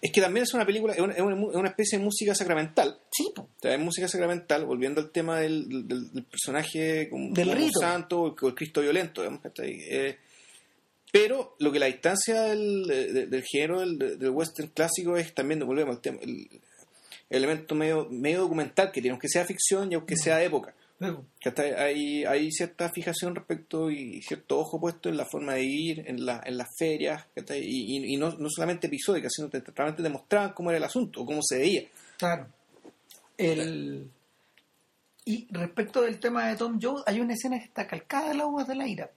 Es 0.01 0.11
que 0.11 0.21
también 0.21 0.43
es 0.43 0.53
una 0.53 0.65
película, 0.65 0.93
es 0.93 0.99
una, 0.99 1.13
es 1.13 1.19
una- 1.21 1.35
es 1.49 1.55
una 1.55 1.69
especie 1.69 1.97
de 1.97 2.05
música 2.05 2.33
sacramental. 2.35 2.99
Sí, 3.11 3.31
po. 3.35 3.41
O 3.43 3.49
sea, 3.61 3.73
es 3.73 3.79
música 3.79 4.07
sacramental, 4.07 4.65
volviendo 4.65 5.01
al 5.01 5.09
tema 5.11 5.39
del, 5.39 5.87
del- 5.87 6.11
del 6.13 6.23
personaje 6.23 7.09
como, 7.09 7.33
Del 7.33 7.49
como 7.49 7.59
rito. 7.59 7.79
santo 7.79 8.21
o 8.21 8.47
el 8.47 8.55
Cristo 8.55 8.81
violento, 8.81 9.21
digamos, 9.21 9.41
¿cachai? 9.41 9.71
Eh, 9.89 10.17
pero 11.11 11.55
lo 11.59 11.71
que 11.71 11.79
la 11.79 11.85
distancia 11.87 12.41
del, 12.43 12.83
de- 12.85 13.27
del 13.27 13.43
género 13.43 13.79
del, 13.79 13.97
del 14.19 14.29
western 14.29 14.69
clásico 14.69 15.17
es 15.17 15.33
también, 15.33 15.59
volvemos 15.65 15.95
al 15.95 16.01
tema, 16.01 16.19
el, 16.21 16.47
el 17.29 17.43
elemento 17.43 17.75
medio, 17.75 18.07
medio 18.09 18.41
documental 18.41 18.91
que 18.91 19.01
tiene, 19.01 19.13
aunque 19.13 19.29
sea 19.29 19.45
ficción 19.45 19.91
y 19.91 19.95
aunque 19.95 20.15
sea 20.15 20.43
época. 20.43 20.73
¿Cachai? 21.43 21.73
Hay, 21.75 22.25
hay 22.25 22.51
cierta 22.51 22.89
fijación 22.89 23.35
respecto 23.35 23.91
y 23.91 24.19
cierto 24.23 24.57
ojo 24.57 24.79
puesto 24.79 25.09
en 25.09 25.17
la 25.17 25.25
forma 25.25 25.53
de 25.53 25.63
ir, 25.63 26.03
en, 26.07 26.25
la, 26.25 26.41
en 26.43 26.57
las 26.57 26.69
ferias, 26.75 27.23
y, 27.35 27.53
y, 27.53 28.13
y 28.13 28.17
no, 28.17 28.31
no 28.31 28.49
solamente 28.49 28.87
episódicas, 28.87 29.31
sino 29.35 29.47
que 29.47 29.61
realmente 29.75 30.01
demostraban 30.01 30.53
cómo 30.53 30.71
era 30.71 30.77
el 30.77 30.83
asunto, 30.83 31.23
cómo 31.23 31.41
se 31.43 31.59
veía. 31.59 31.83
Claro. 32.17 32.47
El... 33.37 34.09
Y 35.23 35.45
respecto 35.51 36.01
del 36.01 36.19
tema 36.19 36.47
de 36.47 36.55
Tom 36.55 36.79
Jones, 36.81 37.03
hay 37.05 37.19
una 37.19 37.33
escena 37.33 37.59
que 37.59 37.65
está 37.65 37.85
calcada 37.85 38.29
de 38.29 38.35
las 38.35 38.47
uvas 38.47 38.67
de 38.67 38.75
la 38.75 38.87
ira. 38.87 39.11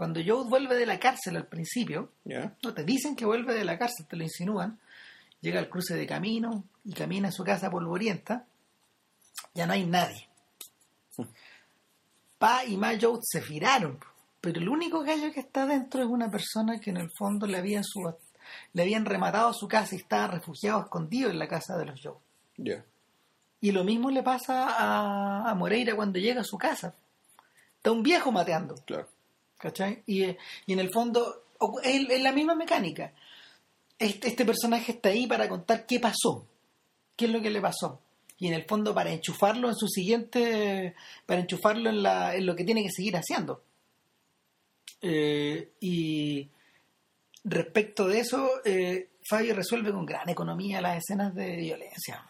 Cuando 0.00 0.20
Jones 0.26 0.48
vuelve 0.48 0.76
de 0.76 0.86
la 0.86 0.98
cárcel 0.98 1.36
al 1.36 1.46
principio, 1.46 2.10
no 2.62 2.72
te 2.72 2.84
dicen 2.84 3.14
que 3.14 3.26
vuelve 3.26 3.52
de 3.52 3.64
la 3.66 3.78
cárcel, 3.78 4.06
te 4.06 4.16
lo 4.16 4.22
insinúan, 4.22 4.80
llega 5.42 5.58
al 5.60 5.68
cruce 5.68 5.94
de 5.94 6.06
camino 6.06 6.64
y 6.86 6.94
camina 6.94 7.28
a 7.28 7.32
su 7.32 7.44
casa 7.44 7.70
polvorienta, 7.70 8.46
ya 9.52 9.66
no 9.66 9.74
hay 9.74 9.84
nadie. 9.84 10.26
Pa 12.38 12.64
y 12.64 12.76
Ma 12.78 12.92
Jones 12.98 13.26
se 13.30 13.40
viraron, 13.42 13.98
pero 14.40 14.58
el 14.58 14.68
único 14.70 15.02
gallo 15.02 15.30
que 15.32 15.40
está 15.40 15.66
dentro 15.66 16.00
es 16.02 16.08
una 16.08 16.30
persona 16.30 16.80
que 16.80 16.88
en 16.90 16.96
el 16.96 17.10
fondo 17.18 17.46
le 17.46 17.58
habían, 17.58 17.84
sub- 17.84 18.16
le 18.72 18.82
habían 18.82 19.04
rematado 19.04 19.52
su 19.52 19.68
casa 19.68 19.94
y 19.94 19.98
estaba 19.98 20.28
refugiado, 20.28 20.80
escondido 20.80 21.28
en 21.28 21.38
la 21.38 21.46
casa 21.48 21.76
de 21.76 21.84
los. 21.84 22.00
Ya. 22.56 22.82
Y 23.60 23.72
lo 23.72 23.84
mismo 23.84 24.10
le 24.10 24.22
pasa 24.22 24.66
a, 24.70 25.50
a 25.50 25.54
Moreira 25.54 25.94
cuando 25.94 26.18
llega 26.18 26.40
a 26.40 26.44
su 26.44 26.56
casa. 26.56 26.94
Está 27.76 27.92
un 27.92 28.02
viejo 28.02 28.32
mateando, 28.32 28.76
Claro. 28.86 29.06
¿Cachai? 29.60 30.02
Y, 30.06 30.22
eh, 30.22 30.38
y 30.66 30.72
en 30.72 30.80
el 30.80 30.90
fondo 30.90 31.44
es 31.82 32.22
la 32.22 32.32
misma 32.32 32.54
mecánica. 32.54 33.12
Este, 33.98 34.28
este 34.28 34.44
personaje 34.44 34.92
está 34.92 35.10
ahí 35.10 35.26
para 35.26 35.48
contar 35.48 35.86
qué 35.86 36.00
pasó, 36.00 36.46
qué 37.16 37.26
es 37.26 37.30
lo 37.30 37.42
que 37.42 37.50
le 37.50 37.60
pasó. 37.60 38.00
Y 38.38 38.48
en 38.48 38.54
el 38.54 38.64
fondo 38.64 38.94
para 38.94 39.12
enchufarlo 39.12 39.68
en 39.68 39.76
su 39.76 39.86
siguiente, 39.86 40.94
para 41.26 41.42
enchufarlo 41.42 41.90
en, 41.90 42.02
la, 42.02 42.34
en 42.34 42.46
lo 42.46 42.56
que 42.56 42.64
tiene 42.64 42.82
que 42.82 42.90
seguir 42.90 43.14
haciendo. 43.16 43.62
Eh, 45.02 45.72
y 45.80 46.48
respecto 47.44 48.08
de 48.08 48.20
eso, 48.20 48.48
eh, 48.64 49.10
Fabio 49.28 49.54
resuelve 49.54 49.92
con 49.92 50.06
gran 50.06 50.28
economía 50.30 50.80
las 50.80 50.98
escenas 50.98 51.34
de 51.34 51.56
violencia. 51.56 52.24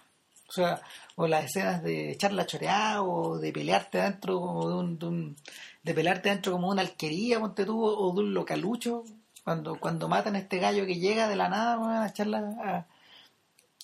O 0.50 0.52
sea, 0.52 0.82
o 1.14 1.28
las 1.28 1.44
escenas 1.44 1.80
de 1.82 2.16
charla 2.18 2.44
choreada 2.44 3.02
o 3.04 3.38
de 3.38 3.52
pelearte 3.52 3.98
dentro 3.98 4.40
como 4.40 4.68
de 4.68 4.74
un, 4.74 4.98
de 4.98 5.06
un- 5.06 5.36
de 5.84 5.94
pelearte 5.94 6.28
dentro 6.28 6.50
como 6.52 6.66
de 6.66 6.72
una 6.72 6.82
alquería, 6.82 7.38
ponte 7.38 7.64
tú, 7.64 7.80
o 7.84 8.12
de 8.12 8.20
un 8.20 8.34
localucho, 8.34 9.04
cuando, 9.44 9.78
cuando 9.78 10.08
matan 10.08 10.34
a 10.34 10.40
este 10.40 10.58
gallo 10.58 10.84
que 10.86 10.96
llega 10.98 11.28
de 11.28 11.36
la 11.36 11.48
nada 11.48 12.02
a 12.04 12.08
echarla 12.08 12.38
a- 12.64 12.86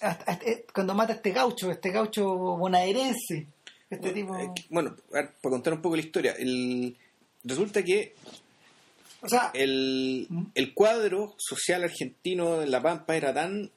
a- 0.06 0.18
a- 0.26 0.38
eh, 0.44 0.66
cuando 0.74 0.92
mata 0.94 1.12
a 1.12 1.16
este 1.16 1.30
gaucho, 1.30 1.70
este 1.70 1.90
gaucho 1.92 2.34
bonaerense, 2.34 3.46
este 3.88 4.10
tipo 4.12 4.36
Eh, 4.36 4.50
Bueno, 4.68 4.96
para 5.10 5.30
contar 5.40 5.72
un 5.74 5.80
poco 5.82 5.94
la 5.94 6.02
historia, 6.02 6.32
el, 6.36 6.96
resulta 7.44 7.82
que 7.84 8.14
o 9.22 9.28
sea, 9.28 9.50
el, 9.54 10.26
¿Mm? 10.28 10.42
el 10.54 10.74
cuadro 10.74 11.34
social 11.38 11.84
argentino 11.84 12.60
en 12.62 12.70
La 12.72 12.82
Pampa 12.82 13.16
era 13.16 13.32
tan, 13.32 13.70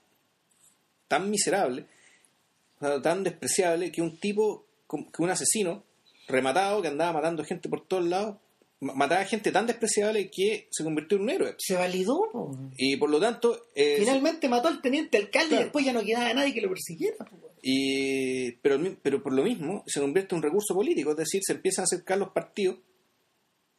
tan 1.08 1.30
miserable, 1.30 1.86
tan 2.80 3.24
despreciable, 3.24 3.92
que 3.92 4.02
un 4.02 4.18
tipo, 4.20 4.66
que 4.90 5.22
un 5.24 5.30
asesino 5.30 5.84
rematado, 6.28 6.82
que 6.82 6.88
andaba 6.88 7.14
matando 7.14 7.44
gente 7.44 7.68
por 7.70 7.86
todos 7.88 8.06
lados, 8.06 8.38
ma- 8.80 8.94
mataba 8.94 9.26
gente 9.26 9.52
tan 9.52 9.68
despreciable 9.68 10.30
que 10.32 10.68
se 10.72 10.84
convirtió 10.84 11.18
en 11.18 11.24
un 11.24 11.30
héroe. 11.32 11.56
se 11.58 11.76
validó. 11.76 12.30
po. 12.32 12.58
Y 12.78 12.96
por 12.98 13.10
lo 13.10 13.20
tanto, 13.20 13.60
eh, 13.76 13.98
Finalmente 14.00 14.48
mató 14.48 14.68
al 14.70 14.82
teniente 14.82 15.18
alcalde 15.18 15.50
Claro. 15.50 15.62
y 15.62 15.64
después 15.66 15.86
ya 15.86 15.94
no 15.94 16.04
quedaba 16.04 16.34
nadie 16.34 16.54
que 16.54 16.62
lo 16.62 16.70
persiguiera. 16.70 17.18
po. 17.26 17.38
y, 17.62 18.52
pero, 18.62 18.80
pero 19.02 19.22
por 19.22 19.34
lo 19.34 19.44
mismo 19.44 19.84
se 19.86 20.00
convierte 20.00 20.34
en 20.34 20.38
un 20.38 20.44
recurso 20.44 20.74
político, 20.74 21.12
es 21.12 21.18
decir, 21.18 21.42
se 21.44 21.52
empiezan 21.54 21.84
a 21.84 21.88
acercar 21.88 22.18
los 22.18 22.30
partidos 22.30 22.78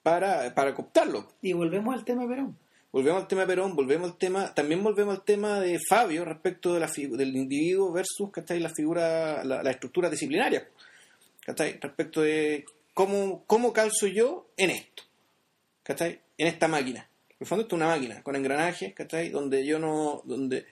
para, 0.03 0.55
para 0.55 0.74
cooptarlo. 0.74 1.28
Y 1.42 1.53
volvemos 1.53 1.94
al 1.94 2.05
tema 2.05 2.22
de 2.22 2.28
Perón. 2.28 2.59
Volvemos 2.93 3.22
al 3.22 3.28
tema 3.28 3.43
de 3.43 3.47
Perón, 3.47 3.76
volvemos 3.76 4.11
al 4.11 4.18
tema, 4.18 4.53
también 4.53 4.82
volvemos 4.82 5.14
al 5.16 5.24
tema 5.24 5.61
de 5.61 5.78
Fabio 5.88 6.24
respecto 6.24 6.74
de 6.74 6.80
la 6.80 6.88
del 7.16 7.36
individuo 7.36 7.93
versus 7.93 8.30
¿cachai? 8.32 8.59
la 8.59 8.68
figura, 8.70 9.45
la, 9.45 9.70
estructura 9.70 10.11
disciplinaria. 10.11 10.68
¿cachai? 11.47 11.78
Respecto 11.80 12.22
de 12.22 12.64
cómo, 12.93 13.45
cómo 13.47 13.72
calzo 13.72 14.09
yo 14.09 14.49
en 14.57 14.70
esto. 14.70 15.05
¿cachai? 15.84 16.20
En 16.36 16.49
esta 16.49 16.66
máquina. 16.66 17.09
En 17.28 17.36
el 17.41 17.47
fondo 17.47 17.62
esto 17.62 17.76
es 17.76 17.80
una 17.80 17.88
máquina 17.95 18.22
con 18.24 18.34
engranajes, 18.34 18.93
¿cachai? 18.93 19.28
Donde 19.30 19.64
yo 19.64 19.78
no, 19.78 20.22
donde 20.24 20.66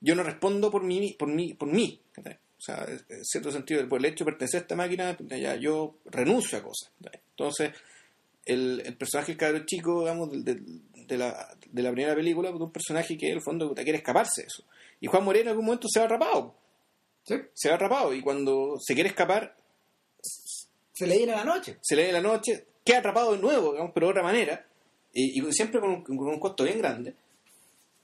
yo 0.00 0.14
no 0.16 0.24
respondo 0.24 0.70
por 0.70 0.82
mí, 0.82 1.14
por 1.18 1.28
mí, 1.28 1.54
por 1.54 1.68
mí. 1.68 2.02
¿cachai? 2.12 2.34
O 2.34 2.60
sea, 2.60 2.86
en 3.08 3.24
cierto 3.24 3.52
sentido, 3.52 3.88
por 3.88 4.00
el 4.00 4.06
hecho 4.06 4.24
de 4.24 4.32
pertenecer 4.32 4.58
a 4.58 4.62
esta 4.62 4.74
máquina, 4.76 5.16
ya 5.20 5.54
yo 5.56 5.98
renuncio 6.06 6.58
a 6.58 6.62
cosas. 6.62 6.90
Entonces, 7.30 7.70
el, 8.44 8.82
el 8.84 8.96
personaje 8.96 9.32
del 9.32 9.38
cabro 9.38 9.64
chico, 9.66 10.00
digamos, 10.00 10.30
del- 10.32 10.44
del- 10.44 10.82
de, 11.06 11.18
la, 11.18 11.56
de 11.70 11.82
la 11.82 11.92
primera 11.92 12.14
película, 12.14 12.50
es 12.50 12.54
un 12.54 12.72
personaje 12.72 13.16
que 13.16 13.28
en 13.28 13.34
el 13.36 13.42
fondo 13.42 13.74
quiere 13.74 13.98
escaparse 13.98 14.42
de 14.42 14.46
eso. 14.46 14.64
Y 15.00 15.06
Juan 15.06 15.24
Moreno 15.24 15.44
en 15.44 15.48
algún 15.50 15.66
momento 15.66 15.88
se 15.90 15.98
va 15.98 16.06
atrapado. 16.06 16.54
Se 17.54 17.68
va 17.68 17.74
atrapado 17.74 18.14
y 18.14 18.20
cuando 18.22 18.76
se 18.80 18.94
quiere 18.94 19.08
escapar, 19.08 19.56
Se 20.92 21.06
le 21.06 21.16
viene 21.16 21.32
la 21.32 21.44
noche. 21.44 21.78
se 21.82 21.96
le 21.96 22.06
da 22.06 22.12
la 22.12 22.20
noche, 22.20 22.66
queda 22.84 22.98
atrapado 22.98 23.32
de 23.32 23.38
nuevo, 23.38 23.72
digamos, 23.72 23.92
pero 23.92 24.06
de 24.06 24.10
otra 24.12 24.22
manera, 24.22 24.64
y, 25.12 25.40
y 25.40 25.52
siempre 25.52 25.80
con 25.80 25.90
un, 25.90 26.02
con 26.02 26.28
un 26.28 26.38
costo 26.38 26.64
bien 26.64 26.78
grande. 26.78 27.14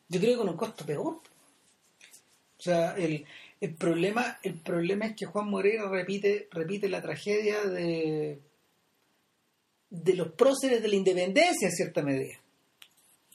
Yo 0.08 0.18
creo 0.20 0.32
que 0.32 0.38
con 0.38 0.48
un 0.48 0.56
costo 0.56 0.84
peor. 0.84 1.14
O 1.14 2.62
sea, 2.62 2.94
el, 2.96 3.24
el 3.60 3.74
problema 3.74 4.38
el 4.42 4.54
problema 4.54 5.06
es 5.06 5.16
que 5.16 5.26
Juan 5.26 5.48
Moreira 5.48 5.88
repite 5.88 6.48
repite 6.50 6.88
la 6.88 7.00
tragedia 7.00 7.62
de 7.62 8.40
de 9.90 10.14
los 10.14 10.32
próceres 10.32 10.82
de 10.82 10.88
la 10.88 10.96
independencia 10.96 11.68
en 11.68 11.72
cierta 11.72 12.02
medida. 12.02 12.41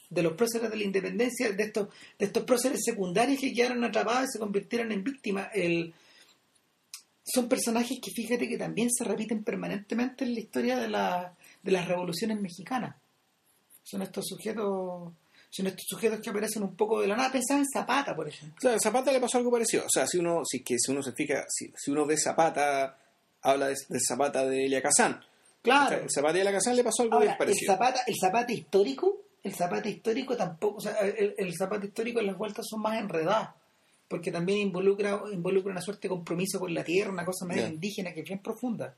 De 0.10 0.24
los 0.24 0.34
próceres 0.34 0.70
de 0.70 0.78
la 0.78 0.84
independencia, 0.84 1.52
de 1.52 1.64
estos, 1.64 1.90
de 2.18 2.26
estos 2.26 2.44
próceres 2.44 2.80
secundarios 2.84 3.40
que 3.40 3.54
quedaron 3.54 3.84
atrapados 3.84 4.30
y 4.30 4.34
se 4.34 4.40
convirtieron 4.40 4.92
en 4.92 5.04
víctimas. 5.04 5.50
El, 5.54 5.94
son 7.26 7.50
personajes 7.50 8.00
que 8.02 8.12
fíjate 8.12 8.48
que 8.48 8.58
también 8.58 8.90
se 8.90 9.04
repiten 9.04 9.44
permanentemente 9.44 10.24
en 10.24 10.34
la 10.34 10.40
historia 10.40 10.78
de, 10.78 10.88
la, 10.88 11.36
de 11.62 11.72
las 11.72 11.88
revoluciones 11.88 12.40
mexicanas. 12.40 12.96
Son 13.84 14.02
estos 14.02 14.26
sujetos 14.28 15.12
son 15.50 15.68
estos 15.68 15.86
sujetos 15.88 16.20
que 16.20 16.30
aparecen 16.30 16.64
un 16.64 16.76
poco 16.76 17.02
de 17.02 17.08
la 17.08 17.16
nada. 17.16 17.32
Pensaba 17.32 17.60
en 17.60 17.66
Zapata, 17.72 18.16
por 18.16 18.28
ejemplo. 18.28 18.58
O 18.58 18.62
sea, 18.62 18.76
a 18.76 18.80
Zapata 18.80 19.12
le 19.12 19.20
pasó 19.20 19.38
algo 19.38 19.52
parecido. 19.52 19.86
O 19.86 19.90
sea, 19.90 20.06
si 20.06 20.18
uno, 20.18 20.44
si, 20.46 20.62
que 20.62 20.76
si 20.78 20.92
uno 20.92 21.02
se 21.02 21.14
fija, 21.14 21.46
si, 21.48 21.72
si 21.76 21.92
uno 21.92 22.06
ve 22.06 22.18
Zapata, 22.18 22.98
habla 23.42 23.68
de, 23.68 23.76
de 23.88 24.00
Zapata 24.06 24.46
de 24.46 24.66
Elia 24.66 24.82
Kazan. 24.82 25.20
Claro. 25.62 26.04
El 26.04 26.12
Zapata 26.12 26.34
de 26.34 26.42
Elia 26.42 26.52
Kazan 26.52 26.76
le 26.76 26.84
pasó 26.84 27.04
algo 27.04 27.18
bien 27.20 27.32
Ahora, 27.32 27.32
el 27.32 27.38
parecido. 27.38 27.74
Zapata, 27.74 28.02
el 28.06 28.16
Zapata 28.20 28.54
histórico, 28.54 29.17
el 29.48 29.54
Zapata 29.56 29.90
histórico 29.90 30.36
tampoco, 30.38 30.78
o 30.78 30.82
sea, 30.82 30.94
el, 31.00 31.34
el 31.38 31.54
Zapata 31.58 31.86
histórico 31.86 32.20
en 32.20 32.28
las 32.28 32.38
vueltas 32.38 32.66
son 32.70 32.82
más 32.82 33.00
enredadas, 33.00 33.50
porque 34.08 34.32
también 34.32 34.60
involucra, 34.60 35.22
involucra 35.34 35.72
una 35.72 35.82
suerte 35.82 36.08
de 36.08 36.10
compromiso 36.16 36.60
con 36.60 36.74
la 36.74 36.84
tierra, 36.84 37.12
una 37.12 37.26
cosa 37.26 37.46
Ya. 37.54 37.68
indígena 37.68 38.14
que 38.14 38.22
es 38.22 38.28
bien 38.28 38.40
profunda, 38.40 38.96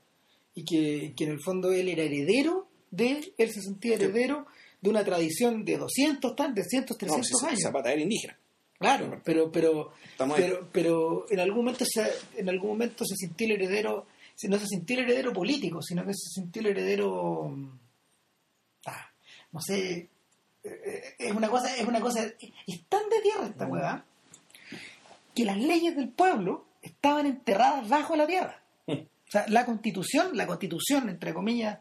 y 0.54 0.64
que, 0.64 1.12
que 1.16 1.24
en 1.24 1.30
el 1.30 1.40
fondo 1.42 1.70
él 1.72 1.88
era 1.88 2.02
heredero 2.02 2.66
de, 2.90 3.32
él 3.38 3.50
se 3.52 3.60
sentía 3.62 3.94
heredero 3.94 4.46
de 4.80 4.90
una 4.90 5.04
tradición 5.04 5.64
de 5.64 5.76
200, 5.78 6.34
tan, 6.34 6.54
de 6.54 6.64
100, 6.64 6.86
No, 6.90 6.96
300 6.96 7.26
si 7.40 7.46
años. 7.46 7.60
Zapata 7.62 7.92
era 7.92 8.00
indígena. 8.02 8.36
Claro, 8.78 9.20
pero, 9.24 9.52
pero, 9.52 9.92
pero, 10.34 10.68
pero 10.72 11.26
en 11.28 11.38
algún 11.40 11.64
momento 11.66 11.84
se, 11.86 12.10
en 12.36 12.48
algún 12.48 12.70
momento 12.70 13.04
se 13.04 13.14
sintió 13.14 13.46
el 13.46 13.52
heredero, 13.60 14.06
no 14.48 14.58
se 14.58 14.66
sintió 14.66 14.96
el 14.98 15.04
heredero 15.04 15.34
político, 15.34 15.82
sino 15.82 16.02
que 16.06 16.14
se 16.14 16.30
sintió 16.40 16.60
el 16.62 16.68
heredero, 16.68 17.54
ah, 18.86 19.06
no 19.52 19.60
sé, 19.60 20.08
es 20.62 21.32
una 21.32 21.48
cosa, 21.48 21.74
es 21.76 21.86
una 21.86 22.00
cosa, 22.00 22.22
es 22.24 22.84
tan 22.88 23.08
de 23.08 23.20
tierra 23.22 23.46
esta 23.46 23.66
Mm. 23.66 23.70
hueá 23.70 24.04
que 25.34 25.44
las 25.44 25.56
leyes 25.56 25.96
del 25.96 26.08
pueblo 26.08 26.66
estaban 26.82 27.26
enterradas 27.26 27.88
bajo 27.88 28.16
la 28.16 28.26
tierra. 28.26 28.60
Mm. 28.86 28.92
O 28.92 29.30
sea, 29.30 29.44
la 29.48 29.64
constitución, 29.64 30.36
la 30.36 30.46
constitución, 30.46 31.08
entre 31.08 31.32
comillas, 31.32 31.78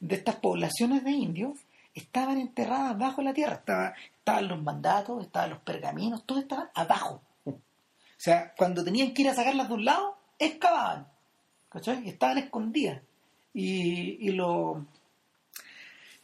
de 0.00 0.16
estas 0.16 0.36
poblaciones 0.36 1.02
de 1.04 1.10
indios, 1.12 1.58
estaban 1.94 2.38
enterradas 2.38 2.98
bajo 2.98 3.22
la 3.22 3.32
tierra. 3.32 3.54
Estaba, 3.54 3.94
estaban 4.18 4.48
los 4.48 4.62
mandatos, 4.62 5.24
estaban 5.24 5.50
los 5.50 5.60
pergaminos, 5.60 6.24
todo 6.24 6.38
estaba 6.38 6.70
abajo. 6.74 7.22
O 7.46 8.22
sea, 8.22 8.52
cuando 8.56 8.84
tenían 8.84 9.14
que 9.14 9.22
ir 9.22 9.28
a 9.30 9.34
sacarlas 9.34 9.68
de 9.68 9.74
un 9.74 9.84
lado, 9.84 10.16
excavaban. 10.38 11.08
¿Cachai? 11.70 12.06
Estaban 12.06 12.38
escondidas. 12.38 13.00
Y, 13.54 14.28
y 14.28 14.32
los, 14.32 14.76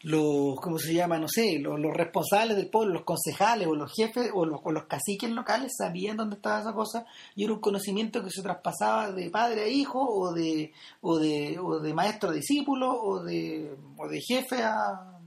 los, 0.03 0.61
¿cómo 0.61 0.79
se 0.79 0.95
llama? 0.95 1.19
No 1.19 1.27
sé, 1.29 1.59
los, 1.59 1.81
los 1.81 1.95
responsables 1.95 2.57
del 2.57 2.69
pueblo, 2.69 2.95
los 2.95 3.05
concejales 3.05 3.67
o 3.67 3.75
los 3.75 3.93
jefes 3.93 4.31
o 4.35 4.45
los, 4.45 4.61
o 4.63 4.71
los 4.71 4.85
caciques 4.85 5.31
locales 5.31 5.73
sabían 5.77 6.17
dónde 6.17 6.37
estaba 6.37 6.61
esa 6.61 6.73
cosa 6.75 7.07
y 7.35 7.45
era 7.45 7.55
un 7.55 7.61
conocimiento 7.61 8.23
que 8.23 8.31
se 8.31 8.43
traspasaba 8.43 9.11
de 9.13 9.31
padre 9.31 9.65
a 9.65 9.69
hijo 9.69 10.01
o 10.01 10.33
de, 10.33 10.73
o 11.01 11.19
de, 11.19 11.59
o 11.59 11.81
de 11.81 11.95
maestro 11.95 12.31
a 12.31 12.33
discípulo 12.33 12.93
o 12.93 13.23
de, 13.23 13.75
o 13.97 14.09
de 14.09 14.21
jefe 14.21 14.63
a, 14.63 15.19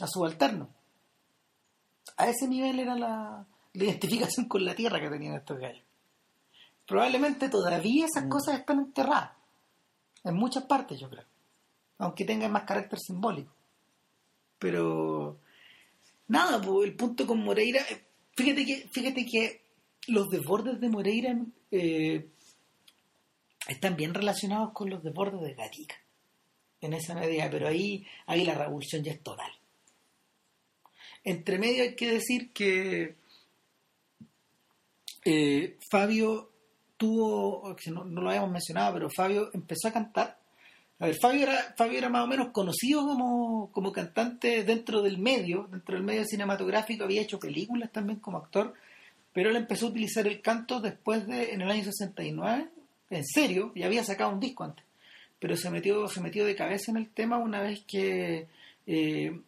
a 0.00 0.06
subalterno. 0.06 0.68
A 2.16 2.28
ese 2.28 2.46
nivel 2.46 2.78
era 2.78 2.94
la, 2.96 3.46
la 3.72 3.84
identificación 3.84 4.46
con 4.46 4.64
la 4.64 4.74
tierra 4.74 5.00
que 5.00 5.08
tenían 5.10 5.34
estos 5.34 5.58
gallos. 5.58 5.82
Probablemente 6.86 7.48
todavía 7.48 8.04
esas 8.04 8.28
cosas 8.28 8.60
están 8.60 8.78
enterradas. 8.78 9.32
En 10.22 10.34
muchas 10.36 10.64
partes, 10.64 11.00
yo 11.00 11.08
creo. 11.08 11.24
Aunque 11.98 12.24
tenga 12.24 12.48
más 12.48 12.64
carácter 12.64 12.98
simbólico. 12.98 13.53
Pero. 14.58 15.38
Nada, 16.28 16.62
el 16.82 16.94
punto 16.94 17.26
con 17.26 17.38
Moreira. 17.44 17.80
eh, 17.90 18.04
Fíjate 18.36 18.64
que, 18.66 18.88
fíjate 18.90 19.26
que 19.26 19.62
los 20.08 20.28
desbordes 20.28 20.80
de 20.80 20.88
Moreira 20.88 21.36
eh, 21.70 22.26
están 23.68 23.96
bien 23.96 24.12
relacionados 24.12 24.72
con 24.72 24.90
los 24.90 25.02
desbordes 25.02 25.40
de 25.40 25.54
Gatica. 25.54 25.96
En 26.80 26.92
esa 26.92 27.14
medida, 27.14 27.48
pero 27.50 27.68
ahí, 27.68 28.04
ahí 28.26 28.44
la 28.44 28.54
revolución 28.54 29.02
ya 29.02 29.12
es 29.12 29.22
total. 29.22 29.50
Entre 31.22 31.58
medio 31.58 31.84
hay 31.84 31.94
que 31.94 32.12
decir 32.12 32.52
que 32.52 33.14
eh, 35.24 35.78
Fabio 35.90 36.50
tuvo, 36.98 37.74
no, 37.86 38.04
no 38.04 38.20
lo 38.20 38.28
habíamos 38.28 38.50
mencionado, 38.50 38.94
pero 38.94 39.10
Fabio 39.10 39.50
empezó 39.54 39.88
a 39.88 39.92
cantar. 39.92 40.38
A 41.00 41.06
ver, 41.06 41.16
Fabio 41.20 41.42
era, 41.42 41.74
Fabio 41.76 41.98
era 41.98 42.08
más 42.08 42.24
o 42.24 42.26
menos 42.28 42.48
conocido 42.50 43.04
como, 43.04 43.70
como 43.72 43.92
cantante 43.92 44.62
dentro 44.62 45.02
del 45.02 45.18
medio, 45.18 45.68
dentro 45.70 45.96
del 45.96 46.04
medio 46.04 46.24
cinematográfico, 46.24 47.04
había 47.04 47.22
hecho 47.22 47.40
películas 47.40 47.90
también 47.90 48.20
como 48.20 48.38
actor, 48.38 48.74
pero 49.32 49.50
él 49.50 49.56
empezó 49.56 49.86
a 49.86 49.90
utilizar 49.90 50.26
el 50.26 50.40
canto 50.40 50.80
después 50.80 51.26
de, 51.26 51.52
en 51.52 51.62
el 51.62 51.70
año 51.70 51.82
69, 51.82 52.68
en 53.10 53.24
serio, 53.24 53.72
y 53.74 53.82
había 53.82 54.04
sacado 54.04 54.32
un 54.32 54.40
disco 54.40 54.62
antes, 54.62 54.84
pero 55.40 55.56
se 55.56 55.70
metió, 55.70 56.06
se 56.08 56.20
metió 56.20 56.44
de 56.44 56.54
cabeza 56.54 56.92
en 56.92 56.98
el 56.98 57.10
tema 57.10 57.38
una 57.38 57.60
vez 57.60 57.82
que 57.86 58.46
eh, 58.86 59.40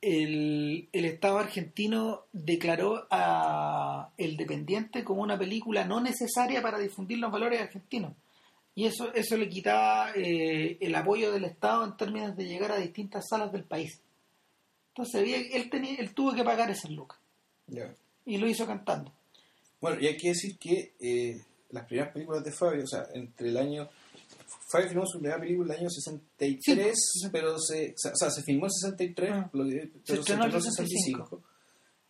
el, 0.00 0.88
el 0.92 1.04
Estado 1.04 1.38
argentino 1.38 2.22
declaró 2.32 3.08
a 3.10 4.10
El 4.16 4.36
Dependiente 4.36 5.02
como 5.02 5.22
una 5.22 5.36
película 5.36 5.84
no 5.84 6.00
necesaria 6.00 6.62
para 6.62 6.78
difundir 6.78 7.18
los 7.18 7.32
valores 7.32 7.60
argentinos. 7.60 8.12
Y 8.78 8.86
eso, 8.86 9.12
eso 9.12 9.36
le 9.36 9.48
quitaba 9.48 10.12
eh, 10.14 10.76
el 10.80 10.94
apoyo 10.94 11.32
del 11.32 11.44
Estado 11.46 11.84
en 11.84 11.96
términos 11.96 12.36
de 12.36 12.44
llegar 12.46 12.70
a 12.70 12.76
distintas 12.78 13.24
salas 13.28 13.50
del 13.50 13.64
país. 13.64 14.00
Entonces 14.90 15.20
había- 15.20 15.38
él, 15.40 15.68
tenía, 15.68 15.96
él 15.96 16.14
tuvo 16.14 16.32
que 16.32 16.44
pagar 16.44 16.70
esas 16.70 16.92
lucas. 16.92 17.18
Y 18.24 18.36
lo 18.38 18.46
hizo 18.48 18.66
cantando. 18.66 19.12
Bueno, 19.80 20.00
y 20.00 20.06
hay 20.06 20.16
que 20.16 20.28
decir 20.28 20.56
que 20.58 20.92
eh, 21.00 21.42
las 21.70 21.86
primeras 21.86 22.12
películas 22.12 22.44
de 22.44 22.52
Fabio, 22.52 22.84
o 22.84 22.86
sea, 22.86 23.04
entre 23.14 23.48
el 23.48 23.56
año. 23.56 23.88
Fabio 24.70 24.88
filmó 24.90 25.06
su 25.06 25.18
primera 25.18 25.40
película 25.40 25.74
en 25.74 25.80
el 25.80 25.86
año 25.86 25.90
63, 25.90 26.94
Sí. 26.94 27.28
pero 27.32 27.58
se, 27.58 27.94
o 27.96 28.16
sea, 28.16 28.30
se 28.30 28.42
filmó 28.44 28.66
en 28.66 28.70
63, 28.70 29.30
Ah. 29.32 29.50
lo 29.54 29.64
que- 29.64 29.90
pero 29.92 30.04
se 30.04 30.14
estrenó 30.20 30.44
en 30.44 30.48
estrenó 30.50 30.56
en 30.56 30.62
65. 30.62 31.24
65. 31.24 31.42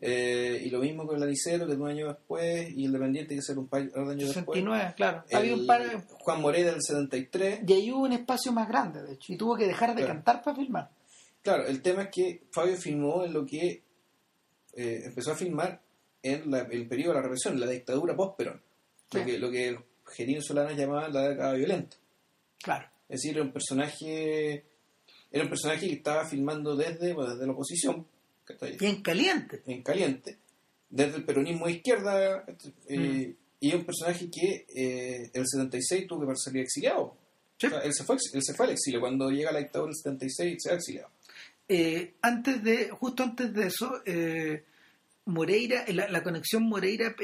Eh, 0.01 0.63
y 0.65 0.71
lo 0.71 0.79
mismo 0.79 1.05
con 1.07 1.17
el 1.17 1.23
Anicero, 1.25 1.67
que 1.67 1.73
es 1.73 1.79
un 1.79 1.89
año 1.89 2.07
después, 2.09 2.71
y 2.71 2.85
el 2.85 2.93
Dependiente, 2.93 3.35
que 3.35 3.41
es 3.41 3.49
un 3.51 3.67
par 3.67 3.91
de 3.91 4.01
años 4.01 4.29
69, 4.33 4.95
claro. 4.97 5.17
después. 5.23 5.35
Había 5.35 5.55
El 5.55 5.61
un 5.61 5.67
par 5.67 6.05
Juan 6.21 6.41
Morera 6.41 6.71
del 6.71 6.83
73. 6.83 7.61
y 7.67 7.73
ahí 7.73 7.91
hubo 7.91 8.03
un 8.05 8.13
espacio 8.13 8.53
más 8.53 8.69
grande, 8.69 9.03
de 9.03 9.15
hecho, 9.15 9.33
y 9.33 9.37
tuvo 9.37 9.57
que 9.57 9.67
dejar 9.67 9.91
de 9.91 10.03
Claro. 10.03 10.15
cantar 10.15 10.43
para 10.43 10.57
filmar. 10.57 10.91
Claro, 11.43 11.67
el 11.67 11.83
tema 11.83 12.03
es 12.05 12.09
que 12.13 12.43
Fabio 12.53 12.77
filmó 12.77 13.25
en 13.25 13.33
lo 13.33 13.45
que 13.45 13.83
eh, 14.75 15.03
empezó 15.07 15.33
a 15.33 15.35
filmar 15.35 15.81
en 16.23 16.49
la- 16.51 16.61
el 16.61 16.87
periodo 16.87 17.11
de 17.11 17.17
la 17.17 17.23
represión, 17.23 17.59
la 17.59 17.67
dictadura 17.67 18.15
post-Perón. 18.15 18.61
Lo, 19.13 19.25
que, 19.25 19.39
lo 19.39 19.51
que 19.51 19.79
Gerín 20.15 20.43
Solana 20.43 20.73
llamaba 20.73 21.09
la 21.09 21.29
década 21.31 21.55
violenta. 21.55 21.97
Claro. 22.63 22.87
Es 23.09 23.21
decir, 23.23 23.35
era 23.37 23.43
un 23.43 23.53
personaje 23.53 24.65
era 25.33 25.43
un 25.45 25.49
personaje 25.51 25.89
que 25.89 25.95
estaba 25.95 26.25
filmando 26.25 26.77
desde, 26.77 27.13
bueno, 27.13 27.33
desde 27.35 27.47
la 27.47 27.53
oposición, 27.53 28.07
¿cachai? 28.49 28.77
Bien 28.77 29.03
caliente. 29.03 29.63
en 29.67 29.83
caliente, 29.83 30.39
desde 30.91 31.17
el 31.19 31.25
peronismo 31.25 31.67
de 31.67 31.73
izquierda, 31.73 32.45
eh, 32.89 32.97
Mm. 33.29 33.35
y 33.61 33.75
un 33.75 33.85
personaje 33.85 34.29
que 34.31 34.67
eh, 34.75 35.31
el 35.35 35.45
76 35.47 36.07
tuvo 36.07 36.27
que 36.29 36.37
salir 36.37 36.63
exiliado. 36.63 37.17
Sí. 37.59 37.67
O 37.67 37.71
sea, 37.71 37.81
él, 37.81 37.93
se 37.93 38.05
fue, 38.05 38.17
él 38.33 38.43
se 38.43 38.55
fue 38.55 38.67
al 38.67 38.73
exilio, 38.73 39.01
cuando 39.01 39.31
llega 39.31 39.51
la 39.53 39.59
dictadura 39.59 39.89
del 39.91 39.97
76 39.97 40.57
se 40.63 40.69
va 40.71 40.77
exiliado. 40.77 41.11
Eh, 41.69 42.15
antes 42.23 42.63
de, 42.63 42.89
justo 42.91 43.23
antes 43.25 43.53
de 43.53 43.67
eso, 43.67 44.01
eh, 44.07 44.65
Moreira, 45.27 45.85
la, 45.89 46.09
la 46.09 46.23
conexión 46.23 46.63
Moreira, 46.67 47.15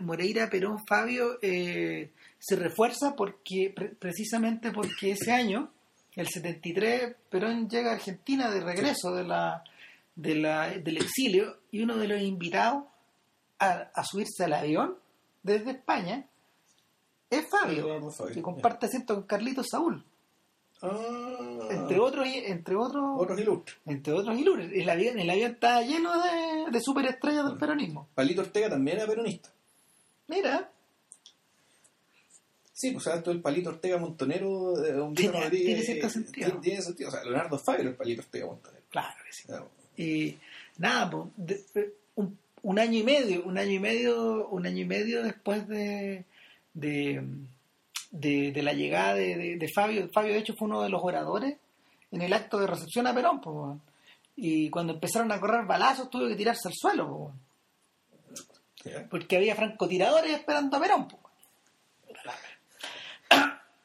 Moreira 0.00 0.50
Perón 0.50 0.78
Fabio 0.88 1.38
eh, 1.42 2.10
se 2.40 2.56
refuerza 2.56 3.14
porque 3.14 3.72
pre- 3.74 3.90
precisamente 3.90 4.72
porque 4.72 5.12
ese 5.12 5.30
año, 5.30 5.70
el 6.16 6.26
73, 6.26 7.14
Perón 7.30 7.68
llega 7.68 7.90
a 7.92 7.94
Argentina 7.94 8.50
de 8.50 8.60
regreso 8.62 9.14
de 9.14 9.22
la, 9.24 9.62
de 10.14 10.34
la, 10.34 10.68
del 10.70 10.96
exilio 10.98 11.58
y 11.70 11.82
uno 11.82 11.96
de 11.96 12.08
los 12.08 12.20
invitados 12.20 12.84
a, 13.58 13.90
a 13.94 14.04
subirse 14.04 14.44
al 14.44 14.52
avión 14.54 14.96
desde 15.42 15.70
España 15.72 16.26
es 17.30 17.48
Fabio, 17.48 18.10
Fabio, 18.10 18.34
que 18.34 18.42
comparte 18.42 18.86
asiento 18.86 19.14
con 19.14 19.24
Carlitos 19.24 19.66
Saúl, 19.70 20.04
Ah, 20.84 21.68
entre 21.70 21.98
otros, 22.00 22.26
entre 22.26 22.74
otros 22.74 23.04
otros 23.16 23.38
ilustres. 23.38 23.78
entre 23.86 24.12
otros 24.12 24.36
ilures. 24.36 24.68
El 24.72 24.90
avión, 24.90 25.16
el 25.16 25.30
avión 25.30 25.52
estaba 25.52 25.80
lleno 25.82 26.12
de, 26.20 26.70
de 26.72 26.80
superestrellas 26.80 27.44
del 27.46 27.56
peronismo. 27.56 28.08
Palito 28.16 28.40
Ortega 28.40 28.68
también 28.68 28.96
era 28.98 29.06
peronista. 29.06 29.48
Mira, 30.26 30.68
Sí, 32.74 32.90
pues 32.90 33.04
todo 33.22 33.30
el 33.30 33.40
Palito 33.40 33.68
Ortega 33.70 33.96
Montonero, 33.96 34.84
eh, 34.84 35.00
un 35.00 35.14
Tiene- 35.14 35.48
tiene 35.50 35.80
eh, 35.80 36.08
sentido. 36.10 36.48
Tiene, 36.48 36.60
tiene 36.60 36.82
sentido. 36.82 37.10
O 37.10 37.12
sea, 37.12 37.22
Leonardo 37.22 37.58
Fabio 37.64 37.88
el 37.90 37.94
Palito 37.94 38.22
Ortega 38.22 38.46
Montonero. 38.46 38.84
claro 38.90 39.14
que 39.24 39.32
sí. 39.32 39.44
Claro. 39.46 39.70
Y 39.96 40.38
nada, 40.78 41.10
pues, 41.10 41.24
de- 41.36 41.92
un, 42.16 42.38
un 42.62 42.78
año 42.78 42.98
y 42.98 43.02
medio, 43.02 43.44
un 43.44 43.58
año 43.58 43.72
y 43.72 43.78
medio, 43.78 44.48
un 44.48 44.66
año 44.66 44.78
y 44.82 44.84
medio 44.84 45.22
después 45.22 45.66
de, 45.68 46.24
de, 46.74 47.22
de, 48.10 48.52
de 48.52 48.62
la 48.62 48.72
llegada 48.72 49.14
de, 49.14 49.70
Fabio. 49.74 50.08
Fabio, 50.12 50.32
de 50.32 50.38
hecho, 50.38 50.54
fue 50.56 50.68
uno 50.68 50.82
de 50.82 50.88
los 50.88 51.00
oradores 51.02 51.56
en 52.10 52.22
el 52.22 52.32
acto 52.32 52.58
de 52.58 52.66
recepción 52.66 53.06
a 53.06 53.14
Perón. 53.14 53.40
pues, 53.40 53.78
y 54.36 54.70
cuando 54.70 54.94
empezaron 54.94 55.30
a 55.32 55.38
correr 55.40 55.66
balazos, 55.66 56.08
tuvo 56.10 56.26
que 56.28 56.36
tirarse 56.36 56.68
al 56.68 56.74
suelo. 56.74 57.32
pues, 58.82 59.04
porque 59.10 59.36
había 59.36 59.54
francotiradores 59.54 60.32
esperando 60.32 60.76
a 60.76 60.80
Perón. 60.80 61.08
po. 61.08 61.18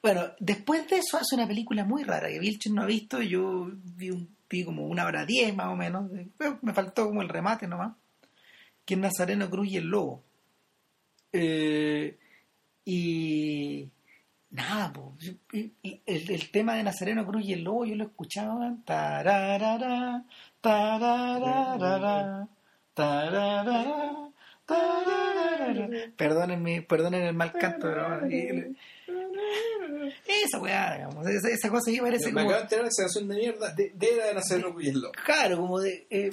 Bueno, 0.02 0.32
después 0.40 0.88
de 0.88 0.98
eso 0.98 1.18
hace 1.18 1.36
una 1.36 1.48
película 1.48 1.84
muy 1.84 2.04
rara 2.04 2.30
que 2.30 2.40
Vilchen 2.40 2.76
no 2.76 2.84
ha 2.84 2.86
visto. 2.86 3.22
Yo 3.22 3.70
vi, 3.74 4.12
un- 4.12 4.37
vi 4.50 4.64
como 4.64 4.86
una 4.88 5.06
hora 5.06 5.26
diez 5.26 5.56
más 5.56 5.68
o 5.68 5.76
menos. 5.76 6.10
Me 6.62 6.74
faltó 6.74 7.08
como 7.08 7.22
el 7.22 7.30
remate 7.30 7.68
nomás. 7.68 7.96
Que 8.86 8.94
es 8.94 9.00
Nazareno 9.00 9.50
Cruz 9.50 9.68
y 9.68 9.78
el 9.78 9.88
Lobo. 9.88 10.24
Eh, 11.34 12.18
y 12.86 13.90
nada, 14.52 14.94
el, 16.06 16.52
tema 16.52 16.76
de 16.76 16.84
Nazareno 16.84 17.26
Cruz 17.26 17.44
y 17.46 17.54
el 17.54 17.64
Lobo 17.64 17.86
yo 17.86 17.96
lo 17.96 18.06
escuchaba. 18.06 18.76
Tararara, 18.86 20.24
tararara. 20.62 22.48
Perdónenme, 26.16 26.82
perdonen 26.82 27.24
el 27.24 27.34
mal 27.34 27.52
canto, 27.54 27.88
esa 30.44 30.60
weá, 30.60 30.96
digamos, 30.96 31.28
esa, 31.28 31.50
esa 31.50 31.70
cosa 31.70 31.92
que 31.92 32.02
parece 32.02 32.26
Me 32.28 32.32
como 32.32 32.40
acabo 32.50 32.56
de 32.56 32.62
enterar 32.64 32.84
que 32.86 32.90
esa 32.90 33.04
canción 33.04 33.28
de 33.28 33.36
mierda 33.36 33.74
de, 33.74 33.92
de 33.96 34.08
era 34.14 34.26
de 34.28 34.34
Nacerro 34.36 34.74
Cuyello. 34.74 35.12
claro, 35.26 35.58
como 35.58 35.80
de 35.80 36.08
eh, 36.10 36.32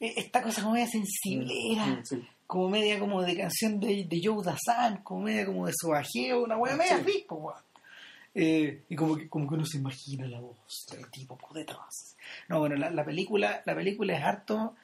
eh, 0.00 0.14
esta 0.16 0.42
cosa 0.42 0.62
como 0.62 0.74
media 0.74 0.88
sensiblera, 0.88 2.00
Sí. 2.04 2.26
como 2.46 2.68
media 2.68 2.98
como 2.98 3.22
de 3.22 3.36
canción 3.36 3.78
de, 3.80 4.04
de 4.08 4.20
Joe 4.22 4.42
Dassin, 4.44 4.98
como 5.02 5.22
media 5.22 5.46
como 5.46 5.66
de 5.66 5.72
Sobajeo, 5.76 6.44
una 6.44 6.56
weá 6.56 6.76
media 6.76 7.02
Sí. 7.04 7.24
po, 7.28 7.36
weón. 7.36 7.62
Eh, 8.32 8.84
y 8.88 8.94
como 8.94 9.16
que, 9.16 9.28
como 9.28 9.48
que 9.48 9.54
uno 9.56 9.66
se 9.66 9.78
imagina 9.78 10.26
la 10.28 10.38
voz 10.40 10.86
del 10.92 11.10
tipo 11.10 11.36
por 11.36 11.52
detrás. 11.52 12.16
No, 12.48 12.60
bueno, 12.60 12.76
la, 12.76 12.88
la 12.90 13.04
película, 13.04 13.60
la 13.66 13.74
película 13.74 14.16
es 14.16 14.22
harto, 14.22 14.76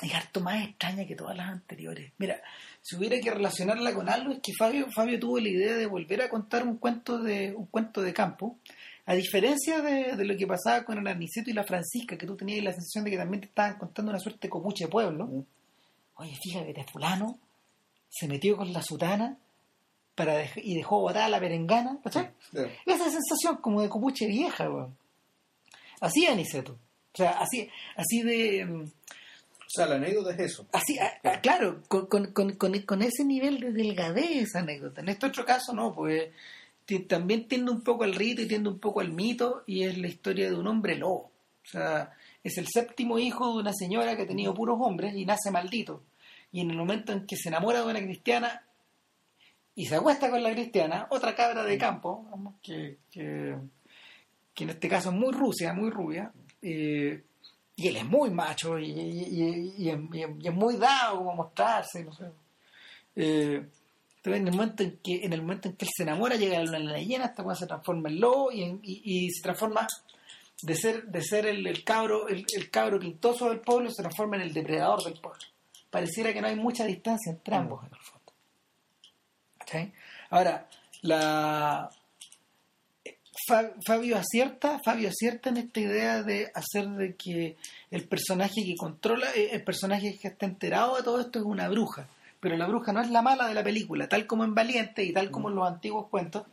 es 0.00 0.14
harto 0.14 0.40
más 0.40 0.64
extraña 0.66 1.06
que 1.06 1.14
todas 1.14 1.36
las 1.36 1.50
anteriores. 1.50 2.12
Mira, 2.16 2.40
si 2.82 2.96
hubiera 2.96 3.18
que 3.20 3.30
relacionarla 3.30 3.94
con 3.94 4.08
algo, 4.08 4.32
es 4.32 4.40
que 4.40 4.52
Fabio, 4.58 4.86
Fabio 4.94 5.18
tuvo 5.20 5.38
la 5.38 5.48
idea 5.48 5.74
de 5.76 5.86
volver 5.86 6.22
a 6.22 6.28
contar 6.28 6.66
un 6.66 6.76
cuento 6.78 7.18
de, 7.18 7.54
un 7.54 7.66
cuento 7.66 8.00
de 8.02 8.12
campo. 8.12 8.58
A 9.06 9.14
diferencia 9.14 9.80
de, 9.80 10.16
de 10.16 10.24
lo 10.24 10.36
que 10.36 10.46
pasaba 10.46 10.84
con 10.84 10.98
el 10.98 11.06
Aniceto 11.06 11.50
y 11.50 11.52
la 11.52 11.64
Francisca, 11.64 12.16
que 12.16 12.26
tú 12.26 12.36
tenías 12.36 12.62
la 12.62 12.72
sensación 12.72 13.04
de 13.04 13.10
que 13.10 13.16
también 13.16 13.40
te 13.40 13.46
estaban 13.48 13.76
contando 13.78 14.10
una 14.10 14.20
suerte 14.20 14.40
de 14.42 14.50
copuche 14.50 14.84
de 14.84 14.90
pueblo. 14.90 15.26
Mm. 15.26 15.42
Oye, 16.16 16.36
fíjate, 16.42 16.84
fulano 16.92 17.38
se 18.08 18.28
metió 18.28 18.56
con 18.56 18.72
la 18.72 18.82
sutana 18.82 19.36
para 20.14 20.42
dej- 20.44 20.60
y 20.62 20.74
dejó 20.74 21.00
botada 21.00 21.28
la 21.28 21.40
perengana, 21.40 21.98
¿cachai? 22.04 22.30
Claro. 22.50 22.70
Esa 22.86 23.10
sensación 23.10 23.56
como 23.56 23.82
de 23.82 23.88
copuche 23.88 24.26
vieja, 24.26 24.68
weón. 24.70 24.96
Así 26.00 26.26
Aniceto. 26.26 26.72
O 27.12 27.16
sea, 27.16 27.30
así, 27.40 27.68
así 27.96 28.22
de... 28.22 28.86
O 29.70 29.72
sea, 29.72 29.86
la 29.86 29.94
anécdota 29.96 30.32
es 30.32 30.40
eso. 30.40 30.66
Así, 30.72 30.98
a- 30.98 31.20
a- 31.30 31.40
claro, 31.40 31.82
con, 31.86 32.06
con, 32.06 32.32
con, 32.32 32.56
con, 32.56 33.02
ese 33.02 33.24
nivel 33.24 33.60
de 33.60 33.70
delgadez 33.72 34.56
anécdota. 34.56 35.00
En 35.00 35.10
este 35.10 35.26
otro 35.26 35.44
caso 35.44 35.72
no, 35.72 35.94
pues 35.94 36.30
también 37.08 37.46
tiende 37.46 37.70
un 37.70 37.82
poco 37.82 38.02
al 38.02 38.14
rito 38.16 38.42
y 38.42 38.48
tiende 38.48 38.68
un 38.68 38.80
poco 38.80 38.98
al 39.00 39.12
mito 39.12 39.62
y 39.66 39.84
es 39.84 39.96
la 39.96 40.08
historia 40.08 40.48
de 40.50 40.56
un 40.56 40.66
hombre 40.66 40.96
lobo. 40.96 41.30
O 41.64 41.68
sea, 41.70 42.10
es 42.42 42.58
el 42.58 42.66
séptimo 42.66 43.16
hijo 43.20 43.52
de 43.54 43.60
una 43.60 43.72
señora 43.72 44.16
que 44.16 44.22
ha 44.22 44.26
tenido 44.26 44.52
puros 44.54 44.76
hombres 44.80 45.14
y 45.14 45.24
nace 45.24 45.52
maldito. 45.52 46.02
Y 46.50 46.62
en 46.62 46.70
el 46.70 46.76
momento 46.76 47.12
en 47.12 47.26
que 47.26 47.36
se 47.36 47.48
enamora 47.48 47.78
de 47.80 47.86
una 47.86 48.00
cristiana 48.02 48.64
y 49.76 49.86
se 49.86 49.94
acuesta 49.94 50.30
con 50.30 50.42
la 50.42 50.50
cristiana, 50.50 51.06
otra 51.10 51.36
cabra 51.36 51.62
de 51.62 51.78
campo, 51.78 52.26
vamos, 52.28 52.54
que, 52.60 52.98
que, 53.08 53.54
que 54.52 54.64
en 54.64 54.70
este 54.70 54.88
caso 54.88 55.10
es 55.10 55.14
muy 55.14 55.30
rusia, 55.32 55.72
muy 55.72 55.90
rubia, 55.90 56.32
eh, 56.60 57.22
y 57.82 57.88
él 57.88 57.96
es 57.96 58.04
muy 58.04 58.30
macho 58.30 58.78
y, 58.78 58.90
y- 58.90 59.74
y- 59.78 59.84
y 59.86 59.88
es- 60.48 60.54
muy 60.54 60.76
dado 60.76 61.18
como 61.18 61.32
a 61.32 61.34
mostrarse, 61.36 62.04
no 62.04 62.12
sé. 62.12 62.26
Eh, 63.16 63.66
entonces, 64.16 64.40
en 64.42 64.48
el 64.48 64.52
momento 64.54 64.82
en 64.82 64.98
que 65.02 65.24
en 65.24 65.32
el 65.32 65.40
momento 65.42 65.68
en 65.68 65.76
que 65.76 65.84
él 65.86 65.90
se 65.96 66.02
enamora 66.02 66.36
llega 66.36 66.62
la 66.62 66.78
luna 66.78 66.98
llena 66.98 67.24
esta 67.26 67.42
cosa 67.42 67.60
se 67.60 67.66
transforma 67.66 68.08
en 68.10 68.20
lobo 68.20 68.52
y, 68.52 69.30
se 69.30 69.42
transforma 69.42 69.86
de 70.62 70.74
ser 70.74 71.04
de 71.06 71.22
ser 71.22 71.46
el, 71.46 71.66
el 71.66 71.82
cabro 71.84 72.28
el, 72.28 72.44
el 72.54 72.70
cabro 72.70 72.98
pintoso 73.00 73.48
del 73.48 73.60
pueblo 73.60 73.90
se 73.90 74.02
transforma 74.02 74.36
en 74.36 74.42
el 74.42 74.52
depredador 74.52 75.02
del 75.04 75.14
pueblo 75.18 75.40
pareciera 75.90 76.32
que 76.34 76.40
no 76.42 76.48
hay 76.48 76.56
mucha 76.56 76.84
distancia 76.84 77.32
entre 77.32 77.54
ambos 77.56 77.82
en 77.86 77.94
el 77.94 78.00
fondo 78.00 78.32
¿Cachai? 79.58 79.92
ahora 80.28 80.68
la 81.02 81.90
Fabio 83.86 84.16
acierta 84.16 84.78
Fabio 84.84 85.08
acierta 85.08 85.50
en 85.50 85.56
esta 85.58 85.80
idea 85.80 86.22
de 86.22 86.50
hacer 86.54 86.88
de 86.90 87.14
que 87.14 87.56
el 87.90 88.04
personaje 88.08 88.64
que 88.64 88.74
controla 88.76 89.26
eh, 89.34 89.50
el 89.52 89.62
personaje 89.64 90.16
que 90.20 90.28
está 90.28 90.46
enterado 90.46 90.96
de 90.96 91.02
todo 91.02 91.20
esto 91.20 91.38
es 91.38 91.44
una 91.44 91.68
bruja. 91.68 92.06
Pero 92.40 92.56
la 92.56 92.66
bruja 92.66 92.92
no 92.92 93.00
es 93.02 93.10
la 93.10 93.20
mala 93.22 93.46
de 93.48 93.54
la 93.54 93.62
película. 93.62 94.08
Tal 94.08 94.26
como 94.26 94.44
en 94.44 94.54
Valiente 94.54 95.04
y 95.04 95.12
tal 95.12 95.30
como 95.30 95.48
en 95.50 95.56
los 95.56 95.68
antiguos 95.68 96.06
cuentos 96.08 96.46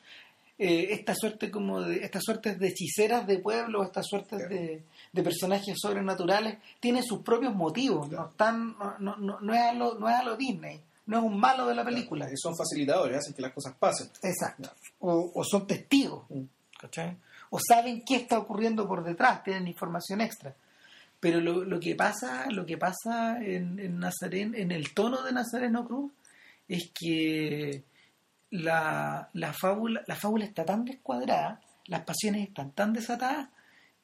eh, 0.60 0.88
esta 0.92 1.14
suerte 1.16 1.52
como 1.52 1.82
de 1.82 2.04
estas 2.04 2.24
suertes 2.24 2.58
de 2.60 2.68
hechiceras 2.70 3.28
de 3.28 3.38
pueblo 3.38 3.84
estas 3.84 4.08
suertes 4.08 4.50
de, 4.50 4.82
de 5.14 5.24
personajes 5.24 5.76
sobrenaturales 5.80 6.58
tienen 6.80 7.04
sus 7.04 7.20
propios 7.22 7.54
motivos 7.54 8.10
no 8.10 8.30
están 8.30 8.76
no, 9.00 9.18
no, 9.18 9.40
no- 9.40 9.54
es 9.54 9.62
a 9.62 9.74
lo, 9.74 10.00
no 10.00 10.10
es 10.10 10.16
a 10.16 10.24
lo 10.24 10.36
Disney 10.36 10.82
no 11.06 11.20
es 11.20 11.24
un 11.24 11.40
malo 11.40 11.68
de 11.68 11.74
la 11.76 11.86
película. 11.86 12.28
Son 12.36 12.54
facilitadores, 12.58 13.20
hacen 13.20 13.34
que 13.34 13.42
las 13.42 13.54
cosas 13.54 13.74
pasen. 13.80 14.10
Exacto. 14.24 14.70
O, 15.00 15.32
o 15.36 15.44
son 15.46 15.66
testigos, 15.66 16.24
Mm. 16.30 16.42
¿Cachai? 16.88 17.18
O 17.50 17.60
saben 17.60 18.04
qué 18.06 18.16
está 18.16 18.40
ocurriendo 18.40 18.88
por 18.88 19.04
detrás, 19.04 19.44
tienen 19.44 19.68
información 19.68 20.22
extra. 20.22 20.56
Pero 21.20 21.42
lo, 21.42 21.64
lo 21.64 21.80
que 21.80 21.96
pasa, 21.96 22.46
lo 22.52 22.66
que 22.66 22.78
pasa 22.78 23.40
en, 23.42 23.80
en 23.80 24.00
Nazareno, 24.00 24.56
en 24.56 24.72
el 24.72 24.94
tono 24.94 25.24
de 25.24 25.32
Nazareno 25.32 25.86
Cruz, 25.86 26.12
es 26.68 26.92
que 26.94 27.84
la, 28.52 29.30
la 29.34 29.54
fábula, 29.54 30.04
la 30.06 30.16
fábula 30.16 30.46
está 30.46 30.66
tan 30.66 30.86
descuadrada, 30.86 31.62
las 31.86 32.04
pasiones 32.04 32.48
están 32.48 32.72
tan 32.72 32.94
desatadas, 32.94 33.50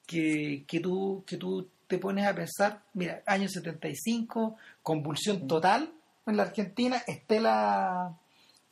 que, 0.07 0.65
que 0.67 0.79
tú, 0.79 1.23
que 1.25 1.37
tú 1.37 1.69
te 1.87 1.97
pones 1.97 2.25
a 2.25 2.35
pensar, 2.35 2.81
mira, 2.93 3.21
año 3.25 3.47
75, 3.47 4.57
convulsión 4.81 5.47
total 5.47 5.93
en 6.25 6.37
la 6.37 6.43
Argentina, 6.43 7.03
Estela 7.05 8.17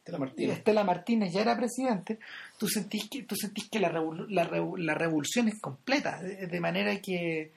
Estela 0.01 0.17
Martínez. 0.17 0.57
Estela 0.57 0.83
Martínez 0.83 1.33
ya 1.33 1.41
era 1.41 1.55
presidente, 1.55 2.19
tú 2.57 2.67
sentís 2.67 3.07
que, 3.09 3.23
tú 3.23 3.35
sentís 3.35 3.69
que 3.69 3.79
la, 3.79 3.91
revol- 3.91 4.27
la, 4.29 4.49
la 4.77 4.93
revolución 4.95 5.47
es 5.47 5.59
completa, 5.61 6.19
de, 6.21 6.47
de 6.47 6.59
manera 6.59 6.99
que 6.99 7.51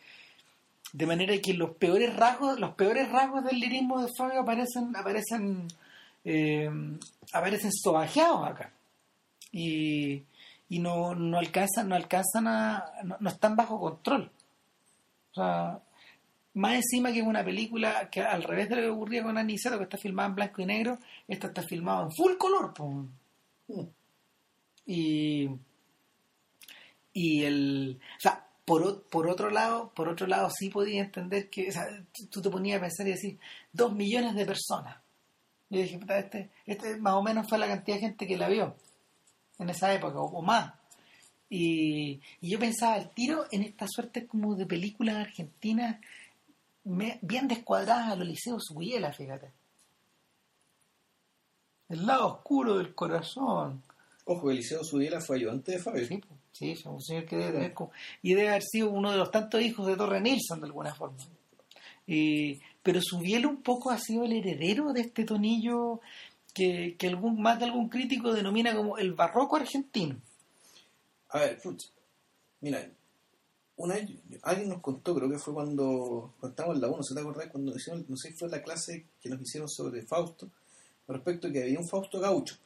de 0.92 1.06
manera 1.06 1.36
que 1.38 1.54
los 1.54 1.70
peores 1.76 2.14
rasgos, 2.14 2.60
los 2.60 2.74
peores 2.74 3.10
rasgos 3.10 3.44
del 3.44 3.58
lirismo 3.58 4.00
de 4.00 4.12
Fabio 4.16 4.42
aparecen, 4.42 4.94
aparecen, 4.94 5.66
eh, 6.24 6.70
aparecen 7.32 7.72
sobajeados 7.72 8.46
acá. 8.46 8.70
Y, 9.50 10.22
y 10.68 10.78
no, 10.78 11.16
no 11.16 11.38
alcanzan, 11.38 11.88
no 11.88 11.96
alcanzan 11.96 12.46
a, 12.46 12.84
no, 13.02 13.16
no 13.18 13.28
están 13.28 13.56
bajo 13.56 13.80
control. 13.80 14.30
O 15.32 15.34
sea, 15.34 15.80
más 16.54 16.74
encima 16.76 17.12
que 17.12 17.20
es 17.20 17.26
una 17.26 17.44
película 17.44 18.08
que 18.10 18.20
al 18.22 18.42
revés 18.42 18.68
de 18.68 18.76
lo 18.76 18.82
que 18.82 18.88
ocurría 18.88 19.22
con 19.22 19.36
Aniceto, 19.38 19.76
que 19.78 19.84
está 19.84 19.98
filmada 19.98 20.28
en 20.28 20.34
blanco 20.36 20.62
y 20.62 20.66
negro, 20.66 20.98
esta 21.28 21.48
está 21.48 21.62
filmada 21.62 22.02
en 22.04 22.12
full 22.12 22.36
color. 22.36 22.72
po. 22.74 23.06
Y, 24.86 25.48
y 27.12 27.44
el, 27.44 27.98
o 28.18 28.20
sea, 28.20 28.46
por, 28.64 29.02
por 29.08 29.28
otro 29.28 29.50
lado, 29.50 29.92
por 29.94 30.08
otro 30.08 30.26
lado 30.26 30.48
sí 30.50 30.68
podía 30.70 31.02
entender 31.02 31.48
que, 31.50 31.68
o 31.68 31.72
sea, 31.72 31.86
tú- 32.30 32.42
te 32.42 32.50
ponías 32.50 32.78
a 32.78 32.82
pensar 32.82 33.06
y 33.06 33.10
decir, 33.10 33.38
dos 33.72 33.92
millones 33.94 34.34
de 34.34 34.46
personas. 34.46 34.98
Yo 35.70 35.80
dije, 35.80 35.98
este, 36.08 36.50
este 36.66 36.96
más 36.98 37.14
o 37.14 37.22
menos 37.22 37.48
fue 37.48 37.58
la 37.58 37.66
cantidad 37.66 37.96
de 37.96 38.02
gente 38.02 38.26
que 38.26 38.36
la 38.36 38.48
vio 38.48 38.76
en 39.58 39.70
esa 39.70 39.92
época, 39.94 40.18
o, 40.18 40.38
o 40.38 40.42
más. 40.42 40.74
Y, 41.48 42.20
y 42.40 42.50
yo 42.50 42.58
pensaba 42.58 42.94
al 42.94 43.10
tiro 43.10 43.46
en 43.52 43.62
esta 43.62 43.86
suerte 43.88 44.26
como 44.26 44.54
de 44.56 44.66
películas 44.66 45.16
argentinas 45.16 46.00
me- 46.84 47.18
bien 47.22 47.48
descuadradas 47.48 48.12
a 48.12 48.16
los 48.16 48.26
liceos 48.26 48.64
fíjate. 49.16 49.50
El 51.88 52.06
lado 52.06 52.26
oscuro 52.28 52.78
del 52.78 52.94
corazón. 52.94 53.82
Ojo, 54.24 54.50
Eliseo 54.50 54.82
Subiela 54.82 55.20
fue 55.20 55.36
ayudante 55.36 55.72
de 55.72 55.78
Fabio. 55.78 56.06
Sí, 56.06 56.20
sí, 56.52 56.70
es 56.70 56.86
un 56.86 57.00
señor 57.02 57.26
que 57.26 57.36
debe 57.36 57.52
tener 57.52 57.74
como- 57.74 57.92
y 58.22 58.34
debe 58.34 58.48
haber 58.48 58.62
sido 58.62 58.90
uno 58.90 59.10
de 59.12 59.18
los 59.18 59.30
tantos 59.30 59.60
hijos 59.60 59.86
de 59.86 59.96
Torre 59.96 60.20
Nilsson 60.20 60.60
de 60.60 60.66
alguna 60.66 60.94
forma. 60.94 61.18
Y- 62.06 62.60
pero 62.82 63.00
Subiela 63.02 63.48
un 63.48 63.62
poco 63.62 63.90
ha 63.90 63.98
sido 63.98 64.24
el 64.24 64.32
heredero 64.32 64.92
de 64.92 65.02
este 65.02 65.24
tonillo 65.24 66.00
que, 66.54 66.96
que 66.98 67.08
algún, 67.08 67.40
más 67.42 67.58
de 67.58 67.66
algún 67.66 67.88
crítico 67.88 68.32
denomina 68.32 68.74
como 68.74 68.96
el 68.96 69.12
barroco 69.12 69.56
argentino. 69.56 70.16
A 71.30 71.40
ver, 71.40 71.60
pucha, 71.60 71.88
mira, 72.60 72.88
una 73.76 73.94
vez 73.94 74.08
alguien 74.42 74.68
nos 74.68 74.80
contó, 74.80 75.14
creo 75.14 75.28
que 75.30 75.38
fue 75.38 75.52
cuando, 75.54 76.34
cuando 76.38 76.48
estábamos 76.50 76.76
en 76.76 76.82
la 76.82 76.88
1, 76.88 77.02
¿se 77.02 77.14
te 77.14 77.20
acordás? 77.20 77.48
Cuando 77.50 77.74
hicieron, 77.76 78.04
no 78.08 78.16
sé 78.16 78.28
si 78.30 78.34
fue 78.36 78.48
la 78.48 78.62
clase 78.62 79.06
que 79.20 79.28
nos 79.28 79.40
hicieron 79.40 79.68
sobre 79.68 80.02
Fausto, 80.02 80.48
respecto 81.08 81.48
a 81.48 81.52
que 81.52 81.62
había 81.62 81.78
un 81.80 81.88
Fausto 81.88 82.20
gaucho. 82.20 82.56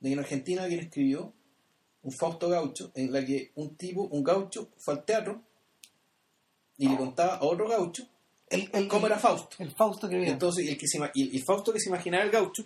De 0.00 0.08
que 0.08 0.12
en 0.14 0.18
Argentina 0.18 0.62
alguien 0.64 0.80
escribió 0.80 1.32
un 2.02 2.12
Fausto 2.12 2.48
gaucho, 2.48 2.90
en 2.94 3.12
la 3.12 3.24
que 3.24 3.52
un 3.54 3.76
tipo, 3.76 4.02
un 4.02 4.22
gaucho, 4.24 4.68
fue 4.78 4.94
al 4.94 5.04
teatro 5.04 5.40
y 6.78 6.88
le 6.88 6.96
contaba 6.96 7.36
a 7.36 7.42
otro 7.44 7.68
gaucho 7.68 8.06
El, 8.48 8.68
el- 8.72 8.86
cómo 8.88 9.06
era 9.06 9.18
Fausto. 9.18 9.56
El 9.60 9.70
Fausto 9.74 10.08
que 10.08 10.18
vio. 10.18 10.28
entonces, 10.30 10.68
el, 10.68 10.76
que 10.76 10.86
se, 10.86 10.98
el, 10.98 11.34
el 11.34 11.44
Fausto 11.44 11.72
que 11.72 11.80
se 11.80 11.88
imaginaba 11.88 12.22
el 12.24 12.30
gaucho 12.30 12.64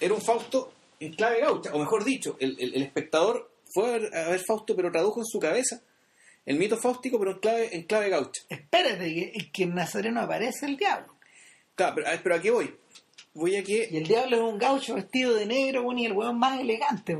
era 0.00 0.14
un 0.14 0.20
Fausto 0.20 0.72
en 1.00 1.12
clave 1.14 1.40
gaucha, 1.40 1.74
o 1.74 1.78
mejor 1.78 2.04
dicho, 2.04 2.36
el, 2.40 2.56
el- 2.58 2.74
el 2.74 2.82
espectador 2.82 3.50
fue 3.72 3.88
a 3.88 3.92
ver, 3.98 4.14
a 4.16 4.28
ver 4.30 4.40
Fausto, 4.46 4.74
pero 4.76 4.90
tradujo 4.92 5.20
en 5.20 5.26
su 5.26 5.38
cabeza 5.38 5.82
el 6.46 6.56
mito 6.58 6.76
fáustico, 6.76 7.18
pero 7.18 7.32
en 7.32 7.38
clave, 7.38 7.68
en 7.74 7.82
clave 7.84 8.08
gaucha. 8.10 8.42
Espérate, 8.48 9.04
que, 9.14 9.50
que 9.52 9.62
en 9.64 9.74
Nazareno 9.74 10.20
aparece 10.20 10.66
el 10.66 10.76
diablo. 10.76 11.14
Claro, 11.74 11.94
pero, 11.96 12.06
pero 12.22 12.34
¿a 12.36 12.40
qué 12.40 12.50
voy? 12.50 12.74
Voy 13.34 13.56
a 13.56 13.60
Y 13.60 13.64
que. 13.64 13.84
el 13.84 14.06
diablo 14.06 14.36
es 14.36 14.42
un 14.42 14.58
gaucho 14.58 14.94
vestido 14.94 15.34
de 15.34 15.46
negro, 15.46 15.82
bueno, 15.82 16.00
y 16.00 16.06
el 16.06 16.12
weón 16.12 16.38
más 16.38 16.60
elegante. 16.60 17.16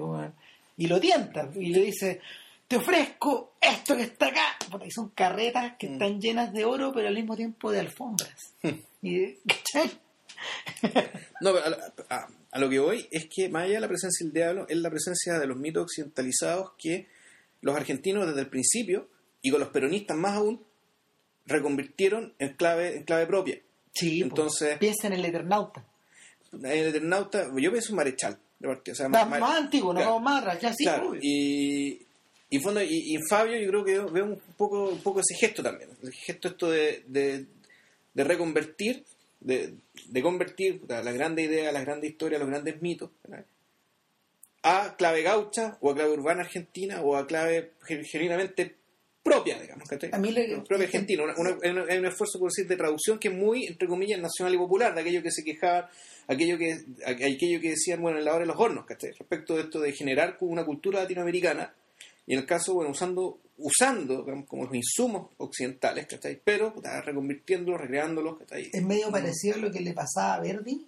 Y 0.77 0.87
lo 0.87 1.01
tienta, 1.01 1.49
y 1.55 1.73
le 1.73 1.81
dice, 1.87 2.21
te 2.69 2.77
ofrezco 2.77 3.55
esto 3.61 3.97
que 3.97 4.03
está 4.03 4.27
acá. 4.29 4.57
Y 4.85 4.91
son 4.91 5.09
carretas 5.11 5.75
que 5.79 5.89
Mm. 5.89 5.93
están 5.93 6.21
llenas 6.21 6.53
de 6.53 6.65
oro, 6.65 6.93
pero 6.93 7.09
al 7.09 7.15
mismo 7.15 7.35
tiempo 7.37 7.71
de 7.73 7.81
alfombras. 7.81 8.55
y, 9.03 9.35
¿cachai? 9.47 9.91
No, 11.41 11.53
pero 11.53 11.65
a, 12.09 12.15
a- 12.17 12.29
a 12.53 12.59
lo 12.59 12.69
que 12.71 12.79
voy 12.79 13.09
es 13.11 13.27
que, 13.29 13.49
más 13.49 13.65
allá 13.65 13.75
de 13.75 13.81
la 13.81 13.89
presencia 13.89 14.25
del 14.25 14.33
diablo, 14.33 14.67
es 14.69 14.77
la 14.77 14.91
presencia 14.91 15.39
de 15.39 15.47
los 15.47 15.57
mitos 15.57 15.83
occidentalizados 15.85 16.73
que 16.79 17.09
los 17.63 17.75
argentinos 17.77 18.27
desde 18.27 18.41
el 18.43 18.49
principio, 18.49 19.09
y 19.45 19.51
con 19.51 19.61
los 19.61 19.69
peronistas 19.69 20.17
más 20.17 20.33
aún, 20.39 20.61
reconvirtieron 21.47 22.33
en 22.39 22.55
clave, 22.55 22.97
en 22.97 23.03
clave 23.05 23.27
propia. 23.27 23.61
Sí. 23.95 24.23
Entonces- 24.23 24.79
piensa 24.79 25.07
en 25.07 25.13
el 25.13 25.25
Eternauta. 25.25 25.85
El 26.53 26.89
Eternauta, 26.89 27.45
yo 27.57 27.71
pienso 27.71 27.91
en 27.91 27.97
Marechal, 27.97 28.39
de 28.59 28.69
partida, 28.69 28.93
o 28.93 28.97
sea, 28.97 29.09
Más, 29.09 29.57
antiguo, 29.57 29.93
no 29.93 30.01
claro. 30.01 30.21
más 30.21 30.61
ya 30.61 30.73
sí, 30.73 30.85
Claro, 30.85 31.15
y, 31.21 32.01
y, 32.49 32.59
fondo, 32.61 32.81
y, 32.83 33.19
Fabio 33.29 33.61
yo 33.61 33.69
creo 33.69 33.85
que 33.85 34.13
veo, 34.13 34.25
un 34.25 34.41
poco 34.57 34.89
un 34.89 35.01
poco 35.03 35.21
ese 35.21 35.35
gesto 35.39 35.63
también, 35.63 35.91
el 36.03 36.13
gesto 36.13 36.49
esto 36.49 36.71
de, 36.71 37.05
de, 37.09 37.45
de 38.15 38.25
reconvertir, 38.25 39.05
de, 39.41 39.75
de 40.07 40.23
convertir 40.23 40.81
puta, 40.81 41.03
la 41.03 41.13
grande 41.13 41.43
idea, 41.43 41.71
las 41.73 41.85
grandes 41.85 42.11
historias, 42.13 42.41
los 42.41 42.49
grandes 42.49 42.81
mitos, 42.81 43.11
¿verdad? 43.25 43.45
a 44.63 44.95
clave 44.97 45.23
gaucha 45.23 45.77
o 45.83 45.91
a 45.91 45.95
clave 45.95 46.13
urbana 46.13 46.41
argentina 46.43 47.03
o 47.03 47.17
a 47.17 47.27
clave 47.27 47.73
ge- 47.87 48.05
genuinamente 48.05 48.77
propia, 49.25 49.59
digamos, 49.59 49.89
¿cachai? 49.89 50.11
A 50.13 50.19
mí 50.19 50.31
le- 50.31 50.61
propia 50.69 50.85
argentina, 50.87 51.25
hay 51.25 51.71
un- 51.99 52.07
esfuerzo 52.07 52.39
por 52.39 52.51
decir 52.51 52.69
de 52.69 52.77
traducción 52.77 53.19
que 53.19 53.29
es 53.29 53.35
muy, 53.35 53.65
entre 53.67 53.89
comillas, 53.89 54.21
nacional 54.21 54.55
y 54.55 54.59
popular, 54.59 54.95
de 54.95 55.01
aquello 55.01 55.23
que 55.23 55.31
se 55.33 55.43
quejaban, 55.43 55.87
aquello 56.29 56.59
que, 56.59 56.85
aquello 57.07 57.61
que 57.61 57.71
decían, 57.71 58.01
bueno, 58.03 58.19
en 58.19 58.25
la 58.27 58.33
hora 58.33 58.41
de 58.41 58.47
los 58.47 58.57
hornos, 58.61 58.85
¿cachai? 58.85 59.11
Respecto 59.13 59.57
de 59.57 59.63
esto 59.63 59.81
de 59.81 59.93
generar 59.93 60.37
una 60.41 60.65
cultura 60.65 61.01
latinoamericana, 61.01 61.75
y 62.27 62.35
en 62.35 62.41
el 62.41 62.47
caso, 62.47 62.75
bueno, 62.75 62.91
usando, 62.91 63.41
usando 63.59 64.23
digamos, 64.23 64.47
como 64.47 64.65
los 64.67 64.75
insumos 64.75 65.31
occidentales, 65.39 66.07
¿cachai? 66.07 66.41
Pero 66.45 66.75
reconvirtiéndolos, 67.05 67.81
recreándolos, 67.81 68.39
¿cachai? 68.41 68.69
Es 68.73 68.83
medio 68.85 69.11
parecido 69.11 69.55
a 69.57 69.59
lo 69.59 69.71
que 69.71 69.81
le 69.81 69.95
pasaba 69.95 70.35
a 70.35 70.41
Verdi 70.41 70.87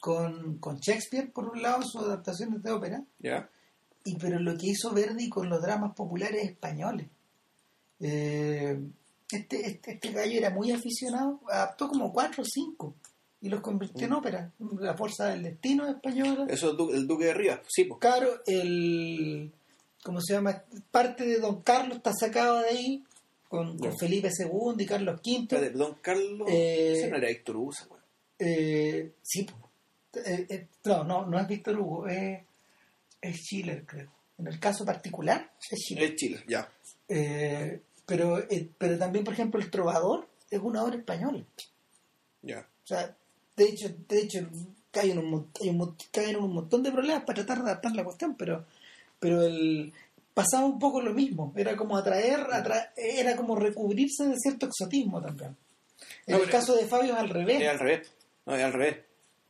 con, 0.00 0.58
con 0.58 0.78
Shakespeare, 0.80 1.30
por 1.32 1.48
un 1.48 1.62
lado, 1.62 1.82
sus 1.82 2.02
adaptaciones 2.02 2.62
de 2.62 2.70
ópera, 2.72 3.02
¿Ya? 3.20 3.48
y 4.04 4.16
pero 4.18 4.38
lo 4.38 4.56
que 4.58 4.66
hizo 4.68 4.92
Verdi 4.92 5.30
con 5.30 5.48
los 5.48 5.62
dramas 5.62 5.94
populares 5.94 6.44
españoles. 6.44 7.06
Eh, 8.06 8.78
este, 9.32 9.66
este, 9.66 9.92
este 9.92 10.12
gallo 10.12 10.36
era 10.38 10.50
muy 10.50 10.70
aficionado, 10.72 11.40
adaptó 11.48 11.88
como 11.88 12.12
cuatro 12.12 12.42
o 12.42 12.46
cinco. 12.46 12.94
y 13.40 13.48
los 13.48 13.60
convirtió 13.60 14.06
en 14.06 14.12
ópera. 14.14 14.52
La 14.80 14.94
Fuerza 14.96 15.26
del 15.28 15.42
Destino 15.42 15.86
española. 15.88 16.46
Eso 16.48 16.70
es 16.72 16.76
du- 16.78 16.90
el 16.92 17.06
Duque 17.06 17.26
de 17.26 17.34
Rivas, 17.34 17.60
sí, 17.68 17.84
pues. 17.84 18.00
Claro, 18.00 18.40
el. 18.46 19.52
¿Cómo 20.02 20.20
se 20.20 20.34
llama? 20.34 20.62
Parte 20.90 21.24
de 21.26 21.38
Don 21.40 21.62
Carlos 21.62 21.96
está 21.98 22.12
sacado 22.12 22.60
de 22.60 22.68
ahí, 22.68 23.04
con, 23.48 23.78
con. 23.78 23.98
Felipe 23.98 24.28
II 24.38 24.74
y 24.78 24.86
Carlos 24.86 25.20
V. 25.24 25.42
Espérate, 25.42 25.70
Don 25.70 25.94
Carlos. 26.00 26.48
Eh, 26.50 26.92
ese 26.96 27.10
no 27.10 27.16
era 27.16 27.28
Héctor 27.30 27.56
Hugo. 27.56 27.72
Eh, 28.38 29.12
sí. 29.22 29.46
Eh, 30.14 30.46
eh, 30.48 30.66
no, 30.84 31.04
no, 31.04 31.26
no 31.26 31.38
es 31.40 31.46
Víctor 31.48 31.78
Hugo, 31.78 32.06
es, 32.06 32.40
es 33.20 33.36
Schiller, 33.36 33.84
creo. 33.84 34.10
En 34.38 34.46
el 34.46 34.58
caso 34.60 34.84
particular, 34.84 35.50
es 35.70 35.78
Schiller. 35.80 36.04
Es 36.10 36.16
Chile, 36.16 36.44
ya. 36.48 36.68
Eh, 37.08 37.80
pero, 38.06 38.38
eh, 38.38 38.68
pero 38.78 38.98
también, 38.98 39.24
por 39.24 39.34
ejemplo, 39.34 39.60
El 39.60 39.70
Trovador 39.70 40.28
es 40.50 40.60
una 40.60 40.82
obra 40.84 40.96
española. 40.96 41.42
Ya. 42.42 42.60
O 42.84 42.86
sea, 42.86 43.16
de 43.56 43.64
hecho, 43.64 43.88
de 44.08 44.18
hecho 44.20 44.40
caen 44.90 45.18
un, 45.18 45.50
un 45.60 45.96
caen 46.12 46.36
un 46.36 46.52
montón 46.54 46.82
de 46.82 46.92
problemas 46.92 47.24
para 47.24 47.36
tratar 47.44 47.64
de 47.64 47.70
adaptar 47.70 47.94
la 47.96 48.04
cuestión, 48.04 48.36
pero, 48.36 48.64
pero 49.18 49.42
el, 49.42 49.92
pasaba 50.34 50.66
un 50.66 50.78
poco 50.78 51.00
lo 51.00 51.12
mismo. 51.14 51.52
Era 51.56 51.76
como 51.76 51.96
atraer, 51.96 52.40
atra- 52.40 52.90
era 52.96 53.34
como 53.36 53.56
recubrirse 53.56 54.26
de 54.28 54.36
cierto 54.38 54.66
exotismo 54.66 55.20
también. 55.22 55.56
En 56.26 56.36
No, 56.36 56.42
el 56.42 56.50
caso 56.50 56.74
de 56.76 56.86
Fabio 56.86 57.14
es 57.14 57.18
al 57.18 57.28
revés. 57.30 57.60
Es 57.62 57.68
al 57.68 57.78
revés. 57.78 58.12
No, 58.46 58.54
es 58.54 58.62
al 58.62 58.72
revés. 58.72 58.96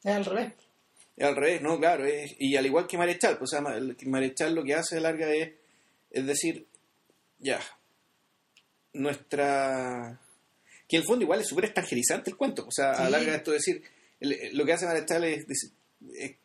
Es 0.05 0.13
al 0.15 0.25
revés. 0.25 0.53
Es 1.17 1.25
al 1.27 1.37
revés, 1.37 1.63
no, 1.63 1.79
claro. 1.79 2.05
es- 2.07 2.35
y 2.39 2.57
al 2.57 2.67
igual 2.67 2.87
que 2.87 2.99
Marechal, 2.99 3.37
pues, 3.39 3.53
o 3.53 3.57
sea, 3.61 3.83
Marechal 4.07 4.55
lo 4.55 4.63
que 4.65 4.75
hace 4.75 4.99
a 4.99 5.01
larga 5.01 5.33
es, 5.33 5.53
es 6.11 6.27
decir, 6.27 6.67
ya, 7.39 7.61
nuestra... 8.95 10.21
Que 10.89 10.97
en 10.97 11.03
el 11.03 11.07
fondo 11.07 11.23
igual 11.25 11.41
es 11.41 11.47
súper 11.49 11.67
extranjerizante 11.67 12.31
el 12.31 12.37
cuento. 12.37 12.67
O 12.67 12.71
sea, 12.73 12.93
a 12.93 13.07
Sí. 13.07 13.13
larga 13.13 13.37
esto 13.37 13.53
es 13.55 13.65
decir, 13.65 13.83
el- 14.21 14.57
lo 14.57 14.65
que 14.65 14.73
hace 14.73 14.87
Marechal 14.87 15.25
es, 15.25 15.45
es 16.13 16.37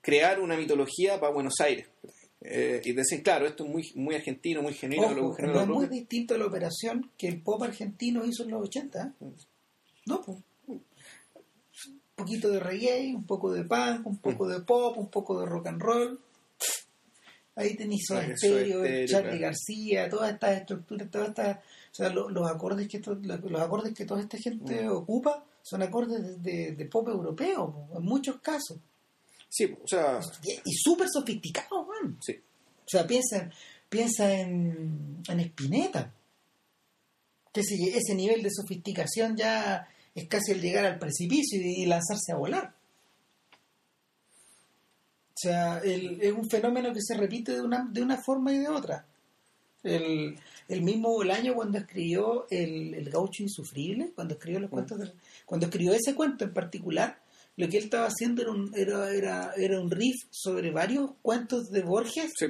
crear 0.00 0.40
una 0.40 0.56
mitología 0.56 1.18
para 1.20 1.32
Buenos 1.32 1.54
Aires. 1.60 1.86
Eh, 2.42 2.80
y 2.84 2.92
decir, 2.92 3.22
claro, 3.22 3.46
esto 3.46 3.64
es 3.64 3.70
muy, 3.70 3.90
muy 3.96 4.14
argentino, 4.14 4.62
muy 4.62 4.74
genuino, 4.74 5.06
Ojo, 5.06 5.14
muy 5.28 5.36
genuino 5.36 5.54
no 5.54 5.60
es 5.62 5.66
muy 5.68 5.76
propio. 5.86 5.98
distinto 6.00 6.34
a 6.34 6.38
la 6.38 6.46
operación 6.46 7.10
que 7.18 7.26
el 7.28 7.42
pop 7.42 7.62
argentino 7.62 8.24
hizo 8.24 8.44
en 8.44 8.50
los 8.50 8.62
80. 8.68 9.02
¿eh? 9.02 9.24
Mm. 9.24 9.32
No, 10.06 10.22
pues. 10.22 10.38
Un 10.68 10.82
poquito 12.14 12.48
de 12.50 12.60
reggae, 12.60 13.14
un 13.14 13.24
poco 13.26 13.52
de 13.52 13.64
punk, 13.64 14.06
un 14.06 14.18
poco 14.18 14.46
de 14.48 14.60
pop, 14.60 14.96
un 14.96 15.10
poco 15.10 15.40
de 15.40 15.46
rock 15.46 15.66
and 15.66 15.82
roll. 15.82 16.20
Ahí 17.56 17.74
tenéis 17.74 18.04
Soda 18.06 18.26
Stereo, 18.36 19.06
Charlie. 19.06 19.38
García, 19.38 20.08
todas 20.10 20.32
estas 20.34 20.58
estructuras, 20.60 21.10
todas 21.10 21.28
estas, 21.30 21.58
sea, 21.96 22.08
lo- 22.10 22.28
los 22.28 22.48
acordes 22.50 22.88
que 22.88 22.98
to- 23.00 23.14
los 23.14 23.60
acordes 23.60 23.94
que 23.94 24.04
toda 24.04 24.20
esta 24.20 24.36
gente 24.38 24.84
Mm. 24.84 24.92
ocupa 24.92 25.44
son 25.62 25.82
acordes 25.82 26.22
de, 26.22 26.36
de- 26.52 26.72
de 26.72 26.84
pop 26.86 27.08
europeo, 27.08 27.88
en 27.96 28.02
muchos 28.04 28.40
casos. 28.40 28.78
Sí, 29.48 29.64
o 29.82 29.86
sea, 29.88 30.20
Y, 30.44 30.52
y 30.52 30.72
súper 30.74 31.08
sofisticados, 31.08 31.86
man. 31.86 32.18
sí. 32.20 32.32
O 32.84 32.88
sea, 32.88 33.06
piensa, 33.06 33.50
piensa 33.88 34.32
en, 34.32 35.22
en 35.28 35.40
Spinetta. 35.40 36.12
Que 37.52 37.60
ese, 37.60 37.74
ese 37.96 38.14
nivel 38.14 38.42
de 38.42 38.50
sofisticación 38.50 39.36
ya 39.36 39.88
es 40.14 40.28
casi 40.28 40.52
el 40.52 40.60
llegar 40.60 40.84
al 40.84 40.98
precipicio 40.98 41.60
y, 41.60 41.82
y 41.82 41.86
lanzarse 41.86 42.32
a 42.32 42.36
volar. 42.36 42.74
O 45.30 45.38
sea, 45.38 45.78
el- 45.78 46.20
es 46.20 46.32
un 46.32 46.48
fenómeno 46.48 46.92
que 46.92 47.02
se 47.02 47.14
repite 47.16 47.52
de 47.52 47.60
una, 47.62 47.86
de 47.90 48.02
una 48.02 48.16
forma 48.22 48.52
y 48.52 48.58
de 48.58 48.68
otra. 48.68 49.06
El, 49.82 50.38
el 50.68 50.82
mismo 50.82 51.10
Bolaño 51.10 51.54
cuando 51.54 51.78
escribió 51.78 52.46
el, 52.50 52.94
el 52.94 53.10
Gaucho 53.10 53.42
Insufrible, 53.42 54.12
cuando 54.14 54.34
escribió 54.34 54.60
los 54.60 54.70
cuentos 54.70 54.98
del- 54.98 55.12
cuando 55.44 55.66
escribió 55.66 55.92
ese 55.92 56.14
cuento 56.14 56.44
en 56.44 56.52
particular, 56.52 57.20
lo 57.56 57.68
que 57.68 57.78
él 57.78 57.84
estaba 57.84 58.06
haciendo 58.06 58.42
era 58.42 58.50
un, 58.50 58.72
era, 58.76 59.10
era, 59.14 59.52
era 59.56 59.80
un 59.80 59.90
riff 59.90 60.16
sobre 60.30 60.70
varios 60.70 61.10
cuentos 61.22 61.70
de 61.70 61.82
Borges 61.82 62.32
Sí, 62.38 62.46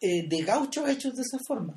eh, 0.00 0.28
de 0.28 0.42
gauchos 0.42 0.88
hechos 0.88 1.14
de 1.14 1.22
esa 1.22 1.38
forma. 1.46 1.76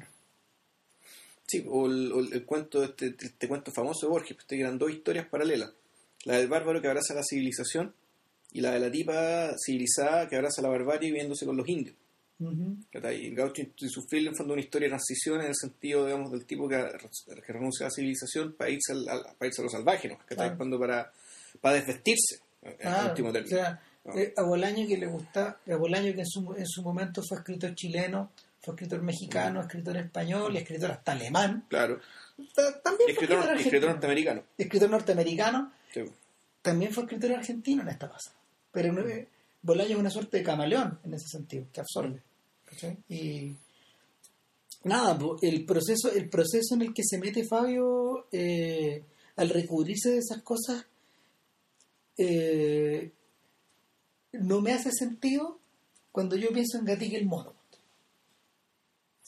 sí, 1.48 1.64
o 1.70 1.86
el, 1.88 2.12
o 2.12 2.20
el- 2.20 2.46
cuento, 2.46 2.84
este, 2.84 3.16
este 3.20 3.48
cuento 3.48 3.72
famoso 3.72 4.06
de 4.08 4.12
Borges, 4.12 4.36
pues, 4.36 4.46
que 4.48 4.60
eran 4.60 4.78
dos 4.78 4.92
historias 4.92 5.28
paralelas. 5.28 5.72
La 6.26 6.38
del 6.38 6.48
bárbaro 6.48 6.82
que 6.82 6.88
abraza 6.88 7.14
la 7.14 7.24
civilización 7.24 7.94
y 8.52 8.62
la 8.62 8.72
de 8.72 8.80
la 8.80 8.92
tipa 8.92 9.56
civilizada 9.64 10.28
que 10.28 10.36
abraza 10.36 10.62
la 10.62 10.70
barbarie 10.70 11.10
viviéndose 11.12 11.46
con 11.46 11.58
los 11.58 11.68
indios. 11.68 11.96
Ujú. 12.50 12.78
¿cachai? 12.92 13.24
Y 13.24 13.28
el 13.28 13.36
gaucho 13.36 13.62
insufrible 13.78 14.30
en 14.30 14.36
fondo 14.36 14.54
una 14.54 14.62
historia 14.62 14.88
de 14.88 14.92
transición 14.92 15.42
en 15.42 15.48
el 15.48 15.56
sentido, 15.56 16.06
digamos, 16.06 16.32
del 16.32 16.46
tipo 16.46 16.68
que, 16.68 16.78
que 17.46 17.54
renuncia 17.54 17.86
a 17.86 17.90
la 17.90 17.92
civilización 17.96 18.54
para 18.54 18.70
irse, 18.70 18.92
al, 18.94 19.08
al- 19.10 19.24
para 19.38 19.48
irse 19.48 19.62
a 19.62 19.66
lo 19.66 19.70
salvaje, 19.70 20.08
¿no? 20.10 20.18
Claro. 20.26 20.58
Cuando 20.58 20.80
para, 20.80 21.12
para 21.62 21.76
desvestirse, 21.76 22.40
en 22.62 22.74
Claro, 22.78 23.10
último 23.10 23.30
o 23.30 23.32
término. 23.34 23.56
sea, 23.58 23.82
No. 24.06 24.18
eh, 24.18 24.34
a 24.38 24.42
Bolaño 24.44 24.88
que 24.88 24.98
le 24.98 25.08
gusta, 25.08 25.60
a 25.70 25.76
Bolaño 25.76 26.14
que 26.14 26.22
en 26.22 26.28
su, 26.28 26.54
en 26.58 26.68
su 26.68 26.82
momento 26.82 27.22
fue 27.28 27.38
escritor 27.38 27.74
chileno, 27.76 28.32
fue 28.62 28.74
escritor 28.76 29.02
mexicano, 29.02 29.62
escritor 29.62 29.98
español 29.98 30.54
y 30.54 30.58
escritor 30.58 30.92
hasta 30.92 31.12
alemán. 31.14 31.66
Claro. 31.70 32.00
Ta- 32.56 32.82
También 32.82 33.10
Y 33.10 33.14
fue 33.14 33.24
escritor, 33.24 33.38
escritor, 33.40 33.58
y 33.58 33.62
escritor 33.62 33.90
argentino. 33.90 33.92
norteamericano. 33.92 34.44
Escritor 34.58 34.90
norteamericano, 34.90 35.72
Sí. 35.94 36.02
también 36.62 36.92
fue 36.94 37.04
escritor 37.04 37.32
argentino 37.34 37.82
en 37.84 37.90
esta 37.90 38.10
pasada. 38.10 38.36
Pero 38.72 38.94
no- 38.94 39.02
eh, 39.08 39.28
Bolaño 39.62 39.92
es 39.92 39.98
una 39.98 40.10
suerte 40.10 40.38
de 40.38 40.44
camaleón 40.44 41.00
en 41.06 41.14
ese 41.14 41.28
sentido, 41.30 41.66
que 41.72 41.80
absorbe. 41.80 42.22
¿Cachai? 42.74 42.98
Y 43.10 43.56
nada, 44.84 45.18
el 45.42 45.66
proceso, 45.66 46.12
el 46.12 46.30
proceso 46.30 46.76
en 46.76 46.82
el 46.82 46.94
que 46.94 47.04
se 47.04 47.18
mete 47.18 47.46
Fabio 47.46 48.28
eh, 48.32 49.04
al 49.36 49.50
recubrirse 49.50 50.12
de 50.12 50.18
esas 50.20 50.42
cosas 50.42 50.86
eh, 52.18 53.12
no 54.34 54.62
me 54.62 54.74
hace 54.74 54.92
sentido 54.92 55.60
cuando 56.12 56.36
yo 56.36 56.50
pienso 56.52 56.78
en 56.78 56.86
Gatica 56.86 57.18
el 57.18 57.26
mono. 57.26 57.54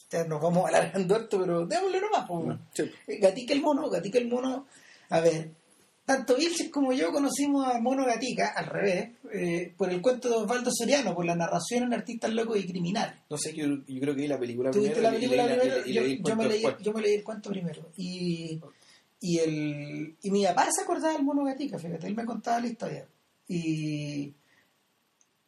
Ya 0.09 0.23
nos 0.25 0.41
vamos 0.41 0.65
alargando 0.67 1.15
esto, 1.15 1.39
pero 1.39 1.65
démosle 1.65 2.01
nomás. 2.01 2.27
po, 2.27 2.39
weón. 2.39 2.67
Sí. 2.73 2.91
Gatica 3.19 3.53
el 3.53 3.61
mono, 3.61 3.89
Gatica 3.89 4.19
el 4.19 4.27
mono. 4.27 4.67
A 5.09 5.19
ver, 5.19 5.51
tanto 6.05 6.35
Vilches 6.35 6.69
como 6.69 6.93
yo 6.93 7.11
conocimos 7.11 7.67
a 7.67 7.79
Mono 7.79 8.05
Gatica, 8.05 8.53
al 8.55 8.67
revés, 8.67 9.09
eh, 9.33 9.73
por 9.75 9.89
el 9.91 10.01
cuento 10.01 10.29
de 10.29 10.35
Osvaldo 10.35 10.69
Soriano, 10.71 11.15
por 11.15 11.25
la 11.25 11.35
narración 11.35 11.83
en 11.83 11.93
Artistas 11.93 12.31
Locos 12.31 12.57
y 12.57 12.67
Criminales. 12.67 13.15
No 13.29 13.37
sé, 13.37 13.53
yo, 13.53 13.65
yo 13.65 13.99
creo 13.99 14.15
que 14.15 14.21
vi 14.21 14.27
la 14.27 14.39
película 14.39 14.71
¿Tú 14.71 14.81
viste 14.81 14.95
primero 14.95 15.11
la 15.11 15.19
película 15.19 15.45
primero? 15.45 15.87
y 15.87 15.93
Yo, 15.93 16.01
leí 16.01 16.19
me 16.35 16.47
leí, 16.47 16.63
yo 16.81 16.93
me 16.93 17.01
leí 17.01 17.15
el 17.15 17.23
cuento 17.23 17.49
primero. 17.49 17.91
Y, 17.97 18.61
y, 19.19 19.39
el, 19.39 20.15
y 20.21 20.31
mi 20.31 20.43
papá 20.45 20.67
se 20.71 20.83
acordaba 20.83 21.13
del 21.13 21.23
Mono 21.23 21.43
Gatica, 21.43 21.79
fíjate, 21.79 22.07
él 22.07 22.15
me 22.15 22.25
contaba 22.25 22.59
la 22.59 22.67
historia. 22.67 23.07
Y 23.47 24.33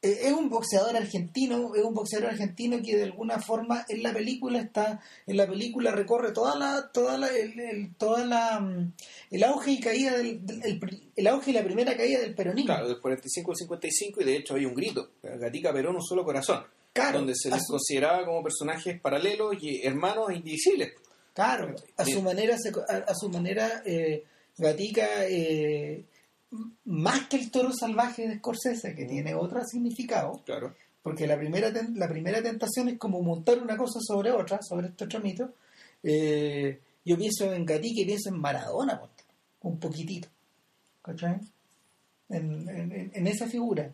eh, 0.02 0.20
es 0.24 0.32
un 0.34 0.50
boxeador 0.50 0.96
argentino, 0.96 1.74
es 1.76 1.84
un 1.84 1.94
boxeador 1.94 2.30
argentino 2.30 2.82
que 2.84 2.96
de 2.98 3.04
alguna 3.04 3.40
forma 3.40 3.86
en 3.90 4.04
la 4.04 4.14
película 4.14 4.60
está, 4.60 5.02
en 5.26 5.38
la 5.38 5.48
película 5.48 5.92
recorre 5.92 6.32
toda 6.32 6.56
la, 6.58 6.90
toda 6.92 7.18
la, 7.18 7.28
el, 7.30 7.60
el- 7.60 7.96
toda 7.96 8.26
la, 8.26 8.60
mm, 8.60 8.94
el 9.32 9.44
auge 9.44 9.72
y 9.72 9.80
caída 9.80 10.18
del, 10.18 10.46
del- 10.46 10.80
el, 11.16 11.28
auge 11.28 11.52
y 11.52 11.54
la 11.54 11.64
primera 11.64 11.98
caída 11.98 12.20
del 12.20 12.36
peronismo. 12.36 12.68
Claro, 12.74 12.88
del 12.88 13.00
45 13.02 13.52
al 13.52 13.58
55 13.58 14.22
y 14.22 14.26
de 14.26 14.36
hecho 14.38 14.56
hay 14.56 14.66
un 14.66 14.76
grito, 14.76 15.12
Gatica 15.24 15.74
Perón, 15.74 15.96
un 15.96 16.04
solo 16.04 16.24
corazón, 16.24 16.64
Claro, 16.94 17.20
donde 17.20 17.34
se 17.36 17.50
les 17.50 17.64
su- 17.66 17.74
consideraba 17.74 18.26
como 18.26 18.44
personajes 18.44 19.00
paralelos 19.02 19.56
y 19.62 19.82
hermanos 19.86 20.30
e 20.30 20.36
indivisibles. 20.36 20.94
Claro, 21.34 21.76
a 21.98 22.06
su 22.06 22.22
manera, 22.22 22.58
se- 22.58 22.72
a, 22.90 22.98
a 22.98 23.14
su 23.16 23.30
manera, 23.30 23.82
eh, 23.86 24.24
Gatica, 24.60 25.26
eh, 25.28 26.04
más 26.86 27.28
que 27.28 27.38
el 27.38 27.52
toro 27.52 27.72
salvaje 27.74 28.28
de 28.28 28.38
Scorsese, 28.38 28.96
que 28.96 29.06
tiene 29.06 29.36
otro 29.36 29.62
significado, 29.66 30.42
Claro. 30.46 30.74
porque 31.04 31.28
la 31.28 31.38
primera, 31.38 31.72
la 31.96 32.08
primera 32.08 32.42
tentación 32.42 32.90
es 32.90 32.98
como 32.98 33.22
montar 33.22 33.60
una 33.62 33.76
cosa 33.78 34.00
sobre 34.02 34.32
otra, 34.32 34.60
sobre 34.62 34.88
este 34.88 35.06
otro 35.06 35.20
mito. 35.20 35.54
Eh, 36.04 36.80
yo 37.06 37.18
pienso 37.18 37.52
en 37.54 37.66
Gatica 37.66 38.02
y 38.02 38.06
pienso 38.06 38.30
en 38.30 38.40
Maradona, 38.40 39.00
ponte, 39.00 39.24
un 39.62 39.80
poquitito, 39.80 40.28
¿cachai? 41.02 41.40
En, 42.30 42.68
en- 43.14 43.28
esa 43.28 43.48
figura, 43.48 43.92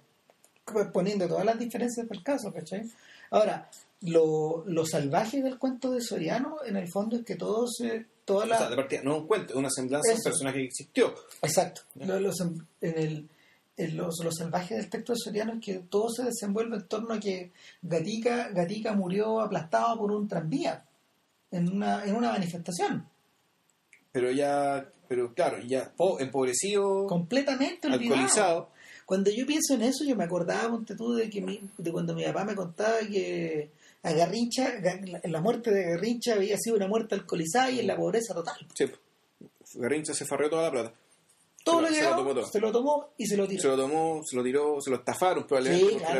poniendo 0.92 1.28
todas 1.28 1.46
las 1.46 1.60
diferencias 1.60 2.08
del 2.08 2.24
caso, 2.24 2.52
¿cachai? 2.52 2.84
Ahora, 3.32 3.70
lo, 4.02 4.64
lo 4.68 4.86
salvaje 4.86 5.42
del 5.42 5.58
cuento 5.60 5.92
de 5.92 6.02
Soriano, 6.02 6.58
en 6.66 6.78
el 6.78 6.88
fondo, 6.92 7.16
es 7.18 7.24
que 7.26 7.36
todos, 7.36 7.80
eh, 7.82 8.06
toda 8.26 8.46
la... 8.46 8.56
O 8.56 8.60
sea, 8.60 8.70
de 8.70 8.76
partida, 8.76 9.02
no 9.04 9.18
un 9.18 9.28
cuento, 9.28 9.54
es 9.54 9.60
una 9.60 9.70
semblanza 9.70 10.10
de 10.12 10.16
un 10.18 10.24
personaje 10.24 10.58
que 10.60 10.66
existió. 10.66 11.14
Exacto. 11.42 11.82
Lo- 11.96 12.20
los- 12.20 12.40
en 12.42 12.58
el, 12.82 13.30
en 13.78 13.98
los, 13.98 14.16
los 14.24 14.36
salvajes 14.36 14.78
del 14.78 14.90
texto 14.90 15.14
de 15.14 15.20
Soriano 15.20 15.54
es 15.54 15.60
que 15.62 15.80
todo 15.90 16.10
se 16.10 16.24
desenvuelve 16.24 16.78
en 16.78 16.88
torno 16.88 17.14
a 17.14 17.20
que 17.20 17.52
Gatica, 17.82 18.50
Gatica 18.50 18.94
murió 18.94 19.40
aplastado 19.42 19.98
por 19.98 20.12
un 20.12 20.28
tranvía 20.28 20.84
en 21.52 21.72
una, 21.72 22.04
en 22.06 22.16
una 22.16 22.32
manifestación. 22.32 23.08
Pero 24.12 24.32
ya, 24.32 24.88
pero 25.08 25.34
claro, 25.34 25.60
ya 25.62 25.92
po- 25.96 26.20
empobrecido, 26.20 27.08
Completamente 27.08 27.88
olvidado. 27.88 28.14
alcoholizado. 28.14 28.70
Cuando 29.06 29.32
yo 29.32 29.46
pienso 29.46 29.74
en 29.74 29.82
eso, 29.82 30.04
yo 30.06 30.16
me 30.16 30.24
acordaba, 30.24 30.70
ponte 30.70 30.96
tú, 30.96 31.14
de, 31.14 31.30
que 31.30 31.42
mi- 31.42 31.62
de 31.78 31.92
cuando 31.92 32.14
mi 32.14 32.24
papá 32.24 32.46
me 32.46 32.56
contaba 32.56 33.00
que 33.00 33.72
a 34.04 34.12
Garrincha, 34.14 34.78
Ga- 34.80 35.22
la, 35.30 35.42
muerte 35.42 35.72
de 35.72 35.84
Garrincha 35.84 36.34
había 36.36 36.58
sido 36.58 36.76
una 36.76 36.88
muerte 36.88 37.16
alcoholizada 37.16 37.72
y 37.72 37.80
en 37.80 37.88
la 37.88 37.96
pobreza 37.98 38.34
total. 38.34 38.56
Sí. 38.76 38.86
Garrincha 39.76 40.14
se 40.14 40.26
farreó 40.26 40.50
toda 40.50 40.64
la 40.64 40.72
plata. 40.72 40.94
Todo 41.64 41.78
Se 41.78 41.82
lo 41.84 41.88
que 41.88 41.94
se 41.96 42.04
lo 42.04 42.16
tomó 42.18 42.34
todo. 42.34 42.46
se 42.48 42.60
lo 42.60 42.72
tomó 42.72 43.10
y 43.18 43.26
se 43.26 43.38
lo 43.38 43.48
tiró. 43.48 43.62
Se 43.62 43.68
lo 43.70 43.78
tomó, 43.78 44.22
se 44.26 44.36
lo 44.36 44.44
tiró, 44.44 44.82
se 44.82 44.90
lo 44.90 44.98
estafaron 44.98 45.48
probablemente 45.48 45.86
Sí, 45.86 45.92
porque 45.92 46.06
claro. 46.06 46.20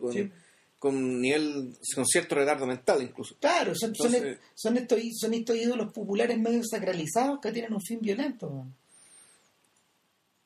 con, 0.00 0.12
Sí. 0.12 0.30
con 0.78 1.20
nivel, 1.22 1.74
con 1.94 2.04
cierto 2.06 2.34
retardo 2.34 2.66
mental 2.66 3.02
incluso. 3.02 3.36
Claro, 3.40 3.72
son, 3.74 3.90
Entonces- 3.90 4.38
son 4.54 4.76
estos, 4.76 4.98
son 5.18 5.32
estos 5.34 5.56
ídolos 5.56 5.90
populares 5.94 6.38
medio 6.38 6.60
sacralizados 6.62 7.38
que 7.40 7.52
tienen 7.52 7.72
un 7.72 7.80
fin 7.80 8.00
violento. 8.02 8.66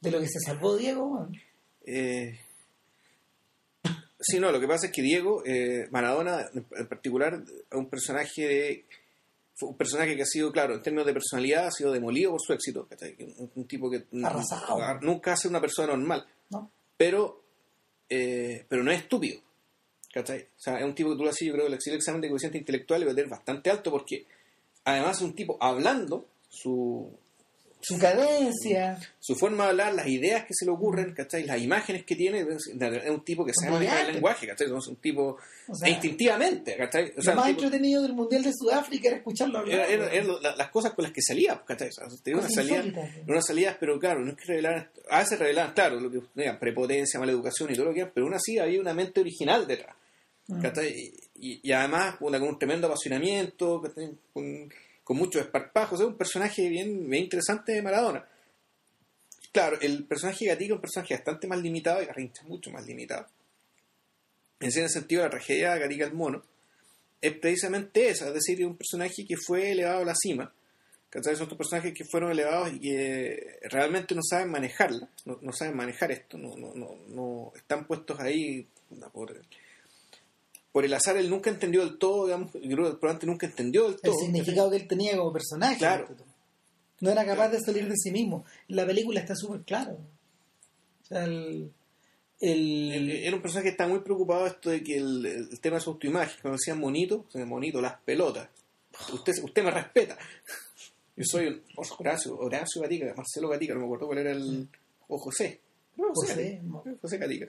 De 0.01 0.13
lo 0.13 0.21
que 0.21 0.29
se 0.29 0.39
salvó 0.39 0.77
Diego, 0.77 1.05
weón. 1.07 1.37
Eh, 1.85 2.39
sí, 4.19 4.39
no, 4.41 4.51
lo 4.51 4.61
que 4.61 4.69
pasa 4.69 4.87
es 4.87 4.93
que 4.93 5.03
Diego, 5.03 5.43
eh, 5.45 5.89
Maradona 5.91 6.49
en 6.53 6.89
particular, 6.89 7.43
es 7.45 7.77
un 7.77 7.89
personaje 7.89 8.47
de, 8.47 8.85
un 9.63 9.77
personaje 9.77 10.17
que 10.17 10.23
ha 10.23 10.27
sido, 10.27 10.53
claro, 10.53 10.75
en 10.75 10.83
términos 10.83 11.07
de 11.07 11.13
personalidad, 11.13 11.67
ha 11.67 11.71
sido 11.71 11.93
demolido 11.93 12.33
por 12.33 12.41
su 12.41 12.53
éxito. 12.53 12.89
Un, 13.39 13.51
un 13.55 13.67
tipo 13.67 13.91
que 13.91 14.07
Arrasado. 14.25 15.01
nunca 15.01 15.33
hace 15.33 15.49
una 15.49 15.61
persona 15.61 15.97
normal, 15.97 16.27
¿no? 16.51 16.71
pero, 16.97 17.43
eh, 18.09 18.65
pero 18.69 18.83
no 18.83 18.91
es 18.91 19.01
estúpido. 19.01 19.41
¿cachai? 20.13 20.43
O 20.43 20.61
sea, 20.61 20.79
es 20.79 20.85
un 20.85 20.95
tipo 20.95 21.11
que 21.11 21.17
tú 21.17 21.25
lo 21.25 21.31
haces, 21.31 21.47
yo 21.47 21.55
creo 21.55 21.67
que 21.67 21.91
el 21.91 21.97
examen 21.97 22.21
de 22.21 22.29
coeficiente 22.29 22.59
intelectual 22.59 23.01
le 23.01 23.07
va 23.07 23.13
a 23.13 23.15
tener 23.15 23.31
bastante 23.31 23.71
alto 23.71 23.91
porque 23.91 24.27
además 24.85 25.19
es 25.19 25.23
un 25.23 25.35
tipo 25.35 25.57
hablando, 25.61 26.27
su, 26.49 27.11
Su 27.81 27.97
cadencia. 27.99 28.99
su 29.21 29.35
forma 29.37 29.65
de 29.65 29.71
hablar, 29.71 29.95
las 29.95 30.07
ideas 30.09 30.45
que 30.45 30.53
se 30.55 30.65
le 30.65 30.73
ocurren, 30.73 31.15
¿cachai? 31.15 31.45
Las 31.45 31.61
imágenes 31.61 32.05
que 32.05 32.17
tiene, 32.17 32.41
es 32.41 33.11
un 33.11 33.25
tipo 33.25 33.45
que 33.45 33.53
sabe 33.55 33.73
manejar 33.73 34.07
el 34.07 34.13
lenguaje, 34.15 34.47
¿cachai? 34.49 34.67
Es 34.67 34.87
un 34.89 34.97
tipo 34.97 35.37
O 35.69 35.75
sea, 35.75 35.89
instintivamente, 35.89 36.77
¿cachai? 36.77 37.13
O 37.17 37.23
sea, 37.23 37.35
lo 37.35 37.41
más 37.41 37.49
tipo- 37.51 37.63
entretenido 37.63 38.03
del 38.03 38.15
Mundial 38.15 38.43
de 38.43 38.53
Sudáfrica 38.53 39.09
era 39.09 39.17
escucharlo 39.19 39.59
hablar. 39.59 39.75
era, 39.79 39.87
era- 39.89 40.03
weón. 40.05 40.15
era 40.15 40.25
lo- 40.25 40.41
la- 40.41 40.57
las 40.57 40.71
cosas 40.71 40.93
con 40.95 41.05
las 41.05 41.13
que 41.13 41.23
salía, 41.23 41.63
¿cachai? 41.65 41.89
O 41.89 41.93
sea, 41.93 42.07
tenía 42.23 42.39
unas 42.41 42.51
Cosas 42.51 42.55
salidas, 42.67 42.87
insólitas, 42.87 43.15
weón. 43.17 43.31
unas 43.31 43.47
salidas, 43.47 43.77
pero 43.79 43.99
claro, 44.01 44.21
no 44.25 44.31
es 44.33 44.37
que 44.37 44.45
revelaran, 44.47 44.91
a 45.11 45.19
veces 45.21 45.39
revelaban, 45.39 45.73
claro, 45.75 46.01
lo 46.01 46.11
que 46.11 46.21
digan, 46.35 46.59
prepotencia, 46.59 47.21
mala 47.21 47.33
educación 47.33 47.71
y 47.71 47.75
todo 47.75 47.87
lo 47.87 47.95
que 47.95 48.07
pero 48.07 48.27
aún 48.27 48.35
así 48.35 48.59
había 48.59 48.81
una 48.81 48.93
mente 48.95 49.21
original 49.21 49.67
detrás. 49.67 49.95
Mm. 50.49 50.63
¿cachai? 50.63 51.13
Y, 51.41 51.61
y 51.63 51.73
además 51.73 52.17
una, 52.21 52.41
con 52.41 52.49
un 52.49 52.59
tremendo 52.59 52.87
apasionamiento, 52.89 53.81
¿cachai? 53.83 54.11
con, 54.33 54.69
con 55.09 55.17
muchos 55.17 55.41
esparpajos. 55.41 56.01
Es 56.01 56.07
un 56.07 56.19
personaje 56.19 56.69
bien, 56.69 57.15
interesante 57.15 57.73
de 57.73 57.81
Maradona. 57.81 58.29
Claro, 59.51 59.79
el 59.81 60.05
personaje 60.05 60.45
Gatica 60.45 60.75
es 60.75 60.77
un 60.77 60.83
personaje 60.83 61.15
bastante 61.15 61.47
más 61.47 61.63
limitado 61.63 62.03
y 62.03 62.05
Garrincha 62.05 62.43
mucho 62.45 62.71
más 62.71 62.85
limitado. 62.85 63.27
En 64.61 64.69
ese 64.69 64.87
sentido, 64.91 65.23
la 65.23 65.31
tragedia 65.31 65.73
de 65.73 65.81
Gatica 65.81 66.05
el 66.05 66.13
Mono 66.13 66.45
es 67.23 67.33
precisamente 67.39 68.11
esa, 68.11 68.29
es 68.29 68.35
decir, 68.35 68.65
un 68.67 68.77
personaje 68.77 69.25
que 69.27 69.39
fue 69.39 69.71
elevado 69.71 70.03
a 70.03 70.05
la 70.05 70.15
cima. 70.15 70.53
¿cachai? 71.09 71.37
Son 71.37 71.45
estos 71.45 71.57
personajes 71.57 71.95
que 71.95 72.05
fueron 72.05 72.31
elevados 72.31 72.71
y 72.75 72.79
que 72.79 73.61
realmente 73.63 74.15
no 74.15 74.21
saben 74.23 74.51
manejarla, 74.51 75.09
no, 75.25 75.39
no 75.41 75.53
saben 75.55 75.75
manejar 75.75 76.13
esto, 76.13 76.37
no, 76.37 76.55
no, 76.55 76.75
no, 76.75 76.99
no 77.09 77.53
están 77.57 77.87
puestos 77.87 78.21
ahí 78.21 78.69
por, 79.15 79.41
por 80.73 80.85
el 80.85 80.93
azar. 80.95 81.17
Él 81.17 81.31
nunca 81.31 81.51
entendió 81.51 81.85
del 81.85 81.99
todo, 81.99 82.27
digamos, 82.27 82.51
probablemente 82.53 83.27
nunca 83.27 83.47
entendió 83.47 83.85
del 83.85 83.95
el 83.95 84.01
todo. 84.01 84.15
significado 84.19 84.71
que 84.71 84.77
él 84.77 84.89
tenía 84.89 85.17
como 85.17 85.33
personaje. 85.33 85.79
Claro. 85.79 86.09
No 87.01 87.11
era 87.11 87.25
capaz 87.25 87.49
de 87.51 87.61
salir 87.61 87.89
de 87.89 87.95
sí 87.97 88.11
mismo. 88.11 88.45
La 88.69 88.85
película 88.87 89.21
está 89.21 89.35
súper 89.37 89.63
claro. 89.63 89.99
O 91.03 91.07
sea, 91.07 91.25
el, 91.25 91.73
el- 92.41 92.93
Él- 92.93 93.11
Era 93.11 93.37
un 93.37 93.43
personaje 93.43 93.65
que 93.69 93.71
estaba 93.73 93.91
muy 93.91 94.01
preocupado 94.01 94.47
esto 94.47 94.71
de 94.71 94.83
que 94.83 94.97
el, 94.97 95.25
el 95.25 95.61
tema 95.61 95.77
de 95.77 95.83
su 95.83 95.91
autoimagen, 95.91 96.37
cuando 96.43 96.57
decían 96.57 96.79
monito, 96.81 97.27
monito, 97.47 97.81
las 97.81 98.01
pelotas. 98.01 98.49
Usted, 99.13 99.33
usted 99.43 99.63
me 99.63 99.71
respeta. 99.71 100.19
Yo 101.17 101.25
soy 101.25 101.47
un 101.49 101.63
Horacio, 101.99 102.37
Horacio 102.39 102.83
Gatica, 102.83 103.13
Marcelo 103.17 103.49
Gatica, 103.49 103.75
no 103.75 103.81
me 103.81 103.87
acuerdo 103.87 104.07
cuál 104.07 104.19
era 104.19 104.33
el. 104.33 104.69
O 105.09 105.19
José. 105.19 105.61
No, 105.97 106.09
José, 106.15 106.61
José. 106.71 106.97
José 107.01 107.19
Gatica. 107.19 107.47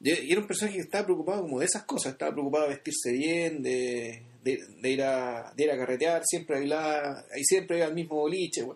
Y 0.00 0.10
y 0.12 0.32
era 0.32 0.40
un 0.40 0.46
personaje 0.46 0.76
que 0.76 0.82
estaba 0.82 1.04
preocupado 1.04 1.42
como 1.42 1.58
de 1.60 1.66
esas 1.66 1.84
cosas, 1.84 2.12
estaba 2.12 2.32
preocupado 2.32 2.64
de 2.64 2.70
vestirse 2.74 3.12
bien, 3.12 3.62
de, 3.62 4.22
de, 4.44 4.58
de 4.80 4.90
ir, 4.90 5.02
a, 5.02 5.52
de 5.56 5.64
ir 5.64 5.70
a 5.70 5.76
carretear, 5.78 6.22
siempre 6.24 6.56
bailaba, 6.56 7.24
ahí 7.34 7.42
siempre 7.44 7.78
iba 7.78 7.86
al 7.86 7.94
mismo 7.94 8.16
boliche. 8.16 8.66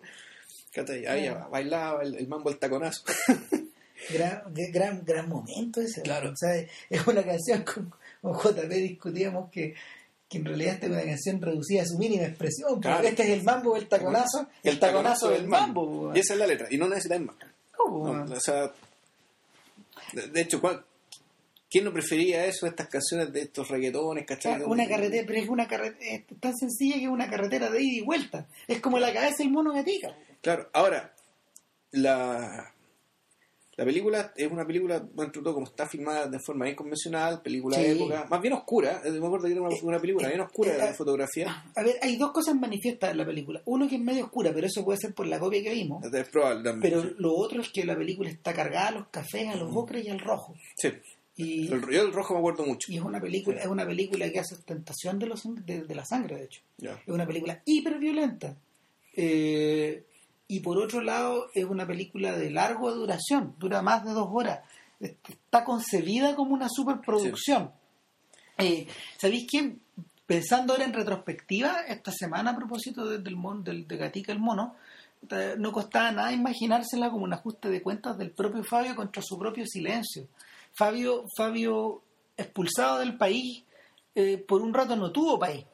¿Cachai? 0.73 1.05
Ahí 1.05 1.27
Ah. 1.27 1.47
bailaba 1.51 2.01
el, 2.03 2.15
el 2.15 2.27
mambo 2.27 2.49
el 2.49 2.57
taconazo. 2.57 3.03
gran, 4.13 4.41
gran, 4.71 5.03
gran 5.05 5.29
momento 5.29 5.81
ese. 5.81 6.01
Claro. 6.01 6.33
Es 6.89 7.07
una 7.07 7.23
canción 7.23 7.63
con, 7.63 7.93
con 8.21 8.33
JP 8.39 8.69
discutíamos 8.69 9.51
que, 9.51 9.75
que 10.29 10.37
en 10.39 10.45
realidad 10.45 10.73
esta 10.75 10.85
es 10.87 10.91
una 10.93 11.03
canción 11.03 11.41
reducida 11.41 11.83
a 11.83 11.85
su 11.85 11.97
mínima 11.97 12.23
expresión. 12.23 12.69
porque 12.71 12.87
Claro. 12.87 13.07
Este 13.07 13.23
es 13.23 13.29
el 13.29 13.43
mambo 13.43 13.75
del 13.75 13.87
taconazo, 13.87 14.47
el, 14.63 14.79
taconazo 14.79 15.29
del 15.29 15.47
mambo. 15.47 16.13
Y 16.15 16.19
esa 16.19 16.33
es 16.33 16.39
la 16.39 16.47
letra, 16.47 16.67
y 16.71 16.77
no 16.77 16.87
necesitas 16.87 17.19
más. 17.21 17.35
No, 17.77 17.85
No, 17.89 17.95
weón. 17.97 18.31
o 18.31 18.39
sea, 18.39 18.71
de, 20.13 20.27
de 20.27 20.41
hecho, 20.41 20.59
¿cuál- 20.61 20.83
¿quién 21.71 21.85
no 21.85 21.93
prefería 21.93 22.45
eso, 22.45 22.67
estas 22.67 22.89
canciones 22.89 23.31
de 23.31 23.43
estos 23.43 23.69
reggaetones, 23.69 24.25
¿cachai? 24.25 24.55
Claro, 24.55 24.69
una 24.69 24.87
carretera, 24.87 25.23
pero 25.25 25.39
es 25.39 25.49
una 25.49 25.67
carretera 25.67 26.11
es 26.11 26.39
tan 26.39 26.55
sencilla 26.55 26.97
que 26.97 27.03
es 27.03 27.09
una 27.09 27.29
carretera 27.29 27.69
de 27.69 27.81
ida 27.81 28.01
y 28.01 28.05
vuelta. 28.05 28.47
Es 28.67 28.81
como 28.81 28.99
la 28.99 29.13
cabeza 29.13 29.37
del 29.39 29.51
mono 29.51 29.73
gatica. 29.73 30.15
Claro, 30.41 30.69
ahora, 30.73 31.15
la, 31.91 32.73
la 33.77 33.85
película 33.85 34.33
es 34.35 34.51
una 34.51 34.67
película, 34.67 34.99
de 34.99 35.29
todo, 35.29 35.53
como 35.53 35.65
está 35.65 35.87
filmada 35.87 36.27
de 36.27 36.39
forma 36.45 36.65
bien 36.65 36.75
convencional, 36.75 37.41
película 37.41 37.77
de 37.77 37.91
época, 37.91 38.27
más 38.29 38.41
bien 38.41 38.53
oscura, 38.53 39.01
eh, 39.05 39.11
me 39.11 39.25
acuerdo 39.25 39.45
que 39.45 39.53
era 39.53 39.61
una, 39.61 39.75
una 39.81 39.99
película 39.99 40.27
bien 40.27 40.41
oscura 40.41 40.73
de 40.73 40.89
eh, 40.89 40.93
fotografía, 40.93 41.63
A 41.73 41.83
ver, 41.83 41.95
hay 42.01 42.17
dos 42.17 42.31
cosas 42.33 42.55
manifiestas 42.55 43.11
en 43.11 43.17
la 43.17 43.25
película. 43.25 43.61
Uno 43.63 43.87
que 43.87 43.95
es 43.95 44.01
medio 44.01 44.25
oscura, 44.25 44.51
pero 44.53 44.67
eso 44.67 44.83
puede 44.83 44.99
ser 44.99 45.13
por 45.13 45.25
la 45.25 45.39
copia 45.39 45.63
que 45.63 45.71
vimos. 45.71 46.03
es 46.03 46.29
probable 46.29 46.63
también. 46.63 46.93
Pero 46.93 47.13
lo 47.17 47.33
otro 47.33 47.61
es 47.61 47.69
que 47.69 47.85
la 47.85 47.95
película 47.95 48.29
está 48.29 48.53
cargada 48.53 48.89
a 48.89 48.91
los 48.91 49.07
cafés, 49.07 49.47
a 49.47 49.55
los 49.55 49.73
ocres 49.73 50.05
y 50.05 50.09
al 50.09 50.19
rojo. 50.19 50.53
Sí, 50.75 50.89
Y, 51.41 51.67
el, 51.71 51.81
yo 51.81 52.03
del 52.03 52.13
rojo 52.13 52.33
me 52.33 52.39
acuerdo 52.39 52.65
mucho. 52.65 52.91
y 52.91 52.97
es 52.97 53.01
una 53.03 53.19
película, 53.19 53.59
es 53.59 53.67
una 53.67 53.85
película 53.85 54.29
que 54.31 54.39
hace 54.39 54.55
ostentación 54.55 55.19
de, 55.19 55.25
los, 55.27 55.41
de, 55.65 55.83
de 55.83 55.95
la 55.95 56.05
sangre, 56.05 56.35
de 56.37 56.43
hecho. 56.45 56.61
Es 56.79 57.13
una 57.13 57.25
película 57.25 57.61
hiper 57.65 57.97
violenta. 57.99 58.55
Eh, 59.15 60.05
y 60.47 60.59
por 60.59 60.77
otro 60.77 61.01
lado, 61.01 61.49
es 61.53 61.65
una 61.65 61.85
película 61.87 62.37
de 62.37 62.49
larga 62.51 62.91
duración, 62.91 63.55
dura 63.57 63.81
más 63.81 64.03
de 64.03 64.11
dos 64.11 64.27
horas. 64.31 64.59
Está 64.99 65.63
concebida 65.63 66.35
como 66.35 66.53
una 66.53 66.67
superproducción. 66.69 67.71
Eh, 68.57 68.87
¿Sabéis 69.17 69.47
qué? 69.49 69.75
Pensando 70.25 70.73
ahora 70.73 70.85
en 70.85 70.93
retrospectiva, 70.93 71.81
esta 71.87 72.11
semana 72.11 72.51
a 72.51 72.55
propósito 72.55 73.05
de, 73.05 73.17
del 73.19 73.35
mon- 73.35 73.63
del, 73.63 73.87
de 73.87 73.97
Gatica 73.97 74.31
el 74.31 74.39
Mono, 74.39 74.75
no 75.57 75.71
costaba 75.71 76.11
nada 76.11 76.31
imaginársela 76.33 77.09
como 77.11 77.23
un 77.25 77.33
ajuste 77.33 77.69
de 77.69 77.81
cuentas 77.81 78.17
del 78.17 78.31
propio 78.31 78.63
Fabio 78.63 78.95
contra 78.95 79.21
su 79.21 79.37
propio 79.37 79.65
silencio. 79.65 80.27
Fabio, 80.75 81.25
Fabio 81.37 82.01
expulsado 82.37 82.99
del 82.99 83.17
país, 83.17 83.63
eh, 84.15 84.37
por 84.37 84.61
un 84.61 84.73
rato 84.73 84.95
no 84.95 85.11
tuvo 85.11 85.37
país. 85.39 85.65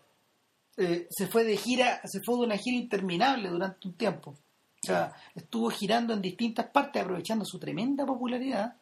Eh, 0.76 1.08
se 1.10 1.28
fue 1.28 1.44
de 1.44 1.58
gira, 1.58 2.02
se 2.06 2.22
fue 2.22 2.36
de 2.36 2.42
una 2.46 2.58
gira 2.58 2.78
interminable 2.78 3.50
durante 3.50 3.88
un 3.88 3.94
tiempo. 3.96 4.32
O 4.32 4.88
sea, 4.88 5.14
estuvo 5.36 5.70
girando 5.70 6.14
en 6.14 6.22
distintas 6.22 6.68
partes, 6.68 7.02
aprovechando 7.02 7.44
su 7.46 7.58
tremenda 7.60 8.06
popularidad 8.06 8.76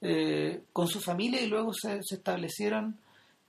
eh, 0.00 0.64
con 0.72 0.86
su 0.86 1.00
familia 1.00 1.40
y 1.40 1.46
luego 1.46 1.72
se, 1.72 2.00
se 2.02 2.16
establecieron 2.16 2.98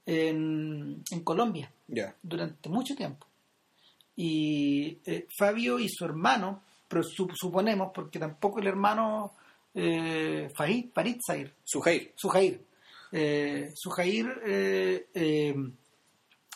en, 0.05 1.03
en 1.11 1.23
Colombia 1.23 1.71
durante 2.23 2.69
mucho 2.69 2.95
tiempo. 2.95 3.27
Y 4.15 4.99
Fabio 5.37 5.79
y 5.79 5.87
su 5.89 6.05
hermano, 6.05 6.61
pero 6.87 7.03
su- 7.03 7.29
suponemos, 7.33 7.91
porque 7.93 8.19
tampoco 8.19 8.59
el 8.59 8.67
hermano 8.67 9.33
eh, 9.73 10.49
Farid, 10.55 10.91
Farid 10.93 11.17
Zair, 11.25 11.53
Sujair. 11.63 12.13
Sujair. 12.15 12.65
Eh, 13.11 13.71
Sujair, 13.75 14.41
eh, 14.45 15.09
eh, 15.13 15.55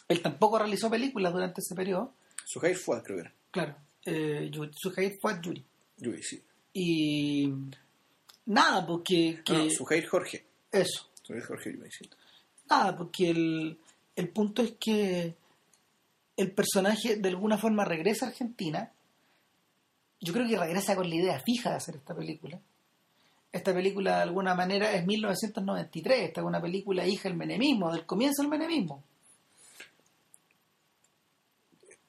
él 0.07 0.21
tampoco 0.21 0.57
realizó 0.59 0.89
películas 0.89 1.33
durante 1.33 1.61
ese 1.61 1.75
periodo. 1.75 2.13
Sujair 2.45 2.75
fue, 2.77 3.01
creo 3.03 3.17
que 3.17 3.21
era. 3.21 3.33
Claro, 3.51 3.75
eh, 4.05 4.51
Sujair 4.71 5.17
fue 5.21 5.33
a 5.33 5.41
Yuri. 5.41 5.65
Yuri, 5.97 6.23
sí. 6.23 6.41
Y 6.73 7.51
nada, 8.45 8.85
porque... 8.85 9.41
No, 9.49 9.57
no, 9.57 9.63
que- 9.65 9.71
Sujair 9.71 10.05
Jorge. 10.07 10.45
eso, 10.71 11.09
Sujair 11.21 11.43
Jorge 11.43 11.73
Yuri, 11.73 11.89
sí. 11.91 12.09
nada, 12.69 12.95
porque 12.95 13.29
el, 13.29 13.79
el 14.15 14.29
punto 14.29 14.61
es 14.61 14.73
que 14.79 15.35
el 16.37 16.51
personaje 16.51 17.15
de 17.15 17.29
alguna 17.29 17.57
forma 17.57 17.85
regresa 17.85 18.25
a 18.25 18.29
Argentina. 18.29 18.91
Yo 20.21 20.33
creo 20.33 20.47
que 20.47 20.57
regresa 20.57 20.95
con 20.95 21.09
la 21.09 21.15
idea 21.15 21.39
fija 21.39 21.69
de 21.71 21.75
hacer 21.77 21.95
esta 21.95 22.15
película. 22.15 22.59
Esta 23.56 23.73
película 23.73 24.18
de 24.18 24.23
alguna 24.23 24.53
manera 24.53 24.91
es 24.91 25.06
1993, 25.06 26.23
esta 26.23 26.41
es 26.41 26.45
una 26.45 26.61
película 26.61 27.07
hija 27.07 27.30
del 27.30 27.38
menemismo, 27.38 27.90
del 27.94 28.06
comienzo 28.06 28.41
del 28.41 28.52
menemismo. 28.52 29.02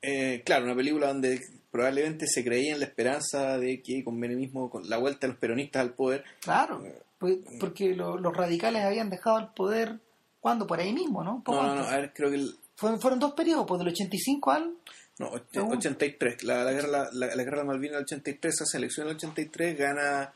Eh, 0.02 0.42
claro, 0.44 0.64
una 0.64 0.74
película 0.74 1.06
donde 1.08 1.40
probablemente 1.70 2.26
se 2.26 2.44
creía 2.44 2.74
en 2.74 2.80
la 2.80 2.86
esperanza 2.86 3.58
de 3.58 3.80
que 3.80 4.02
con 4.02 4.18
menemismo, 4.18 4.68
con 4.70 4.88
la 4.88 4.96
vuelta 4.98 5.26
de 5.26 5.34
los 5.34 5.36
peronistas 5.38 5.82
al 5.82 5.94
poder, 5.94 6.24
Claro, 6.40 6.82
pues- 7.18 7.38
porque 7.60 7.94
lo- 7.94 8.16
los 8.18 8.36
radicales 8.36 8.82
habían 8.84 9.08
dejado 9.08 9.38
el 9.38 9.48
poder, 9.48 10.00
cuando 10.40 10.66
Por 10.66 10.80
ahí 10.80 10.92
mismo, 10.92 11.22
¿no? 11.24 11.42
No, 11.46 11.62
no, 11.62 11.74
no, 11.76 11.82
a 11.86 11.96
ver, 11.96 12.12
creo 12.12 12.30
que 12.30 12.36
el- 12.36 12.56
Fueron, 12.76 13.00
fueron 13.00 13.18
dos 13.18 13.32
periodos, 13.34 13.66
pues 13.66 13.78
del 13.78 13.88
85 13.88 14.50
al... 14.50 14.72
No, 15.18 15.30
och- 15.32 15.42
Según- 15.50 15.76
83. 15.78 16.42
La, 16.44 16.62
la 16.62 16.72
guerra, 16.72 16.88
la, 16.88 17.08
la- 17.12 17.34
la 17.36 17.42
guerra 17.44 17.58
de 17.60 17.64
Malvinas 17.64 17.94
del 17.96 18.04
83, 18.04 18.54
esa 18.54 18.66
selección 18.66 19.06
del 19.06 19.16
83 19.16 19.78
gana, 19.78 20.32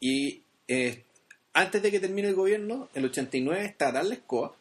Y 0.00 0.42
eh, 0.68 1.04
antes 1.52 1.82
de 1.82 1.90
que 1.90 2.00
termine 2.00 2.28
el 2.28 2.34
gobierno, 2.34 2.88
el 2.94 3.04
89, 3.06 3.64
está 3.64 3.90
Darle 3.92 4.14
Escoa, 4.16 4.56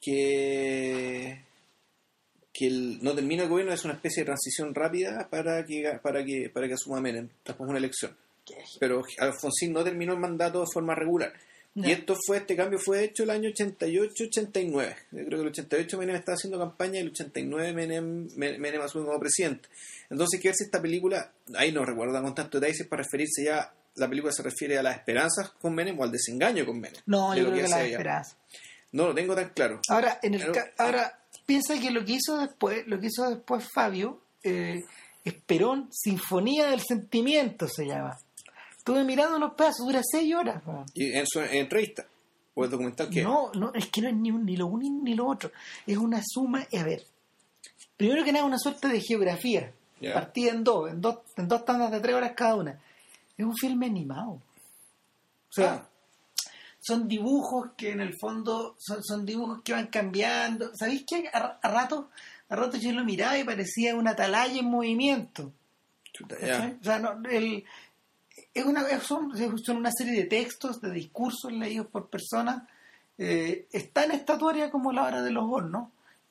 que, 0.00 1.40
que 2.52 2.66
el- 2.66 2.98
no 3.02 3.14
termina 3.14 3.44
el 3.44 3.48
gobierno, 3.48 3.72
es 3.72 3.84
una 3.84 3.94
especie 3.94 4.22
de 4.22 4.26
transición 4.26 4.74
rápida 4.74 5.28
para 5.30 5.64
que, 5.64 5.98
para 6.02 6.24
que, 6.24 6.50
para 6.52 6.66
que 6.68 6.74
asuma 6.74 7.00
Menem 7.00 7.28
después 7.44 7.66
de 7.66 7.70
una 7.70 7.78
elección. 7.78 8.16
Pero 8.80 9.02
Alfonsín 9.18 9.72
no 9.72 9.84
terminó 9.84 10.12
el 10.14 10.18
mandato 10.18 10.60
de 10.60 10.66
forma 10.72 10.94
regular. 10.94 11.32
Y 11.74 11.90
esto 11.90 12.14
fue, 12.26 12.36
este 12.36 12.54
cambio 12.54 12.78
fue 12.78 13.02
hecho 13.04 13.22
el 13.22 13.30
año 13.30 13.48
88-89. 13.48 14.96
Yo 15.12 15.24
creo 15.24 15.28
que 15.28 15.34
el 15.42 15.46
88 15.48 15.98
Menem 15.98 16.16
estaba 16.16 16.34
haciendo 16.36 16.58
campaña 16.58 16.96
y 16.98 17.02
el 17.02 17.08
89 17.08 17.72
Menem, 17.72 18.28
Men- 18.36 18.60
Menem 18.60 18.80
asume 18.82 19.06
como 19.06 19.18
presidente. 19.18 19.68
Entonces, 20.10 20.40
que 20.40 20.48
ver 20.48 20.54
si 20.56 20.64
esta 20.64 20.82
película, 20.82 21.32
ahí 21.54 21.72
no 21.72 21.84
recuerdo 21.84 22.20
con 22.22 22.34
tanto 22.34 22.58
detalle, 22.60 22.74
si 22.74 22.82
es 22.82 22.88
para 22.88 23.02
referirse 23.02 23.44
ya, 23.44 23.72
la 23.94 24.08
película 24.08 24.32
se 24.32 24.42
refiere 24.42 24.78
a 24.78 24.82
las 24.82 24.96
esperanzas 24.96 25.50
con 25.60 25.74
Menem 25.74 25.98
o 25.98 26.04
al 26.04 26.10
desengaño 26.12 26.66
con 26.66 26.78
Menem. 26.80 27.00
No, 27.06 27.34
yo 27.34 27.44
creo 27.44 27.54
que 27.54 27.62
hace 27.62 27.70
la 27.70 27.82
ella. 27.84 27.90
esperanza. 27.96 28.36
No 28.92 29.06
lo 29.08 29.14
tengo 29.14 29.34
tan 29.34 29.48
claro. 29.50 29.80
Ahora, 29.88 30.18
en 30.22 30.34
el 30.34 30.40
Pero- 30.40 30.52
ca- 30.52 30.72
ahora 30.78 31.18
piensa 31.46 31.78
que 31.80 31.90
lo 31.90 32.04
que 32.04 32.12
hizo 32.12 32.38
después, 32.38 32.86
lo 32.86 33.00
que 33.00 33.06
hizo 33.06 33.28
después 33.30 33.66
Fabio, 33.74 34.20
eh, 34.42 34.80
Esperón, 35.24 35.88
Sinfonía 35.92 36.66
del 36.68 36.80
Sentimiento 36.80 37.68
se 37.68 37.86
llama. 37.86 38.18
Estuve 38.82 39.04
mirando 39.04 39.38
los 39.38 39.54
pedazos, 39.54 39.86
dura 39.86 40.00
seis 40.02 40.34
horas. 40.34 40.60
Y 40.92 41.12
en 41.12 41.24
su 41.24 41.38
en 41.38 41.54
entrevista, 41.54 42.04
o 42.52 42.64
el 42.64 42.70
documental 42.70 43.08
que 43.08 43.22
No, 43.22 43.52
no, 43.54 43.72
es 43.74 43.86
que 43.86 44.00
no 44.02 44.08
es 44.08 44.14
ni, 44.14 44.32
un- 44.32 44.44
ni 44.44 44.56
lo 44.56 44.66
uno 44.66 44.84
ni 45.04 45.14
lo 45.14 45.28
otro. 45.28 45.52
Es 45.86 45.96
una 45.96 46.20
suma, 46.26 46.66
a 46.76 46.82
ver, 46.82 47.04
primero 47.96 48.24
que 48.24 48.32
nada 48.32 48.44
una 48.44 48.58
suerte 48.58 48.88
de 48.88 49.00
geografía, 49.00 49.72
Ya. 50.00 50.14
partida 50.14 50.50
en 50.50 50.64
dos, 50.64 50.90
en 50.90 51.00
dos, 51.00 51.18
en 51.36 51.46
dos 51.46 51.64
tandas 51.64 51.92
de 51.92 52.00
tres 52.00 52.16
horas 52.16 52.32
cada 52.34 52.56
una. 52.56 52.72
Es 53.38 53.46
un 53.46 53.56
filme 53.56 53.86
animado. 53.86 54.30
O 54.32 55.52
sea, 55.52 55.74
Ah. 55.74 55.88
son 56.80 57.06
dibujos 57.06 57.70
que 57.76 57.92
en 57.92 58.00
el 58.00 58.18
fondo 58.18 58.74
son, 58.80 59.00
son 59.04 59.24
dibujos 59.24 59.60
que 59.62 59.74
van 59.74 59.86
cambiando. 59.86 60.74
¿Sabéis 60.74 61.04
qué? 61.08 61.28
A, 61.32 61.56
a 61.62 61.68
rato, 61.70 62.10
a 62.48 62.56
rato 62.56 62.78
yo 62.78 62.90
lo 62.90 63.04
miraba 63.04 63.38
y 63.38 63.44
parecía 63.44 63.94
una 63.94 64.10
atalaya 64.10 64.58
en 64.58 64.66
movimiento. 64.68 65.52
O 66.20 66.82
sea, 66.84 66.98
no, 66.98 67.22
el- 67.30 67.64
es 68.54 68.64
una, 68.64 68.82
son, 69.00 69.32
son 69.58 69.76
una 69.76 69.90
serie 69.92 70.14
de 70.14 70.24
textos, 70.24 70.80
de 70.80 70.90
discursos 70.90 71.52
leídos 71.52 71.86
por 71.86 72.08
personas. 72.10 72.64
Eh, 73.18 73.66
es 73.72 73.92
tan 73.92 74.10
estatuaria 74.10 74.70
como 74.70 74.92
la 74.92 75.04
hora 75.04 75.22
de 75.22 75.30
los 75.30 75.44
hornos, 75.46 75.88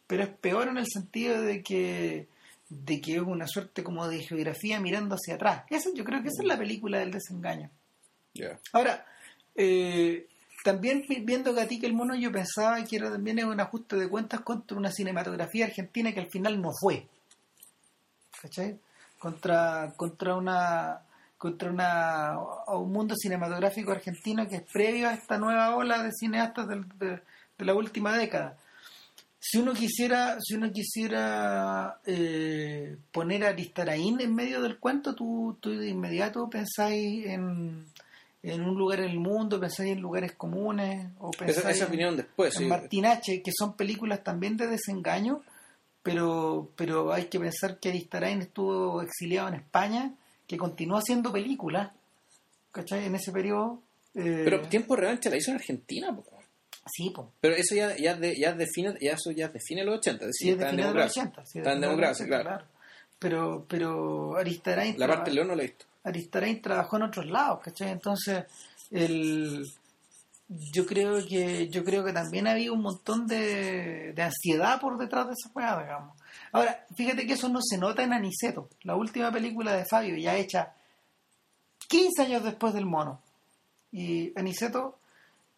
pero 0.07 0.23
es 0.23 0.29
peor 0.29 0.67
en 0.67 0.77
el 0.77 0.87
sentido 0.87 1.41
de 1.41 1.63
que 1.63 2.27
de 2.69 3.01
que 3.01 3.15
es 3.15 3.21
una 3.21 3.47
suerte 3.47 3.83
como 3.83 4.07
de 4.07 4.19
geografía 4.23 4.79
mirando 4.79 5.15
hacia 5.15 5.35
atrás. 5.35 5.63
Esa, 5.69 5.89
yo 5.93 6.05
creo 6.05 6.21
que 6.21 6.29
esa 6.29 6.41
es 6.41 6.47
la 6.47 6.57
película 6.57 6.99
del 6.99 7.11
desengaño. 7.11 7.69
ya. 8.33 8.57
Ahora, 8.71 9.05
eh, 9.55 10.25
también 10.63 11.03
vi- 11.09 11.19
viendo 11.19 11.53
Gatica 11.53 11.85
el 11.85 11.93
Mono, 11.93 12.15
yo 12.15 12.31
pensaba 12.31 12.81
que 12.85 12.95
era 12.95 13.11
también 13.11 13.43
un 13.43 13.59
ajuste 13.59 13.97
de 13.97 14.07
cuentas 14.07 14.39
contra 14.41 14.77
una 14.77 14.89
cinematografía 14.89 15.65
argentina 15.65 16.13
que 16.13 16.21
al 16.21 16.29
final 16.31 16.61
no 16.61 16.69
fue. 16.79 17.07
¿Cachai? 18.41 18.79
Contra, 19.19 19.93
contra 19.97 20.35
una 20.35 21.01
contra 21.41 21.71
una 21.71 22.33
a 22.33 22.77
un 22.77 22.91
mundo 22.91 23.15
cinematográfico 23.15 23.91
argentino 23.91 24.47
que 24.47 24.57
es 24.57 24.61
previo 24.71 25.09
a 25.09 25.15
esta 25.15 25.39
nueva 25.39 25.75
ola 25.75 26.03
de 26.03 26.11
cineastas 26.11 26.67
del- 26.67 26.87
de, 26.99 27.19
de 27.57 27.65
la 27.65 27.73
última 27.73 28.15
década. 28.15 28.57
Si 29.39 29.57
uno 29.57 29.73
quisiera, 29.73 30.37
si 30.39 30.53
uno 30.53 30.71
quisiera 30.71 31.97
eh, 32.05 32.95
poner 33.11 33.43
a 33.43 33.49
Aristarain 33.49 34.21
en 34.21 34.35
medio 34.35 34.61
del 34.61 34.77
cuento, 34.77 35.15
tú, 35.15 35.57
tú 35.59 35.71
de 35.71 35.89
inmediato 35.89 36.47
pensáis 36.47 37.25
en, 37.25 37.87
en 38.43 38.61
un 38.61 38.77
lugar 38.77 38.99
en 38.99 39.09
el 39.09 39.19
mundo, 39.19 39.59
pensáis 39.59 39.93
en 39.93 39.99
lugares 39.99 40.33
comunes, 40.33 41.07
o 41.17 41.31
pensáis 41.31 41.57
Esa, 41.57 41.71
esa 41.71 41.85
en- 41.85 42.17
después. 42.17 42.53
en 42.55 42.61
sí. 42.61 42.67
Martinache, 42.67 43.41
que 43.41 43.51
son 43.57 43.73
películas 43.75 44.23
también 44.23 44.57
de 44.57 44.67
desengaño, 44.67 45.41
pero, 46.03 46.69
pero 46.75 47.11
hay 47.11 47.25
que 47.25 47.39
pensar 47.39 47.79
que 47.79 47.89
Aristarain 47.89 48.41
estuvo 48.43 49.01
exiliado 49.01 49.47
en 49.47 49.55
España, 49.55 50.13
que 50.51 50.57
continuó 50.57 50.97
haciendo 50.97 51.31
películas, 51.31 51.91
¿cachai? 52.71 53.05
En 53.05 53.15
ese 53.15 53.31
periodo. 53.31 53.81
eh, 54.15 54.41
Pero 54.43 54.61
tiempo 54.67 54.97
real 54.97 55.17
se 55.23 55.29
la 55.29 55.37
hizo 55.37 55.51
en 55.51 55.55
Argentina, 55.57 56.13
po. 56.13 56.25
sí, 56.93 57.09
pues. 57.15 57.27
Pero 57.39 57.55
eso 57.55 57.73
ya, 57.73 57.95
ya, 57.95 58.15
de- 58.15 58.37
ya 58.37 58.51
define, 58.53 58.95
ya 58.99 59.13
eso 59.13 59.31
ya 59.31 59.47
define 59.47 59.85
los 59.85 59.99
80, 59.99 60.25
es 60.25 60.31
decir, 60.31 60.47
Sí, 60.47 60.49
está 60.51 60.69
en 60.69 60.75
los 60.77 60.85
democracia. 60.87 61.21
80. 61.23 61.45
sí, 61.45 61.57
Está 61.59 61.71
en 61.71 61.79
los 61.81 61.89
democracia, 61.89 62.25
80, 62.25 62.41
claro. 62.43 62.65
Pero, 63.17 63.65
pero 63.69 64.35
Aristarain, 64.35 64.99
La 64.99 65.07
parte 65.07 65.31
león 65.31 65.47
no 65.47 65.55
la 65.55 65.63
he 65.63 65.67
visto. 65.67 65.85
Aristarain 66.03 66.61
trabajó 66.61 66.97
en 66.97 67.03
otros 67.03 67.27
lados, 67.27 67.59
¿cachai? 67.63 67.91
Entonces, 67.91 68.43
el, 68.89 69.65
yo 70.51 70.85
creo 70.85 71.25
que 71.25 71.69
yo 71.69 71.83
creo 71.83 72.03
que 72.03 72.11
también 72.11 72.47
había 72.47 72.73
un 72.73 72.81
montón 72.81 73.25
de, 73.25 74.13
ansiedad 74.17 74.81
por 74.81 74.97
detrás 74.97 75.27
de 75.27 75.33
esa 75.33 75.49
weá, 75.53 75.79
digamos. 75.79 76.17
Ahora, 76.51 76.85
fíjate 76.95 77.25
que 77.25 77.33
eso 77.33 77.47
no 77.47 77.61
se 77.61 77.77
nota 77.77 78.03
en 78.03 78.13
Aniceto, 78.13 78.69
la 78.83 78.95
última 78.95 79.31
película 79.31 79.73
de 79.73 79.85
Fabio, 79.85 80.17
ya 80.17 80.35
hecha 80.35 80.73
15 81.87 82.21
años 82.23 82.43
después 82.43 82.73
del 82.73 82.85
mono. 82.85 83.21
Y 83.91 84.37
Aniceto 84.37 84.99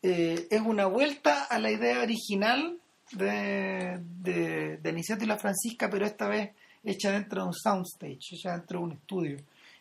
eh, 0.01 0.47
es 0.49 0.61
una 0.61 0.85
vuelta 0.85 1.45
a 1.45 1.57
la 1.59 1.71
idea 1.71 2.01
original 2.01 2.77
de, 3.11 3.99
de 4.21 4.89
Aniceto 4.89 5.23
y 5.23 5.27
la 5.27 5.37
Francisca, 5.37 5.89
pero 5.89 6.05
esta 6.05 6.27
vez 6.27 6.51
hecha 6.83 7.11
dentro 7.11 7.41
de 7.41 7.47
un 7.47 7.53
soundstage, 7.53 8.35
hecha 8.35 8.51
dentro 8.51 8.79
de 8.79 8.85
un 8.85 8.91
estudio. 8.93 9.37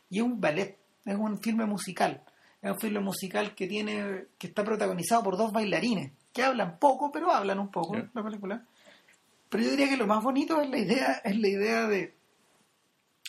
Y 0.09 0.19
es 0.19 0.25
un 0.25 0.41
ballet, 0.41 0.79
es 1.05 1.17
un 1.17 1.41
filme 1.41 1.67
musical. 1.67 2.23
Es 2.63 2.71
un 2.71 2.79
filme 2.79 3.01
musical 3.01 3.55
que 3.55 3.67
tiene 3.67 4.27
que 4.39 4.47
está 4.47 4.65
protagonizado 4.65 5.23
por 5.25 5.37
dos 5.37 5.53
bailarines, 5.53 6.13
que 6.33 6.43
hablan 6.43 6.79
poco, 6.79 7.11
pero 7.11 7.33
hablan 7.33 7.59
un 7.59 7.71
poco 7.71 7.97
la 7.97 8.23
película. 8.23 8.65
Pero 9.49 9.65
yo 9.65 9.71
diría 9.71 9.89
que 9.89 9.97
lo 9.97 10.07
más 10.07 10.23
bonito 10.23 10.63
es 10.63 10.71
la 10.71 10.79
idea, 10.79 11.21
es 11.25 11.39
la 11.39 11.49
idea 11.49 11.87
de 11.89 12.15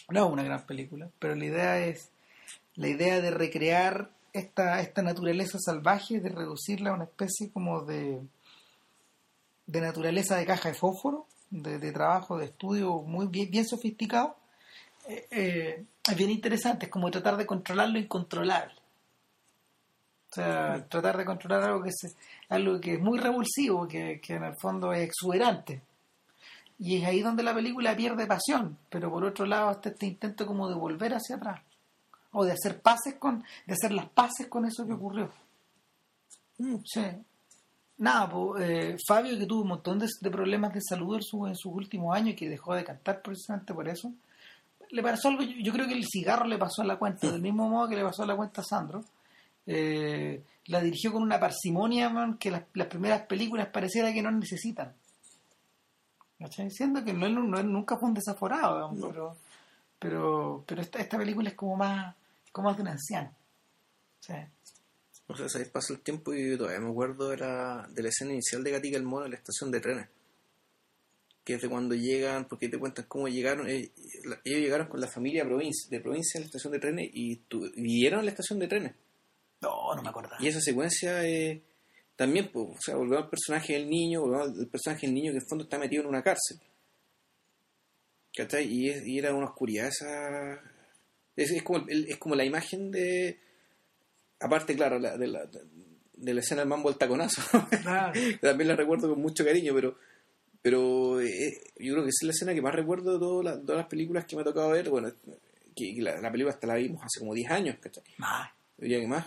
no 0.10 0.26
es 0.26 0.32
una 0.32 0.44
gran 0.44 0.66
película, 0.66 1.10
pero 1.20 1.36
la 1.36 1.46
idea 1.46 1.80
es 1.80 2.12
la 2.76 2.88
idea 2.88 3.22
de 3.22 3.32
recrear 3.32 4.12
esta, 4.34 4.82
esta 4.82 5.02
naturaleza 5.02 5.58
salvaje, 5.60 6.20
de 6.20 6.30
reducirla 6.30 6.92
a 6.92 6.94
una 6.94 7.06
especie 7.06 7.52
como 7.52 7.82
de, 7.82 8.22
de 9.66 9.82
naturaleza 9.82 10.36
de 10.36 10.46
caja 10.46 10.70
de 10.70 10.76
fósforo, 10.76 11.28
de, 11.50 11.80
de 11.80 11.92
trabajo, 11.92 12.38
de 12.38 12.46
estudio 12.46 13.02
muy 13.02 13.28
bien, 13.28 13.50
bien 13.50 13.66
sofisticado. 13.66 14.36
Eh, 15.08 15.28
eh, 15.32 15.86
es 16.10 16.16
bien 16.16 16.30
interesante, 16.30 16.86
es 16.86 16.92
como 16.92 17.12
tratar 17.12 17.38
de 17.38 17.46
controlar 17.46 17.90
lo 17.90 18.00
incontrolable. 18.00 18.74
O 20.34 20.36
sea, 20.36 20.84
tratar 20.90 21.16
de 21.18 21.26
controlar 21.26 21.62
algo 21.62 21.84
que 21.84 21.90
es, 21.90 22.16
algo 22.50 22.82
que 22.82 22.96
es 22.96 23.00
muy 23.00 23.20
revulsivo, 23.20 23.88
que, 23.88 24.20
que 24.20 24.34
en 24.34 24.46
el 24.46 24.56
fondo 24.60 24.92
es 24.92 25.02
exuberante. 25.02 25.84
Y 26.80 26.98
es 26.98 27.06
ahí 27.06 27.22
donde 27.22 27.44
la 27.44 27.54
película 27.54 27.96
pierde 27.96 28.26
pasión, 28.26 28.76
pero 28.90 29.12
por 29.12 29.24
otro 29.24 29.46
lado 29.46 29.70
está 29.72 29.90
este 29.90 30.08
intento 30.08 30.48
como 30.48 30.68
de 30.68 30.74
volver 30.76 31.14
hacia 31.14 31.36
atrás 31.36 31.62
o 32.32 32.44
de 32.44 32.52
hacer 32.54 32.82
pases 32.82 33.14
con 33.20 33.44
de 33.68 33.74
hacer 33.74 33.92
las 33.92 34.10
paces 34.10 34.48
con 34.48 34.66
eso 34.66 34.88
que 34.88 34.94
ocurrió. 34.94 35.30
Sí. 36.84 37.06
Nada, 38.00 38.28
po, 38.30 38.58
eh, 38.58 38.98
Fabio 39.08 39.38
que 39.38 39.46
tuvo 39.46 39.62
un 39.62 39.68
montón 39.68 40.00
de, 40.00 40.08
de 40.20 40.32
problemas 40.32 40.74
de 40.74 40.82
salud 40.82 41.16
en, 41.16 41.22
su- 41.22 41.46
en 41.46 41.56
sus 41.56 41.72
últimos 41.72 42.16
años 42.16 42.30
y 42.34 42.36
que 42.36 42.50
dejó 42.50 42.74
de 42.74 42.84
cantar 42.84 43.22
precisamente 43.22 43.72
por 43.72 43.88
eso. 43.88 44.12
Le 44.90 45.04
pasó 45.04 45.30
algo, 45.30 45.44
yo, 45.44 45.56
yo 45.64 45.72
creo 45.72 45.88
que 45.88 45.94
el 45.94 46.06
cigarro 46.12 46.46
le 46.48 46.58
pasó 46.58 46.82
a 46.82 46.86
la 46.86 46.98
cuenta, 46.98 47.32
del 47.32 47.42
mismo 47.42 47.70
modo 47.70 47.88
que 47.88 47.96
le 47.96 48.04
pasó 48.04 48.24
a 48.24 48.26
la 48.26 48.36
cuenta 48.36 48.62
a 48.62 48.64
Sandro. 48.64 49.04
Eh, 49.66 50.44
la 50.68 50.82
dirigió 50.82 51.12
con 51.12 51.24
una 51.24 51.40
parsimonia 51.40 52.10
man, 52.10 52.38
que 52.38 52.52
las, 52.52 52.64
las 52.74 52.88
primeras 52.88 53.26
películas 53.28 53.68
pareciera 53.68 54.12
que 54.14 54.22
no 54.22 54.32
necesitan. 54.32 54.94
¿Cachai? 56.40 56.70
Siendo 56.72 57.04
que 57.04 57.14
no, 57.14 57.30
no- 57.30 57.64
nunca 57.64 57.98
fue 57.98 58.10
un 58.10 58.16
desaforado, 58.16 58.92
pero, 59.00 59.38
pero, 60.00 60.64
pero 60.68 60.82
esta, 60.82 61.00
esta 61.00 61.18
película 61.18 61.50
es 61.50 61.56
como 61.56 61.76
más, 61.78 62.16
como 62.52 62.68
más 62.70 62.76
de 62.78 62.82
un 62.84 62.90
anciano. 62.90 63.32
Sí. 64.20 64.34
O 65.28 65.36
sea, 65.36 65.48
¿sabes? 65.48 65.70
pasa 65.70 65.94
el 65.94 66.02
tiempo 66.02 66.34
y 66.34 66.58
todavía 66.58 66.80
me 66.82 66.90
acuerdo 66.90 67.30
de 67.30 67.38
la, 67.38 67.88
de 67.90 68.04
la 68.04 68.10
escena 68.10 68.34
inicial 68.34 68.64
de 68.64 68.72
Gatica 68.72 68.98
el 68.98 69.04
Mono 69.04 69.26
en 69.26 69.32
la 69.32 69.38
estación 69.38 69.72
de 69.72 69.80
trenes. 69.80 70.08
Que 71.46 71.56
es 71.56 71.62
de 71.62 71.70
cuando 71.70 71.94
llegan, 71.96 72.46
porque 72.46 72.70
te 72.70 72.78
cuentan 72.78 73.06
cómo 73.08 73.28
llegaron. 73.28 73.70
eh, 73.70 73.92
ellos 74.46 74.60
llegaron 74.60 74.88
con 74.88 75.00
la 75.02 75.08
familia 75.08 75.44
provincia, 75.46 75.90
de 75.90 76.00
provincia 76.02 76.38
a 76.38 76.42
la 76.42 76.46
estación 76.46 76.74
de 76.74 76.80
trenes 76.80 77.10
y 77.14 77.36
tu- 77.48 77.70
vivieron 77.76 78.20
en 78.20 78.26
la 78.26 78.32
estación 78.32 78.60
de 78.60 78.68
trenes. 78.68 78.94
No, 79.64 79.96
no 79.96 80.02
me 80.04 80.10
acuerdo. 80.10 80.32
Y 80.40 80.48
esa 80.48 80.62
secuencia 80.62 81.26
eh, 81.28 81.64
también, 82.16 82.50
pues, 82.52 82.68
o 82.78 82.82
sea, 82.82 82.96
volvemos 82.96 83.24
al 83.24 83.30
personaje 83.30 83.74
del 83.74 83.90
niño, 83.90 84.22
volvemos 84.22 84.60
al 84.60 84.68
personaje 84.68 85.08
del 85.08 85.16
niño 85.16 85.32
que 85.32 85.38
en 85.38 85.42
el 85.44 85.48
fondo 85.50 85.64
está 85.64 85.80
metido 85.80 86.04
en 86.04 86.10
una 86.10 86.22
cárcel. 86.24 86.60
¿Cachai? 88.36 88.66
Y, 88.68 88.90
es- 88.90 89.06
y 89.06 89.20
era 89.20 89.34
una 89.34 89.48
oscuridad 89.48 89.88
esa... 89.88 90.54
Es, 91.36 91.52
es 91.52 91.64
como, 91.64 91.86
es 91.88 92.18
como 92.18 92.36
la 92.36 92.46
imagen 92.46 92.92
de... 92.92 93.40
Aparte, 94.40 94.76
claro, 94.76 95.00
la- 95.00 95.18
de, 95.18 95.28
la, 95.28 95.46
de 95.46 96.34
la 96.34 96.40
escena 96.42 96.62
del 96.62 96.70
mambo 96.70 96.90
del 96.90 96.98
taconazo. 96.98 97.42
Claro. 97.82 98.20
También 98.42 98.68
la 98.70 98.76
recuerdo 98.76 99.10
con 99.10 99.22
mucho 99.22 99.46
cariño, 99.46 99.74
pero 99.76 99.98
Pero 100.62 101.22
eh, 101.22 101.54
yo 101.78 101.94
creo 101.94 102.04
que 102.04 102.10
es 102.10 102.20
la 102.24 102.32
escena 102.32 102.54
que 102.54 102.62
más 102.62 102.74
recuerdo 102.76 103.14
de 103.14 103.20
todas 103.20 103.46
las, 103.46 103.62
todas 103.66 103.78
las 103.82 103.88
películas 103.88 104.26
que 104.26 104.36
me 104.36 104.42
ha 104.42 104.46
tocado 104.46 104.70
ver. 104.72 104.90
Bueno, 104.90 105.12
que, 105.76 105.94
que 105.96 106.02
la, 106.02 106.20
la 106.20 106.32
película 106.32 106.54
hasta 106.54 106.68
la 106.68 106.76
vimos 106.76 107.04
hace 107.04 107.20
como 107.20 107.34
10 107.34 107.52
años, 107.52 107.78
¿cachai? 107.80 108.04
Más. 108.78 108.82
Diría 108.82 109.00
que 109.00 109.08
más. 109.08 109.26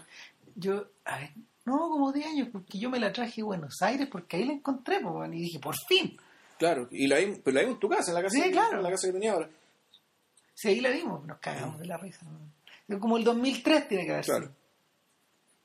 Yo, 0.55 0.87
a 1.05 1.19
ver, 1.19 1.31
no, 1.65 1.79
como 1.91 2.13
10 2.13 2.27
años, 2.27 2.49
porque 2.53 2.79
yo 2.79 2.91
me 2.91 2.99
la 2.99 3.13
traje 3.13 3.43
a 3.43 3.45
Buenos 3.45 3.81
Aires 3.83 4.09
porque 4.11 4.37
ahí 4.37 4.45
la 4.45 4.53
encontré, 4.55 4.99
y 5.33 5.41
dije, 5.41 5.59
por 5.59 5.77
fin. 5.89 6.17
Claro, 6.59 6.89
y 6.91 7.07
la 7.07 7.19
vimos, 7.19 7.41
pero 7.45 7.55
la 7.55 7.61
vimos 7.61 7.75
en 7.77 7.81
tu 7.81 7.89
casa, 7.89 8.11
en 8.11 8.15
la 8.15 8.23
casa, 8.23 8.43
Sí, 8.43 8.51
claro. 8.51 8.79
en 8.79 8.83
la 8.83 8.91
casa 8.91 9.09
que 9.09 9.13
tenía 9.13 9.33
ahora. 9.33 9.51
Si 10.55 10.69
ahí 10.69 10.81
la 10.81 10.91
vimos, 10.91 11.25
nos 11.27 11.39
cagamos 11.39 11.79
de 11.79 11.87
la 11.87 11.99
risa. 11.99 12.25
¿no? 12.89 12.99
Como 13.01 13.19
el 13.19 13.25
2003 13.25 13.89
tiene 13.89 14.07
que 14.07 14.13
haber 14.13 14.25
sido. 14.25 14.39
Claro. 14.39 14.53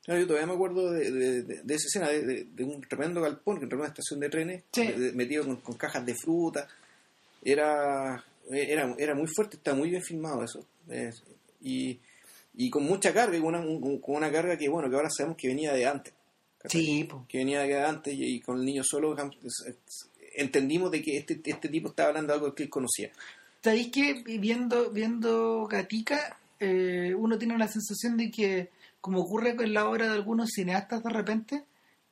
Claro, 0.04 0.20
yo 0.22 0.28
todavía 0.28 0.48
me 0.48 0.54
acuerdo 0.54 0.92
de, 0.92 1.12
de- 1.12 1.44
de- 1.44 1.62
de 1.64 1.76
esa 1.76 1.86
escena, 1.88 2.08
de, 2.10 2.64
un 2.64 2.82
tremendo 2.82 3.22
galpón 3.22 3.58
que 3.60 3.64
entró 3.64 3.78
en 3.78 3.82
una 3.82 3.90
estación 3.90 4.20
de 4.20 4.30
trenes, 4.30 4.64
Sí. 4.74 4.92
metido 5.14 5.46
con, 5.46 5.58
con 5.58 5.76
cajas 5.78 6.04
de 6.06 6.16
fruta. 6.16 6.68
Era, 7.44 8.24
era, 8.50 8.96
era 8.98 9.16
muy 9.16 9.28
fuerte, 9.28 9.58
está 9.58 9.74
muy 9.74 9.90
bien 9.92 10.02
filmado 10.02 10.44
eso. 10.44 10.66
Es- 10.90 11.24
y, 11.62 12.00
y 12.56 12.70
con 12.70 12.84
mucha 12.84 13.14
carga, 13.14 13.38
y 13.38 13.40
con 13.40 13.56
una, 13.56 13.60
un- 13.60 14.00
con 14.00 14.16
una 14.16 14.32
carga 14.32 14.58
que, 14.58 14.68
bueno, 14.70 14.90
que 14.90 14.96
ahora 14.96 15.10
sabemos 15.10 15.38
que 15.38 15.48
venía 15.48 15.74
de 15.74 15.86
antes. 15.86 16.14
Sí, 16.66 17.06
po. 17.06 17.26
Que 17.28 17.40
venía 17.40 17.62
de 17.62 17.84
antes 17.84 18.14
y, 18.14 18.24
y 18.36 18.40
con 18.42 18.60
el 18.60 18.66
niño 18.66 18.84
solo 18.84 19.16
entendimos 20.36 20.92
de 20.92 21.02
que 21.02 21.18
este, 21.18 21.42
este 21.44 21.70
tipo 21.70 21.90
estaba 21.90 22.10
hablando 22.10 22.34
de 22.34 22.40
algo 22.40 22.56
que 22.56 22.64
él 22.64 22.70
conocía. 22.70 23.10
¿Sabéis 23.64 23.92
que 23.92 24.24
viendo, 24.40 24.90
viendo 24.92 25.68
Gatica, 25.68 26.38
eh, 26.60 27.14
uno 27.18 27.38
tiene 27.38 27.58
la 27.58 27.68
sensación 27.68 28.18
de 28.18 28.32
que, 28.32 28.70
como 29.00 29.22
ocurre 29.22 29.56
con 29.56 29.72
la 29.74 29.88
obra 29.90 30.06
de 30.08 30.14
algunos 30.14 30.50
cineastas 30.52 31.04
de 31.04 31.10
repente, 31.10 31.64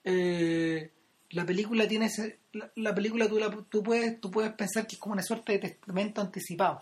eh, 0.04 0.90
la 1.32 1.46
película 1.46 1.88
tiene 1.88 2.08
ese- 2.08 2.38
la, 2.54 2.72
la 2.76 2.96
película 2.96 3.28
tú, 3.28 3.38
la- 3.40 3.52
tú 3.70 3.84
puedes 3.84 4.20
tú 4.20 4.32
puedes 4.32 4.52
pensar 4.54 4.88
que 4.88 4.96
es 4.96 5.00
como 5.00 5.14
una 5.14 5.24
suerte 5.24 5.54
de 5.54 5.60
testamento 5.60 6.22
anticipado, 6.22 6.82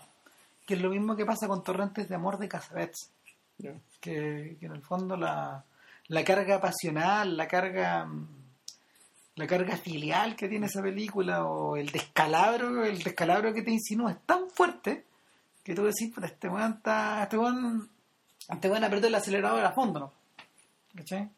que 0.66 0.74
es 0.74 0.80
lo 0.80 0.90
mismo 0.90 1.16
que 1.16 1.26
pasa 1.26 1.46
con 1.48 1.62
Torrentes 1.62 2.08
de 2.08 2.14
Amor 2.14 2.38
de 2.38 2.48
Casabets, 2.48 3.10
que, 3.58 4.56
que 4.58 4.66
en 4.66 4.72
el 4.72 4.82
fondo 4.82 5.16
la, 5.16 5.64
la 6.08 6.24
carga 6.24 6.60
pasional, 6.60 7.36
la 7.36 7.46
carga 7.48 8.08
la 9.38 9.46
carga 9.46 9.76
filial 9.76 10.34
que 10.34 10.48
tiene 10.48 10.66
esa 10.66 10.82
película 10.82 11.46
o 11.46 11.76
el 11.76 11.90
descalabro, 11.90 12.84
el 12.84 13.00
descalabro 13.00 13.54
que 13.54 13.62
te 13.62 13.70
insinúa 13.70 14.10
es 14.10 14.26
tan 14.26 14.50
fuerte 14.50 15.04
que 15.62 15.74
tú 15.74 15.84
decís, 15.84 16.12
puta, 16.12 16.26
este 16.26 16.48
weón 16.48 16.72
está, 16.78 17.22
este 17.22 17.38
weón, 17.38 17.88
este 18.48 18.68
weón 18.68 18.82
apretó 18.82 19.06
el 19.06 19.14
acelerador 19.14 19.64
a 19.64 19.72
fondo, 19.72 20.00
¿no? 20.00 20.12
¿Cachai? 20.94 21.30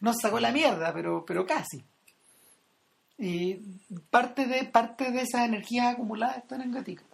No 0.00 0.12
sacó 0.14 0.40
la 0.40 0.50
mierda, 0.50 0.92
pero, 0.92 1.24
pero 1.24 1.46
casi. 1.46 1.84
Y 3.18 3.54
parte 4.10 4.46
de, 4.46 4.64
parte 4.64 5.12
de 5.12 5.22
esas 5.22 5.46
energías 5.46 5.94
acumuladas 5.94 6.38
están 6.38 6.62
en 6.62 6.72
Gatica. 6.72 7.04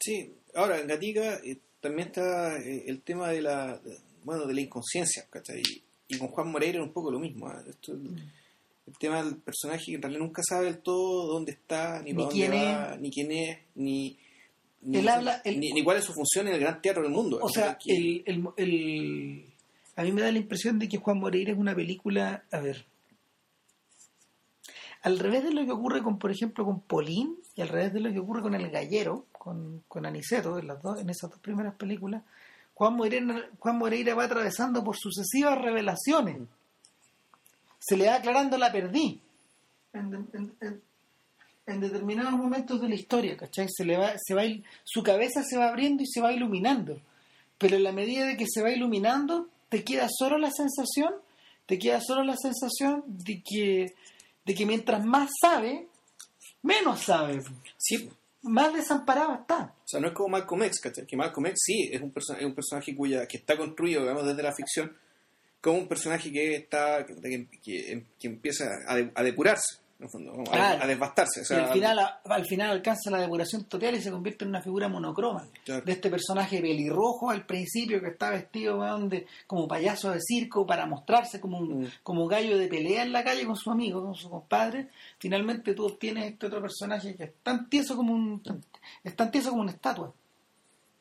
Sí, 0.00 0.34
ahora 0.54 0.78
en 0.78 0.86
Gatica 0.86 1.34
eh, 1.44 1.58
también 1.84 2.08
está 2.08 2.56
eh, 2.58 2.84
el 2.86 3.00
tema 3.02 3.28
de 3.30 3.42
la 3.42 3.80
bueno 4.24 4.46
de 4.46 4.54
la 4.54 4.60
inconsciencia, 4.62 5.26
¿cachai? 5.30 5.62
Y, 6.08 6.18
con 6.18 6.28
Juan 6.28 6.50
Moreira 6.50 6.76
era 6.78 6.84
un 6.84 6.92
poco 6.92 7.10
lo 7.10 7.18
mismo. 7.20 7.46
¿ah? 7.46 7.62
Esto, 7.68 7.92
el, 7.92 8.22
el 8.86 8.98
tema 8.98 9.22
del 9.22 9.36
personaje 9.36 9.84
que 9.86 9.94
en 9.94 10.02
realidad 10.02 10.20
nunca 10.22 10.42
sabe 10.42 10.66
del 10.66 10.78
todo 10.78 11.26
dónde 11.32 11.52
está, 11.52 12.00
ni, 12.02 12.12
Ni 12.12 12.14
para 12.14 12.24
dónde 12.28 12.34
quién 12.34 12.52
va, 12.52 12.96
ni 12.96 13.10
quién 13.10 13.32
es, 13.32 13.58
ni 13.74 14.18
ni, 14.82 14.98
Él 14.98 15.08
habla- 15.08 15.40
él- 15.44 15.60
ni, 15.60 15.72
ni 15.72 15.82
cuál 15.82 15.96
es 15.96 16.04
su 16.04 16.12
función 16.12 16.46
en 16.48 16.54
el 16.54 16.60
gran 16.60 16.82
teatro 16.82 17.02
del 17.02 17.10
mundo. 17.12 17.38
O 17.40 17.48
sea, 17.48 17.78
el, 17.86 18.22
el, 18.26 18.44
el- 18.58 19.44
a 19.96 20.02
mí 20.02 20.12
me 20.12 20.20
da 20.20 20.30
la 20.32 20.38
impresión 20.38 20.78
de 20.78 20.88
que 20.88 20.98
Juan 20.98 21.18
Moreira 21.18 21.52
es 21.52 21.58
una 21.58 21.74
película, 21.74 22.44
a 22.50 22.58
ver, 22.60 22.84
al 25.02 25.18
revés 25.18 25.44
de 25.44 25.52
lo 25.52 25.64
que 25.64 25.72
ocurre 25.72 26.02
con, 26.02 26.18
por 26.18 26.30
ejemplo, 26.30 26.64
con 26.64 26.80
Polín 26.80 27.36
y 27.54 27.60
al 27.62 27.68
revés 27.68 27.92
de 27.92 28.00
lo 28.00 28.12
que 28.12 28.18
ocurre 28.18 28.42
con 28.42 28.54
El 28.54 28.70
Gallero, 28.70 29.26
con, 29.44 30.06
Aniceto, 30.06 30.58
en, 30.58 30.66
las 30.66 30.82
dos, 30.82 30.98
en 31.00 31.10
esas 31.10 31.30
dos 31.30 31.38
primeras 31.38 31.74
películas, 31.74 32.22
Juan 32.72 32.96
Moreira, 32.96 34.14
va 34.14 34.24
atravesando 34.24 34.82
por 34.82 34.96
sucesivas 34.96 35.60
revelaciones. 35.60 36.48
Se 37.78 37.96
le 37.96 38.06
va 38.06 38.16
aclarando 38.16 38.56
la 38.56 38.72
perdí. 38.72 39.20
En, 41.66 41.80
determinados 41.80 42.32
momentos 42.32 42.80
de 42.80 42.88
la 42.88 42.94
historia, 42.94 43.36
¿cachai? 43.36 43.68
Se 43.70 43.84
le 43.84 43.96
va, 43.96 44.14
se 44.18 44.34
va, 44.34 44.42
su 44.82 45.02
cabeza 45.02 45.42
se 45.42 45.56
va 45.56 45.68
abriendo 45.68 46.02
y 46.02 46.06
se 46.06 46.20
va 46.20 46.32
iluminando. 46.32 47.00
Pero 47.58 47.76
en 47.76 47.84
la 47.84 47.92
medida 47.92 48.26
de 48.26 48.36
que 48.36 48.46
se 48.48 48.62
va 48.62 48.70
iluminando, 48.70 49.48
te 49.68 49.84
queda 49.84 50.08
solo 50.10 50.36
la 50.38 50.50
sensación, 50.50 51.14
te 51.66 51.78
queda 51.78 52.00
solo 52.00 52.24
la 52.24 52.36
sensación 52.36 53.04
de 53.06 53.42
que, 53.42 53.94
de 54.44 54.54
que 54.54 54.66
mientras 54.66 55.04
más 55.04 55.30
sabe, 55.40 55.86
menos 56.62 57.00
sabe. 57.02 57.40
sí, 57.78 58.10
Más 58.44 58.72
desamparado 58.74 59.34
está. 59.34 59.74
o 59.84 59.88
sea, 59.88 60.00
no 60.00 60.08
es 60.08 60.12
como 60.14 60.28
Malcolm 60.30 60.62
X, 60.64 60.80
¿cachai? 60.80 61.06
Que 61.06 61.16
Malcolm 61.16 61.46
X 61.46 61.60
sí 61.64 61.88
es 61.92 62.00
un, 62.00 62.12
perso- 62.12 62.36
es 62.38 62.44
un 62.44 62.54
personaje 62.54 62.94
cuya 62.94 63.26
que 63.26 63.38
está 63.38 63.56
construido, 63.56 64.02
digamos, 64.02 64.26
desde 64.26 64.42
la 64.42 64.54
ficción, 64.54 64.96
como 65.60 65.78
un 65.78 65.88
personaje 65.88 66.30
que 66.30 66.54
está 66.56 67.06
que, 67.06 67.48
que- 67.62 68.04
empieza 68.28 68.66
a, 68.86 68.96
de- 68.96 69.10
a 69.14 69.22
depurarse, 69.22 69.78
en 69.98 70.04
el 70.04 70.10
fondo, 70.10 70.32
como 70.32 70.52
a, 70.52 70.82
a 70.82 70.86
desbastarse. 70.86 71.42
O 71.42 71.44
sea, 71.44 71.58
y 71.60 71.62
al 71.64 71.72
final, 71.72 71.98
a- 72.00 72.20
al 72.24 72.44
final 72.46 72.70
alcanza 72.70 73.10
la 73.10 73.20
depuración 73.20 73.64
total 73.64 73.94
y 73.94 74.02
se 74.02 74.10
convierte 74.10 74.44
en 74.44 74.50
una 74.50 74.60
figura 74.60 74.88
monocroma. 74.88 75.46
Claro. 75.64 75.84
De 75.84 75.92
este 75.92 76.10
personaje 76.10 76.60
pelirrojo 76.60 77.30
al 77.30 77.46
principio 77.46 78.00
que 78.00 78.08
está 78.08 78.30
vestido 78.30 78.80
de, 79.08 79.26
como 79.46 79.68
payaso 79.68 80.10
de 80.10 80.18
circo 80.20 80.66
para 80.66 80.86
mostrarse 80.86 81.40
como 81.40 81.58
un 81.58 81.84
Mm. 81.84 81.88
como 82.02 82.26
gallo 82.26 82.58
de 82.58 82.66
pelea 82.68 83.02
en 83.02 83.12
la 83.12 83.22
calle 83.24 83.46
con 83.46 83.56
su 83.56 83.70
amigo, 83.70 84.02
con 84.04 84.14
su 84.14 84.28
compadre. 84.28 84.88
Finalmente 85.18 85.74
tú 85.74 85.86
obtienes 85.86 86.32
este 86.32 86.46
otro 86.46 86.60
personaje 86.60 87.14
que 87.16 87.24
es 87.24 87.32
tan 87.42 87.68
tieso 87.70 87.96
como 87.96 88.12
un, 88.12 88.42
es 89.04 89.14
tan 89.16 89.30
tieso 89.30 89.50
como 89.50 89.62
una 89.62 89.72
estatua. 89.72 90.12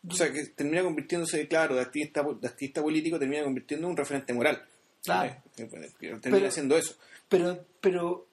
O 0.07 0.14
sea, 0.14 0.32
que 0.32 0.48
termina 0.48 0.84
convirtiéndose, 0.84 1.48
claro, 1.48 1.76
de 1.76 1.82
activista, 1.82 2.24
de 2.24 2.48
activista 2.48 2.82
político, 2.82 3.18
termina 3.18 3.44
convirtiendo 3.44 3.88
en 3.88 3.91
un 3.91 3.98
referente 3.98 4.34
moral. 4.34 4.61
Claro. 5.02 5.32
Eh, 5.32 5.41
eh, 5.57 5.68
Termina 5.99 6.20
Pero- 6.22 6.48
haciendo 6.48 6.78
eso. 6.78 6.95
Pero, 7.30 7.65
pero 7.80 8.28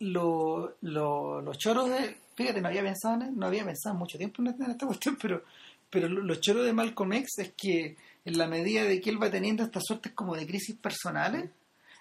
lo, 0.00 0.76
lo- 0.82 1.40
los 1.40 1.58
choros 1.58 1.88
de. 1.90 2.16
Fíjate, 2.34 2.60
no 2.60 2.68
había 2.68 2.82
pensado 2.82 3.22
en, 3.22 3.36
no 3.36 3.46
había 3.46 3.64
pensado 3.64 3.94
mucho 3.94 4.18
tiempo 4.18 4.42
en 4.42 4.48
esta, 4.48 4.86
cuestión, 4.86 5.16
pero, 5.22 5.44
pero 5.90 6.08
lo- 6.08 6.22
los 6.22 6.40
choros 6.40 6.64
de 6.66 6.72
Malcolm 6.72 7.12
X 7.14 7.38
es 7.38 7.52
que 7.56 7.96
en 8.24 8.38
la 8.38 8.46
medida 8.46 8.84
de 8.84 9.00
que 9.00 9.10
él 9.10 9.22
va 9.22 9.30
teniendo 9.30 9.62
estas 9.62 9.84
suertes 9.86 10.12
como 10.12 10.34
de 10.36 10.46
crisis 10.46 10.76
personales, 10.76 11.50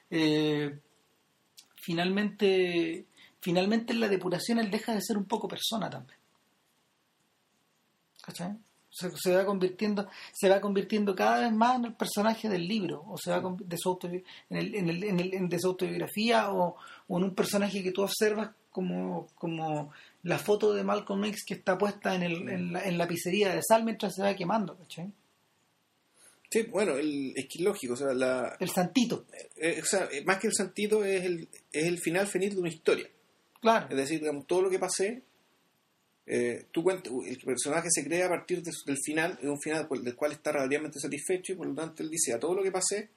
eh, 0.10 0.80
finalmente, 1.76 3.06
finalmente 3.42 3.94
en 3.94 4.00
la 4.00 4.08
depuración 4.08 4.60
él 4.60 4.72
deja 4.72 4.94
de 4.94 5.02
ser 5.02 5.18
un 5.18 5.26
poco 5.26 5.48
persona 5.48 5.90
también. 5.90 6.18
¿Cachai? 8.22 8.56
Se, 8.98 9.10
se 9.18 9.36
va 9.36 9.46
convirtiendo 9.46 10.08
se 10.32 10.48
va 10.48 10.62
convirtiendo 10.62 11.14
cada 11.16 11.42
vez 11.42 11.52
más 11.52 11.76
en 11.76 11.86
el 11.86 11.94
personaje 11.96 12.48
del 12.48 12.66
libro 12.66 13.04
o 13.10 13.18
se 13.18 13.30
va 13.30 13.42
de 13.60 13.78
su 13.78 14.00
en, 14.02 14.24
el, 14.58 14.74
en, 14.76 14.90
el, 14.90 15.04
en, 15.04 15.20
el- 15.20 15.34
en 15.34 15.50
de 15.50 15.60
su 15.60 15.68
autobiografía 15.68 16.52
o, 16.54 16.78
o 17.08 17.18
en 17.18 17.24
un 17.26 17.36
personaje 17.36 17.84
que 17.84 17.92
tú 17.92 18.04
observas 18.04 18.52
como, 18.72 19.28
como 19.36 19.92
la 20.24 20.38
foto 20.40 20.74
de 20.74 20.84
Malcolm 20.86 21.26
X 21.26 21.44
que 21.46 21.56
está 21.56 21.78
puesta 21.78 22.16
en, 22.16 22.24
el, 22.24 22.48
en, 22.50 22.72
la, 22.74 22.84
en 22.86 22.98
la 22.98 23.06
pizzería 23.08 23.54
de 23.54 23.62
sal 23.68 23.84
mientras 23.84 24.16
se 24.16 24.22
va 24.24 24.34
quemando 24.34 24.78
¿cachai? 24.78 25.12
Sí, 26.50 26.64
bueno, 26.64 26.94
el, 26.96 27.34
es 27.36 27.48
que 27.50 27.64
lógico, 27.64 27.96
o 27.96 27.98
sea, 27.98 28.14
la, 28.14 28.56
el 28.60 28.70
santito 28.70 29.26
eh, 29.58 29.82
o 29.82 29.86
sea, 29.86 30.08
eh, 30.12 30.24
más 30.26 30.38
que 30.40 30.48
el 30.48 30.54
santito 30.54 31.04
es 31.04 31.24
el, 31.26 31.50
es 31.72 31.86
el 31.86 31.98
final 32.00 32.28
feliz 32.28 32.54
de 32.54 32.62
una 32.62 32.70
historia. 32.70 33.10
claro 33.60 33.88
Es 33.90 33.98
decir, 33.98 34.20
digamos, 34.20 34.46
todo 34.48 34.62
lo 34.62 34.70
que 34.70 34.80
pasé, 34.80 35.24
eh, 36.28 36.66
tú 36.72 36.84
cuentas, 36.84 37.12
el 37.28 37.38
personaje 37.40 37.88
se 37.92 38.04
crea 38.04 38.26
a 38.26 38.30
partir 38.30 38.62
de 38.64 38.72
del 38.86 38.98
final, 38.98 39.38
es 39.42 39.48
un 39.48 39.60
final 39.62 39.88
del 40.02 40.16
cual 40.16 40.32
está 40.32 40.52
relativamente 40.52 41.00
satisfecho 41.00 41.54
y 41.54 41.56
por 41.56 41.68
lo 41.68 41.76
tanto 41.76 42.02
él 42.04 42.10
dice, 42.10 42.34
a 42.34 42.40
todo 42.40 42.56
lo 42.56 42.64
que 42.64 42.72
pasé 42.72 43.10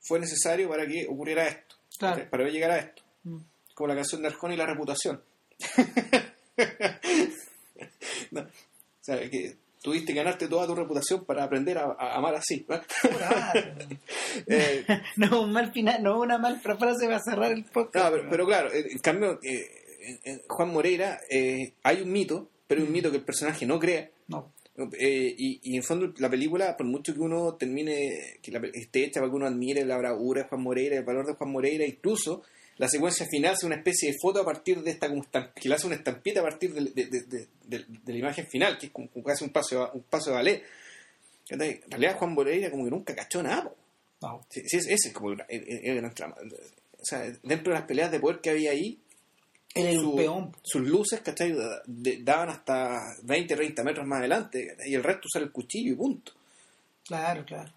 fue 0.00 0.20
necesario 0.20 0.68
para 0.68 0.86
que 0.86 1.06
ocurriera 1.08 1.48
esto, 1.48 1.76
Claro. 1.98 2.28
para 2.30 2.48
llegar 2.48 2.70
a 2.70 2.78
esto. 2.78 3.02
Mm. 3.24 3.38
Como 3.74 3.88
la 3.88 3.94
canción 3.94 4.22
de 4.22 4.28
Arjona 4.28 4.54
y 4.54 4.56
la 4.58 4.66
reputación. 4.66 5.22
No, 8.30 8.40
o 8.40 8.46
sea, 9.00 9.18
que 9.30 9.56
tuviste 9.82 10.12
que 10.12 10.18
ganarte 10.18 10.48
toda 10.48 10.66
tu 10.66 10.74
reputación 10.74 11.24
para 11.24 11.44
aprender 11.44 11.78
a, 11.78 11.94
a 11.98 12.16
amar 12.16 12.34
así. 12.34 12.66
Eh, 14.46 14.84
no 15.16 15.42
un 15.42 15.52
mal 15.52 15.72
final 15.72 16.02
no 16.02 16.20
una 16.20 16.36
mal 16.36 16.60
frase 16.60 17.08
va 17.08 17.16
a 17.16 17.20
cerrar 17.22 17.52
el 17.52 17.64
podcast 17.64 18.04
No, 18.04 18.10
pero, 18.10 18.30
pero 18.30 18.46
claro, 18.46 18.70
en 18.72 18.98
cambio, 18.98 19.40
eh, 19.42 19.85
en- 20.06 20.20
en 20.24 20.42
Juan 20.48 20.72
Moreira 20.72 21.20
eh, 21.30 21.72
hay 21.82 22.00
un 22.02 22.12
mito, 22.12 22.48
pero 22.66 22.82
un 22.82 22.92
mito 22.92 23.10
que 23.10 23.18
el 23.18 23.24
personaje 23.24 23.66
no 23.66 23.78
crea. 23.78 24.10
no 24.28 24.52
Eh, 24.98 25.34
y, 25.38 25.60
y 25.62 25.76
en 25.76 25.82
fondo 25.82 26.12
la 26.18 26.28
película, 26.28 26.76
por 26.76 26.86
mucho 26.86 27.14
que 27.14 27.20
uno 27.20 27.54
termine, 27.54 28.38
que 28.42 28.50
la, 28.52 28.60
esté 28.74 29.04
hecha 29.04 29.20
para 29.20 29.30
que 29.30 29.36
uno 29.36 29.46
admire 29.46 29.84
la 29.86 29.96
bravura 29.96 30.42
de 30.42 30.48
Juan 30.48 30.60
Moreira, 30.62 30.96
el 30.98 31.04
valor 31.04 31.26
de 31.26 31.32
Juan 31.34 31.50
Moreira, 31.50 31.86
incluso 31.86 32.42
la 32.76 32.86
secuencia 32.88 33.24
final 33.26 33.54
es 33.54 33.62
una 33.64 33.76
especie 33.76 34.10
de 34.12 34.18
foto 34.20 34.40
a 34.42 34.44
partir 34.44 34.82
de 34.82 34.90
esta, 34.90 35.08
como 35.08 35.24
que 35.54 35.68
le 35.70 35.74
hace 35.74 35.86
una 35.86 35.96
estampita 35.96 36.40
a 36.40 36.42
partir 36.42 36.74
de, 36.74 36.90
de- 36.92 37.06
de- 37.06 37.46
de- 37.64 38.12
la 38.12 38.18
imagen 38.18 38.46
final, 38.46 38.76
que 38.76 38.86
es 38.86 38.92
como, 38.92 39.08
como 39.08 39.24
casi 39.24 39.44
un 39.44 39.50
paso, 39.50 39.78
de- 39.78 39.90
un 39.98 40.02
paso 40.02 40.28
de 40.30 40.36
ballet. 40.36 40.62
¿Cachai? 41.48 41.80
En 41.84 41.90
realidad 41.92 42.16
Juan 42.18 42.34
Moreira 42.34 42.70
como 42.70 42.84
que 42.84 42.90
nunca 42.90 43.14
cachó 43.14 43.42
nada. 43.42 43.72
no 44.20 44.44
Sí, 44.50 44.60
sí, 44.66 44.76
ese 44.76 45.08
es 45.08 45.12
como 45.14 45.30
el, 45.32 45.42
el- 45.48 45.64
el 45.88 45.96
gran 45.96 46.12
trama. 46.14 46.34
O 47.00 47.04
sea, 47.04 47.20
dentro 47.44 47.72
de 47.72 47.78
las 47.78 47.88
peleas 47.88 48.10
de 48.10 48.20
poder 48.20 48.40
que 48.40 48.50
había 48.50 48.72
ahí, 48.72 48.98
Un 49.76 50.00
su- 50.00 50.16
peón. 50.16 50.52
sus 50.62 50.82
luces, 50.82 51.20
¿cachai? 51.20 51.54
De- 51.86 52.22
daban 52.22 52.48
hasta 52.50 53.00
20, 53.22 53.54
30 53.56 53.82
metros 53.84 54.06
más 54.06 54.20
adelante 54.20 54.76
y 54.86 54.94
el 54.94 55.02
resto 55.04 55.22
usar 55.26 55.42
el 55.42 55.52
cuchillo 55.52 55.92
y 55.92 55.96
punto. 55.96 56.32
Claro, 57.04 57.44
claro. 57.44 57.72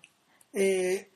Eh, 0.54 1.10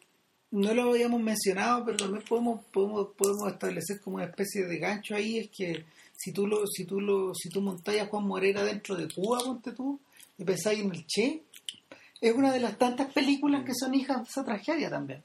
no 0.52 0.74
lo 0.74 0.92
habíamos 0.92 1.22
mencionado, 1.22 1.84
pero 1.86 1.98
también 1.98 2.24
podemos, 2.28 2.64
podemos, 2.66 3.08
podemos 3.18 3.52
establecer 3.52 4.00
como 4.02 4.18
una 4.18 4.26
especie 4.26 4.66
de 4.66 4.78
gancho 4.78 5.16
ahí, 5.16 5.40
es 5.40 5.50
que 5.50 5.84
si 6.16 6.32
tú 6.32 6.46
lo, 6.46 6.68
si 6.68 6.86
tú 6.86 7.02
lo, 7.02 7.34
si 7.34 7.50
tú 7.50 7.62
montáis 7.62 8.02
a 8.02 8.06
Juan 8.06 8.26
Morera 8.28 8.64
dentro 8.64 8.96
de 8.96 9.08
Cuba, 9.12 9.40
ponte 9.44 9.72
tú, 9.72 10.00
y 10.38 10.44
pensáis 10.44 10.80
en 10.82 10.92
el 10.94 11.06
Che, 11.08 11.42
es 12.22 12.34
una 12.34 12.52
de 12.54 12.60
las 12.60 12.78
tantas 12.78 13.12
películas 13.12 13.66
que 13.66 13.74
son 13.74 13.94
hijas 13.96 14.18
de 14.24 14.30
esa 14.30 14.44
tragedia 14.46 14.90
también. 14.90 15.24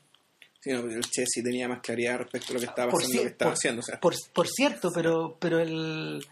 Sí, 0.68 0.74
no, 0.74 0.82
pero 0.82 0.94
el 0.96 1.04
Che 1.10 1.24
sí 1.26 1.42
tenía 1.42 1.68
más 1.68 1.80
claridad 1.80 2.18
respecto 2.18 2.52
a 2.52 2.54
lo 2.54 2.60
que 2.60 2.66
estaba 2.66 2.90
Por 2.90 3.02
haciendo, 3.02 3.22
lo 3.22 3.22
que 3.22 3.28
cier- 3.28 3.32
estaba 3.32 3.50
por- 3.50 3.56
haciendo. 3.58 3.80
O 3.80 3.82
sea, 3.82 4.00
Por, 4.00 4.14
por 4.34 4.48
cierto, 4.48 4.90
pero, 4.94 5.36
pero 5.40 5.58
el 5.60 6.24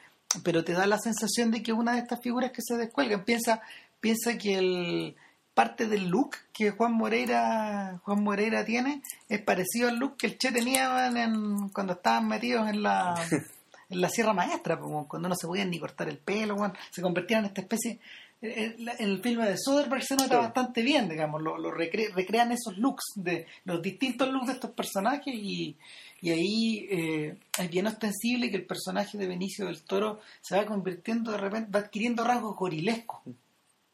pero 0.44 0.62
te 0.64 0.72
da 0.72 0.86
la 0.86 0.98
sensación 0.98 1.50
de 1.50 1.62
que 1.62 1.72
una 1.72 1.92
de 1.94 2.00
estas 2.00 2.20
figuras 2.20 2.50
que 2.52 2.60
se 2.62 2.76
descuelgan 2.76 3.24
piensa, 3.24 3.62
piensa 4.00 4.36
que 4.36 4.58
el 4.58 5.16
parte 5.54 5.86
del 5.88 6.08
look 6.08 6.36
que 6.52 6.72
Juan 6.72 6.92
Moreira 6.92 7.98
Juan 8.04 8.22
Moreira 8.22 8.62
tiene 8.64 9.00
es 9.28 9.40
parecido 9.40 9.88
al 9.88 9.96
look 9.96 10.16
que 10.18 10.26
el 10.26 10.36
Che 10.38 10.52
tenía 10.52 11.06
en- 11.06 11.16
en- 11.16 11.68
cuando 11.70 11.94
estaban 11.94 12.28
metidos 12.28 12.68
en 12.68 12.82
la 12.82 13.14
en 13.88 14.00
la 14.00 14.08
Sierra 14.10 14.34
Maestra, 14.34 14.78
pues, 14.78 15.06
cuando 15.08 15.28
no 15.28 15.34
se 15.36 15.46
podían 15.46 15.70
ni 15.70 15.78
cortar 15.78 16.08
el 16.08 16.18
pelo, 16.18 16.56
weón, 16.56 16.74
se 16.90 17.00
convertían 17.00 17.40
en 17.40 17.46
esta 17.46 17.60
especie 17.62 18.00
en, 18.42 18.88
en 18.98 19.10
el 19.10 19.22
filme 19.22 19.48
de 19.48 19.56
Soderbergh 19.58 20.02
se 20.02 20.16
nota 20.16 20.38
bastante 20.38 20.82
bien, 20.82 21.08
digamos, 21.08 21.42
lo, 21.42 21.56
lo 21.58 21.70
recre- 21.70 22.12
recrean 22.14 22.52
esos 22.52 22.76
looks 22.78 23.04
de 23.16 23.46
los 23.64 23.80
distintos 23.82 24.28
looks 24.30 24.46
de 24.48 24.52
estos 24.54 24.70
personajes 24.72 25.34
y, 25.34 25.76
y 26.20 26.30
ahí 26.30 26.86
eh, 26.90 27.38
es 27.58 27.70
bien 27.70 27.86
ostensible 27.86 28.50
que 28.50 28.56
el 28.56 28.66
personaje 28.66 29.16
de 29.18 29.26
Benicio 29.26 29.66
del 29.66 29.82
Toro 29.82 30.20
se 30.40 30.56
va 30.56 30.66
convirtiendo 30.66 31.32
de 31.32 31.38
repente, 31.38 31.70
va 31.70 31.80
adquiriendo 31.80 32.24
rasgos 32.24 32.56
gorilescos. 32.56 33.20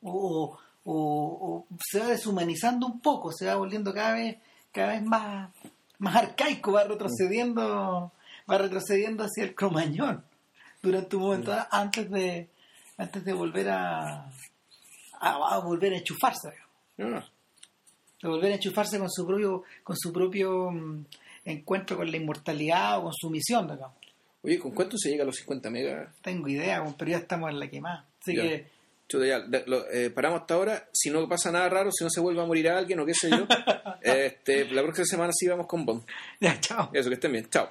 O, 0.03 0.59
o- 0.85 1.39
o 1.41 1.67
se 1.81 2.01
va 2.01 2.07
deshumanizando 2.09 2.87
un 2.87 3.01
poco, 3.01 3.31
se 3.33 3.47
va 3.47 3.55
volviendo 3.55 3.95
cada 3.95 4.15
vez 4.15 4.37
cada 4.73 4.93
vez 4.95 5.03
más 5.05 5.51
más 5.99 6.17
arcaico, 6.17 6.73
va 6.73 6.83
retrocediendo 6.85 8.11
va 8.51 8.59
retrocediendo 8.59 9.23
hacia 9.23 9.45
el 9.45 9.55
cromañón 9.55 10.25
durante 10.83 11.15
un 11.15 11.23
momento 11.23 11.55
antes 11.71 12.11
de 12.11 12.49
antes 13.03 13.25
de 13.25 13.33
volver 13.33 13.69
a, 13.71 14.25
a, 15.21 15.55
a 15.55 15.59
volver 15.59 15.93
a 15.93 15.97
enchufarse 15.99 16.51
digamos. 16.51 16.73
no, 16.99 17.09
no. 17.11 17.21
de 18.23 18.29
volver 18.29 18.53
a 18.53 18.55
enchufarse 18.57 18.99
con 18.99 19.11
su 19.11 19.27
propio 19.27 19.63
con 19.83 19.97
su 19.97 20.13
propio 20.13 20.71
mm, 20.71 21.05
encuentro 21.45 21.97
con 21.97 22.11
la 22.11 22.17
inmortalidad 22.17 22.99
o 22.99 23.03
con 23.05 23.13
su 23.15 23.29
misión 23.31 23.67
digamos. 23.69 23.97
Oye, 24.45 24.59
¿con 24.59 24.73
cuánto 24.73 24.97
se 24.99 25.11
llega 25.11 25.23
a 25.23 25.27
los 25.27 25.37
50 25.37 25.71
megas? 25.71 26.09
tengo 26.23 26.49
idea 26.49 26.83
pero 26.99 27.11
ya 27.13 27.19
estamos 27.19 27.51
en 27.51 27.61
la 27.61 27.69
quemada 27.69 28.05
así 28.21 28.35
Ya. 28.37 28.43
que 28.43 28.83
Chuta, 29.09 29.27
ya, 29.27 29.39
lo- 29.67 29.91
eh, 29.91 30.09
paramos 30.09 30.41
hasta 30.41 30.55
ahora. 30.55 30.89
Si 30.91 31.11
no 31.11 31.29
pasa 31.29 31.53
nada 31.53 31.69
raro, 31.69 31.91
si 31.93 32.03
no 32.03 32.09
se 32.09 32.21
vuelve 32.21 32.41
a 32.41 32.47
morir 32.47 32.71
alguien 32.71 32.99
o 33.01 33.05
qué 33.05 33.13
sé 33.13 33.29
yo, 33.29 33.47
este, 34.01 34.65
la 34.71 34.81
próxima 34.83 35.05
semana 35.05 35.33
sí 35.35 35.47
vamos 35.49 35.67
con 35.67 35.85
Bond. 35.85 36.03
ya 36.41 36.59
chao 36.61 36.89
Eso, 36.95 37.11
que 37.11 37.15
estén 37.17 37.33
bien. 37.33 37.47
Chao. 37.51 37.71